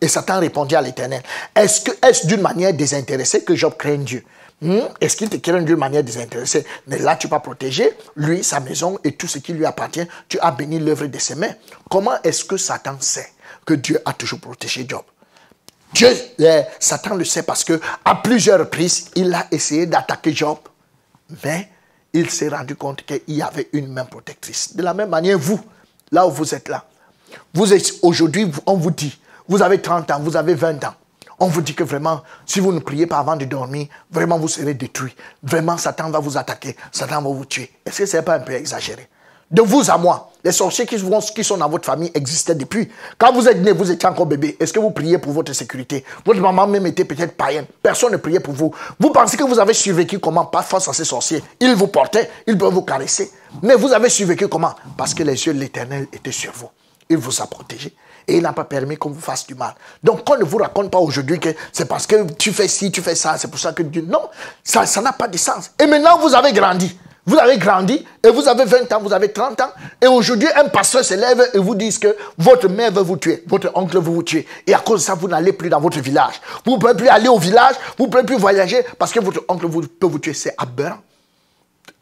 et 0.00 0.08
Satan 0.08 0.40
répondit 0.40 0.76
à 0.76 0.82
l'éternel, 0.82 1.22
est-ce 1.54 1.80
que, 1.80 1.92
est-ce 2.06 2.26
d'une 2.26 2.40
manière 2.40 2.72
désintéressée 2.74 3.42
que 3.44 3.54
Job 3.54 3.74
craint 3.78 3.96
Dieu? 3.96 4.24
Hmm? 4.60 4.80
Est-ce 5.00 5.16
qu'il 5.16 5.28
te 5.28 5.36
craint 5.36 5.62
d'une 5.62 5.76
manière 5.76 6.04
désintéressée? 6.04 6.64
Mais 6.86 6.98
là, 6.98 7.16
tu 7.16 7.26
vas 7.26 7.40
protéger 7.40 7.90
lui, 8.14 8.44
sa 8.44 8.60
maison 8.60 8.98
et 9.02 9.12
tout 9.12 9.26
ce 9.26 9.38
qui 9.38 9.52
lui 9.52 9.66
appartient. 9.66 10.06
Tu 10.28 10.38
as 10.38 10.52
béni 10.52 10.78
l'œuvre 10.78 11.06
de 11.06 11.18
ses 11.18 11.34
mains. 11.34 11.52
Comment 11.90 12.22
est-ce 12.22 12.44
que 12.44 12.56
Satan 12.56 12.96
sait 13.00 13.32
que 13.64 13.74
Dieu 13.74 14.00
a 14.04 14.12
toujours 14.12 14.38
protégé 14.38 14.86
Job? 14.88 15.02
Dieu, 15.92 16.08
euh, 16.40 16.62
Satan 16.78 17.16
le 17.16 17.24
sait 17.24 17.42
parce 17.42 17.64
que 17.64 17.80
à 18.04 18.14
plusieurs 18.14 18.60
reprises, 18.60 19.10
il 19.16 19.34
a 19.34 19.46
essayé 19.50 19.86
d'attaquer 19.86 20.32
Job, 20.32 20.58
mais 21.44 21.68
il 22.12 22.30
s'est 22.30 22.48
rendu 22.48 22.76
compte 22.76 23.04
qu'il 23.04 23.22
y 23.28 23.42
avait 23.42 23.68
une 23.72 23.92
main 23.92 24.04
protectrice. 24.04 24.76
De 24.76 24.82
la 24.82 24.94
même 24.94 25.08
manière, 25.08 25.38
vous, 25.38 25.60
là 26.10 26.26
où 26.26 26.30
vous 26.30 26.54
êtes 26.54 26.68
là, 26.68 26.84
vous 27.54 27.72
êtes 27.72 27.94
aujourd'hui, 28.02 28.50
on 28.66 28.74
vous 28.74 28.90
dit, 28.90 29.18
vous 29.48 29.62
avez 29.62 29.80
30 29.80 30.10
ans, 30.10 30.20
vous 30.20 30.36
avez 30.36 30.54
20 30.54 30.84
ans. 30.84 30.94
On 31.38 31.46
vous 31.46 31.62
dit 31.62 31.74
que 31.74 31.82
vraiment, 31.82 32.22
si 32.46 32.60
vous 32.60 32.72
ne 32.72 32.78
priez 32.78 33.06
pas 33.06 33.18
avant 33.18 33.36
de 33.36 33.44
dormir, 33.44 33.88
vraiment 34.10 34.38
vous 34.38 34.48
serez 34.48 34.74
détruit. 34.74 35.14
Vraiment, 35.42 35.76
Satan 35.76 36.10
va 36.10 36.20
vous 36.20 36.36
attaquer, 36.36 36.76
Satan 36.92 37.20
va 37.22 37.30
vous 37.30 37.44
tuer. 37.44 37.70
Est-ce 37.84 37.98
que 37.98 38.06
ce 38.06 38.16
n'est 38.18 38.22
pas 38.22 38.36
un 38.36 38.40
peu 38.40 38.52
exagéré? 38.52 39.08
De 39.52 39.62
vous 39.62 39.90
à 39.90 39.98
moi. 39.98 40.30
Les 40.44 40.50
sorciers 40.50 40.86
qui, 40.86 40.98
sont 41.44 41.56
dans 41.56 41.68
votre 41.68 41.84
famille 41.84 42.10
existaient 42.14 42.54
depuis. 42.54 42.88
Quand 43.16 43.32
vous 43.32 43.46
êtes 43.46 43.58
né, 43.58 43.70
vous 43.70 43.90
étiez 43.90 44.08
encore 44.08 44.26
bébé. 44.26 44.56
Est-ce 44.58 44.72
que 44.72 44.80
vous 44.80 44.90
priez 44.90 45.18
pour 45.18 45.32
votre 45.32 45.52
sécurité? 45.52 46.04
Votre 46.24 46.40
maman 46.40 46.66
même 46.66 46.86
était 46.86 47.04
peut-être 47.04 47.36
païenne. 47.36 47.66
Personne 47.80 48.10
ne 48.10 48.16
priait 48.16 48.40
pour 48.40 48.54
vous. 48.54 48.74
Vous 48.98 49.10
pensez 49.10 49.36
que 49.36 49.44
vous 49.44 49.60
avez 49.60 49.74
survécu 49.74 50.18
comment? 50.18 50.46
Pas 50.46 50.62
face 50.62 50.88
à 50.88 50.92
ces 50.92 51.04
sorciers. 51.04 51.44
Ils 51.60 51.74
vous 51.74 51.86
portaient, 51.86 52.28
ils 52.46 52.58
peuvent 52.58 52.72
vous 52.72 52.82
caresser. 52.82 53.30
Mais 53.62 53.76
vous 53.76 53.92
avez 53.92 54.08
survécu 54.08 54.48
comment? 54.48 54.74
Parce 54.96 55.14
que 55.14 55.22
les 55.22 55.46
yeux 55.46 55.54
de 55.54 55.60
l'éternel 55.60 56.08
étaient 56.12 56.32
sur 56.32 56.50
vous. 56.52 56.70
Il 57.08 57.18
vous 57.18 57.40
a 57.40 57.46
protégé. 57.46 57.94
Et 58.26 58.36
il 58.36 58.42
n'a 58.42 58.52
pas 58.52 58.64
permis 58.64 58.96
qu'on 58.96 59.10
vous 59.10 59.20
fasse 59.20 59.46
du 59.46 59.54
mal. 59.54 59.74
Donc, 60.02 60.28
on 60.28 60.36
ne 60.36 60.44
vous 60.44 60.58
raconte 60.58 60.90
pas 60.90 60.98
aujourd'hui 60.98 61.38
que 61.38 61.50
c'est 61.72 61.86
parce 61.86 62.06
que 62.06 62.32
tu 62.32 62.52
fais 62.52 62.68
ci, 62.68 62.90
tu 62.90 63.02
fais 63.02 63.16
ça, 63.16 63.36
c'est 63.36 63.48
pour 63.48 63.60
ça 63.60 63.72
que 63.72 63.82
Dieu... 63.82 64.04
Non, 64.08 64.28
ça 64.64 65.00
n'a 65.00 65.12
pas 65.12 65.28
de 65.28 65.36
sens. 65.36 65.72
Et 65.78 65.86
maintenant, 65.86 66.18
vous 66.18 66.34
avez 66.34 66.52
grandi. 66.52 66.96
Vous 67.24 67.38
avez 67.38 67.56
grandi 67.56 68.04
et 68.22 68.30
vous 68.30 68.48
avez 68.48 68.64
20 68.64 68.92
ans, 68.92 69.00
vous 69.00 69.12
avez 69.12 69.32
30 69.32 69.60
ans. 69.60 69.70
Et 70.00 70.08
aujourd'hui, 70.08 70.48
un 70.56 70.68
pasteur 70.68 71.04
se 71.04 71.14
lève 71.14 71.50
et 71.54 71.58
vous 71.58 71.76
dit 71.76 71.96
que 71.96 72.16
votre 72.36 72.68
mère 72.68 72.90
veut 72.90 73.02
vous 73.02 73.16
tuer, 73.16 73.44
votre 73.46 73.70
oncle 73.74 73.94
veut 73.96 74.10
vous 74.10 74.24
tuer. 74.24 74.46
Et 74.66 74.74
à 74.74 74.80
cause 74.80 75.00
de 75.00 75.04
ça, 75.04 75.14
vous 75.14 75.28
n'allez 75.28 75.52
plus 75.52 75.68
dans 75.68 75.80
votre 75.80 76.00
village. 76.00 76.34
Vous 76.64 76.72
ne 76.72 76.80
pouvez 76.80 76.94
plus 76.94 77.08
aller 77.08 77.28
au 77.28 77.38
village, 77.38 77.76
vous 77.96 78.06
ne 78.06 78.10
pouvez 78.10 78.24
plus 78.24 78.36
voyager 78.36 78.84
parce 78.98 79.12
que 79.12 79.20
votre 79.20 79.44
oncle 79.48 79.68
peut 79.68 80.06
vous 80.06 80.18
tuer. 80.18 80.34
C'est 80.34 80.54
aberrant. 80.58 80.98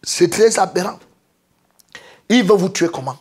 C'est 0.02 0.30
très 0.30 0.58
aberrant. 0.58 0.98
Il 2.30 2.44
veut 2.44 2.54
vous 2.54 2.70
tuer 2.70 2.88
comment? 2.88 3.16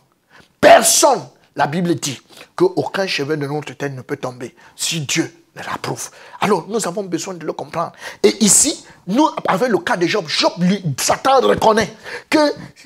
Personne, 0.58 1.20
la 1.60 1.66
Bible 1.66 1.94
dit, 1.94 2.18
qu'aucun 2.56 3.06
cheveu 3.06 3.36
de 3.36 3.46
notre 3.46 3.74
tête 3.74 3.94
ne 3.94 4.00
peut 4.00 4.16
tomber 4.16 4.54
si 4.76 5.00
Dieu 5.00 5.30
l'approuve. 5.54 6.08
Alors, 6.40 6.64
nous 6.70 6.88
avons 6.88 7.02
besoin 7.02 7.34
de 7.34 7.44
le 7.44 7.52
comprendre. 7.52 7.92
Et 8.22 8.42
ici, 8.42 8.82
nous, 9.06 9.28
avec 9.46 9.68
le 9.68 9.76
cas 9.76 9.98
de 9.98 10.06
Job, 10.06 10.24
Job, 10.26 10.52
Satan 10.98 11.42
reconnaît 11.42 11.92
que 12.30 12.38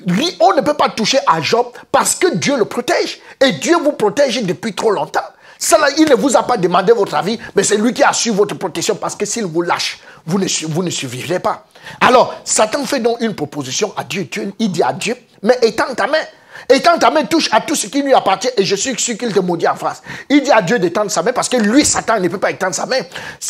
lui, 0.05 0.35
on 0.41 0.53
ne 0.55 0.59
peut 0.59 0.73
pas 0.73 0.89
toucher 0.89 1.19
à 1.25 1.41
Job 1.41 1.67
parce 1.89 2.15
que 2.15 2.35
Dieu 2.35 2.57
le 2.57 2.65
protège. 2.65 3.21
Et 3.39 3.53
Dieu 3.53 3.77
vous 3.77 3.93
protège 3.93 4.43
depuis 4.43 4.75
trop 4.75 4.91
longtemps. 4.91 5.21
Cela, 5.57 5.87
il 5.97 6.09
ne 6.09 6.15
vous 6.15 6.35
a 6.35 6.43
pas 6.43 6.57
demandé 6.57 6.91
votre 6.91 7.15
avis, 7.15 7.39
mais 7.55 7.63
c'est 7.63 7.77
lui 7.77 7.93
qui 7.93 8.03
a 8.03 8.11
su 8.11 8.31
votre 8.31 8.55
protection 8.55 8.95
parce 8.95 9.15
que 9.15 9.25
s'il 9.25 9.45
vous 9.45 9.61
lâche, 9.61 10.01
vous 10.25 10.37
ne, 10.37 10.47
vous 10.67 10.83
ne 10.83 10.89
survivrez 10.89 11.39
pas. 11.39 11.65
Alors, 12.01 12.35
Satan 12.43 12.83
fait 12.85 12.99
donc 12.99 13.21
une 13.21 13.35
proposition 13.35 13.93
à 13.95 14.03
Dieu. 14.03 14.25
Dieu 14.25 14.51
il 14.59 14.69
dit 14.69 14.83
à 14.83 14.91
Dieu, 14.91 15.15
mais 15.43 15.57
étends 15.61 15.95
ta 15.95 16.07
main. 16.07 16.25
Et 16.69 16.81
quand 16.81 16.97
ta 16.97 17.11
main 17.11 17.23
touche 17.23 17.49
à 17.51 17.61
tout 17.61 17.75
ce 17.75 17.87
qui 17.87 18.01
lui 18.01 18.13
appartient, 18.13 18.49
et 18.57 18.65
je 18.65 18.75
suis 18.75 18.97
sûr 18.99 19.17
qu'il 19.17 19.33
te 19.33 19.39
maudit 19.39 19.67
en 19.67 19.75
face, 19.75 20.01
il 20.29 20.41
dit 20.41 20.51
à 20.51 20.61
Dieu 20.61 20.79
d'étendre 20.79 21.11
sa 21.11 21.21
main 21.21 21.33
parce 21.33 21.49
que 21.49 21.57
lui, 21.57 21.85
Satan, 21.85 22.19
ne 22.19 22.27
peut 22.27 22.39
pas 22.39 22.51
étendre 22.51 22.75
sa 22.75 22.85
main. 22.85 22.99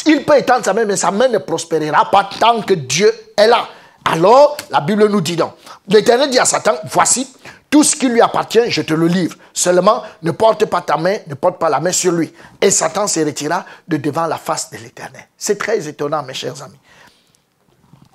Il 0.05 0.23
peut 0.23 0.37
étendre 0.37 0.65
sa 0.65 0.73
main, 0.73 0.85
mais 0.85 0.97
sa 0.97 1.11
main 1.11 1.27
ne 1.27 1.37
prospérera 1.37 2.09
pas 2.11 2.29
tant 2.39 2.61
que 2.61 2.73
Dieu 2.73 3.11
est 3.37 3.47
là. 3.47 3.67
Alors, 4.05 4.57
la 4.69 4.81
Bible 4.81 5.07
nous 5.07 5.21
dit 5.21 5.35
donc, 5.35 5.53
l'Éternel 5.87 6.29
dit 6.29 6.39
à 6.39 6.45
Satan, 6.45 6.73
voici, 6.85 7.27
tout 7.69 7.83
ce 7.83 7.95
qui 7.95 8.07
lui 8.07 8.21
appartient, 8.21 8.69
je 8.69 8.81
te 8.81 8.93
le 8.93 9.07
livre. 9.07 9.35
Seulement, 9.51 10.03
ne 10.21 10.31
porte 10.31 10.65
pas 10.65 10.81
ta 10.81 10.97
main, 10.97 11.17
ne 11.27 11.33
porte 11.33 11.59
pas 11.59 11.69
la 11.69 11.79
main 11.79 11.91
sur 11.91 12.11
lui. 12.11 12.31
Et 12.61 12.71
Satan 12.71 13.07
se 13.07 13.19
retira 13.19 13.65
de 13.87 13.97
devant 13.97 14.27
la 14.27 14.37
face 14.37 14.69
de 14.69 14.77
l'Éternel. 14.77 15.27
C'est 15.37 15.57
très 15.57 15.87
étonnant, 15.87 16.23
mes 16.23 16.33
chers 16.33 16.61
amis. 16.61 16.79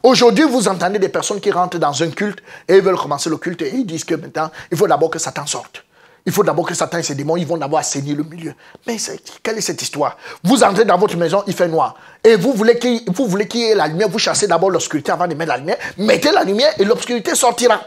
Aujourd'hui, 0.03 0.45
vous 0.45 0.67
entendez 0.69 0.99
des 0.99 1.09
personnes 1.09 1.41
qui 1.41 1.51
rentrent 1.51 1.79
dans 1.79 2.03
un 2.03 2.11
culte 2.11 2.39
et 2.67 2.81
veulent 2.81 2.97
commencer 2.97 3.29
le 3.29 3.37
culte 3.37 3.63
et 3.63 3.75
ils 3.75 3.85
disent 3.85 4.05
que 4.05 4.15
maintenant, 4.15 4.51
il 4.71 4.77
faut 4.77 4.87
d'abord 4.87 5.11
que 5.11 5.19
Satan 5.19 5.47
sorte. 5.47 5.85
Il 6.27 6.33
faut 6.33 6.43
d'abord 6.43 6.67
que 6.67 6.75
Satan 6.75 6.99
et 6.99 7.03
ses 7.03 7.15
démons, 7.15 7.37
ils 7.37 7.47
vont 7.47 7.57
d'abord 7.57 7.79
assainir 7.79 8.17
le 8.17 8.25
milieu. 8.25 8.55
Mais 8.87 8.97
quelle 9.43 9.59
est 9.59 9.63
cette 9.63 9.81
histoire? 9.81 10.17
Vous 10.45 10.63
entrez 10.63 10.85
dans 10.85 10.99
votre 10.99 11.17
maison, 11.17 11.43
il 11.47 11.55
fait 11.55 11.69
noir. 11.69 11.97
Et 12.23 12.37
vous 12.37 12.53
voulez 12.53 12.79
qu'il 12.79 13.61
y 13.61 13.65
ait 13.65 13.75
la 13.75 13.89
lumière, 13.89 14.09
vous 14.09 14.19
chassez 14.19 14.47
d'abord 14.47 14.71
l'obscurité 14.71 15.13
avant 15.13 15.27
de 15.27 15.35
mettre 15.35 15.51
la 15.51 15.59
lumière. 15.59 15.79
Mettez 15.97 16.31
la 16.31 16.45
lumière 16.45 16.73
et 16.79 16.85
l'obscurité 16.85 17.35
sortira. 17.35 17.81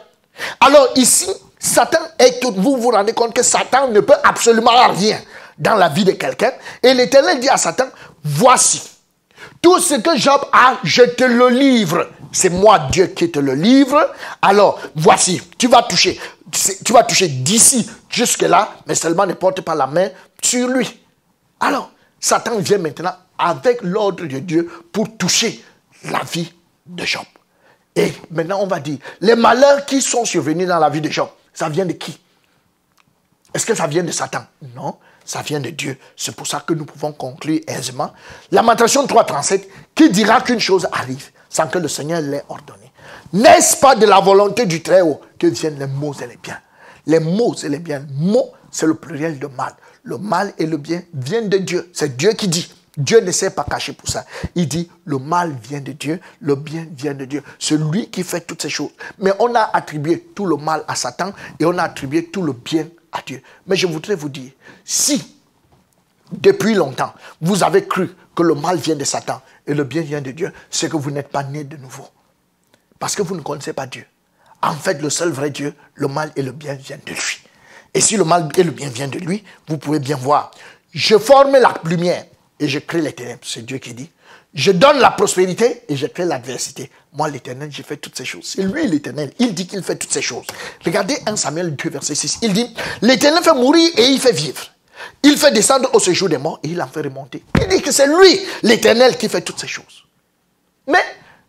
Alors 0.60 0.90
ici, 0.96 1.30
Satan 1.60 2.00
est 2.20 2.44
vous 2.44 2.78
vous 2.78 2.90
rendez 2.90 3.14
compte 3.14 3.34
que 3.34 3.44
Satan 3.44 3.88
ne 3.90 4.00
peut 4.00 4.16
absolument 4.24 4.72
rien 4.90 5.20
dans 5.58 5.76
la 5.76 5.90
vie 5.90 6.04
de 6.04 6.14
quelqu'un. 6.14 6.52
Et 6.82 6.94
l'Éternel 6.94 7.40
dit 7.40 7.50
à 7.50 7.58
Satan, 7.58 7.86
voici, 8.24 8.82
tout 9.64 9.80
ce 9.80 9.96
que 9.96 10.18
Job 10.18 10.42
a, 10.52 10.78
je 10.84 11.04
te 11.04 11.24
le 11.24 11.48
livre. 11.48 12.10
C'est 12.32 12.50
moi 12.50 12.80
Dieu 12.92 13.08
qui 13.08 13.32
te 13.32 13.40
le 13.40 13.56
livre. 13.56 14.14
Alors, 14.42 14.80
voici, 14.94 15.42
tu 15.58 15.68
vas 15.70 15.84
toucher, 15.84 16.20
tu 16.86 16.92
vas 16.92 17.04
toucher 17.04 17.30
d'ici 17.30 17.90
jusque-là, 18.10 18.76
mais 18.86 18.94
seulement 18.94 19.26
ne 19.26 19.34
porte 19.34 19.62
pas 19.62 19.74
la 19.74 19.88
main 19.88 20.10
sur 20.42 20.68
lui. 20.68 21.00
Alors, 21.62 21.92
Satan 22.20 22.60
vient 22.60 22.78
maintenant 22.78 23.16
avec 23.38 23.82
l'ordre 23.84 24.26
de 24.26 24.40
Dieu 24.40 24.70
pour 24.92 25.18
toucher 25.18 25.64
la 26.12 26.20
vie 26.20 26.54
de 26.86 27.06
Job. 27.06 27.24
Et 27.96 28.12
maintenant, 28.32 28.60
on 28.62 28.68
va 28.68 28.82
dire, 28.82 28.98
les 29.22 29.36
malheurs 29.36 29.86
qui 29.86 30.02
sont 30.02 30.26
survenus 30.26 30.68
dans 30.68 30.80
la 30.80 30.90
vie 30.90 31.02
de 31.02 31.10
Job, 31.10 31.30
ça 31.54 31.70
vient 31.70 31.86
de 31.86 31.94
qui? 31.94 32.20
Est-ce 33.54 33.66
que 33.66 33.76
ça 33.76 33.88
vient 33.88 34.04
de 34.04 34.12
Satan? 34.12 34.46
Non, 34.76 34.98
ça 35.26 35.42
vient 35.42 35.60
de 35.60 35.70
Dieu. 35.70 35.98
C'est 36.16 36.36
pour 36.36 36.48
ça 36.48 36.64
que 36.66 36.74
nous 36.74 36.86
pouvons 36.86 37.12
conclure 37.12 37.60
aisément. 37.68 38.12
Lamentation 38.52 39.06
3.37, 39.06 39.64
qui 39.96 40.10
dira 40.10 40.42
qu'une 40.42 40.60
chose 40.60 40.88
arrive 40.92 41.30
sans 41.50 41.68
que 41.68 41.78
le 41.78 41.88
Seigneur 41.88 42.22
l'ait 42.22 42.44
ordonné. 42.50 42.92
N'est-ce 43.32 43.78
pas 43.78 43.96
de 43.96 44.06
la 44.06 44.20
volonté 44.20 44.66
du 44.66 44.82
Très-Haut 44.82 45.22
que 45.40 45.48
viennent 45.48 45.80
les 45.80 45.88
maux 45.88 46.14
et 46.14 46.28
les 46.28 46.38
biens? 46.38 46.60
Les 47.06 47.20
maux 47.20 47.56
et 47.56 47.70
les 47.70 47.80
biens. 47.80 48.06
Maux, 48.14 48.52
c'est 48.72 48.86
le 48.86 48.96
pluriel 48.96 49.40
de 49.40 49.48
mal. 49.48 49.74
Le 50.04 50.18
mal 50.18 50.54
et 50.58 50.66
le 50.66 50.78
bien 50.78 51.02
viennent 51.14 51.50
de 51.50 51.58
Dieu. 51.58 51.90
C'est 51.94 52.16
Dieu 52.18 52.34
qui 52.34 52.48
dit. 52.48 52.72
Dieu 52.96 53.22
ne 53.22 53.32
s'est 53.32 53.50
pas 53.50 53.66
caché 53.68 53.94
pour 53.94 54.08
ça. 54.08 54.24
Il 54.54 54.68
dit, 54.68 54.90
le 55.06 55.18
mal 55.18 55.56
vient 55.64 55.82
de 55.82 55.94
Dieu, 55.94 56.20
le 56.42 56.56
bien 56.56 56.86
vient 56.96 57.16
de 57.16 57.26
Dieu. 57.26 57.44
C'est 57.58 57.78
lui 57.78 58.10
qui 58.10 58.24
fait 58.24 58.42
toutes 58.42 58.62
ces 58.62 58.70
choses. 58.70 58.92
Mais 59.18 59.32
on 59.40 59.56
a 59.56 59.62
attribué 59.74 60.20
tout 60.36 60.46
le 60.46 60.58
mal 60.58 60.84
à 60.88 60.96
Satan 60.96 61.34
et 61.60 61.66
on 61.66 61.78
a 61.78 61.84
attribué 61.84 62.26
tout 62.26 62.44
le 62.44 62.54
bien 62.54 62.86
Dieu. 63.22 63.42
Mais 63.68 63.76
je 63.76 63.88
voudrais 63.88 64.16
vous 64.16 64.30
dire, 64.30 64.52
si 64.84 65.38
depuis 66.32 66.74
longtemps 66.74 67.14
vous 67.42 67.64
avez 67.64 67.86
cru 67.86 68.10
que 68.36 68.44
le 68.44 68.56
mal 68.56 68.78
vient 68.78 68.96
de 68.96 69.04
Satan 69.04 69.42
et 69.68 69.74
le 69.74 69.84
bien 69.84 70.02
vient 70.02 70.22
de 70.22 70.32
Dieu, 70.32 70.52
c'est 70.70 70.90
que 70.90 70.98
vous 70.98 71.12
n'êtes 71.12 71.30
pas 71.30 71.44
né 71.44 71.64
de 71.64 71.78
nouveau. 71.78 72.08
Parce 73.00 73.16
que 73.16 73.22
vous 73.22 73.36
ne 73.36 73.42
connaissez 73.42 73.74
pas 73.74 73.86
Dieu. 73.86 74.06
En 74.62 74.74
fait, 74.74 75.02
le 75.02 75.10
seul 75.10 75.30
vrai 75.30 75.50
Dieu, 75.50 75.74
le 75.96 76.08
mal 76.08 76.32
et 76.36 76.42
le 76.42 76.52
bien 76.52 76.74
viennent 76.74 77.02
de 77.06 77.12
lui. 77.12 77.42
Et 77.94 78.02
si 78.02 78.18
le 78.18 78.24
mal 78.24 78.50
et 78.56 78.64
le 78.64 78.72
bien 78.72 78.90
viennent 78.90 79.10
de 79.10 79.20
lui, 79.20 79.44
vous 79.68 79.78
pouvez 79.78 80.00
bien 80.00 80.16
voir. 80.16 80.52
Je 80.94 81.18
forme 81.18 81.52
la 81.54 81.74
lumière 81.84 82.26
et 82.60 82.68
je 82.68 82.80
crée 82.80 83.02
les 83.02 83.14
ténèbres. 83.14 83.42
C'est 83.44 83.66
Dieu 83.66 83.78
qui 83.78 83.94
dit. 83.94 84.10
Je 84.54 84.72
donne 84.72 85.00
la 85.00 85.10
prospérité 85.10 85.82
et 85.90 85.96
je 85.96 86.06
crée 86.06 86.26
l'adversité. 86.26 86.92
Moi, 87.14 87.28
l'éternel, 87.30 87.70
j'ai 87.72 87.82
fait 87.82 87.98
toutes 87.98 88.16
ces 88.16 88.26
choses. 88.26 88.54
C'est 88.56 88.62
lui 88.62 88.88
l'éternel. 88.88 89.32
Il 89.40 89.54
dit 89.54 89.66
qu'il 89.66 89.82
fait 89.82 89.96
toutes 89.96 90.12
ces 90.12 90.22
choses. 90.22 90.46
Regardez 90.86 91.18
1 91.26 91.36
Samuel 91.36 91.76
2, 91.76 91.90
verset 91.90 92.14
6. 92.14 92.40
Il 92.44 92.54
dit, 92.54 92.74
l'éternel 93.02 93.44
fait 93.44 93.54
mourir 93.54 93.90
et 93.98 94.06
il 94.06 94.20
fait 94.20 94.32
vivre. 94.32 94.62
Il 95.24 95.38
fait 95.38 95.52
descendre 95.52 95.90
au 95.94 96.00
séjour 96.00 96.30
des 96.30 96.38
morts 96.38 96.60
et 96.64 96.70
il 96.70 96.82
en 96.82 96.88
fait 96.88 97.02
remonter. 97.02 97.44
Il 97.62 97.68
dit 97.68 97.82
que 97.82 97.92
c'est 97.92 98.08
lui, 98.08 98.40
l'éternel, 98.62 99.18
qui 99.18 99.28
fait 99.28 99.42
toutes 99.42 99.60
ces 99.60 99.68
choses. 99.68 100.04
Mais 100.88 101.04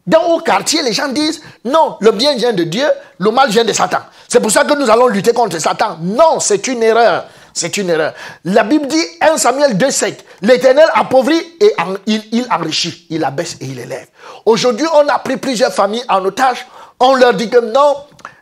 dans 0.06 0.24
au 0.34 0.40
quartier, 0.40 0.82
les 0.82 0.92
gens 0.92 1.08
disent, 1.08 1.42
non, 1.64 1.96
le 2.00 2.12
bien 2.12 2.34
vient 2.36 2.52
de 2.52 2.64
Dieu, 2.64 2.86
le 3.18 3.30
mal 3.30 3.50
vient 3.50 3.64
de 3.64 3.72
Satan. 3.72 4.00
C'est 4.28 4.40
pour 4.40 4.50
ça 4.50 4.64
que 4.64 4.74
nous 4.74 4.88
allons 4.90 5.08
lutter 5.08 5.32
contre 5.32 5.58
Satan. 5.58 5.98
Non, 6.00 6.40
c'est 6.40 6.66
une 6.68 6.82
erreur. 6.82 7.26
C'est 7.54 7.76
une 7.76 7.88
erreur. 7.88 8.12
La 8.44 8.64
Bible 8.64 8.88
dit 8.88 9.02
1 9.20 9.38
Samuel 9.38 9.76
2,7 9.78 10.16
L'Éternel 10.42 10.86
appauvrit 10.92 11.40
et 11.60 11.72
il, 12.06 12.46
enrichit, 12.50 13.06
il 13.10 13.24
abaisse 13.24 13.56
et 13.60 13.66
il 13.66 13.78
élève. 13.78 14.08
Aujourd'hui, 14.44 14.86
on 14.92 15.08
a 15.08 15.18
pris 15.20 15.36
plusieurs 15.36 15.72
familles 15.72 16.04
en 16.08 16.24
otage. 16.24 16.66
On 17.00 17.14
leur 17.14 17.32
dit 17.34 17.48
que 17.48 17.60
non, 17.72 17.96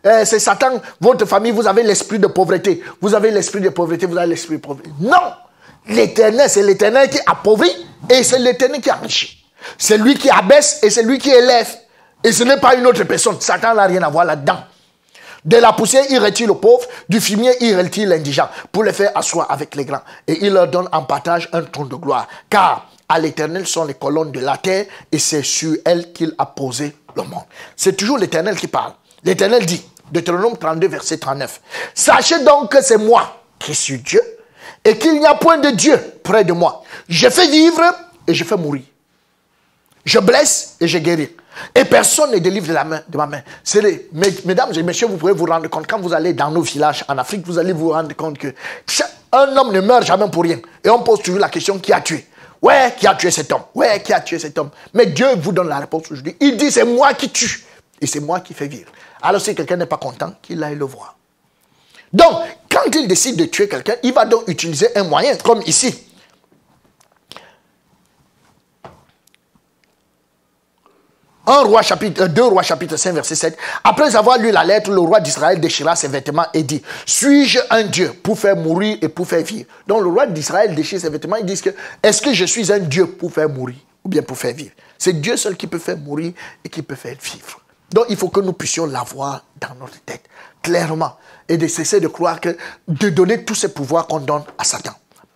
euh, 0.07 0.25
c'est 0.25 0.39
Satan, 0.39 0.81
votre 1.01 1.27
famille, 1.27 1.53
vous 1.53 1.67
avez 1.67 1.83
l'esprit 1.83 2.19
de 2.19 2.27
pauvreté. 2.27 2.83
Vous 3.01 3.15
avez 3.15 3.31
l'esprit 3.31 3.61
de 3.61 3.69
pauvreté, 3.69 4.07
vous 4.07 4.17
avez 4.17 4.29
l'esprit 4.29 4.57
de 4.57 4.63
pauvreté. 4.63 4.91
Non, 5.01 5.33
L'éternel, 5.89 6.49
c'est 6.49 6.63
l'éternel 6.63 7.11
qui 7.11 7.19
appauvrit 7.27 7.73
et 8.09 8.23
c'est 8.23 8.39
l'éternel 8.39 8.81
qui 8.81 8.91
enrichit. 8.91 9.45
C'est 9.79 9.99
lui 9.99 10.15
qui 10.15 10.31
abaisse 10.31 10.79
et 10.83 10.91
c'est 10.91 11.03
lui 11.03 11.19
qui 11.19 11.31
élève. 11.31 11.69
Et 12.25 12.33
ce 12.33 12.45
n'est 12.45 12.59
pas 12.59 12.75
une 12.77 12.87
autre 12.87 13.03
personne. 13.05 13.41
Satan 13.41 13.75
n'a 13.75 13.85
rien 13.85 14.03
à 14.03 14.09
voir 14.09 14.25
là-dedans. 14.25 14.59
De 15.45 15.57
la 15.57 15.73
poussière, 15.73 16.05
il 16.09 16.19
retire 16.19 16.47
le 16.49 16.55
pauvre. 16.55 16.87
Du 17.09 17.21
fumier, 17.21 17.53
il 17.61 17.77
retire 17.77 18.09
l'indigent 18.09 18.49
pour 18.71 18.85
les 18.85 18.93
faire 18.93 19.11
asseoir 19.17 19.51
avec 19.51 19.75
les 19.75 19.85
grands. 19.85 20.03
Et 20.29 20.45
il 20.47 20.53
leur 20.53 20.69
donne 20.69 20.89
en 20.93 21.03
partage 21.03 21.49
un 21.53 21.63
trône 21.63 21.89
de 21.89 21.97
gloire. 21.97 22.29
Car 22.49 22.89
à 23.09 23.19
l'éternel 23.19 23.67
sont 23.67 23.85
les 23.85 23.95
colonnes 23.95 24.33
de 24.33 24.41
la 24.41 24.57
terre 24.57 24.87
et 25.11 25.19
c'est 25.19 25.43
sur 25.43 25.77
elles 25.85 26.13
qu'il 26.13 26.35
a 26.39 26.47
posé 26.47 26.97
le 27.17 27.23
monde. 27.23 27.45
C'est 27.77 27.97
toujours 27.97 28.19
l'éternel 28.19 28.57
qui 28.57 28.69
parle. 28.69 28.93
L'éternel 29.25 29.67
dit, 29.67 29.85
Deutéronome 30.11 30.57
32, 30.57 30.89
verset 30.89 31.19
39, 31.19 31.61
Sachez 31.95 32.43
donc 32.45 32.71
que 32.73 32.83
c'est 32.83 32.97
moi 32.97 33.43
qui 33.59 33.75
suis 33.75 33.99
Dieu 33.99 34.21
et 34.85 34.97
qu'il 34.97 35.19
n'y 35.19 35.27
a 35.27 35.35
point 35.35 35.59
de 35.59 35.71
Dieu 35.71 35.99
près 36.23 36.45
de 36.45 36.53
moi. 36.53 36.83
Je 37.09 37.29
fais 37.29 37.49
vivre 37.49 37.83
et 38.27 38.35
je 38.35 38.45
fais 38.45 38.57
mourir. 38.57 38.83
Je 40.05 40.19
blesse 40.19 40.77
et 40.81 40.89
je 40.89 40.99
guéris. 40.99 41.31
Et 41.75 41.85
personne 41.85 42.33
ne 42.33 42.39
délivre 42.39 42.69
de, 42.69 42.73
la 42.73 42.85
main, 42.85 43.01
de 43.09 43.17
ma 43.17 43.27
main. 43.27 43.43
Mesdames 44.45 44.73
et 44.75 44.83
messieurs, 44.83 45.07
vous 45.07 45.17
pouvez 45.17 45.33
vous 45.33 45.47
rendre 45.47 45.69
compte, 45.69 45.87
quand 45.87 46.01
vous 46.01 46.13
allez 46.13 46.33
dans 46.33 46.51
nos 46.51 46.63
villages 46.63 47.05
en 47.09 47.19
Afrique, 47.19 47.47
vous 47.47 47.59
allez 47.59 47.73
vous 47.73 47.91
rendre 47.91 48.15
compte 48.15 48.39
que 48.39 48.55
un 49.33 49.57
homme 49.57 49.73
ne 49.73 49.81
meurt 49.81 50.05
jamais 50.05 50.29
pour 50.29 50.43
rien. 50.43 50.59
Et 50.85 50.91
on 50.91 51.03
pose 51.03 51.23
toujours 51.23 51.41
la 51.41 51.49
question 51.49 51.79
qui 51.79 51.93
a 51.93 52.01
tué? 52.01 52.27
Ouais, 52.61 52.95
qui 52.97 53.07
a 53.07 53.15
tué 53.15 53.31
cet 53.31 53.51
homme? 53.51 53.63
Ouais, 53.75 54.01
qui 54.03 54.13
a 54.13 54.21
tué 54.21 54.39
cet 54.39 54.57
homme? 54.59 54.71
Mais 54.95 55.07
Dieu 55.07 55.27
vous 55.37 55.53
donne 55.53 55.69
la 55.69 55.79
réponse 55.79 56.11
aujourd'hui. 56.11 56.37
Il 56.41 56.57
dit 56.57 56.71
c'est 56.71 56.85
moi 56.85 57.15
qui 57.15 57.31
tue 57.31 57.65
et 58.01 58.07
c'est 58.07 58.21
moi 58.21 58.41
qui 58.41 58.55
fais 58.55 58.69
vivre. 58.69 58.91
Alors 59.23 59.41
si 59.41 59.55
quelqu'un 59.55 59.77
n'est 59.77 59.87
pas 59.87 59.97
content, 59.97 60.35
qu'il 60.43 60.63
aille 60.63 60.77
le 60.77 60.85
voir. 60.85 61.17
Donc, 62.13 62.35
quand 62.71 62.95
il 62.95 63.09
décide 63.09 63.37
de 63.37 63.47
tuer 63.47 63.69
quelqu'un, 63.69 63.95
il 64.03 64.13
va 64.13 64.27
donc 64.27 64.45
utiliser 64.47 64.97
un 64.97 65.05
moyen, 65.05 65.35
comme 65.37 65.63
ici. 65.63 65.95
1 71.47 71.63
roi 71.65 71.83
chapitre, 71.83 72.29
2 72.29 72.41
euh, 72.41 72.47
rois 72.47 72.63
chapitre 72.63 72.97
5 72.97 73.13
verset 73.15 73.35
7. 73.35 73.59
Après 73.83 74.15
avoir 74.15 74.39
lu 74.39 74.53
la 74.53 74.63
lettre, 74.63 74.91
le 74.91 75.01
roi 75.01 75.19
d'Israël 75.19 75.59
déchira 75.61 75.97
ses 75.97 76.09
vêtements 76.09 76.47
et 76.55 76.63
dit, 76.63 76.83
suis-je 77.05 77.59
un 77.71 77.83
Dieu 77.83 78.13
pour 78.23 78.39
faire 78.39 78.57
mourir 78.57 78.99
et 79.03 79.09
pour 79.09 79.27
faire 79.27 79.43
vivre? 79.43 79.67
Donc 79.89 80.03
le 80.03 80.09
roi 80.09 80.27
d'Israël 80.27 80.75
déchire 80.75 81.01
ses 81.01 81.11
vêtements 81.11 81.37
et 81.37 81.43
dit 81.43 81.61
que, 81.61 81.71
est-ce 82.03 82.23
que 82.23 82.33
je 82.33 82.45
suis 82.45 82.73
un 82.73 82.79
Dieu 82.79 83.07
pour 83.07 83.33
faire 83.33 83.49
mourir 83.49 83.77
ou 84.05 84.09
bien 84.09 84.23
pour 84.23 84.39
faire 84.39 84.55
vivre? 84.55 84.71
C'est 84.99 85.21
Dieu 85.21 85.37
seul 85.37 85.57
qui 85.57 85.67
peut 85.67 85.81
faire 85.81 85.99
mourir 85.99 86.33
et 86.65 86.69
qui 86.69 86.83
peut 86.83 86.95
faire 86.95 87.17
vivre. 87.21 87.61
Donc 87.93 88.07
il 88.09 88.17
faut 88.17 88.29
que 88.29 88.41
nous 88.41 88.53
puissions 88.53 88.87
l'avoir 88.87 89.45
dans 89.61 89.75
notre 89.81 90.01
tête, 90.03 90.23
clairement, 90.63 91.17
et 91.49 91.57
de 91.57 91.67
cesser 91.67 91.99
de 91.99 92.09
croire 92.09 92.41
que, 92.41 92.57
de 92.87 93.09
donner 93.09 93.45
tous 93.45 93.57
ces 93.57 93.69
pouvoirs 93.69 94.07
qu'on 94.07 94.21
donne 94.21 94.45
à 94.57 94.65
Satan. 94.65 94.93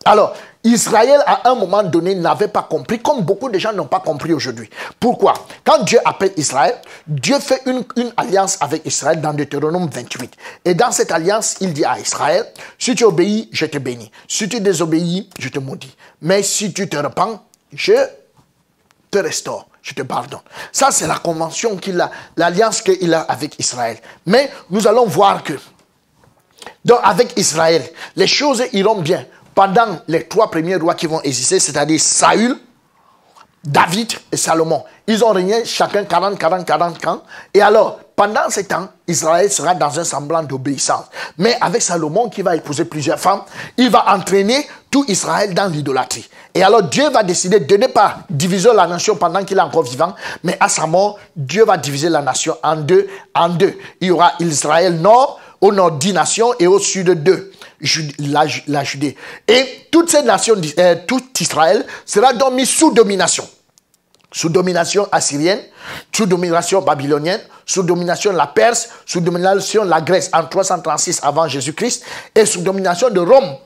Alors, 0.07 0.35
Israël, 0.63 1.21
à 1.27 1.51
un 1.51 1.57
moment 1.57 1.83
donné, 1.83 2.15
n'avait 2.15 2.47
pas 2.47 2.63
compris, 2.63 3.01
comme 3.01 3.23
beaucoup 3.23 3.49
de 3.49 3.59
gens 3.59 3.73
n'ont 3.73 3.87
pas 3.87 3.99
compris 3.99 4.33
aujourd'hui. 4.33 4.71
Pourquoi? 5.01 5.35
Quand 5.65 5.83
Dieu 5.83 5.99
appelle 6.05 6.33
Israël, 6.37 6.77
Dieu 7.09 7.39
fait 7.41 7.61
une, 7.67 7.85
alliance 8.17 8.57
avec 8.61 8.87
Israël 8.87 9.21
dans 9.21 9.35
Deutéronome 9.35 9.89
28. 9.93 10.33
Et 10.65 10.75
dans 10.75 10.93
cette 10.93 11.11
alliance, 11.11 11.57
il 11.61 11.73
dit 11.73 11.85
à 11.85 11.99
Israël, 11.99 12.47
si 12.79 12.95
tu 12.95 13.05
obéis, 13.05 13.49
je 13.53 13.67
te 13.67 13.79
bénis. 13.79 14.11
Si 14.29 14.49
tu 14.49 14.61
désobéis, 14.61 15.29
je 15.41 15.49
te 15.49 15.59
maudis. 15.59 15.97
Mais 16.23 16.43
si 16.45 16.73
tu 16.73 16.89
te 16.89 16.97
repens, 16.97 17.43
je 17.73 17.95
te 19.11 19.19
restaure 19.19 19.67
je 19.83 19.95
te 19.95 20.03
pardonne. 20.03 20.41
Ça, 20.73 20.89
c'est 20.91 21.07
la 21.07 21.19
convention 21.19 21.77
qu'il 21.77 22.01
a, 22.01 22.11
l'alliance 22.37 22.83
qu'il 22.83 23.15
a 23.15 23.21
avec 23.21 23.57
Israël. 23.61 23.97
Mais 24.27 24.51
nous 24.69 24.89
allons 24.89 25.07
voir 25.07 25.45
que, 25.45 25.53
donc 26.85 26.99
avec 27.05 27.39
Israël, 27.39 27.89
les 28.17 28.27
choses 28.27 28.65
iront 28.73 29.01
bien 29.01 29.25
pendant 29.57 30.01
les 30.07 30.29
trois 30.29 30.51
premiers 30.51 30.77
rois 30.77 30.95
qui 30.95 31.07
vont 31.07 31.23
exister, 31.23 31.59
c'est-à-dire 31.59 31.99
Saül, 31.99 32.59
David 33.65 34.13
et 34.31 34.37
Salomon. 34.37 34.85
Ils 35.07 35.25
ont 35.25 35.31
régné 35.31 35.65
chacun 35.65 36.05
40, 36.05 36.39
40, 36.39 36.67
40 36.67 37.07
ans. 37.07 37.23
Et 37.55 37.63
alors, 37.63 37.99
pendant 38.15 38.49
ces 38.51 38.65
temps, 38.65 38.89
Israël 39.09 39.51
sera 39.51 39.75
dans 39.75 39.99
un 39.99 40.05
semblant 40.05 40.43
d'obéissance. 40.43 41.07
Mais 41.39 41.57
avec 41.61 41.81
Salomon 41.81 42.29
qui 42.29 42.43
va 42.43 42.55
épouser 42.55 42.85
plusieurs 42.85 43.19
femmes, 43.19 43.41
il 43.79 43.91
va 43.91 44.15
entraîner 44.15 44.69
tout 44.91 45.07
Israël 45.09 45.55
dans 45.55 45.67
l'idolâtrie. 45.73 46.29
Et 46.55 46.63
alors 46.63 46.83
Dieu 46.83 47.09
va 47.11 47.23
décider 47.23 47.61
de 47.61 47.77
ne 47.77 47.87
pas 47.87 48.19
diviser 48.29 48.73
la 48.75 48.87
nation 48.87 49.17
pendant 49.17 49.43
qu'il 49.43 49.57
est 49.57 49.63
encore 49.63 49.83
vivant, 49.85 50.15
mais 50.45 50.57
à 50.61 50.69
sa 50.69 50.87
mort, 50.87 51.19
Dieu 51.35 51.65
va 51.65 51.79
diviser 51.79 52.11
la 52.11 52.21
nation 52.21 52.57
en 52.63 52.77
deux. 52.77 53.09
En 53.35 53.49
deux. 53.49 53.77
Il 54.01 54.09
y 54.09 54.11
aura 54.11 54.33
Israël 54.39 55.01
nord, 55.01 55.41
au 55.67 55.73
nord 55.73 55.93
dix 55.93 56.13
nations 56.13 56.55
et 56.59 56.67
au 56.67 56.79
sud 56.79 57.11
deux 57.23 57.51
la, 58.69 58.85
Judée. 58.85 59.17
Et 59.47 59.87
toutes 59.91 60.11
ces 60.11 60.23
nations, 60.23 60.55
euh, 60.79 60.97
tout 61.07 61.23
Israël 61.41 61.85
sera 62.07 62.33
donc 62.33 62.55
mis 62.55 62.67
sous 62.67 62.93
domination. 62.93 63.47
Sous 64.33 64.49
domination 64.49 65.09
assyrienne, 65.13 65.61
sous 66.15 66.27
domination 66.27 66.83
babylonienne, 66.83 67.41
sous 67.65 67.83
domination 67.83 68.33
la 68.33 68.47
Perse, 68.47 68.89
sous 69.05 69.21
domination 69.21 69.85
la 69.85 70.01
Grèce 70.01 70.31
en 70.33 70.45
336 70.45 71.21
avant 71.23 71.49
Jésus-Christ 71.49 72.05
et 72.35 72.47
sous 72.47 72.61
domination 72.61 73.11
de 73.11 73.21
Rome 73.21 73.57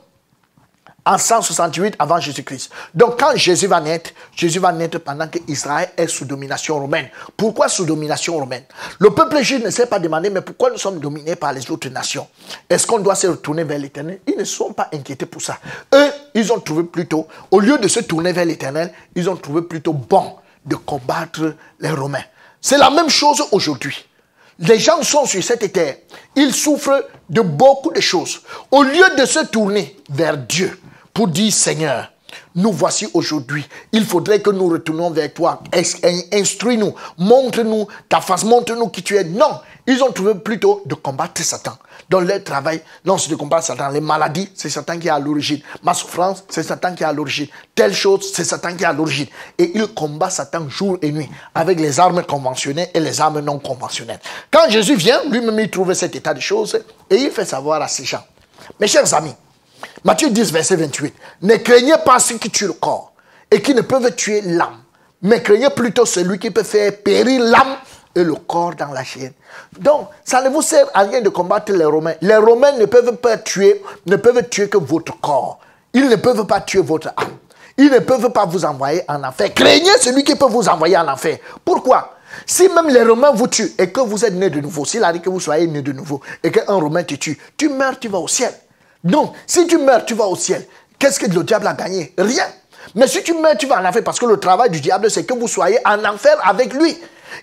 en 1.05 1.17
168 1.17 1.95
avant 1.97 2.19
Jésus-Christ. 2.19 2.69
Donc 2.93 3.19
quand 3.19 3.35
Jésus 3.35 3.67
va 3.67 3.81
naître, 3.81 4.11
Jésus 4.35 4.59
va 4.59 4.71
naître 4.71 4.99
pendant 4.99 5.27
que 5.27 5.39
Israël 5.47 5.89
est 5.97 6.07
sous 6.07 6.25
domination 6.25 6.77
romaine. 6.79 7.09
Pourquoi 7.35 7.67
sous 7.69 7.85
domination 7.85 8.37
romaine? 8.37 8.63
Le 8.99 9.09
peuple 9.09 9.41
juif 9.41 9.63
ne 9.63 9.69
s'est 9.69 9.87
pas 9.87 9.99
demandé, 9.99 10.29
mais 10.29 10.41
pourquoi 10.41 10.69
nous 10.69 10.77
sommes 10.77 10.99
dominés 10.99 11.35
par 11.35 11.53
les 11.53 11.69
autres 11.71 11.89
nations? 11.89 12.27
Est-ce 12.69 12.85
qu'on 12.85 12.99
doit 12.99 13.15
se 13.15 13.27
retourner 13.27 13.63
vers 13.63 13.79
l'éternel? 13.79 14.19
Ils 14.27 14.37
ne 14.37 14.43
sont 14.43 14.73
pas 14.73 14.89
inquiétés 14.93 15.25
pour 15.25 15.41
ça. 15.41 15.57
Eux, 15.93 16.11
ils 16.35 16.51
ont 16.53 16.59
trouvé 16.59 16.83
plutôt, 16.83 17.27
au 17.49 17.59
lieu 17.59 17.77
de 17.77 17.87
se 17.87 17.99
tourner 18.01 18.31
vers 18.31 18.45
l'éternel, 18.45 18.93
ils 19.15 19.29
ont 19.29 19.35
trouvé 19.35 19.63
plutôt 19.63 19.93
bon 19.93 20.35
de 20.65 20.75
combattre 20.75 21.55
les 21.79 21.89
Romains. 21.89 22.23
C'est 22.61 22.77
la 22.77 22.91
même 22.91 23.09
chose 23.09 23.43
aujourd'hui. 23.51 24.05
Les 24.59 24.77
gens 24.77 25.01
sont 25.01 25.25
sur 25.25 25.43
cette 25.43 25.73
terre. 25.73 25.95
Ils 26.35 26.53
souffrent 26.53 27.07
de 27.29 27.41
beaucoup 27.41 27.91
de 27.91 27.99
choses. 27.99 28.41
Au 28.69 28.83
lieu 28.83 29.15
de 29.17 29.25
se 29.25 29.39
tourner 29.45 29.97
vers 30.09 30.37
Dieu, 30.37 30.79
pour 31.13 31.27
dire 31.27 31.51
Seigneur, 31.51 32.11
nous 32.55 32.71
voici 32.71 33.07
aujourd'hui. 33.13 33.67
Il 33.91 34.05
faudrait 34.05 34.41
que 34.41 34.49
nous 34.49 34.67
retournions 34.67 35.09
vers 35.09 35.33
toi. 35.33 35.61
Instruis-nous, 36.33 36.93
montre-nous 37.17 37.87
ta 38.09 38.21
face, 38.21 38.43
montre-nous 38.43 38.87
qui 38.87 39.03
tu 39.03 39.15
es. 39.15 39.23
Non, 39.23 39.59
ils 39.87 40.01
ont 40.03 40.11
trouvé 40.11 40.35
plutôt 40.35 40.81
de 40.85 40.95
combattre 40.95 41.41
Satan. 41.41 41.77
Dans 42.09 42.19
leur 42.19 42.43
travail, 42.43 42.81
non, 43.05 43.17
c'est 43.17 43.29
de 43.29 43.35
combattre 43.35 43.65
Satan. 43.65 43.89
Les 43.89 44.01
maladies, 44.01 44.49
c'est 44.53 44.69
Satan 44.69 44.99
qui 44.99 45.07
est 45.07 45.11
à 45.11 45.19
l'origine. 45.19 45.61
Ma 45.83 45.93
souffrance, 45.93 46.43
c'est 46.49 46.63
Satan 46.63 46.93
qui 46.93 47.03
est 47.03 47.05
à 47.05 47.13
l'origine. 47.13 47.47
Telle 47.73 47.93
chose, 47.93 48.31
c'est 48.33 48.43
Satan 48.43 48.75
qui 48.75 48.83
est 48.83 48.87
à 48.87 48.93
l'origine. 48.93 49.27
Et 49.57 49.71
il 49.75 49.87
combat 49.87 50.29
Satan 50.29 50.67
jour 50.69 50.97
et 51.01 51.11
nuit 51.11 51.29
avec 51.55 51.79
les 51.79 51.99
armes 51.99 52.23
conventionnelles 52.23 52.89
et 52.93 52.99
les 52.99 53.21
armes 53.21 53.39
non 53.39 53.59
conventionnelles. 53.59 54.19
Quand 54.49 54.69
Jésus 54.69 54.95
vient, 54.95 55.21
lui-même, 55.29 55.59
il 55.59 55.69
trouve 55.69 55.93
cet 55.93 56.15
état 56.15 56.33
de 56.33 56.41
choses 56.41 56.81
et 57.09 57.15
il 57.15 57.31
fait 57.31 57.45
savoir 57.45 57.81
à 57.81 57.87
ces 57.87 58.03
gens. 58.03 58.23
Mes 58.79 58.87
chers 58.87 59.13
amis, 59.13 59.33
Matthieu 60.03 60.29
10, 60.29 60.51
verset 60.51 60.75
28. 60.75 61.13
Ne 61.43 61.55
craignez 61.57 61.95
pas 62.05 62.19
ceux 62.19 62.37
qui 62.37 62.49
tuent 62.49 62.67
le 62.67 62.73
corps 62.73 63.13
et 63.49 63.61
qui 63.61 63.73
ne 63.73 63.81
peuvent 63.81 64.13
tuer 64.15 64.41
l'âme, 64.41 64.81
mais 65.21 65.41
craignez 65.41 65.69
plutôt 65.69 66.05
celui 66.05 66.39
qui 66.39 66.51
peut 66.51 66.63
faire 66.63 66.91
périr 67.03 67.41
l'âme 67.41 67.77
et 68.15 68.23
le 68.23 68.35
corps 68.35 68.75
dans 68.75 68.91
la 68.91 69.03
chaîne. 69.03 69.33
Donc, 69.79 70.07
ça 70.23 70.41
ne 70.41 70.49
vous 70.49 70.61
sert 70.61 70.85
à 70.93 71.01
rien 71.01 71.21
de 71.21 71.29
combattre 71.29 71.71
les 71.71 71.85
Romains. 71.85 72.15
Les 72.21 72.35
Romains 72.35 72.73
ne 72.73 72.85
peuvent 72.85 73.15
pas 73.17 73.37
tuer, 73.37 73.81
ne 74.05 74.15
peuvent 74.15 74.47
tuer 74.49 74.69
que 74.69 74.77
votre 74.77 75.19
corps. 75.19 75.59
Ils 75.93 76.07
ne 76.07 76.15
peuvent 76.15 76.45
pas 76.45 76.61
tuer 76.61 76.81
votre 76.81 77.09
âme. 77.17 77.37
Ils 77.77 77.89
ne 77.89 77.99
peuvent 77.99 78.31
pas 78.31 78.45
vous 78.45 78.65
envoyer 78.65 79.03
en 79.07 79.23
enfer. 79.23 79.53
Craignez 79.53 79.97
celui 79.99 80.23
qui 80.23 80.35
peut 80.35 80.45
vous 80.45 80.67
envoyer 80.67 80.97
en 80.97 81.07
enfer. 81.07 81.37
Pourquoi? 81.63 82.15
Si 82.45 82.69
même 82.69 82.89
les 82.89 83.03
Romains 83.03 83.31
vous 83.31 83.47
tuent 83.47 83.73
et 83.77 83.91
que 83.91 84.01
vous 84.01 84.23
êtes 84.23 84.33
né 84.33 84.49
de 84.49 84.61
nouveau, 84.61 84.85
s'il 84.85 85.03
a 85.03 85.11
dit 85.11 85.21
que 85.21 85.29
vous 85.29 85.39
soyez 85.39 85.67
né 85.67 85.81
de 85.81 85.91
nouveau 85.91 86.21
et 86.43 86.51
qu'un 86.51 86.75
Romain 86.75 87.03
te 87.03 87.15
tue, 87.15 87.37
tu 87.57 87.69
meurs, 87.69 87.99
tu 87.99 88.07
vas 88.07 88.19
au 88.19 88.27
ciel. 88.27 88.53
Donc, 89.03 89.33
si 89.47 89.65
tu 89.67 89.77
meurs, 89.77 90.05
tu 90.05 90.13
vas 90.13 90.25
au 90.25 90.35
ciel. 90.35 90.65
Qu'est-ce 90.99 91.19
que 91.19 91.25
le 91.25 91.43
diable 91.43 91.67
a 91.67 91.73
gagné? 91.73 92.13
Rien. 92.17 92.45
Mais 92.95 93.07
si 93.07 93.23
tu 93.23 93.33
meurs, 93.33 93.57
tu 93.57 93.65
vas 93.67 93.81
en 93.81 93.85
enfer 93.85 94.03
parce 94.03 94.19
que 94.19 94.25
le 94.25 94.37
travail 94.37 94.69
du 94.69 94.79
diable, 94.81 95.09
c'est 95.09 95.23
que 95.23 95.33
vous 95.33 95.47
soyez 95.47 95.79
en 95.85 96.03
enfer 96.05 96.37
avec 96.43 96.73
lui. 96.73 96.97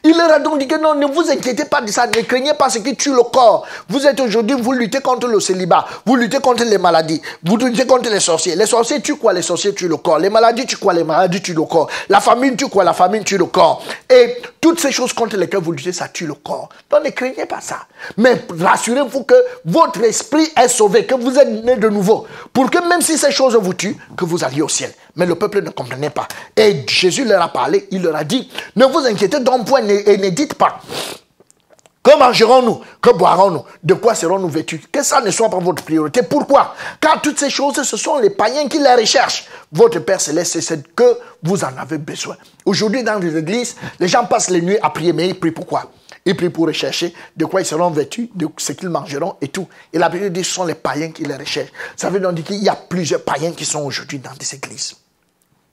Il 0.05 0.17
leur 0.17 0.31
a 0.31 0.39
donc 0.39 0.59
dit 0.59 0.69
que 0.69 0.77
non, 0.77 0.95
ne 0.95 1.07
vous 1.07 1.31
inquiétez 1.31 1.65
pas 1.65 1.81
de 1.81 1.91
ça, 1.91 2.07
ne 2.07 2.21
craignez 2.21 2.53
pas 2.55 2.69
ce 2.69 2.79
qui 2.79 2.95
tue 2.95 3.11
le 3.11 3.23
corps. 3.23 3.67
Vous 3.89 4.07
êtes 4.07 4.21
aujourd'hui, 4.21 4.55
vous 4.61 4.73
luttez 4.73 5.01
contre 5.01 5.27
le 5.27 5.41
célibat, 5.41 5.87
vous 6.05 6.15
luttez 6.15 6.41
contre 6.41 6.63
les 6.65 6.79
maladies, 6.79 7.21
vous 7.43 7.57
luttez 7.57 7.87
contre 7.87 8.11
les 8.11 8.21
sorciers. 8.21 8.55
Les 8.55 8.67
sorciers 8.67 9.01
tuent 9.01 9.17
quoi? 9.17 9.33
Les 9.33 9.43
sorciers 9.43 9.75
tuent 9.75 9.89
le 9.89 9.97
corps. 9.97 10.19
Les 10.19 10.29
maladies 10.29 10.67
tuent 10.67 10.77
quoi? 10.77 10.93
Les 10.93 11.05
maladies 11.05 11.41
tuent 11.41 11.55
le 11.55 11.63
corps. 11.63 11.89
La 12.11 12.21
famine 12.21 12.55
tue 12.55 12.69
quoi? 12.69 12.85
La 12.85 12.93
famine 12.93 13.25
tue 13.25 13.39
le 13.39 13.47
corps. 13.47 13.83
Et 14.11 14.37
toutes 14.61 14.79
ces 14.79 14.93
choses 14.93 15.13
contre 15.15 15.37
lesquelles 15.37 15.63
vous 15.63 15.73
luttez, 15.73 15.93
ça 15.93 16.09
tue 16.09 16.27
le 16.27 16.35
corps. 16.35 16.69
Donc 16.91 17.05
ne 17.05 17.11
craignez 17.11 17.47
pas 17.47 17.61
ça. 17.61 17.79
Mais 18.17 18.45
rassurez-vous 18.59 19.25
que 19.25 19.35
votre 19.65 20.03
esprit 20.03 20.49
est 20.57 20.69
sauvé, 20.69 21.07
que 21.07 21.15
vous 21.15 21.39
êtes 21.39 21.65
né 21.65 21.77
de 21.77 21.89
nouveau. 21.89 22.27
Pour 22.53 22.71
que 22.71 22.87
même 22.89 23.01
si 23.03 23.19
ces 23.19 23.31
choses 23.31 23.57
vous 23.57 23.75
tuent, 23.75 23.97
que 24.17 24.25
vous 24.25 24.45
alliez 24.45 24.63
au 24.63 24.69
ciel. 24.69 24.93
Mais 25.17 25.27
le 25.27 25.35
peuple 25.35 25.63
ne 25.63 25.71
comprenait 25.71 26.11
pas. 26.11 26.29
Et 26.57 26.85
Jésus 26.89 27.25
leur 27.25 27.43
a 27.43 27.49
parlé, 27.53 27.89
il 27.91 28.03
leur 28.03 28.17
a 28.17 28.25
dit, 28.25 28.51
ne 28.77 28.85
vous 28.87 29.01
inquiétez 29.01 29.41
donc 29.41 29.67
point 29.67 29.87
et 29.87 30.17
ne 30.17 30.29
dites 30.31 30.55
pas 30.55 30.81
Que 32.03 32.17
mangerons-nous 32.19 32.81
Que 33.03 33.11
boirons-nous 33.11 33.65
De 33.83 33.95
quoi 33.95 34.15
serons-nous 34.15 34.49
vêtus 34.49 34.81
Que 34.91 35.03
ça 35.03 35.21
ne 35.21 35.31
soit 35.31 35.49
pas 35.51 35.59
votre 35.59 35.83
priorité. 35.83 36.23
Pourquoi? 36.23 36.75
Car 37.01 37.21
toutes 37.21 37.39
ces 37.39 37.51
choses, 37.51 37.83
ce 37.83 37.97
sont 37.97 38.19
les 38.19 38.31
païens 38.31 38.69
qui 38.69 38.79
les 38.79 38.95
recherchent. 38.95 39.47
Votre 39.73 39.99
Père 40.01 40.21
Céleste, 40.21 40.53
c'est 40.53 40.61
ce 40.61 40.75
que 40.75 41.19
vous 41.43 41.63
en 41.65 41.77
avez 41.77 41.99
besoin. 41.99 42.37
Aujourd'hui, 42.65 43.03
dans 43.03 43.19
les 43.19 43.37
églises, 43.37 43.77
les 44.01 44.09
gens 44.09 44.25
passent 44.25 44.51
les 44.51 44.63
nuits 44.63 44.79
à 44.83 44.91
prier, 44.91 45.13
mais 45.13 45.29
ils 45.29 45.39
prient 45.39 45.51
pourquoi? 45.51 45.91
Ils 46.25 46.37
prient 46.37 46.51
pour 46.51 46.67
rechercher 46.67 47.15
de 47.37 47.45
quoi 47.45 47.61
ils 47.61 47.67
seront 47.67 47.91
vêtus, 47.91 48.31
de 48.35 48.49
ce 48.57 48.73
qu'ils 48.73 48.89
mangeront 48.89 49.37
et 49.41 49.49
tout. 49.49 49.69
Et 49.93 49.99
la 49.99 50.09
Bible 50.09 50.31
dit 50.31 50.45
ce 50.45 50.53
sont 50.53 50.65
les 50.65 50.75
païens 50.75 51.11
qui 51.11 51.25
les 51.25 51.37
recherchent. 51.37 51.73
Ça 51.97 52.11
veut 52.11 52.21
dire 52.21 52.45
qu'il 52.45 52.63
y 52.63 52.69
a 52.69 52.77
plusieurs 52.77 53.23
païens 53.23 53.53
qui 53.53 53.65
sont 53.65 53.81
aujourd'hui 53.81 54.19
dans 54.19 54.35
des 54.39 54.55
églises. 54.55 54.97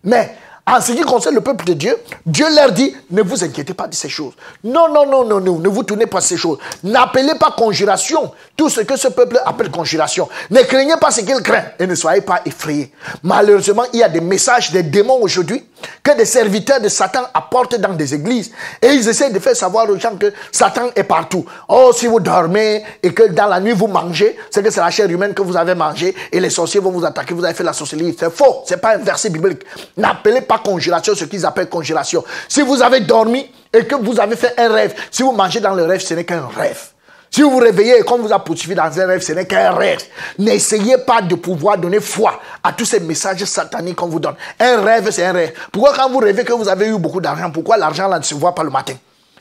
Mais 0.03 0.35
en 0.67 0.81
ce 0.81 0.93
qui 0.93 1.01
concerne 1.01 1.35
le 1.35 1.41
peuple 1.41 1.63
de 1.65 1.73
Dieu, 1.73 1.95
Dieu 2.25 2.47
leur 2.55 2.71
dit, 2.71 2.95
ne 3.11 3.21
vous 3.21 3.43
inquiétez 3.43 3.75
pas 3.75 3.87
de 3.87 3.93
ces 3.93 4.09
choses. 4.09 4.33
Non, 4.63 4.91
non, 4.91 5.05
non, 5.05 5.23
non, 5.23 5.39
non, 5.39 5.59
ne 5.59 5.69
vous 5.69 5.83
tournez 5.83 6.07
pas 6.07 6.19
de 6.19 6.23
ces 6.23 6.37
choses. 6.37 6.57
N'appelez 6.83 7.35
pas 7.35 7.53
conjuration 7.55 8.31
tout 8.57 8.69
ce 8.69 8.81
que 8.81 8.97
ce 8.97 9.09
peuple 9.09 9.39
appelle 9.45 9.69
conjuration. 9.69 10.27
Ne 10.49 10.61
craignez 10.61 10.97
pas 10.99 11.11
ce 11.11 11.21
qu'il 11.21 11.39
craint 11.43 11.65
et 11.77 11.85
ne 11.85 11.93
soyez 11.93 12.21
pas 12.21 12.41
effrayés. 12.45 12.91
Malheureusement, 13.21 13.83
il 13.93 13.99
y 13.99 14.03
a 14.03 14.09
des 14.09 14.21
messages 14.21 14.71
des 14.71 14.81
démons 14.81 15.19
aujourd'hui 15.21 15.63
que 16.03 16.15
des 16.15 16.25
serviteurs 16.25 16.79
de 16.79 16.89
Satan 16.89 17.21
apportent 17.33 17.75
dans 17.79 17.93
des 17.93 18.13
églises. 18.13 18.51
Et 18.81 18.87
ils 18.87 19.07
essaient 19.07 19.29
de 19.29 19.39
faire 19.39 19.55
savoir 19.55 19.89
aux 19.89 19.97
gens 19.97 20.15
que 20.15 20.31
Satan 20.51 20.89
est 20.95 21.03
partout. 21.03 21.45
Oh, 21.67 21.91
si 21.93 22.07
vous 22.07 22.19
dormez 22.19 22.83
et 23.01 23.13
que 23.13 23.23
dans 23.29 23.47
la 23.47 23.59
nuit 23.59 23.73
vous 23.73 23.87
mangez, 23.87 24.37
c'est 24.49 24.63
que 24.63 24.69
c'est 24.69 24.81
la 24.81 24.89
chair 24.91 25.09
humaine 25.09 25.33
que 25.33 25.41
vous 25.41 25.57
avez 25.57 25.75
mangée 25.75 26.15
et 26.31 26.39
les 26.39 26.49
sorciers 26.49 26.79
vont 26.79 26.91
vous 26.91 27.05
attaquer, 27.05 27.33
vous 27.33 27.45
avez 27.45 27.53
fait 27.53 27.63
la 27.63 27.73
sorcellerie. 27.73 28.15
C'est 28.17 28.31
faux, 28.31 28.63
c'est 28.65 28.77
pas 28.77 28.95
un 28.95 28.99
verset 28.99 29.29
biblique. 29.29 29.61
N'appelez 29.97 30.41
pas 30.41 30.59
congélation 30.59 31.15
ce 31.15 31.25
qu'ils 31.25 31.45
appellent 31.45 31.69
congélation. 31.69 32.23
Si 32.47 32.61
vous 32.61 32.81
avez 32.81 33.01
dormi 33.01 33.49
et 33.73 33.85
que 33.85 33.95
vous 33.95 34.19
avez 34.19 34.35
fait 34.35 34.53
un 34.57 34.69
rêve, 34.69 34.93
si 35.11 35.23
vous 35.23 35.31
mangez 35.31 35.59
dans 35.59 35.73
le 35.73 35.83
rêve, 35.83 36.01
ce 36.01 36.13
n'est 36.13 36.25
qu'un 36.25 36.47
rêve. 36.47 36.94
Si 37.35 37.41
vous 37.41 37.51
vous 37.51 37.57
réveillez 37.57 37.99
et 37.99 38.03
qu'on 38.03 38.17
vous 38.17 38.31
a 38.31 38.39
poursuivi 38.39 38.75
dans 38.75 38.83
un 38.97 39.07
rêve, 39.07 39.19
ce 39.21 39.33
n'est 39.33 39.45
qu'un 39.45 39.71
rêve. 39.71 39.99
N'essayez 40.39 40.99
pas 40.99 41.21
de 41.21 41.35
pouvoir 41.35 41.77
donner 41.77 41.99
foi 41.99 42.39
à 42.63 42.71
tous 42.71 42.85
ces 42.85 43.01
messages 43.01 43.43
sataniques 43.43 43.97
qu'on 43.97 44.07
vous 44.07 44.21
donne. 44.21 44.35
Un 44.57 44.81
rêve, 44.81 45.11
c'est 45.11 45.25
un 45.25 45.33
rêve. 45.33 45.51
Pourquoi 45.69 45.93
quand 45.93 46.09
vous 46.09 46.19
rêvez 46.19 46.45
que 46.45 46.53
vous 46.53 46.69
avez 46.69 46.87
eu 46.87 46.97
beaucoup 46.97 47.19
d'argent, 47.19 47.51
pourquoi 47.51 47.75
l'argent 47.75 48.07
ne 48.07 48.23
se 48.23 48.35
voit 48.35 48.55
pas 48.55 48.63
le 48.63 48.69
matin? 48.69 48.93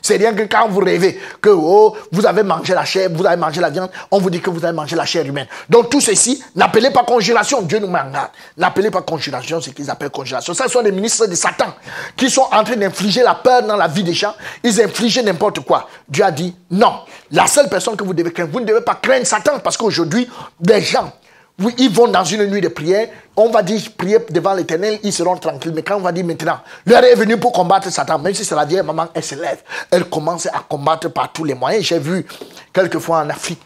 C'est 0.05 0.17
rien 0.17 0.35
que 0.35 0.43
quand 0.43 0.67
vous 0.69 0.81
rêvez 0.81 1.19
que 1.41 1.49
oh, 1.49 1.97
vous 2.11 2.27
avez 2.27 2.43
mangé 2.43 2.75
la 2.75 2.85
chair, 2.85 3.09
vous 3.11 3.25
avez 3.25 3.37
mangé 3.37 3.59
la 3.59 3.71
viande, 3.71 3.89
on 4.11 4.19
vous 4.19 4.29
dit 4.29 4.39
que 4.39 4.51
vous 4.51 4.63
avez 4.63 4.75
mangé 4.75 4.95
la 4.95 5.03
chair 5.03 5.25
humaine. 5.25 5.47
Donc 5.67 5.89
tout 5.89 5.99
ceci, 5.99 6.43
n'appelez 6.55 6.91
pas 6.91 7.03
congélation, 7.03 7.63
Dieu 7.63 7.79
nous 7.79 7.87
manque. 7.87 8.13
N'appelez 8.55 8.91
pas 8.91 9.01
congélation 9.01 9.59
ce 9.59 9.71
qu'ils 9.71 9.89
appellent 9.89 10.11
congélation. 10.11 10.53
Ce 10.53 10.67
sont 10.67 10.83
des 10.83 10.91
ministres 10.91 11.25
de 11.25 11.33
Satan 11.33 11.73
qui 12.15 12.29
sont 12.29 12.47
en 12.51 12.63
train 12.63 12.75
d'infliger 12.75 13.23
la 13.23 13.33
peur 13.33 13.63
dans 13.63 13.75
la 13.75 13.87
vie 13.87 14.03
des 14.03 14.13
gens. 14.13 14.35
Ils 14.63 14.79
infligent 14.79 15.23
n'importe 15.23 15.61
quoi. 15.61 15.89
Dieu 16.07 16.23
a 16.23 16.29
dit 16.29 16.55
non. 16.69 16.99
La 17.31 17.47
seule 17.47 17.67
personne 17.67 17.95
que 17.95 18.03
vous 18.03 18.13
devez 18.13 18.31
craindre, 18.31 18.51
vous 18.51 18.59
ne 18.59 18.65
devez 18.65 18.81
pas 18.81 18.99
craindre 19.01 19.25
Satan 19.25 19.57
parce 19.57 19.75
qu'aujourd'hui, 19.75 20.29
des 20.59 20.81
gens 20.81 21.11
oui, 21.57 21.73
ils 21.77 21.89
vont 21.89 22.07
dans 22.07 22.23
une 22.23 22.45
nuit 22.47 22.59
de 22.59 22.67
prière. 22.67 23.07
On 23.37 23.49
va 23.49 23.63
dire 23.63 23.81
prier 23.97 24.17
devant 24.29 24.53
l'éternel, 24.53 24.99
ils 25.03 25.13
seront 25.13 25.37
tranquilles. 25.37 25.71
Mais 25.73 25.83
quand 25.83 25.95
on 25.95 26.01
va 26.01 26.11
dire 26.11 26.25
maintenant, 26.25 26.59
l'heure 26.85 27.03
est 27.03 27.15
venue 27.15 27.37
pour 27.37 27.53
combattre 27.53 27.89
Satan, 27.89 28.19
même 28.19 28.33
si 28.33 28.43
c'est 28.43 28.55
la 28.55 28.65
vieille 28.65 28.83
maman, 28.83 29.07
elle 29.13 29.23
se 29.23 29.35
lève. 29.35 29.61
Elle 29.89 30.09
commence 30.09 30.47
à 30.47 30.63
combattre 30.67 31.09
par 31.09 31.31
tous 31.31 31.45
les 31.45 31.53
moyens. 31.53 31.85
J'ai 31.85 31.99
vu 31.99 32.25
quelquefois 32.73 33.19
en 33.19 33.29
Afrique, 33.29 33.61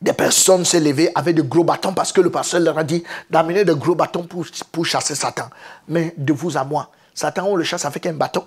des 0.00 0.12
personnes 0.12 0.64
se 0.64 0.76
lever 0.76 1.10
avec 1.14 1.36
de 1.36 1.42
gros 1.42 1.64
bâtons 1.64 1.92
parce 1.92 2.12
que 2.12 2.20
le 2.20 2.30
pasteur 2.30 2.60
leur 2.60 2.76
a 2.76 2.84
dit 2.84 3.02
d'amener 3.30 3.64
de 3.64 3.72
gros 3.72 3.94
bâtons 3.94 4.24
pour, 4.24 4.44
pour 4.72 4.84
chasser 4.84 5.14
Satan. 5.14 5.48
Mais 5.88 6.14
de 6.16 6.32
vous 6.32 6.56
à 6.56 6.64
moi, 6.64 6.90
Satan, 7.14 7.46
on 7.46 7.54
le 7.54 7.64
chasse 7.64 7.84
avec 7.84 8.06
un 8.06 8.12
bâton. 8.12 8.44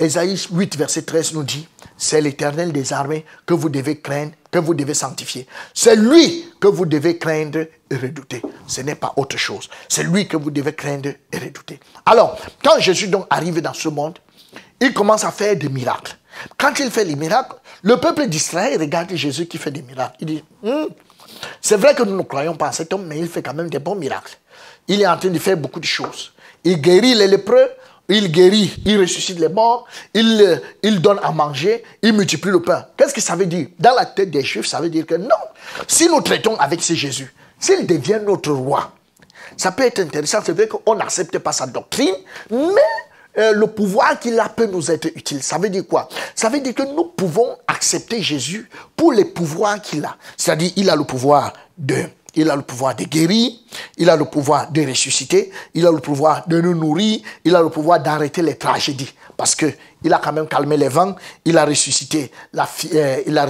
Esaïe 0.00 0.36
8, 0.52 0.76
verset 0.76 1.02
13 1.02 1.34
nous 1.34 1.42
dit, 1.42 1.66
c'est 1.96 2.20
l'éternel 2.20 2.72
des 2.72 2.92
armées 2.92 3.24
que 3.46 3.54
vous 3.54 3.68
devez 3.68 3.98
craindre, 4.00 4.30
que 4.52 4.60
vous 4.60 4.74
devez 4.74 4.94
sanctifier. 4.94 5.48
C'est 5.74 5.96
lui 5.96 6.46
que 6.60 6.68
vous 6.68 6.86
devez 6.86 7.18
craindre 7.18 7.66
et 7.90 7.96
redouter. 7.96 8.40
Ce 8.68 8.80
n'est 8.80 8.94
pas 8.94 9.12
autre 9.16 9.36
chose. 9.36 9.68
C'est 9.88 10.04
lui 10.04 10.28
que 10.28 10.36
vous 10.36 10.52
devez 10.52 10.72
craindre 10.72 11.10
et 11.32 11.38
redouter. 11.38 11.80
Alors, 12.06 12.38
quand 12.62 12.78
Jésus 12.78 13.08
donc 13.08 13.26
arrive 13.28 13.60
dans 13.60 13.74
ce 13.74 13.88
monde, 13.88 14.18
il 14.80 14.94
commence 14.94 15.24
à 15.24 15.32
faire 15.32 15.56
des 15.56 15.68
miracles. 15.68 16.16
Quand 16.56 16.78
il 16.78 16.92
fait 16.92 17.04
les 17.04 17.16
miracles, 17.16 17.56
le 17.82 17.96
peuple 17.96 18.28
d'Israël 18.28 18.78
regarde 18.80 19.12
Jésus 19.14 19.46
qui 19.46 19.58
fait 19.58 19.72
des 19.72 19.82
miracles. 19.82 20.16
Il 20.20 20.26
dit, 20.26 20.44
hmm, 20.62 20.86
c'est 21.60 21.76
vrai 21.76 21.96
que 21.96 22.04
nous 22.04 22.16
ne 22.16 22.22
croyons 22.22 22.54
pas 22.54 22.68
en 22.68 22.72
cet 22.72 22.92
homme, 22.92 23.06
mais 23.06 23.18
il 23.18 23.26
fait 23.26 23.42
quand 23.42 23.54
même 23.54 23.68
des 23.68 23.80
bons 23.80 23.96
miracles. 23.96 24.36
Il 24.86 25.02
est 25.02 25.06
en 25.08 25.16
train 25.16 25.30
de 25.30 25.38
faire 25.40 25.56
beaucoup 25.56 25.80
de 25.80 25.84
choses. 25.84 26.32
Il 26.62 26.80
guérit 26.80 27.14
les 27.14 27.26
lépreux, 27.26 27.68
il 28.08 28.32
guérit, 28.32 28.74
il 28.84 28.98
ressuscite 29.00 29.38
les 29.38 29.48
morts, 29.48 29.86
il, 30.14 31.00
donne 31.00 31.20
à 31.22 31.30
manger, 31.30 31.82
il 32.02 32.12
multiplie 32.14 32.50
le 32.50 32.62
pain. 32.62 32.86
Qu'est-ce 32.96 33.14
que 33.14 33.20
ça 33.20 33.36
veut 33.36 33.46
dire? 33.46 33.68
Dans 33.78 33.94
la 33.94 34.06
tête 34.06 34.30
des 34.30 34.42
Juifs, 34.42 34.66
ça 34.66 34.80
veut 34.80 34.88
dire 34.88 35.06
que 35.06 35.14
non. 35.14 35.28
Si 35.86 36.08
nous 36.08 36.20
traitons 36.20 36.56
avec 36.56 36.82
ce 36.82 36.94
Jésus, 36.94 37.32
s'il 37.60 37.86
devient 37.86 38.20
notre 38.24 38.52
roi, 38.52 38.92
ça 39.56 39.72
peut 39.72 39.84
être 39.84 40.00
intéressant. 40.00 40.38
C'est 40.44 40.52
vrai 40.52 40.68
qu'on 40.68 40.94
n'accepte 40.94 41.38
pas 41.38 41.52
sa 41.52 41.66
doctrine, 41.66 42.14
mais 42.50 43.38
euh, 43.38 43.52
le 43.52 43.66
pouvoir 43.66 44.18
qu'il 44.18 44.38
a 44.40 44.48
peut 44.48 44.66
nous 44.66 44.90
être 44.90 45.06
utile. 45.14 45.42
Ça 45.42 45.58
veut 45.58 45.68
dire 45.68 45.86
quoi? 45.86 46.08
Ça 46.34 46.48
veut 46.48 46.60
dire 46.60 46.74
que 46.74 46.82
nous 46.82 47.04
pouvons 47.04 47.56
accepter 47.66 48.22
Jésus 48.22 48.68
pour 48.96 49.12
les 49.12 49.24
pouvoirs 49.24 49.80
qu'il 49.82 50.04
a. 50.04 50.16
C'est-à-dire, 50.36 50.72
il 50.76 50.88
a 50.88 50.96
le 50.96 51.04
pouvoir 51.04 51.52
de 51.76 52.04
il 52.38 52.48
a 52.50 52.56
le 52.56 52.62
pouvoir 52.62 52.94
de 52.94 53.04
guérir, 53.04 53.50
il 53.96 54.08
a 54.08 54.16
le 54.16 54.24
pouvoir 54.24 54.70
de 54.70 54.86
ressusciter, 54.86 55.50
il 55.74 55.84
a 55.84 55.90
le 55.90 55.98
pouvoir 55.98 56.46
de 56.46 56.60
nous 56.60 56.74
nourrir, 56.74 57.20
il 57.44 57.54
a 57.56 57.60
le 57.60 57.68
pouvoir 57.68 58.00
d'arrêter 58.00 58.42
les 58.42 58.54
tragédies. 58.54 59.12
Parce 59.36 59.56
que 59.56 59.66
il 60.04 60.12
a 60.12 60.18
quand 60.18 60.32
même 60.32 60.46
calmé 60.46 60.76
les 60.76 60.88
vents, 60.88 61.16
il 61.44 61.58
a 61.58 61.64
ressuscité, 61.64 62.30
euh, 62.94 63.22
il 63.26 63.36
a 63.36 63.46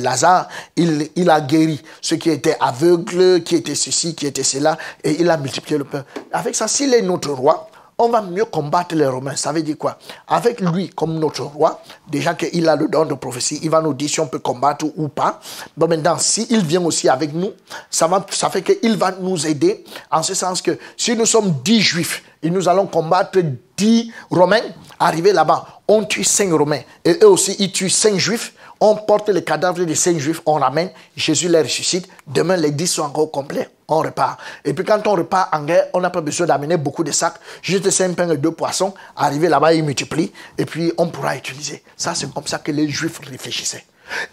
Lazare, 0.00 0.48
il, 0.76 1.30
a 1.30 1.40
guéri 1.40 1.80
ceux 2.00 2.16
qui 2.16 2.30
étaient 2.30 2.56
aveugles, 2.58 3.44
qui 3.44 3.54
étaient 3.54 3.76
ceci, 3.76 4.16
qui 4.16 4.26
étaient 4.26 4.42
cela, 4.42 4.76
et 5.04 5.20
il 5.20 5.30
a 5.30 5.36
multiplié 5.36 5.78
le 5.78 5.84
pain. 5.84 6.04
Avec 6.32 6.56
ça, 6.56 6.66
s'il 6.66 6.92
est 6.92 7.02
notre 7.02 7.30
roi, 7.30 7.68
on 7.98 8.08
va 8.08 8.22
mieux 8.22 8.44
combattre 8.44 8.94
les 8.94 9.06
Romains. 9.06 9.36
Ça 9.36 9.52
veut 9.52 9.62
dire 9.62 9.78
quoi? 9.78 9.98
Avec 10.26 10.60
lui 10.60 10.88
comme 10.90 11.18
notre 11.18 11.42
roi, 11.42 11.82
déjà 12.08 12.34
qu'il 12.34 12.68
a 12.68 12.76
le 12.76 12.88
don 12.88 13.04
de 13.04 13.14
prophétie, 13.14 13.60
il 13.62 13.70
va 13.70 13.80
nous 13.80 13.94
dire 13.94 14.08
si 14.08 14.20
on 14.20 14.26
peut 14.26 14.38
combattre 14.38 14.86
ou 14.96 15.08
pas. 15.08 15.40
Bon, 15.76 15.88
maintenant, 15.88 16.18
s'il 16.18 16.64
vient 16.64 16.84
aussi 16.84 17.08
avec 17.08 17.32
nous, 17.32 17.52
ça 17.90 18.08
fait 18.50 18.62
qu'il 18.62 18.96
va 18.96 19.12
nous 19.12 19.46
aider, 19.46 19.84
en 20.10 20.22
ce 20.22 20.34
sens 20.34 20.60
que 20.60 20.78
si 20.96 21.16
nous 21.16 21.26
sommes 21.26 21.54
dix 21.64 21.80
juifs 21.80 22.22
et 22.42 22.50
nous 22.50 22.68
allons 22.68 22.86
combattre 22.86 23.38
dix 23.76 24.12
Romains, 24.30 24.60
arriver 24.98 25.32
là-bas, 25.32 25.80
on 25.88 26.04
tue 26.04 26.24
cinq 26.24 26.52
Romains 26.52 26.82
et 27.04 27.18
eux 27.22 27.28
aussi, 27.28 27.56
ils 27.58 27.72
tuent 27.72 27.90
cinq 27.90 28.16
juifs 28.16 28.54
on 28.80 28.96
porte 28.96 29.28
les 29.28 29.42
cadavres 29.42 29.84
des 29.84 29.94
cinq 29.94 30.18
juifs, 30.18 30.40
on 30.46 30.54
ramène, 30.54 30.90
Jésus 31.16 31.48
les 31.48 31.62
ressuscite. 31.62 32.08
Demain, 32.26 32.56
les 32.56 32.70
dix 32.70 32.86
sont 32.86 33.02
encore 33.02 33.30
complets, 33.30 33.68
on 33.88 33.98
repart. 33.98 34.38
Et 34.64 34.74
puis 34.74 34.84
quand 34.84 35.06
on 35.06 35.12
repart 35.12 35.54
en 35.54 35.62
guerre, 35.64 35.86
on 35.94 36.00
n'a 36.00 36.10
pas 36.10 36.20
besoin 36.20 36.46
d'amener 36.46 36.76
beaucoup 36.76 37.04
de 37.04 37.12
sacs, 37.12 37.36
juste 37.62 37.88
cinq 37.90 38.16
pains 38.16 38.30
et 38.30 38.36
deux 38.36 38.50
poissons. 38.52 38.94
Arriver 39.16 39.48
là-bas, 39.48 39.74
ils 39.74 39.82
multiplient, 39.82 40.32
et 40.58 40.64
puis 40.64 40.92
on 40.98 41.08
pourra 41.08 41.36
utiliser. 41.36 41.82
Ça, 41.96 42.14
c'est 42.14 42.32
comme 42.32 42.46
ça 42.46 42.58
que 42.58 42.72
les 42.72 42.88
juifs 42.88 43.18
réfléchissaient. 43.18 43.84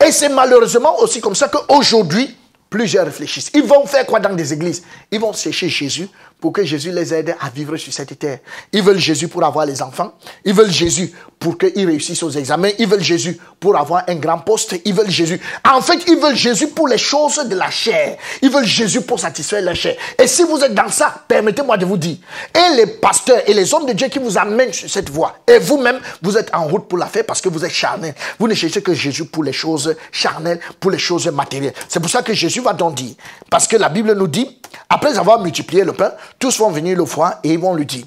Et 0.06 0.12
c'est 0.12 0.30
malheureusement 0.30 1.00
aussi 1.00 1.22
comme 1.22 1.36
ça 1.36 1.48
qu'aujourd'hui, 1.48 2.38
plusieurs 2.70 3.06
réfléchissent. 3.06 3.52
Ils 3.54 3.64
vont 3.64 3.86
faire 3.86 4.06
quoi 4.06 4.20
dans 4.20 4.34
des 4.34 4.54
églises? 4.54 4.84
Ils 5.12 5.20
vont 5.20 5.34
chercher 5.34 5.70
Jésus 5.70 6.10
pour 6.42 6.52
que 6.52 6.66
Jésus 6.66 6.92
les 6.92 7.14
aide 7.14 7.36
à 7.40 7.50
vivre 7.50 7.78
sur 7.78 7.94
cette 7.94 8.18
terre. 8.18 8.40
Ils 8.74 8.82
veulent 8.82 8.98
Jésus 8.98 9.28
pour 9.28 9.44
avoir 9.46 9.66
les 9.68 9.82
enfants. 9.82 10.14
Ils 10.44 10.54
veulent 10.54 10.72
Jésus 10.72 11.14
pour 11.40 11.58
qu'ils 11.58 11.86
réussissent 11.86 12.24
aux 12.24 12.32
examens. 12.32 12.72
Ils 12.80 12.88
veulent 12.88 13.04
Jésus 13.04 13.40
pour 13.60 13.78
avoir 13.78 14.04
un 14.08 14.16
grand 14.16 14.40
poste. 14.40 14.76
Ils 14.84 14.94
veulent 14.94 15.10
Jésus. 15.10 15.40
En 15.64 15.82
fait, 15.82 16.00
ils 16.08 16.18
veulent 16.18 16.36
Jésus 16.36 16.68
pour 16.68 16.88
les 16.88 16.98
choses 16.98 17.38
de 17.48 17.56
la 17.56 17.70
chair. 17.70 18.18
Ils 18.42 18.50
veulent 18.50 18.66
Jésus 18.66 19.02
pour 19.02 19.20
satisfaire 19.20 19.62
la 19.62 19.76
chair. 19.76 19.96
Et 20.18 20.26
si 20.26 20.44
vous 20.44 20.58
êtes 20.64 20.74
dans 20.74 20.90
ça, 20.90 21.24
permettez-moi 21.28 21.78
de 21.78 21.86
vous 21.86 21.98
dire, 21.98 22.18
et 22.56 22.76
les 22.76 22.88
pasteurs 22.88 23.42
et 23.48 23.54
les 23.54 23.74
hommes 23.74 23.86
de 23.86 23.94
Dieu 23.94 24.08
qui 24.08 24.18
vous 24.18 24.38
amènent 24.38 24.74
sur 24.74 24.90
cette 24.90 25.10
voie, 25.10 25.38
et 25.48 25.60
vous-même, 25.60 26.00
vous 26.24 26.38
êtes 26.38 26.54
en 26.56 26.66
route 26.66 26.88
pour 26.88 26.98
la 26.98 27.06
faire 27.06 27.26
parce 27.26 27.42
que 27.42 27.50
vous 27.50 27.64
êtes 27.64 27.72
charnel. 27.72 28.16
Vous 28.40 28.48
ne 28.48 28.56
cherchez 28.56 28.82
que 28.82 28.94
Jésus 28.96 29.26
pour 29.26 29.44
les 29.44 29.54
choses 29.54 29.96
charnelles, 30.12 30.60
pour 30.80 30.90
les 30.90 30.98
choses 30.98 31.28
matérielles. 31.28 31.74
C'est 31.88 32.00
pour 32.00 32.10
ça 32.10 32.24
que 32.24 32.34
Jésus 32.34 32.62
va 32.62 32.74
donc 32.74 32.96
dire, 32.96 33.14
parce 33.50 33.68
que 33.68 33.78
la 33.78 33.90
Bible 33.90 34.14
nous 34.14 34.28
dit, 34.28 34.58
après 34.90 35.18
avoir 35.18 35.42
multiplié 35.42 35.84
le 35.84 35.94
pain, 35.94 36.12
tous 36.42 36.60
vont 36.60 36.72
venir 36.72 36.98
le 36.98 37.04
voir 37.04 37.36
et 37.44 37.54
ils 37.54 37.60
vont 37.60 37.76
lui 37.76 37.86
dire. 37.86 38.04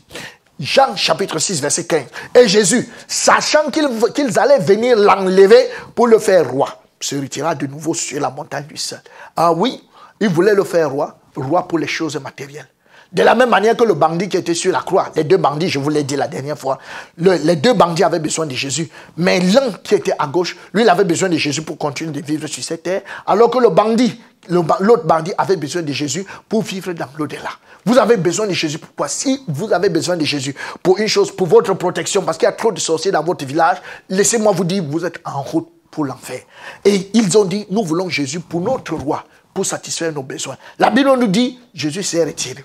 Jean 0.60 0.94
chapitre 0.96 1.38
6, 1.38 1.62
verset 1.62 1.86
15. 1.86 2.02
Et 2.34 2.48
Jésus, 2.48 2.88
sachant 3.08 3.70
qu'ils 3.70 4.38
allaient 4.38 4.58
venir 4.58 4.98
l'enlever 4.98 5.68
pour 5.94 6.08
le 6.08 6.18
faire 6.18 6.50
roi, 6.50 6.68
se 7.00 7.16
retira 7.16 7.54
de 7.54 7.66
nouveau 7.66 7.94
sur 7.94 8.20
la 8.20 8.30
montagne 8.30 8.66
du 8.66 8.76
ciel. 8.76 9.00
Ah 9.36 9.52
oui, 9.52 9.82
il 10.20 10.28
voulait 10.28 10.54
le 10.54 10.64
faire 10.64 10.90
roi, 10.90 11.16
roi 11.36 11.66
pour 11.66 11.78
les 11.78 11.86
choses 11.86 12.16
matérielles. 12.16 12.68
De 13.12 13.22
la 13.22 13.36
même 13.36 13.50
manière 13.50 13.76
que 13.76 13.84
le 13.84 13.94
bandit 13.94 14.28
qui 14.28 14.36
était 14.36 14.54
sur 14.54 14.72
la 14.72 14.80
croix, 14.80 15.10
les 15.14 15.22
deux 15.22 15.36
bandits, 15.36 15.68
je 15.68 15.78
vous 15.78 15.90
l'ai 15.90 16.02
dit 16.02 16.16
la 16.16 16.26
dernière 16.26 16.58
fois, 16.58 16.78
les 17.16 17.56
deux 17.56 17.74
bandits 17.74 18.02
avaient 18.02 18.18
besoin 18.18 18.46
de 18.46 18.54
Jésus. 18.54 18.88
Mais 19.16 19.38
l'un 19.38 19.70
qui 19.84 19.94
était 19.94 20.14
à 20.18 20.26
gauche, 20.26 20.56
lui, 20.72 20.82
il 20.82 20.88
avait 20.88 21.04
besoin 21.04 21.28
de 21.28 21.36
Jésus 21.36 21.62
pour 21.62 21.78
continuer 21.78 22.10
de 22.10 22.26
vivre 22.26 22.48
sur 22.48 22.64
cette 22.64 22.82
terre, 22.82 23.02
alors 23.26 23.50
que 23.50 23.58
le 23.58 23.68
bandit, 23.68 24.20
l'autre 24.48 25.04
bandit 25.04 25.32
avait 25.38 25.56
besoin 25.56 25.82
de 25.82 25.92
Jésus 25.92 26.26
pour 26.48 26.62
vivre 26.62 26.92
dans 26.92 27.06
l'au-delà. 27.16 27.50
Vous 27.84 27.98
avez 27.98 28.16
besoin 28.16 28.46
de 28.46 28.52
Jésus. 28.52 28.78
Pourquoi? 28.78 29.08
Si 29.08 29.42
vous 29.46 29.72
avez 29.72 29.88
besoin 29.88 30.16
de 30.16 30.24
Jésus 30.24 30.54
pour 30.82 30.98
une 30.98 31.08
chose, 31.08 31.34
pour 31.34 31.46
votre 31.46 31.74
protection, 31.74 32.22
parce 32.22 32.38
qu'il 32.38 32.46
y 32.46 32.48
a 32.48 32.52
trop 32.52 32.72
de 32.72 32.80
sorciers 32.80 33.12
dans 33.12 33.22
votre 33.22 33.44
village, 33.44 33.78
laissez-moi 34.08 34.52
vous 34.52 34.64
dire, 34.64 34.82
vous 34.88 35.04
êtes 35.04 35.20
en 35.24 35.42
route 35.42 35.68
pour 35.90 36.04
l'enfer. 36.04 36.40
Et 36.84 37.10
ils 37.14 37.36
ont 37.38 37.44
dit, 37.44 37.66
nous 37.70 37.84
voulons 37.84 38.08
Jésus 38.08 38.40
pour 38.40 38.60
notre 38.60 38.94
roi, 38.94 39.24
pour 39.52 39.66
satisfaire 39.66 40.12
nos 40.12 40.22
besoins. 40.22 40.56
La 40.78 40.90
Bible 40.90 41.12
nous 41.18 41.28
dit, 41.28 41.58
Jésus 41.74 42.02
s'est 42.02 42.24
retiré. 42.24 42.64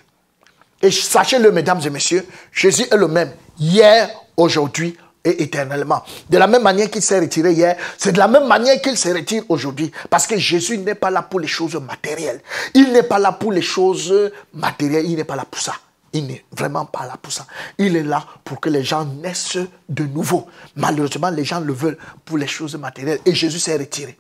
Et 0.82 0.92
sachez-le, 0.92 1.52
mesdames 1.52 1.82
et 1.86 1.90
messieurs, 1.90 2.26
Jésus 2.52 2.86
est 2.90 2.96
le 2.96 3.08
même, 3.08 3.32
hier, 3.60 4.10
aujourd'hui 4.38 4.96
et 5.24 5.44
éternellement. 5.44 6.04
De 6.30 6.38
la 6.38 6.48
même 6.48 6.64
manière 6.64 6.90
qu'il 6.90 7.02
s'est 7.02 7.20
retiré 7.20 7.54
hier, 7.54 7.76
c'est 7.98 8.12
de 8.12 8.18
la 8.18 8.28
même 8.28 8.48
manière 8.48 8.82
qu'il 8.82 8.98
se 8.98 9.10
retire 9.10 9.44
aujourd'hui. 9.50 9.92
Parce 10.10 10.28
que 10.28 10.38
Jésus 10.38 10.78
n'est 10.78 10.96
pas 10.96 11.10
là 11.10 11.22
pour 11.22 11.40
les 11.40 11.48
choses 11.48 11.76
matérielles. 11.76 12.42
Il 12.74 12.92
n'est 12.92 13.04
pas 13.04 13.20
là 13.20 13.32
pour 13.32 13.52
les 13.52 13.62
choses 13.62 14.14
matérielles. 14.54 15.06
Il 15.06 15.16
n'est 15.16 15.24
pas 15.24 15.36
là 15.36 15.46
pour 15.50 15.62
ça. 15.62 15.74
Il 16.14 16.28
n'est 16.28 16.44
vraiment 16.52 16.86
pas 16.86 17.06
là 17.06 17.16
pour 17.22 17.32
ça. 17.32 17.46
Il 17.78 17.96
est 17.96 18.04
là 18.04 18.26
pour 18.44 18.60
que 18.60 18.70
les 18.70 18.84
gens 18.84 19.06
naissent 19.06 19.58
de 19.88 20.04
nouveau. 20.04 20.48
Malheureusement, 20.76 21.30
les 21.30 21.44
gens 21.44 21.60
le 21.60 21.74
veulent 21.74 21.98
pour 22.26 22.38
les 22.38 22.48
choses 22.48 22.76
matérielles. 22.76 23.20
Et 23.26 23.36
Jésus 23.36 23.60
s'est 23.60 23.78
retiré. 23.78 24.18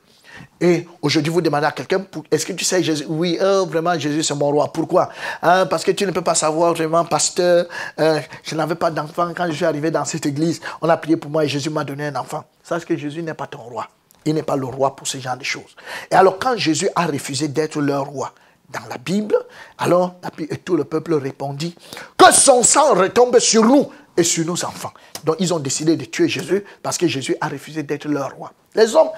Et 0.61 0.87
aujourd'hui, 1.01 1.31
vous 1.31 1.41
demandez 1.41 1.65
à 1.65 1.71
quelqu'un, 1.71 2.05
est-ce 2.29 2.45
que 2.45 2.53
tu 2.53 2.65
sais 2.65 2.83
Jésus? 2.83 3.05
Oui, 3.07 3.37
euh, 3.41 3.63
vraiment, 3.65 3.97
Jésus, 3.97 4.23
c'est 4.23 4.35
mon 4.35 4.51
roi. 4.51 4.71
Pourquoi? 4.71 5.09
Hein, 5.41 5.65
Parce 5.65 5.83
que 5.83 5.91
tu 5.91 6.05
ne 6.05 6.11
peux 6.11 6.21
pas 6.21 6.35
savoir 6.35 6.73
vraiment, 6.73 7.05
pasteur, 7.05 7.65
euh, 7.99 8.19
je 8.43 8.55
n'avais 8.55 8.75
pas 8.75 8.91
d'enfant. 8.91 9.31
Quand 9.35 9.47
je 9.47 9.53
suis 9.53 9.65
arrivé 9.65 9.89
dans 9.91 10.05
cette 10.05 10.25
église, 10.25 10.59
on 10.81 10.89
a 10.89 10.97
prié 10.97 11.17
pour 11.17 11.31
moi 11.31 11.45
et 11.45 11.47
Jésus 11.47 11.69
m'a 11.69 11.83
donné 11.83 12.07
un 12.07 12.15
enfant. 12.15 12.43
Sache 12.63 12.85
que 12.85 12.97
Jésus 12.97 13.23
n'est 13.23 13.33
pas 13.33 13.47
ton 13.47 13.59
roi. 13.59 13.87
Il 14.25 14.35
n'est 14.35 14.43
pas 14.43 14.57
le 14.57 14.65
roi 14.65 14.95
pour 14.95 15.07
ce 15.07 15.17
genre 15.17 15.37
de 15.37 15.43
choses. 15.43 15.75
Et 16.11 16.15
alors, 16.15 16.37
quand 16.37 16.57
Jésus 16.57 16.89
a 16.95 17.05
refusé 17.05 17.47
d'être 17.47 17.79
leur 17.79 18.05
roi, 18.05 18.33
dans 18.71 18.87
la 18.89 18.97
Bible, 18.97 19.35
alors 19.77 20.15
tout 20.63 20.75
le 20.75 20.83
peuple 20.83 21.15
répondit 21.15 21.75
que 22.17 22.31
son 22.31 22.63
sang 22.63 22.93
retombe 22.93 23.39
sur 23.39 23.65
nous 23.65 23.89
et 24.17 24.23
sur 24.23 24.45
nos 24.45 24.65
enfants. 24.65 24.91
Donc 25.23 25.37
ils 25.39 25.53
ont 25.53 25.59
décidé 25.59 25.95
de 25.95 26.05
tuer 26.05 26.27
Jésus 26.27 26.63
parce 26.81 26.97
que 26.97 27.07
Jésus 27.07 27.35
a 27.41 27.47
refusé 27.47 27.83
d'être 27.83 28.07
leur 28.07 28.31
roi. 28.35 28.51
Les 28.75 28.95
hommes, 28.95 29.09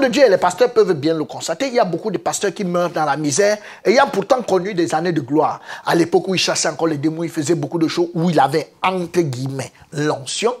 de 0.00 0.06
Dieu 0.06 0.22
et 0.24 0.30
les 0.30 0.38
pasteurs 0.38 0.72
peuvent 0.72 0.94
bien 0.94 1.14
le 1.14 1.24
constater. 1.24 1.66
Il 1.66 1.74
y 1.74 1.80
a 1.80 1.84
beaucoup 1.84 2.10
de 2.10 2.18
pasteurs 2.18 2.54
qui 2.54 2.64
meurent 2.64 2.90
dans 2.90 3.04
la 3.04 3.16
misère 3.16 3.58
et 3.84 3.90
il 3.90 3.96
y 3.96 3.98
a 3.98 4.06
pourtant 4.06 4.42
connu 4.42 4.74
des 4.74 4.94
années 4.94 5.12
de 5.12 5.20
gloire. 5.20 5.60
À 5.84 5.94
l'époque 5.94 6.28
où 6.28 6.34
il 6.34 6.38
chassait 6.38 6.68
encore 6.68 6.86
les 6.86 6.98
démons, 6.98 7.24
il 7.24 7.30
faisait 7.30 7.56
beaucoup 7.56 7.78
de 7.78 7.88
choses 7.88 8.08
où 8.14 8.30
il 8.30 8.38
avait 8.38 8.72
entre 8.82 9.20
guillemets 9.20 9.72
l'onction. 9.92 10.54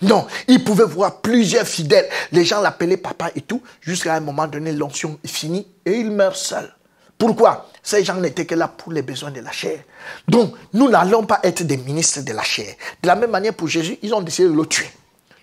Non, 0.00 0.26
il 0.48 0.64
pouvait 0.64 0.84
voir 0.84 1.20
plusieurs 1.20 1.66
fidèles. 1.66 2.08
Les 2.32 2.44
gens 2.44 2.60
l'appelaient 2.60 2.96
papa 2.96 3.30
et 3.34 3.42
tout. 3.42 3.62
Jusqu'à 3.80 4.14
un 4.14 4.20
moment 4.20 4.46
donné, 4.46 4.72
l'onction 4.72 5.18
est 5.22 5.28
finie 5.28 5.66
et 5.84 5.92
il 5.92 6.10
meurt 6.10 6.36
seul. 6.36 6.74
Pourquoi 7.26 7.70
Ces 7.82 8.04
gens 8.04 8.16
n'étaient 8.16 8.44
que 8.44 8.54
là 8.54 8.68
pour 8.68 8.92
les 8.92 9.00
besoins 9.00 9.30
de 9.30 9.40
la 9.40 9.50
chair. 9.50 9.78
Donc, 10.28 10.54
nous 10.74 10.90
n'allons 10.90 11.24
pas 11.24 11.40
être 11.42 11.62
des 11.62 11.78
ministres 11.78 12.20
de 12.20 12.32
la 12.34 12.42
chair. 12.42 12.74
De 13.02 13.08
la 13.08 13.16
même 13.16 13.30
manière, 13.30 13.54
pour 13.54 13.66
Jésus, 13.66 13.98
ils 14.02 14.12
ont 14.12 14.20
décidé 14.20 14.46
de 14.48 14.52
le 14.52 14.66
tuer. 14.66 14.90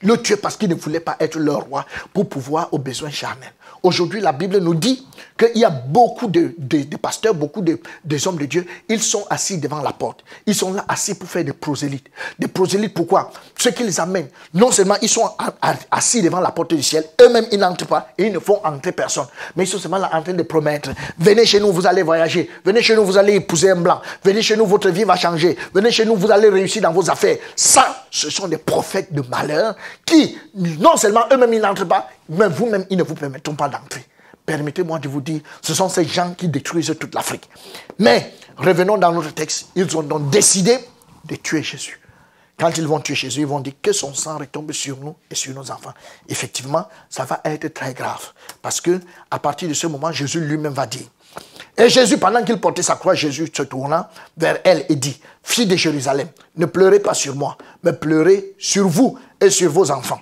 Le 0.04 0.22
tuer 0.22 0.36
parce 0.36 0.58
qu'il 0.58 0.70
ne 0.70 0.76
voulait 0.76 1.00
pas 1.00 1.16
être 1.20 1.40
leur 1.40 1.62
roi 1.62 1.88
pour 2.14 2.30
pouvoir 2.30 2.72
aux 2.72 2.78
besoins 2.78 3.10
charnels. 3.10 3.52
Aujourd'hui, 3.84 4.22
la 4.22 4.32
Bible 4.32 4.58
nous 4.60 4.76
dit 4.76 5.08
qu'il 5.38 5.58
y 5.58 5.66
a 5.66 5.72
beaucoup 5.72 6.28
de, 6.28 6.54
pasteurs, 7.02 7.34
beaucoup 7.34 7.62
de, 7.62 7.80
hommes 8.28 8.38
de 8.38 8.46
Dieu, 8.46 8.66
ils 8.88 9.02
sont 9.02 9.26
assis 9.30 9.58
devant 9.58 9.82
la 9.82 9.92
porte. 9.92 10.24
Ils 10.46 10.54
sont 10.54 10.74
là 10.74 10.86
assis 10.88 11.16
pour 11.16 11.28
faire 11.28 11.44
des 11.44 11.54
prosélytes. 11.54 12.06
Des 12.38 12.48
prosélytes, 12.48 12.94
pourquoi? 12.94 13.32
Ce 13.58 13.70
qui 13.70 13.84
les 13.84 14.00
amène, 14.00 14.28
non 14.54 14.70
seulement 14.72 14.96
ils 15.02 15.10
sont 15.10 15.30
assis 15.90 16.22
devant 16.22 16.40
la 16.42 16.52
porte 16.52 16.76
du 16.76 16.84
ciel, 16.84 17.06
eux-mêmes 17.22 17.48
ils 17.52 17.58
n'entrent 17.60 17.88
pas 17.88 18.10
et 18.18 18.28
ils 18.28 18.34
ne 18.34 18.40
font 18.40 18.60
entrer 18.64 18.92
personne. 18.92 19.26
Mais 19.56 19.64
ils 19.64 19.68
sont 19.68 19.80
seulement 19.80 19.98
là 19.98 20.12
en 20.14 20.22
train 20.22 20.34
de 20.34 20.44
promettre, 20.44 20.92
venez 21.18 21.46
chez 21.46 21.60
nous, 21.60 21.72
vous 21.72 21.88
allez 21.88 22.04
voyager. 22.04 22.50
Venez 22.64 22.84
chez 22.84 22.96
nous, 22.96 23.04
vous 23.04 23.18
allez 23.18 23.36
épouser 23.36 23.72
un 23.72 23.78
blanc. 23.78 24.00
Venez 24.24 24.44
chez 24.44 24.56
nous, 24.56 24.68
votre 24.68 24.90
vie 24.90 25.06
va 25.06 25.16
changer. 25.16 25.58
Venez 25.74 25.90
chez 25.90 26.06
nous, 26.06 26.16
vous 26.16 26.30
allez 26.30 26.50
réussir 26.50 26.84
dans 26.84 26.92
vos 26.92 27.10
affaires. 27.10 27.38
Ça, 27.56 28.06
ce 28.12 28.30
sont 28.30 28.48
des 28.48 28.58
prophètes 28.58 29.12
de 29.12 29.24
malheur 29.28 29.76
qui, 30.06 30.38
non 30.54 30.98
seulement 30.98 31.22
eux-mêmes 31.32 31.54
ils 31.54 31.62
n'entrent 31.62 31.88
pas, 31.88 32.10
mais 32.32 32.48
vous-même, 32.48 32.86
ils 32.90 32.98
ne 32.98 33.04
vous 33.04 33.16
permettront 33.16 33.56
pas 33.56 33.68
d'entrer. 33.68 34.06
Permettez-moi 34.46 35.00
de 35.00 35.10
vous 35.10 35.20
dire, 35.20 35.42
ce 35.62 35.74
sont 35.74 35.90
ces 35.90 36.06
gens 36.06 36.34
qui 36.34 36.48
détruisent 36.48 36.96
toute 36.98 37.14
l'Afrique. 37.14 37.50
Mais 38.00 38.34
revenons 38.58 38.98
dans 38.98 39.12
notre 39.12 39.34
texte. 39.34 39.68
Ils 39.76 39.96
ont 39.98 40.02
donc 40.02 40.30
décidé 40.30 40.78
de 41.26 41.36
tuer 41.36 41.62
Jésus. 41.62 42.00
Quand 42.58 42.78
ils 42.78 42.88
vont 42.88 43.02
tuer 43.02 43.16
Jésus, 43.16 43.42
ils 43.42 43.46
vont 43.46 43.60
dire 43.60 43.74
que 43.82 43.92
son 43.92 44.14
sang 44.14 44.38
retombe 44.38 44.72
sur 44.72 44.98
nous 44.98 45.16
et 45.30 45.36
sur 45.36 45.54
nos 45.54 45.70
enfants. 45.72 45.94
Effectivement, 46.30 46.88
ça 47.10 47.26
va 47.26 47.42
être 47.44 47.68
très 47.74 47.94
grave. 47.94 48.32
Parce 48.62 48.80
que 48.80 49.02
à 49.30 49.38
partir 49.38 49.68
de 49.68 49.74
ce 49.74 49.88
moment, 49.88 50.12
Jésus 50.12 50.40
lui-même 50.40 50.74
va 50.74 50.86
dire. 50.86 51.08
Et 51.78 51.90
Jésus, 51.90 52.18
pendant 52.18 52.44
qu'il 52.44 52.58
portait 52.58 52.82
sa 52.82 52.96
croix, 52.96 53.14
Jésus 53.14 53.50
se 53.54 53.64
tourna 53.64 54.10
vers 54.38 54.60
elle 54.64 54.86
et 54.88 54.96
dit, 54.96 55.20
Fille 55.44 55.66
de 55.66 55.76
Jérusalem, 55.76 56.30
ne 56.56 56.66
pleurez 56.66 57.00
pas 57.00 57.14
sur 57.14 57.36
moi, 57.36 57.58
mais 57.84 57.94
pleurez 57.94 58.54
sur 58.58 58.88
vous 58.88 59.18
et 59.40 59.50
sur 59.50 59.70
vos 59.70 59.92
enfants 59.92 60.22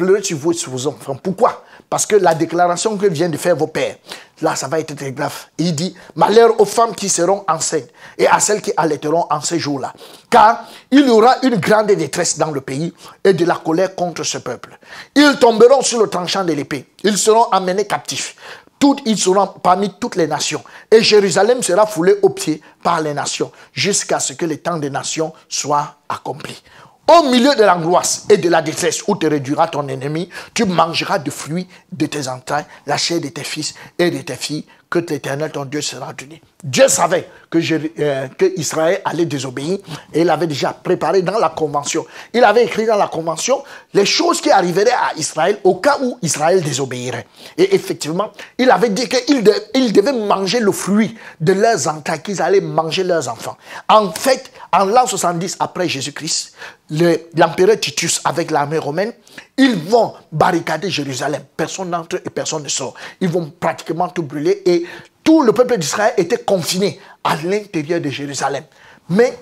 pleurez 0.00 0.22
sur 0.22 0.38
vous 0.38 0.54
sur 0.54 0.72
vos 0.72 0.86
enfants. 0.86 1.16
Pourquoi? 1.22 1.62
Parce 1.90 2.06
que 2.06 2.16
la 2.16 2.34
déclaration 2.34 2.96
que 2.96 3.06
viennent 3.06 3.30
de 3.32 3.36
faire 3.36 3.54
vos 3.54 3.66
pères, 3.66 3.96
là, 4.40 4.56
ça 4.56 4.66
va 4.66 4.80
être 4.80 4.94
très 4.94 5.12
grave. 5.12 5.34
Il 5.58 5.74
dit, 5.74 5.94
malheur 6.14 6.58
aux 6.58 6.64
femmes 6.64 6.94
qui 6.94 7.10
seront 7.10 7.44
enceintes 7.46 7.90
et 8.16 8.26
à 8.26 8.40
celles 8.40 8.62
qui 8.62 8.72
allaiteront 8.78 9.26
en 9.28 9.42
ces 9.42 9.58
jours-là. 9.58 9.92
Car 10.30 10.64
il 10.90 11.06
y 11.06 11.10
aura 11.10 11.36
une 11.42 11.56
grande 11.56 11.88
détresse 11.88 12.38
dans 12.38 12.50
le 12.50 12.62
pays 12.62 12.94
et 13.22 13.34
de 13.34 13.44
la 13.44 13.56
colère 13.56 13.94
contre 13.94 14.22
ce 14.22 14.38
peuple. 14.38 14.78
Ils 15.14 15.36
tomberont 15.38 15.82
sur 15.82 16.00
le 16.00 16.08
tranchant 16.08 16.44
de 16.44 16.54
l'épée. 16.54 16.86
Ils 17.04 17.18
seront 17.18 17.50
amenés 17.50 17.86
captifs. 17.86 18.36
Toutes, 18.78 19.02
ils 19.04 19.18
seront 19.18 19.46
parmi 19.46 19.92
toutes 20.00 20.16
les 20.16 20.26
nations. 20.26 20.64
Et 20.90 21.02
Jérusalem 21.02 21.62
sera 21.62 21.86
foulée 21.86 22.16
aux 22.22 22.30
pieds 22.30 22.62
par 22.82 23.02
les 23.02 23.12
nations 23.12 23.52
jusqu'à 23.74 24.18
ce 24.18 24.32
que 24.32 24.46
le 24.46 24.56
temps 24.56 24.78
des 24.78 24.88
nations 24.88 25.34
soit 25.50 25.96
accompli. 26.08 26.62
Au 27.10 27.28
milieu 27.28 27.56
de 27.56 27.64
l'angoisse 27.64 28.26
et 28.30 28.36
de 28.36 28.48
la 28.48 28.62
détresse 28.62 29.02
où 29.08 29.16
te 29.16 29.26
réduira 29.26 29.66
ton 29.66 29.88
ennemi, 29.88 30.28
tu 30.54 30.64
mangeras 30.64 31.18
de 31.18 31.28
fruits 31.32 31.66
de 31.90 32.06
tes 32.06 32.28
entrailles, 32.28 32.66
la 32.86 32.96
chair 32.96 33.20
de 33.20 33.26
tes 33.26 33.42
fils 33.42 33.74
et 33.98 34.12
de 34.12 34.18
tes 34.18 34.36
filles, 34.36 34.64
que 34.88 34.98
l'Éternel 34.98 35.50
ton 35.52 35.64
Dieu 35.64 35.80
sera 35.80 36.12
donné. 36.12 36.42
Dieu 36.62 36.88
savait 36.88 37.28
que, 37.48 37.58
euh, 38.00 38.28
que, 38.36 38.58
Israël 38.58 39.00
allait 39.04 39.24
désobéir 39.24 39.78
et 40.12 40.22
il 40.22 40.30
avait 40.30 40.48
déjà 40.48 40.72
préparé 40.72 41.22
dans 41.22 41.38
la 41.38 41.48
convention. 41.48 42.04
Il 42.34 42.42
avait 42.44 42.64
écrit 42.64 42.86
dans 42.86 42.96
la 42.96 43.06
convention 43.06 43.62
les 43.94 44.04
choses 44.04 44.40
qui 44.40 44.50
arriveraient 44.50 44.90
à 44.90 45.16
Israël 45.16 45.58
au 45.62 45.76
cas 45.76 45.98
où 46.02 46.18
Israël 46.22 46.60
désobéirait. 46.62 47.26
Et 47.56 47.74
effectivement, 47.74 48.30
il 48.58 48.70
avait 48.70 48.90
dit 48.90 49.08
qu'ils 49.08 49.48
il 49.74 49.92
devaient 49.92 50.12
manger 50.12 50.58
le 50.58 50.72
fruit 50.72 51.16
de 51.40 51.52
leurs 51.52 51.86
entrailles, 51.88 52.22
qu'ils 52.22 52.42
allaient 52.42 52.60
manger 52.60 53.04
leurs 53.04 53.28
enfants. 53.28 53.56
En 53.88 54.10
fait, 54.10 54.50
en 54.72 54.84
l'an 54.84 55.06
70 55.06 55.56
après 55.58 55.88
Jésus-Christ, 55.88 56.54
l'empereur 56.90 57.78
Titus 57.80 58.20
avec 58.24 58.50
l'armée 58.50 58.78
romaine, 58.78 59.12
ils 59.56 59.76
vont 59.76 60.14
barricader 60.30 60.90
Jérusalem. 60.90 61.42
Personne 61.56 61.90
n'entre 61.90 62.16
et 62.16 62.30
personne 62.30 62.62
ne 62.62 62.68
sort. 62.68 62.94
Ils 63.20 63.28
vont 63.28 63.50
pratiquement 63.50 64.08
tout 64.08 64.22
brûler 64.22 64.62
et 64.64 64.84
tout 65.24 65.42
le 65.42 65.52
peuple 65.52 65.78
d'Israël 65.78 66.14
était 66.16 66.38
confiné 66.38 67.00
à 67.24 67.36
l'intérieur 67.36 68.00
de 68.00 68.08
Jérusalem. 68.08 68.64
Mais 69.08 69.36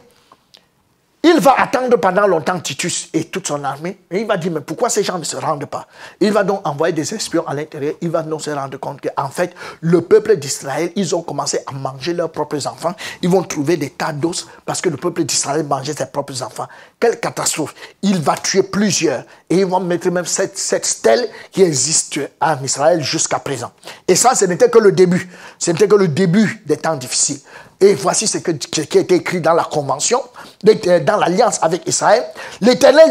il 1.25 1.41
va 1.41 1.55
attendre 1.59 1.97
pendant 1.97 2.29
longtemps 2.29 2.61
Titus 2.61 3.09
et 3.13 3.25
toute 3.25 3.49
son 3.49 3.65
armée. 3.65 3.99
Et 4.11 4.21
il 4.21 4.27
va 4.27 4.37
dire, 4.37 4.53
mais 4.53 4.61
pourquoi 4.61 4.89
ces 4.89 5.03
gens 5.03 5.19
ne 5.19 5.25
se 5.25 5.37
rendent 5.37 5.67
pas? 5.67 5.87
Il 6.21 6.33
va 6.33 6.45
donc 6.45 6.67
envoyer 6.67 6.93
des 6.95 7.13
espions 7.13 7.47
à 7.47 7.55
l'intérieur. 7.55 7.95
Il 8.01 8.11
va 8.11 8.23
donc 8.23 8.41
se 8.41 8.51
rendre 8.51 8.79
compte 8.79 9.01
qu'en 9.01 9.29
fait, 9.29 9.53
le 9.81 10.01
peuple 10.01 10.37
d'Israël, 10.37 10.93
ils 10.95 11.17
ont 11.17 11.23
commencé 11.23 11.59
à 11.67 11.73
manger 11.73 12.13
leurs 12.13 12.31
propres 12.31 12.65
enfants. 12.69 12.95
Ils 13.21 13.29
vont 13.29 13.43
trouver 13.43 13.77
des 13.77 13.91
tas 13.91 14.13
d'os 14.13 14.47
parce 14.65 14.81
que 14.81 14.89
le 14.89 14.97
peuple 14.97 15.25
d'Israël 15.25 15.65
mangeait 15.65 15.93
ses 15.93 16.07
propres 16.07 16.41
enfants. 16.43 16.69
Quelle 17.01 17.21
catastrophe 17.21 17.75
Il 18.03 18.21
va 18.21 18.37
tuer 18.37 18.65
plusieurs. 18.65 19.25
Et 19.49 19.59
ils 19.59 19.67
vont 19.67 19.81
mettre 19.81 20.11
même 20.11 20.27
cette, 20.27 20.59
cette 20.59 20.85
stèle 20.85 21.29
qui 21.53 21.63
existe 21.63 22.19
en 22.41 22.63
Israël 22.63 23.03
jusqu'à 23.03 23.39
présent. 23.39 23.71
Et 24.09 24.17
ça, 24.17 24.35
ce 24.35 24.47
n'était 24.47 24.69
que 24.69 24.79
le 24.79 24.91
début. 24.91 25.31
Ce 25.59 25.71
n'était 25.71 25.87
que 25.87 25.95
le 25.95 26.09
début 26.09 26.63
des 26.67 26.77
temps 26.77 26.97
difficiles. 26.97 27.41
Et 27.81 27.95
voici 27.95 28.27
ce, 28.27 28.39
que, 28.39 28.51
qui 28.51 28.99
a 28.99 29.01
été 29.01 29.15
écrit 29.15 29.41
dans 29.41 29.53
la 29.53 29.63
convention, 29.63 30.21
dans 30.65 31.17
l'alliance 31.17 31.61
avec 31.63 31.87
Israël. 31.87 32.25
L'Éternel 32.61 33.09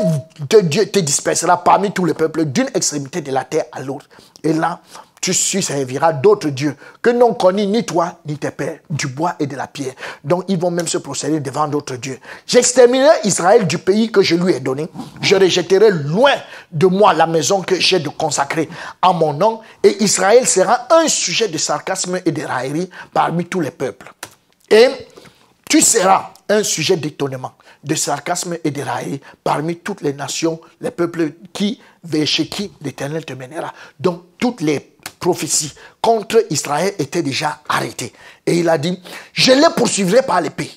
de 0.50 0.60
Dieu 0.60 0.86
te 0.88 1.00
dispersera 1.00 1.64
parmi 1.64 1.92
tous 1.94 2.04
les 2.04 2.14
peuples 2.14 2.44
d'une 2.44 2.68
extrémité 2.74 3.22
de 3.22 3.32
la 3.32 3.46
terre 3.46 3.66
à 3.72 3.80
l'autre. 3.82 4.06
Et 4.44 4.52
là, 4.52 4.82
tu 5.32 5.62
serviras 5.62 6.14
d'autres 6.14 6.50
dieux 6.50 6.76
que 7.02 7.10
n'ont 7.10 7.34
connu 7.34 7.66
ni 7.66 7.86
toi 7.86 8.20
ni 8.26 8.38
tes 8.38 8.52
pères, 8.52 8.80
du 8.90 9.08
bois 9.08 9.36
et 9.40 9.48
de 9.48 9.56
la 9.56 9.68
pierre. 9.68 9.94
Donc 10.24 10.46
ils 10.48 10.58
vont 10.58 10.72
même 10.72 10.88
se 10.88 10.98
procéder 10.98 11.40
devant 11.40 11.68
d'autres 11.68 11.96
dieux. 11.96 12.20
J'exterminerai 12.46 13.16
Israël 13.24 13.68
du 13.68 13.78
pays 13.78 14.12
que 14.12 14.22
je 14.22 14.36
lui 14.36 14.54
ai 14.54 14.60
donné. 14.60 14.88
Je 15.22 15.36
rejetterai 15.36 15.92
loin 15.92 16.34
de 16.72 16.88
moi 16.88 17.14
la 17.14 17.28
maison 17.28 17.62
que 17.62 17.80
j'ai 17.80 18.00
de 18.00 18.10
consacrer 18.10 18.70
à 19.02 19.14
mon 19.14 19.34
nom. 19.34 19.62
Et 19.84 20.04
Israël 20.04 20.48
sera 20.48 20.88
un 20.92 21.08
sujet 21.08 21.48
de 21.48 21.58
sarcasme 21.58 22.20
et 22.26 22.32
de 22.32 22.44
raillerie 22.44 22.90
parmi 23.14 23.46
tous 23.46 23.60
les 23.60 23.72
peuples. 23.72 24.12
Et 24.70 24.88
tu 25.70 25.82
seras 25.82 26.32
un 26.50 26.64
sujet 26.64 26.96
d'étonnement, 26.96 27.54
de 27.84 27.96
sarcasme 27.96 28.58
et 28.64 28.72
de 28.72 28.82
raillerie 28.82 29.22
parmi 29.44 29.78
toutes 29.78 30.02
les 30.02 30.14
nations, 30.14 30.62
les 30.80 30.92
peuples 30.92 31.32
qui, 31.52 31.82
vers 32.04 32.28
chez 32.28 32.48
qui 32.48 32.72
l'Éternel 32.82 33.26
te 33.26 33.34
mènera. 33.34 33.74
Donc 34.00 34.24
toutes 34.38 34.62
les 34.62 34.97
prophéties 35.20 35.74
contre 36.02 36.46
Israël 36.50 36.94
étaient 37.00 37.24
déjà 37.24 37.62
arrêtées. 37.68 38.14
Et 38.46 38.60
il 38.60 38.70
a 38.70 38.78
dit, 38.78 39.02
je 39.34 39.52
les 39.52 39.74
poursuivrai 39.76 40.22
par 40.22 40.42
l'épée. 40.42 40.72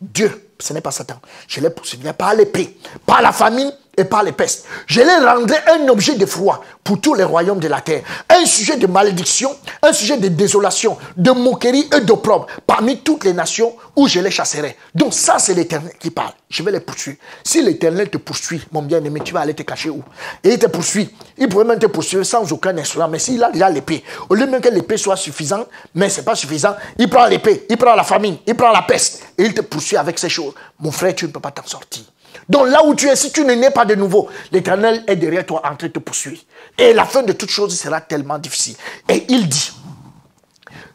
Dieu, 0.00 0.50
ce 0.58 0.72
n'est 0.72 0.80
pas 0.80 0.90
Satan, 0.90 1.20
je 1.48 1.60
les 1.60 1.70
poursuivrai 1.70 2.12
par 2.12 2.34
l'épée, 2.34 2.76
par 3.06 3.22
la 3.22 3.32
famine 3.32 3.72
et 3.96 4.04
par 4.04 4.22
les 4.22 4.32
pestes. 4.32 4.66
Je 4.86 5.00
les 5.00 5.26
rendrai 5.26 5.56
un 5.72 5.88
objet 5.88 6.14
de 6.14 6.26
froid 6.26 6.62
pour 6.82 7.00
tous 7.00 7.14
les 7.14 7.24
royaumes 7.24 7.60
de 7.60 7.68
la 7.68 7.80
terre, 7.80 8.02
un 8.28 8.44
sujet 8.44 8.76
de 8.76 8.86
malédiction, 8.86 9.50
un 9.82 9.92
sujet 9.92 10.18
de 10.18 10.28
désolation, 10.28 10.98
de 11.16 11.30
moquerie 11.30 11.88
et 11.96 12.00
d'opprobre 12.00 12.46
parmi 12.66 12.98
toutes 12.98 13.24
les 13.24 13.32
nations 13.32 13.74
où 13.96 14.06
je 14.06 14.20
les 14.20 14.30
chasserai. 14.30 14.76
Donc 14.94 15.14
ça, 15.14 15.38
c'est 15.38 15.54
l'Éternel 15.54 15.92
qui 15.98 16.10
parle. 16.10 16.32
Je 16.50 16.62
vais 16.62 16.72
les 16.72 16.80
poursuivre. 16.80 17.18
Si 17.42 17.62
l'Éternel 17.62 18.10
te 18.10 18.18
poursuit, 18.18 18.60
mon 18.70 18.82
bien-aimé, 18.82 19.20
tu 19.24 19.32
vas 19.32 19.40
aller 19.40 19.54
te 19.54 19.62
cacher 19.62 19.90
où? 19.90 20.02
Et 20.42 20.50
il 20.50 20.58
te 20.58 20.66
poursuit. 20.66 21.14
Il 21.38 21.48
pourrait 21.48 21.64
même 21.64 21.78
te 21.78 21.86
poursuivre 21.86 22.24
sans 22.24 22.52
aucun 22.52 22.76
instrument. 22.76 23.08
Mais 23.08 23.18
s'il 23.18 23.42
a 23.42 23.70
l'épée, 23.70 24.04
au 24.28 24.34
lieu 24.34 24.46
même 24.46 24.60
que 24.60 24.68
l'épée 24.68 24.96
soit 24.96 25.16
suffisante, 25.16 25.68
mais 25.94 26.08
ce 26.10 26.18
n'est 26.18 26.24
pas 26.24 26.34
suffisant, 26.34 26.76
il 26.98 27.08
prend 27.08 27.26
l'épée, 27.26 27.66
il 27.68 27.76
prend 27.76 27.94
la 27.94 28.04
famine, 28.04 28.36
il 28.46 28.54
prend 28.54 28.70
la 28.70 28.82
peste 28.82 29.22
et 29.38 29.44
il 29.44 29.54
te 29.54 29.62
poursuit 29.62 29.96
avec 29.96 30.18
ces 30.18 30.28
choses. 30.28 30.54
Mon 30.78 30.92
frère, 30.92 31.14
tu 31.14 31.26
ne 31.26 31.30
peux 31.30 31.40
pas 31.40 31.50
t'en 31.50 31.66
sortir. 31.66 32.04
Donc 32.48 32.68
là 32.68 32.84
où 32.84 32.94
tu 32.94 33.08
es, 33.08 33.16
si 33.16 33.32
tu 33.32 33.44
ne 33.44 33.54
nais 33.54 33.70
pas 33.70 33.84
de 33.84 33.94
nouveau, 33.94 34.28
l'Éternel 34.52 35.04
est 35.06 35.16
derrière 35.16 35.46
toi 35.46 35.62
en 35.64 35.76
train 35.76 35.86
de 35.86 35.92
te 35.92 35.98
poursuivre. 35.98 36.40
Et 36.76 36.92
la 36.92 37.04
fin 37.04 37.22
de 37.22 37.32
toute 37.32 37.50
chose 37.50 37.78
sera 37.78 38.00
tellement 38.00 38.38
difficile. 38.38 38.76
Et 39.08 39.24
il 39.28 39.48
dit, 39.48 39.72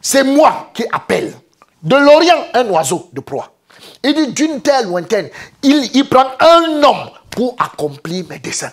c'est 0.00 0.24
moi 0.24 0.70
qui 0.74 0.84
appelle 0.92 1.32
de 1.82 1.96
l'Orient 1.96 2.44
un 2.54 2.66
oiseau 2.68 3.08
de 3.12 3.20
proie. 3.20 3.52
Il 4.02 4.14
dit 4.14 4.32
d'une 4.32 4.60
terre 4.60 4.82
lointaine, 4.84 5.28
il, 5.62 5.90
il 5.94 6.08
prend 6.08 6.26
un 6.38 6.82
homme 6.82 7.10
pour 7.30 7.56
accomplir 7.58 8.24
mes 8.28 8.38
desseins. 8.38 8.72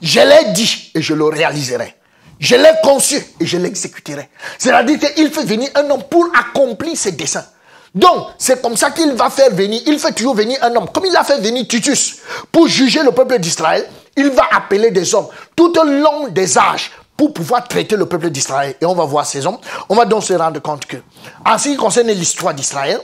Je 0.00 0.20
l'ai 0.20 0.52
dit 0.52 0.90
et 0.94 1.02
je 1.02 1.14
le 1.14 1.24
réaliserai. 1.24 1.96
Je 2.38 2.56
l'ai 2.56 2.72
conçu 2.82 3.22
et 3.38 3.46
je 3.46 3.56
l'exécuterai. 3.56 4.28
C'est-à-dire 4.58 4.98
qu'il 4.98 5.30
fait 5.30 5.44
venir 5.44 5.70
un 5.76 5.88
homme 5.90 6.02
pour 6.10 6.26
accomplir 6.36 6.96
ses 6.96 7.12
desseins. 7.12 7.46
Donc, 7.94 8.28
c'est 8.38 8.62
comme 8.62 8.76
ça 8.76 8.90
qu'il 8.90 9.12
va 9.12 9.28
faire 9.28 9.50
venir, 9.50 9.82
il 9.86 9.98
fait 9.98 10.12
toujours 10.12 10.34
venir 10.34 10.58
un 10.62 10.74
homme. 10.74 10.88
Comme 10.92 11.04
il 11.04 11.16
a 11.16 11.24
fait 11.24 11.38
venir 11.38 11.66
Titus 11.68 12.16
pour 12.50 12.66
juger 12.66 13.02
le 13.02 13.12
peuple 13.12 13.38
d'Israël, 13.38 13.86
il 14.16 14.30
va 14.30 14.44
appeler 14.50 14.90
des 14.90 15.14
hommes 15.14 15.28
tout 15.54 15.78
au 15.78 15.84
long 15.84 16.28
des 16.28 16.56
âges 16.56 16.90
pour 17.16 17.32
pouvoir 17.32 17.68
traiter 17.68 17.96
le 17.96 18.06
peuple 18.06 18.30
d'Israël. 18.30 18.74
Et 18.80 18.86
on 18.86 18.94
va 18.94 19.04
voir 19.04 19.26
ces 19.26 19.46
hommes. 19.46 19.58
On 19.88 19.94
va 19.94 20.06
donc 20.06 20.24
se 20.24 20.32
rendre 20.32 20.60
compte 20.60 20.86
que, 20.86 20.96
en 21.44 21.58
ce 21.58 21.68
qui 21.68 21.76
concerne 21.76 22.08
l'histoire 22.08 22.54
d'Israël, 22.54 23.00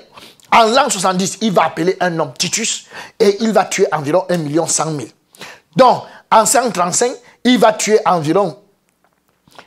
en 0.50 0.64
l'an 0.64 0.88
70, 0.88 1.38
il 1.42 1.52
va 1.52 1.64
appeler 1.64 1.96
un 2.00 2.18
homme 2.18 2.32
Titus 2.36 2.86
et 3.20 3.36
il 3.40 3.52
va 3.52 3.66
tuer 3.66 3.86
environ 3.92 4.24
1 4.30 4.38
million 4.38 4.66
100 4.66 4.84
000. 4.84 5.08
Donc, 5.76 6.02
en 6.30 6.46
135, 6.46 7.12
il 7.44 7.58
va 7.58 7.72
tuer 7.74 8.00
environ, 8.06 8.56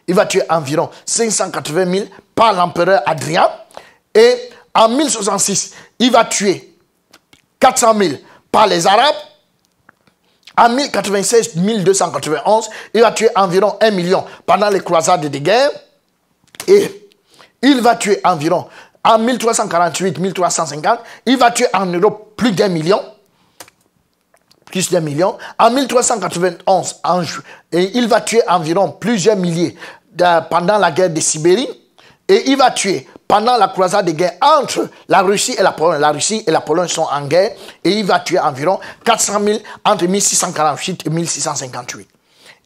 il 0.08 0.16
va 0.16 0.26
tuer 0.26 0.44
environ 0.50 0.90
580 1.06 1.92
000 1.92 2.06
par 2.36 2.54
l'empereur 2.54 3.02
Adrien 3.06 3.48
et 4.14 4.51
en 4.74 4.90
1066, 4.90 5.74
il 6.00 6.12
va 6.12 6.26
tuer 6.26 6.76
400 7.60 7.98
000 7.98 8.16
par 8.52 8.68
les 8.68 8.88
Arabes. 8.88 9.16
En 10.58 10.70
1096, 10.70 11.56
1291, 11.56 12.70
il 12.94 13.02
va 13.02 13.12
tuer 13.12 13.30
environ 13.36 13.78
1 13.80 13.92
million 13.92 14.26
pendant 14.46 14.70
les 14.70 14.82
croisades 14.82 15.26
de 15.26 15.38
guerre. 15.38 15.72
Et 16.68 17.10
il 17.62 17.82
va 17.82 17.96
tuer 17.96 18.20
environ, 18.24 18.68
en 19.04 19.18
1348, 19.18 20.20
1350, 20.20 21.00
il 21.26 21.38
va 21.38 21.52
tuer 21.52 21.68
en 21.74 21.86
Europe 21.86 22.34
plus 22.36 22.52
d'un 22.52 22.68
million. 22.68 23.02
Plus 24.66 24.90
d'un 24.92 25.02
million. 25.02 25.38
En 25.58 25.72
1391, 25.72 26.96
en, 27.04 27.22
il 27.72 28.08
va 28.08 28.22
tuer 28.22 28.42
environ 28.48 28.92
plusieurs 28.92 29.38
milliers 29.38 29.76
pendant 30.50 30.78
la 30.78 30.92
guerre 30.92 31.10
de 31.10 31.20
Sibérie. 31.20 31.70
Et 32.28 32.50
il 32.52 32.58
va 32.58 32.72
tuer 32.72 33.08
pendant 33.32 33.56
la 33.56 33.70
croisade 33.70 34.08
de 34.08 34.12
guerre 34.12 34.34
entre 34.42 34.90
la 35.08 35.22
Russie 35.22 35.56
et 35.58 35.64
la 35.64 35.72
Pologne. 35.72 36.02
La 36.02 36.12
Russie 36.12 36.44
et 36.46 36.52
la 36.52 36.60
Pologne 36.60 36.90
sont 36.90 37.08
en 37.10 37.28
guerre 37.28 37.52
et 37.82 37.90
il 37.90 38.04
va 38.06 38.20
tuer 38.20 38.38
environ 38.40 38.78
400 39.06 39.40
000 39.42 39.60
entre 39.86 40.06
1648 40.06 41.04
et 41.06 41.10
1658. 41.10 42.10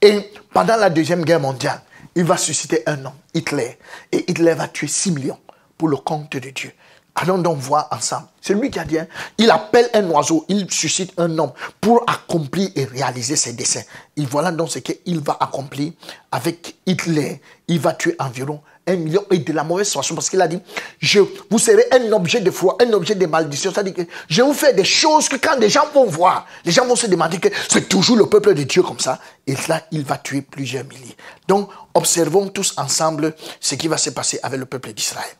Et 0.01 0.31
pendant 0.51 0.75
la 0.77 0.89
Deuxième 0.89 1.23
Guerre 1.23 1.39
mondiale, 1.39 1.83
il 2.15 2.23
va 2.23 2.35
susciter 2.35 2.81
un 2.87 3.05
homme, 3.05 3.13
Hitler. 3.35 3.77
Et 4.11 4.31
Hitler 4.31 4.55
va 4.55 4.67
tuer 4.67 4.87
6 4.87 5.11
millions 5.11 5.37
pour 5.77 5.87
le 5.87 5.97
compte 5.97 6.31
de 6.31 6.49
Dieu. 6.49 6.71
Allons 7.13 7.37
donc 7.37 7.59
voir 7.59 7.87
ensemble. 7.91 8.25
C'est 8.41 8.55
lui 8.55 8.71
qui 8.71 8.79
a 8.79 8.85
dit, 8.85 8.97
hein, 8.97 9.05
il 9.37 9.51
appelle 9.51 9.87
un 9.93 10.09
oiseau, 10.09 10.45
il 10.49 10.69
suscite 10.71 11.13
un 11.17 11.37
homme 11.37 11.53
pour 11.79 12.03
accomplir 12.07 12.71
et 12.75 12.85
réaliser 12.85 13.35
ses 13.35 13.53
desseins. 13.53 13.83
Et 14.17 14.25
voilà 14.25 14.51
donc 14.51 14.71
ce 14.71 14.79
qu'il 14.79 15.19
va 15.19 15.37
accomplir 15.39 15.93
avec 16.31 16.75
Hitler. 16.87 17.39
Il 17.67 17.79
va 17.79 17.93
tuer 17.93 18.15
environ 18.17 18.61
un 18.87 18.95
million 18.95 19.25
et 19.31 19.39
de 19.39 19.53
la 19.53 19.63
mauvaise 19.63 19.91
façon 19.91 20.15
parce 20.15 20.29
qu'il 20.29 20.41
a 20.41 20.47
dit 20.47 20.59
je 20.99 21.19
vous 21.49 21.59
serez 21.59 21.85
un 21.91 22.11
objet 22.11 22.41
de 22.41 22.51
foi 22.51 22.77
un 22.81 22.91
objet 22.93 23.15
de 23.15 23.25
malédiction. 23.25 23.71
C'est-à-dire 23.71 23.93
que 23.93 24.01
je 24.29 24.41
vous 24.41 24.53
faire 24.53 24.73
des 24.73 24.83
choses 24.85 25.27
que 25.27 25.37
quand 25.37 25.57
les 25.59 25.69
gens 25.69 25.87
vont 25.93 26.05
voir 26.05 26.45
les 26.63 26.71
gens 26.71 26.85
vont 26.85 26.95
se 26.95 27.07
demander 27.07 27.39
que 27.39 27.49
c'est 27.69 27.89
toujours 27.89 28.17
le 28.17 28.27
peuple 28.27 28.53
de 28.53 28.63
Dieu 28.63 28.83
comme 28.83 28.99
ça. 28.99 29.19
Et 29.47 29.55
là 29.67 29.81
il 29.91 30.03
va 30.03 30.17
tuer 30.17 30.41
plusieurs 30.41 30.85
milliers. 30.85 31.15
Donc 31.47 31.69
observons 31.93 32.47
tous 32.49 32.73
ensemble 32.77 33.35
ce 33.59 33.75
qui 33.75 33.87
va 33.87 33.97
se 33.97 34.09
passer 34.09 34.39
avec 34.43 34.59
le 34.59 34.65
peuple 34.65 34.93
d'Israël. 34.93 35.35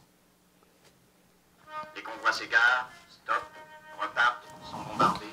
Les 1.96 2.02
convois 2.02 2.32
s'égarent 2.32 2.90
stop 3.24 3.44
repartent 4.02 4.44
sont 4.70 4.78
bombardés 4.92 5.25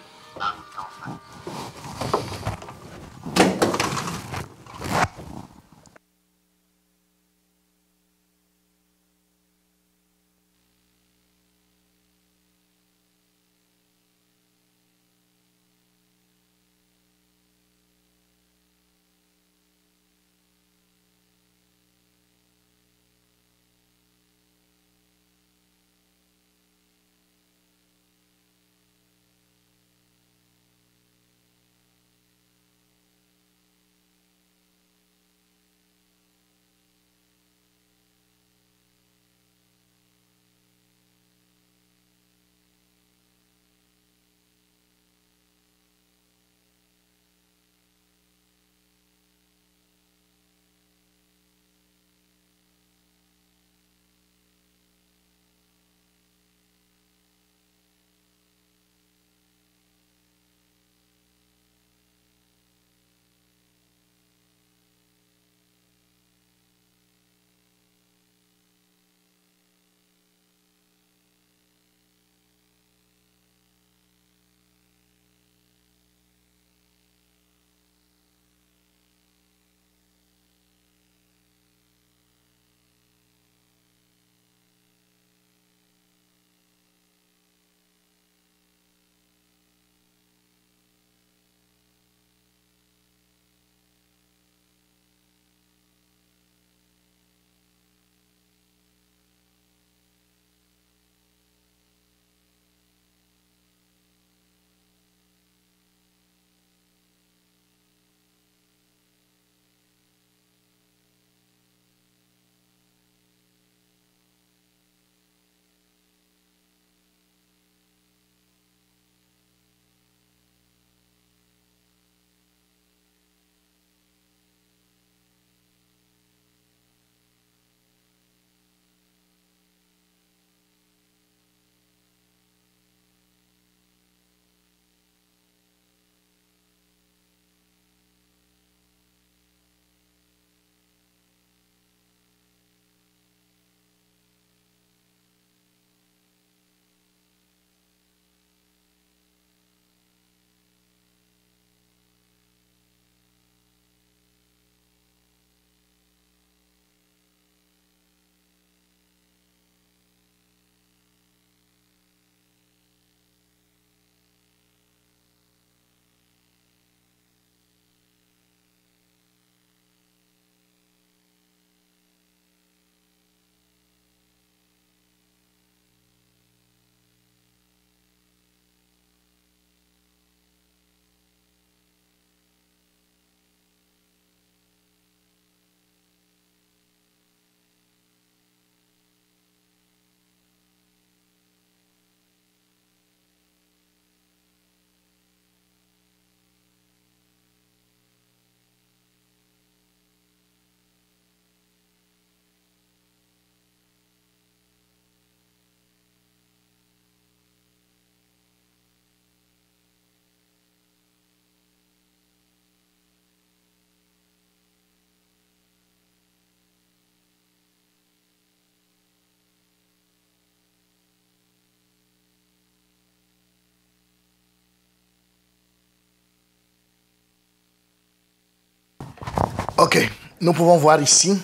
Ok, 229.82 229.98
nous 230.40 230.52
pouvons 230.52 230.76
voir 230.76 231.02
ici 231.02 231.36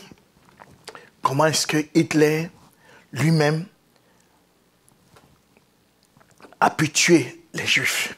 comment 1.22 1.46
est-ce 1.46 1.66
que 1.66 1.78
Hitler 1.92 2.48
lui-même 3.10 3.66
a 6.60 6.70
pu 6.70 6.88
tuer 6.92 7.44
les 7.52 7.66
Juifs 7.66 8.16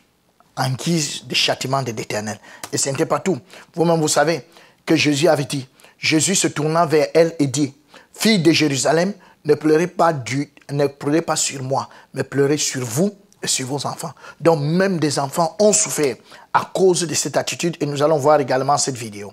en 0.59 0.69
guise 0.73 1.25
de 1.25 1.35
châtiment 1.35 1.83
de 1.83 1.93
l'Éternel. 1.93 2.39
Et 2.71 2.77
ce 2.77 2.91
n'était 2.91 3.07
pas 3.07 3.21
tout. 3.21 3.39
Vous-même, 3.75 3.99
vous 3.99 4.09
savez 4.09 4.47
que 4.85 4.95
Jésus 4.95 5.27
avait 5.27 5.47
dit, 5.47 5.67
Jésus 5.97 6.35
se 6.35 6.49
tourna 6.49 6.85
vers 6.85 7.07
elle 7.15 7.35
et 7.39 7.47
dit, 7.47 7.73
Fille 8.13 8.41
de 8.41 8.53
Jérusalem, 8.53 9.15
ne 9.47 9.55
pleurez 9.55 9.87
pas, 9.87 10.13
du, 10.13 10.53
ne 10.71 10.87
pleurez 10.87 11.23
pas 11.23 11.37
sur 11.37 11.63
moi, 11.63 11.89
mais 12.13 12.25
pleurez 12.25 12.59
sur 12.59 12.85
vous 12.85 13.15
et 13.43 13.47
sur 13.47 13.69
vos 13.69 13.87
enfants. 13.87 14.13
Donc 14.39 14.61
même 14.61 14.99
des 14.99 15.19
enfants 15.19 15.57
ont 15.59 15.73
souffert 15.73 16.17
à 16.53 16.71
cause 16.75 17.07
de 17.07 17.15
cette 17.15 17.39
attitude 17.39 17.79
et 17.81 17.87
nous 17.87 18.03
allons 18.03 18.19
voir 18.19 18.39
également 18.39 18.77
cette 18.77 18.99
vidéo. 18.99 19.33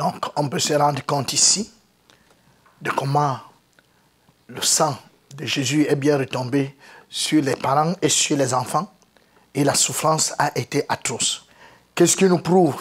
Donc, 0.00 0.24
on 0.34 0.48
peut 0.48 0.58
se 0.58 0.72
rendre 0.72 1.04
compte 1.04 1.34
ici 1.34 1.70
de 2.80 2.90
comment 2.90 3.36
le 4.46 4.62
sang 4.62 4.96
de 5.36 5.44
Jésus 5.44 5.84
est 5.90 5.94
bien 5.94 6.16
retombé 6.16 6.74
sur 7.10 7.42
les 7.42 7.54
parents 7.54 7.92
et 8.00 8.08
sur 8.08 8.34
les 8.38 8.54
enfants 8.54 8.90
et 9.54 9.62
la 9.62 9.74
souffrance 9.74 10.32
a 10.38 10.58
été 10.58 10.86
atroce. 10.88 11.44
Qu'est-ce 11.94 12.16
qui 12.16 12.24
nous 12.24 12.38
prouve 12.38 12.76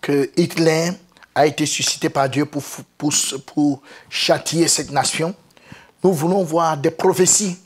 que 0.00 0.30
Hitler 0.34 0.92
a 1.34 1.44
été 1.46 1.66
suscité 1.66 2.08
par 2.08 2.30
Dieu 2.30 2.46
pour, 2.46 3.82
châtier 4.08 4.66
cette 4.66 4.92
nation? 4.92 5.34
Nous 6.02 6.14
voulons 6.14 6.42
voir 6.42 6.78
des 6.78 6.90
prophéties 6.90 7.58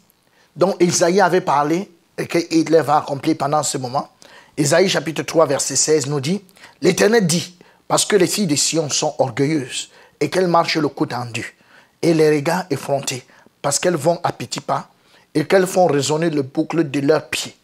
dont 0.57 0.75
Isaïe 0.81 1.21
avait 1.21 1.43
parlé 1.43 1.89
et 2.19 2.27
que 2.27 2.39
Hitler 2.39 2.83
va 2.83 2.97
accomplir 2.97 3.37
pendant 3.37 3.63
ce 3.63 3.79
moment. 3.79 4.09
Isaïe 4.57 4.89
chapitre 4.89 5.23
3 5.23 5.47
verset 5.47 5.77
16 5.77 6.09
nous 6.09 6.19
dit, 6.19 6.43
l'Éternel 6.83 7.25
dit, 7.25 7.57
parce 7.91 8.05
que 8.05 8.15
les 8.15 8.29
filles 8.29 8.47
de 8.47 8.55
Sion 8.55 8.89
sont 8.89 9.17
orgueilleuses 9.19 9.91
et 10.21 10.31
qu'elles 10.31 10.47
marchent 10.47 10.77
le 10.77 10.87
cou 10.87 11.07
tendu 11.07 11.57
et 12.03 12.15
les 12.15 12.31
regards 12.31 12.63
effrontés 12.71 13.25
parce 13.63 13.81
qu'elles 13.81 13.97
vont 13.97 14.21
à 14.23 14.31
petits 14.31 14.61
pas 14.61 14.91
et 15.35 15.45
qu'elles 15.45 15.67
font 15.67 15.87
résonner 15.87 16.31
le 16.31 16.43
boucle 16.43 16.89
de 16.89 17.01
leurs 17.01 17.29
pieds. 17.29 17.57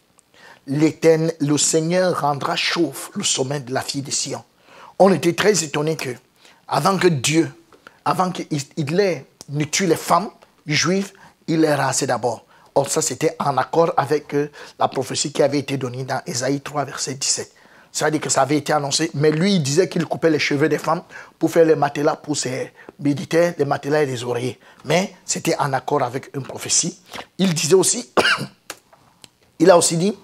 L'Éternel, 0.66 1.32
le 1.38 1.56
Seigneur 1.56 2.22
rendra 2.22 2.56
chauve 2.56 3.10
le 3.14 3.22
sommet 3.22 3.60
de 3.60 3.72
la 3.72 3.82
fille 3.82 4.02
de 4.02 4.10
Sion. 4.10 4.42
On 4.98 5.12
était 5.12 5.34
très 5.34 5.62
étonnés 5.62 5.94
que, 5.94 6.10
avant 6.66 6.98
que 6.98 7.06
Dieu, 7.06 7.48
avant 8.04 8.32
ait 8.32 9.24
ne 9.48 9.64
tue 9.64 9.86
les 9.86 9.94
femmes 9.94 10.30
juives, 10.66 11.12
il 11.46 11.60
les 11.60 11.72
rassé 11.72 12.04
d'abord. 12.08 12.44
Or, 12.74 12.90
ça, 12.90 13.00
c'était 13.00 13.36
en 13.38 13.56
accord 13.58 13.92
avec 13.96 14.34
euh, 14.34 14.50
la 14.80 14.88
prophétie 14.88 15.32
qui 15.32 15.44
avait 15.44 15.60
été 15.60 15.76
donnée 15.76 16.02
dans 16.02 16.20
Ésaïe 16.26 16.60
3, 16.60 16.84
verset 16.84 17.14
17. 17.14 17.52
C'est-à-dire 17.96 18.20
que 18.20 18.28
ça 18.28 18.42
avait 18.42 18.58
été 18.58 18.74
annoncé, 18.74 19.10
mais 19.14 19.30
lui, 19.30 19.54
il 19.54 19.62
disait 19.62 19.88
qu'il 19.88 20.04
coupait 20.04 20.28
les 20.28 20.38
cheveux 20.38 20.68
des 20.68 20.76
femmes 20.76 21.02
pour 21.38 21.50
faire 21.50 21.64
les 21.64 21.76
matelas 21.76 22.14
pour 22.14 22.36
ses 22.36 22.70
militaires, 23.00 23.54
les 23.56 23.64
matelas 23.64 24.02
et 24.02 24.06
les 24.06 24.22
oreillers. 24.22 24.58
Mais 24.84 25.14
c'était 25.24 25.56
en 25.58 25.72
accord 25.72 26.02
avec 26.02 26.28
une 26.36 26.42
prophétie. 26.42 27.00
Il 27.38 27.54
disait 27.54 27.72
aussi, 27.72 28.12
il 29.60 29.70
a 29.70 29.78
aussi 29.78 29.96
dit, 29.96 30.14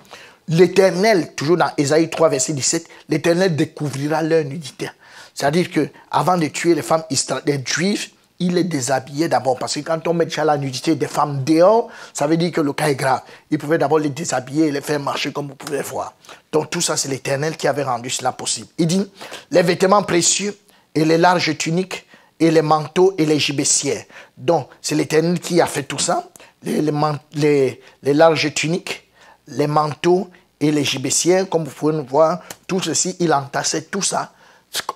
l'Éternel, 0.49 1.35
toujours 1.35 1.57
dans 1.57 1.71
Ésaïe 1.79 2.11
3, 2.11 2.29
verset 2.29 2.53
17, 2.53 2.87
l'Éternel 3.09 3.57
découvrira 3.57 4.23
leur 4.23 4.45
nudité. 4.45 4.91
C'est-à-dire 5.33 5.71
que 5.71 5.89
avant 6.11 6.37
de 6.37 6.49
tuer 6.49 6.75
les 6.75 6.83
femmes 6.83 7.05
les 7.47 7.65
juives, 7.65 8.11
il 8.43 8.55
les 8.55 8.65
déshabillait 8.65 9.29
d'abord. 9.29 9.59
Parce 9.59 9.75
que 9.75 9.81
quand 9.81 10.07
on 10.09 10.15
met 10.15 10.25
déjà 10.25 10.45
la 10.45 10.57
nudité 10.59 10.95
des 10.97 11.07
femmes 11.07 11.45
dehors, 11.45 11.89
ça 12.13 12.27
veut 12.27 12.37
dire 12.37 12.51
que 12.51 12.61
le 12.61 12.73
cas 12.73 12.89
est 12.89 12.97
grave. 12.97 13.23
Il 13.51 13.59
pouvait 13.59 13.79
d'abord 13.79 14.01
les 14.01 14.09
déshabiller 14.09 14.67
et 14.67 14.73
les 14.73 14.81
faire 14.81 15.01
marcher 15.01 15.33
comme 15.33 15.49
vous 15.49 15.55
pouvez 15.55 15.83
voir. 15.83 16.15
Donc 16.51 16.71
tout 16.71 16.81
ça, 16.81 16.97
c'est 16.97 17.09
l'Éternel 17.09 17.57
qui 17.57 17.69
avait 17.69 17.85
rendu 17.85 18.11
cela 18.11 18.33
possible. 18.33 18.69
Il 18.79 18.87
dit, 18.89 19.09
les 19.51 19.63
vêtements 19.63 20.03
précieux 20.03 20.57
et 20.95 21.05
les 21.05 21.19
larges 21.19 21.57
tuniques 21.57 22.07
et 22.41 22.51
les 22.51 22.63
manteaux 22.63 23.15
et 23.17 23.27
les 23.27 23.39
gibecières. 23.39 24.05
Donc 24.37 24.69
c'est 24.81 24.97
l'Éternel 24.97 25.39
qui 25.39 25.61
a 25.61 25.67
fait 25.67 25.85
tout 25.85 25.99
ça. 25.99 26.29
Les, 26.65 26.83
larges 28.03 28.55
tuniques, 28.55 29.09
les 29.47 29.67
manteaux 29.67 30.29
et 30.61 30.71
les 30.71 30.85
gibecières, 30.85 31.49
comme 31.49 31.65
vous 31.65 31.71
pouvez 31.71 31.95
nous 31.95 32.05
voir, 32.05 32.41
tout 32.67 32.81
ceci, 32.81 33.17
il 33.21 33.33
entassait 33.33 33.83
tout 33.83 34.03
ça 34.03 34.33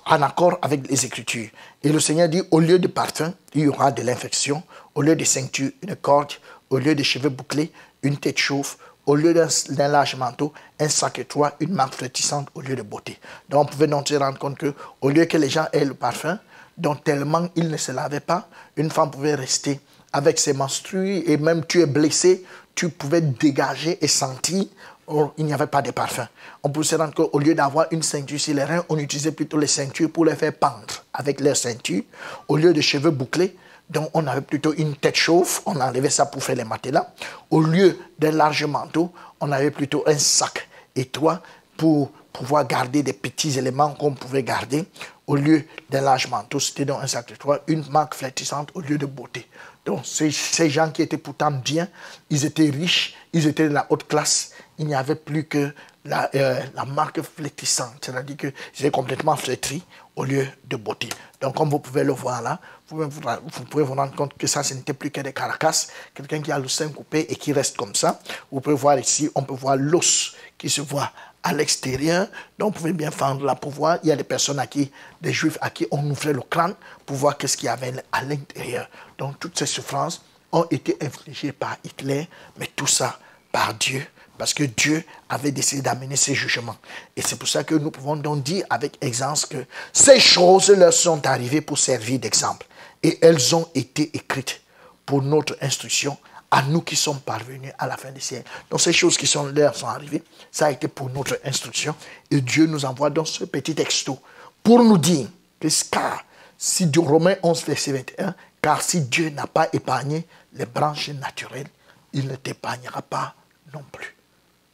en 0.05 0.21
accord 0.21 0.57
avec 0.61 0.89
les 0.89 1.05
Écritures. 1.05 1.49
Et 1.83 1.89
le 1.89 1.99
Seigneur 1.99 2.29
dit, 2.29 2.41
au 2.51 2.59
lieu 2.59 2.79
de 2.79 2.87
parfum, 2.87 3.33
il 3.53 3.61
y 3.63 3.67
aura 3.67 3.91
de 3.91 4.01
l'infection, 4.01 4.63
au 4.95 5.01
lieu 5.01 5.15
de 5.15 5.23
ceinture, 5.23 5.71
une 5.81 5.95
corde, 5.95 6.33
au 6.69 6.77
lieu 6.77 6.95
de 6.95 7.03
cheveux 7.03 7.29
bouclés, 7.29 7.71
une 8.01 8.17
tête 8.17 8.37
chauve, 8.37 8.75
au 9.05 9.15
lieu 9.15 9.33
d'un 9.33 9.87
large 9.87 10.15
manteau, 10.15 10.53
un 10.79 10.89
sac 10.89 11.19
étroit, 11.19 11.53
une 11.59 11.73
marque 11.73 11.95
flottissante 11.95 12.49
au 12.55 12.61
lieu 12.61 12.75
de 12.75 12.81
beauté. 12.81 13.17
Donc 13.49 13.63
on 13.63 13.65
pouvait 13.65 13.87
donc 13.87 14.07
se 14.07 14.15
rendre 14.15 14.37
compte 14.37 14.57
que 14.57 14.73
au 15.01 15.09
lieu 15.09 15.25
que 15.25 15.37
les 15.37 15.49
gens 15.49 15.65
aient 15.71 15.85
le 15.85 15.93
parfum, 15.93 16.39
dont 16.77 16.95
tellement 16.95 17.47
ils 17.55 17.69
ne 17.69 17.77
se 17.77 17.91
lavaient 17.91 18.19
pas, 18.19 18.49
une 18.75 18.91
femme 18.91 19.09
pouvait 19.09 19.35
rester 19.35 19.79
avec 20.11 20.39
ses 20.39 20.53
menstrues 20.53 21.23
et 21.25 21.37
même 21.37 21.65
tu 21.65 21.81
es 21.81 21.85
blessé, 21.85 22.43
tu 22.75 22.89
pouvais 22.89 23.21
dégager 23.21 23.97
et 24.03 24.07
sentir 24.07 24.65
Or, 25.09 25.33
il 25.37 25.45
n'y 25.45 25.53
avait 25.53 25.67
pas 25.67 25.81
de 25.81 25.91
parfum. 25.91 26.27
On 26.63 26.69
peut 26.69 26.83
se 26.83 26.95
rendre 26.95 27.13
compte 27.13 27.31
qu'au 27.31 27.39
lieu 27.39 27.55
d'avoir 27.55 27.87
une 27.91 28.03
ceinture 28.03 28.39
sur 28.39 28.53
les 28.53 28.65
reins, 28.65 28.83
on 28.89 28.97
utilisait 28.97 29.31
plutôt 29.31 29.57
les 29.57 29.67
ceintures 29.67 30.11
pour 30.11 30.25
les 30.25 30.35
faire 30.35 30.53
pendre 30.53 31.05
avec 31.13 31.39
leurs 31.39 31.55
ceintures. 31.55 32.03
Au 32.49 32.57
lieu 32.57 32.73
de 32.73 32.81
cheveux 32.81 33.11
bouclés, 33.11 33.55
donc 33.89 34.09
on 34.13 34.27
avait 34.27 34.41
plutôt 34.41 34.73
une 34.73 34.97
tête 34.97 35.15
chauve, 35.15 35.61
on 35.65 35.79
enlevait 35.79 36.09
ça 36.09 36.25
pour 36.25 36.43
faire 36.43 36.57
les 36.57 36.65
matelas. 36.65 37.13
Au 37.49 37.61
lieu 37.61 37.97
d'un 38.19 38.31
large 38.31 38.65
manteau, 38.65 39.13
on 39.39 39.49
avait 39.53 39.71
plutôt 39.71 40.03
un 40.07 40.17
sac 40.17 40.67
étroit 40.93 41.41
pour 41.77 42.11
pouvoir 42.33 42.67
garder 42.67 43.01
des 43.01 43.13
petits 43.13 43.57
éléments 43.57 43.93
qu'on 43.93 44.13
pouvait 44.13 44.43
garder. 44.43 44.85
Au 45.25 45.37
lieu 45.37 45.63
d'un 45.89 46.01
large 46.01 46.27
manteau, 46.27 46.59
c'était 46.59 46.83
donc 46.83 47.01
un 47.01 47.07
sac 47.07 47.31
étroit, 47.31 47.61
une 47.67 47.85
marque 47.91 48.13
flétissante 48.13 48.71
au 48.73 48.81
lieu 48.81 48.97
de 48.97 49.05
beauté. 49.05 49.47
Donc 49.85 50.05
ces 50.05 50.69
gens 50.69 50.91
qui 50.91 51.01
étaient 51.01 51.17
pourtant 51.17 51.51
bien, 51.51 51.87
ils 52.29 52.43
étaient 52.43 52.69
riches, 52.69 53.15
ils 53.31 53.47
étaient 53.47 53.69
de 53.69 53.73
la 53.73 53.87
haute 53.89 54.05
classe, 54.05 54.51
il 54.77 54.87
n'y 54.87 54.95
avait 54.95 55.15
plus 55.15 55.45
que 55.45 55.73
la, 56.05 56.29
euh, 56.35 56.61
marque 56.87 57.21
flétissante, 57.21 58.05
c'est-à-dire 58.05 58.37
que 58.37 58.47
c'est 58.73 58.91
complètement 58.91 59.35
flétri 59.35 59.83
au 60.15 60.23
lieu 60.23 60.47
de 60.65 60.77
beauté. 60.77 61.09
Donc, 61.41 61.55
comme 61.55 61.69
vous 61.69 61.79
pouvez 61.79 62.03
le 62.03 62.13
voir 62.13 62.41
là, 62.41 62.59
vous 62.89 63.09
pouvez 63.09 63.83
vous, 63.83 63.93
rendre 63.93 64.15
compte 64.15 64.33
que 64.37 64.47
ça, 64.47 64.63
ce 64.63 64.73
n'était 64.73 64.93
plus 64.93 65.11
que 65.11 65.19
des 65.21 65.33
caracasses, 65.33 65.89
quelqu'un 66.13 66.41
qui 66.41 66.51
a 66.51 66.59
le 66.59 66.67
sein 66.67 66.89
coupé 66.89 67.25
et 67.29 67.35
qui 67.35 67.51
reste 67.51 67.75
comme 67.75 67.93
ça. 67.93 68.19
Vous 68.51 68.61
pouvez 68.61 68.75
voir 68.75 68.97
ici, 68.97 69.29
on 69.35 69.43
peut 69.43 69.53
voir 69.53 69.75
l'os 69.75 70.35
qui 70.57 70.69
se 70.69 70.81
voit 70.81 71.11
à 71.43 71.53
l'extérieur. 71.53 72.27
Donc, 72.57 72.73
vous 72.73 72.79
pouvez 72.79 72.93
bien 72.93 73.11
fendre 73.11 73.45
là 73.45 73.55
pour 73.55 73.71
voir. 73.71 73.99
Il 74.03 74.09
y 74.09 74.11
a 74.11 74.15
des 74.15 74.23
personnes 74.23 74.59
à 74.59 74.67
qui, 74.67 74.91
des 75.21 75.33
juifs 75.33 75.57
à 75.61 75.69
qui 75.69 75.85
on 75.91 76.09
ouvrait 76.09 76.33
le 76.33 76.41
crâne 76.41 76.75
pour 77.05 77.17
voir 77.17 77.37
qu'est-ce 77.37 77.57
qu'il 77.57 77.65
y 77.65 77.69
avait 77.69 77.93
à 78.11 78.23
l'intérieur. 78.23 78.89
Donc, 79.17 79.39
toutes 79.39 79.57
ces 79.57 79.65
souffrances 79.65 80.23
ont 80.51 80.65
été 80.71 80.97
infligées 81.01 81.51
par 81.51 81.75
Hitler, 81.83 82.29
mais 82.57 82.67
tout 82.75 82.87
ça 82.87 83.19
par 83.51 83.73
Dieu 83.73 84.05
parce 84.37 84.53
que 84.53 84.63
Dieu 84.63 85.03
avait 85.29 85.51
décidé 85.51 85.81
d'amener 85.81 86.15
ses 86.15 86.35
jugements. 86.35 86.77
Et 87.15 87.21
c'est 87.21 87.37
pour 87.37 87.47
ça 87.47 87.63
que 87.63 87.75
nous 87.75 87.91
pouvons 87.91 88.15
donc 88.15 88.43
dire 88.43 88.65
avec 88.69 88.97
aisance 89.01 89.45
que 89.45 89.65
ces 89.93 90.19
choses 90.19 90.69
leur 90.69 90.93
sont 90.93 91.25
arrivées 91.25 91.61
pour 91.61 91.77
servir 91.77 92.19
d'exemple. 92.19 92.65
Et 93.03 93.17
elles 93.21 93.55
ont 93.55 93.67
été 93.75 94.15
écrites 94.15 94.61
pour 95.05 95.21
notre 95.21 95.57
instruction 95.61 96.17
à 96.51 96.61
nous 96.61 96.81
qui 96.81 96.95
sommes 96.95 97.19
parvenus 97.19 97.71
à 97.77 97.87
la 97.87 97.97
fin 97.97 98.11
des 98.11 98.19
siècles. 98.19 98.49
Donc 98.69 98.81
ces 98.81 98.93
choses 98.93 99.17
qui 99.17 99.27
sont 99.27 99.47
leur 99.47 99.75
sont 99.75 99.87
arrivées, 99.87 100.23
ça 100.51 100.67
a 100.67 100.71
été 100.71 100.87
pour 100.87 101.09
notre 101.09 101.39
instruction. 101.43 101.95
Et 102.31 102.41
Dieu 102.41 102.65
nous 102.67 102.85
envoie 102.85 103.09
dans 103.09 103.25
ce 103.25 103.43
petit 103.43 103.75
texto 103.75 104.19
pour 104.63 104.83
nous 104.83 104.97
dire 104.97 105.27
que 105.59 105.67
car 105.91 106.23
si 106.57 106.87
du 106.87 106.99
Romains 106.99 107.35
11, 107.43 107.65
verset 107.65 107.91
21, 107.91 108.35
car 108.61 108.81
si 108.81 109.01
Dieu 109.01 109.29
n'a 109.29 109.47
pas 109.47 109.67
épargné 109.73 110.25
les 110.53 110.65
branches 110.65 111.09
naturelles, 111.09 111.67
il 112.13 112.27
ne 112.27 112.35
t'épargnera 112.35 113.01
pas 113.01 113.35
non 113.73 113.83
plus. 113.91 114.16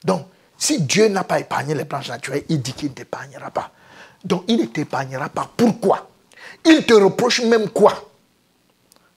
Donc, 0.03 0.25
si 0.57 0.81
Dieu 0.81 1.07
n'a 1.07 1.23
pas 1.23 1.39
épargné 1.39 1.75
les 1.75 1.83
branches 1.83 2.09
naturelles, 2.09 2.43
il 2.49 2.61
dit 2.61 2.73
qu'il 2.73 2.89
ne 2.89 2.93
t'épargnera 2.93 3.51
pas. 3.51 3.71
Donc, 4.23 4.43
il 4.47 4.57
ne 4.57 4.65
t'épargnera 4.65 5.29
pas. 5.29 5.49
Pourquoi? 5.55 6.09
Il 6.65 6.85
te 6.85 6.93
reproche 6.93 7.41
même 7.41 7.69
quoi? 7.69 7.93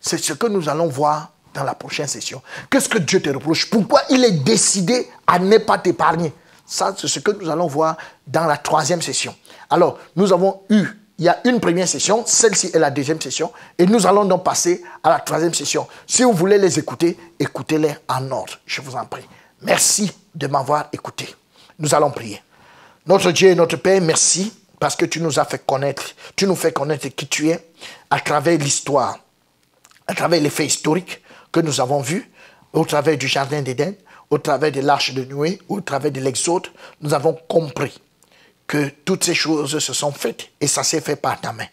C'est 0.01 0.19
ce 0.19 0.33
que 0.33 0.47
nous 0.47 0.69
allons 0.69 0.89
voir 0.89 1.33
dans 1.55 1.65
la 1.65 1.75
prochaine 1.75 2.07
session. 2.07 2.43
Qu'est-ce 2.71 2.89
que 2.89 2.99
Dieu 2.99 3.21
te 3.21 3.31
reproche? 3.31 3.71
Pourquoi 3.71 4.03
il 4.11 4.25
est 4.25 4.43
décidé 4.45 5.09
à 5.27 5.39
ne 5.39 5.59
pas 5.59 5.79
t'épargner? 5.79 6.33
Ça, 6.65 6.95
c'est 6.99 7.09
ce 7.09 7.21
que 7.21 7.31
nous 7.31 7.49
allons 7.49 7.67
voir 7.67 7.97
dans 8.27 8.47
la 8.47 8.57
troisième 8.57 9.01
session. 9.01 9.35
Alors, 9.71 9.99
nous 10.17 10.33
avons 10.33 10.63
eu, 10.69 10.85
il 11.19 11.25
y 11.25 11.29
a 11.29 11.39
une 11.45 11.61
première 11.61 11.89
session, 11.89 12.25
celle-ci 12.27 12.71
est 12.75 12.79
la 12.79 12.91
deuxième 12.91 13.21
session, 13.21 13.53
et 13.79 13.87
nous 13.87 14.07
allons 14.07 14.25
donc 14.25 14.45
passer 14.45 14.83
à 15.03 15.11
la 15.11 15.21
troisième 15.21 15.55
session. 15.55 15.87
Si 16.07 16.25
vous 16.25 16.33
voulez 16.33 16.59
les 16.59 16.79
écouter, 16.79 17.17
écoutez-les 17.39 17.97
en 18.09 18.31
ordre, 18.33 18.59
je 18.67 18.81
vous 18.81 18.97
en 18.97 19.05
prie. 19.07 19.27
Merci 19.63 20.13
de 20.37 20.47
m'avoir 20.47 20.89
écouté. 20.93 21.35
Nous 21.79 21.95
allons 21.95 22.11
prier. 22.11 22.41
Notre 23.07 23.33
Dieu 23.33 23.49
et 23.49 23.55
notre 23.55 23.77
Père, 23.77 24.01
merci 24.01 24.53
parce 24.79 24.95
que 24.95 25.07
tu 25.07 25.21
nous 25.21 25.39
as 25.39 25.45
fait 25.45 25.65
connaître, 25.65 26.05
tu 26.37 26.47
nous 26.47 26.55
fais 26.55 26.73
connaître 26.73 27.09
qui 27.09 27.27
tu 27.27 27.49
es 27.49 27.69
à 28.11 28.21
travers 28.21 28.59
l'histoire, 28.59 29.19
à 30.07 30.15
travers 30.15 30.41
les 30.41 30.51
faits 30.51 30.67
historiques 30.67 31.23
que 31.51 31.61
nous 31.61 31.81
avons 31.81 32.01
vus, 32.01 32.31
au 32.73 32.85
travers 32.85 33.17
du 33.17 33.27
Jardin 33.27 33.63
d'Éden, 33.63 33.95
au 34.29 34.39
travers 34.39 34.71
de 34.71 34.81
l'Arche 34.81 35.15
de 35.15 35.25
Noé, 35.25 35.59
au 35.69 35.81
travers 35.81 36.13
de 36.13 36.21
l'Exode, 36.21 36.67
nous 37.01 37.15
avons 37.15 37.39
compris 37.49 37.99
que 38.67 38.89
toutes 39.05 39.25
ces 39.25 39.35
choses 39.35 39.79
se 39.79 39.93
sont 39.93 40.13
faites 40.13 40.49
et 40.61 40.67
ça 40.67 40.83
s'est 40.83 41.01
fait 41.01 41.17
par 41.17 41.41
ta 41.41 41.53
main. 41.53 41.67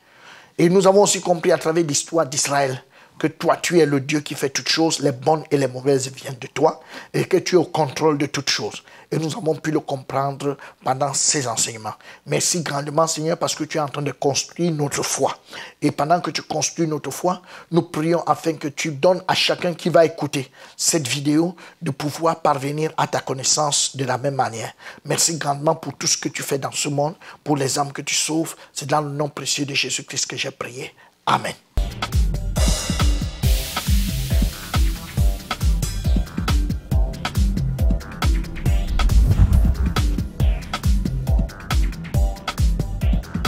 Et 0.57 0.69
nous 0.69 0.87
avons 0.87 1.03
aussi 1.03 1.19
compris 1.19 1.51
à 1.51 1.57
travers 1.57 1.83
l'histoire 1.83 2.25
d'Israël 2.25 2.83
que 3.17 3.27
toi, 3.27 3.57
tu 3.57 3.79
es 3.79 3.85
le 3.85 3.99
Dieu 3.99 4.19
qui 4.21 4.35
fait 4.35 4.49
toutes 4.49 4.69
choses, 4.69 4.99
les 4.99 5.11
bonnes 5.11 5.43
et 5.51 5.57
les 5.57 5.67
mauvaises 5.67 6.11
viennent 6.11 6.37
de 6.39 6.47
toi, 6.47 6.81
et 7.13 7.25
que 7.25 7.37
tu 7.37 7.55
es 7.55 7.57
au 7.57 7.65
contrôle 7.65 8.17
de 8.17 8.25
toutes 8.25 8.49
choses. 8.49 8.83
Et 9.11 9.17
nous 9.17 9.31
avons 9.37 9.55
pu 9.55 9.71
le 9.71 9.79
comprendre 9.79 10.57
pendant 10.83 11.13
ces 11.13 11.47
enseignements. 11.47 11.93
Merci 12.25 12.61
grandement, 12.61 13.05
Seigneur, 13.05 13.37
parce 13.37 13.53
que 13.55 13.63
tu 13.63 13.77
es 13.77 13.81
en 13.81 13.87
train 13.87 14.01
de 14.01 14.11
construire 14.11 14.71
notre 14.71 15.03
foi. 15.03 15.37
Et 15.81 15.91
pendant 15.91 16.19
que 16.19 16.31
tu 16.31 16.41
construis 16.41 16.87
notre 16.87 17.11
foi, 17.11 17.41
nous 17.71 17.83
prions 17.83 18.23
afin 18.23 18.53
que 18.53 18.67
tu 18.67 18.91
donnes 18.91 19.21
à 19.27 19.35
chacun 19.35 19.73
qui 19.73 19.89
va 19.89 20.05
écouter 20.05 20.51
cette 20.75 21.07
vidéo 21.07 21.55
de 21.81 21.91
pouvoir 21.91 22.41
parvenir 22.41 22.91
à 22.97 23.07
ta 23.07 23.19
connaissance 23.19 23.95
de 23.95 24.05
la 24.05 24.17
même 24.17 24.35
manière. 24.35 24.73
Merci 25.05 25.37
grandement 25.37 25.75
pour 25.75 25.95
tout 25.95 26.07
ce 26.07 26.17
que 26.17 26.29
tu 26.29 26.41
fais 26.41 26.57
dans 26.57 26.71
ce 26.71 26.89
monde, 26.89 27.15
pour 27.43 27.55
les 27.55 27.77
âmes 27.77 27.93
que 27.93 28.01
tu 28.01 28.15
sauves. 28.15 28.55
C'est 28.73 28.89
dans 28.89 29.01
le 29.01 29.09
nom 29.09 29.29
précieux 29.29 29.65
de 29.65 29.73
Jésus-Christ 29.73 30.25
que 30.25 30.37
j'ai 30.37 30.51
prié. 30.51 30.93
Amen. 31.25 31.53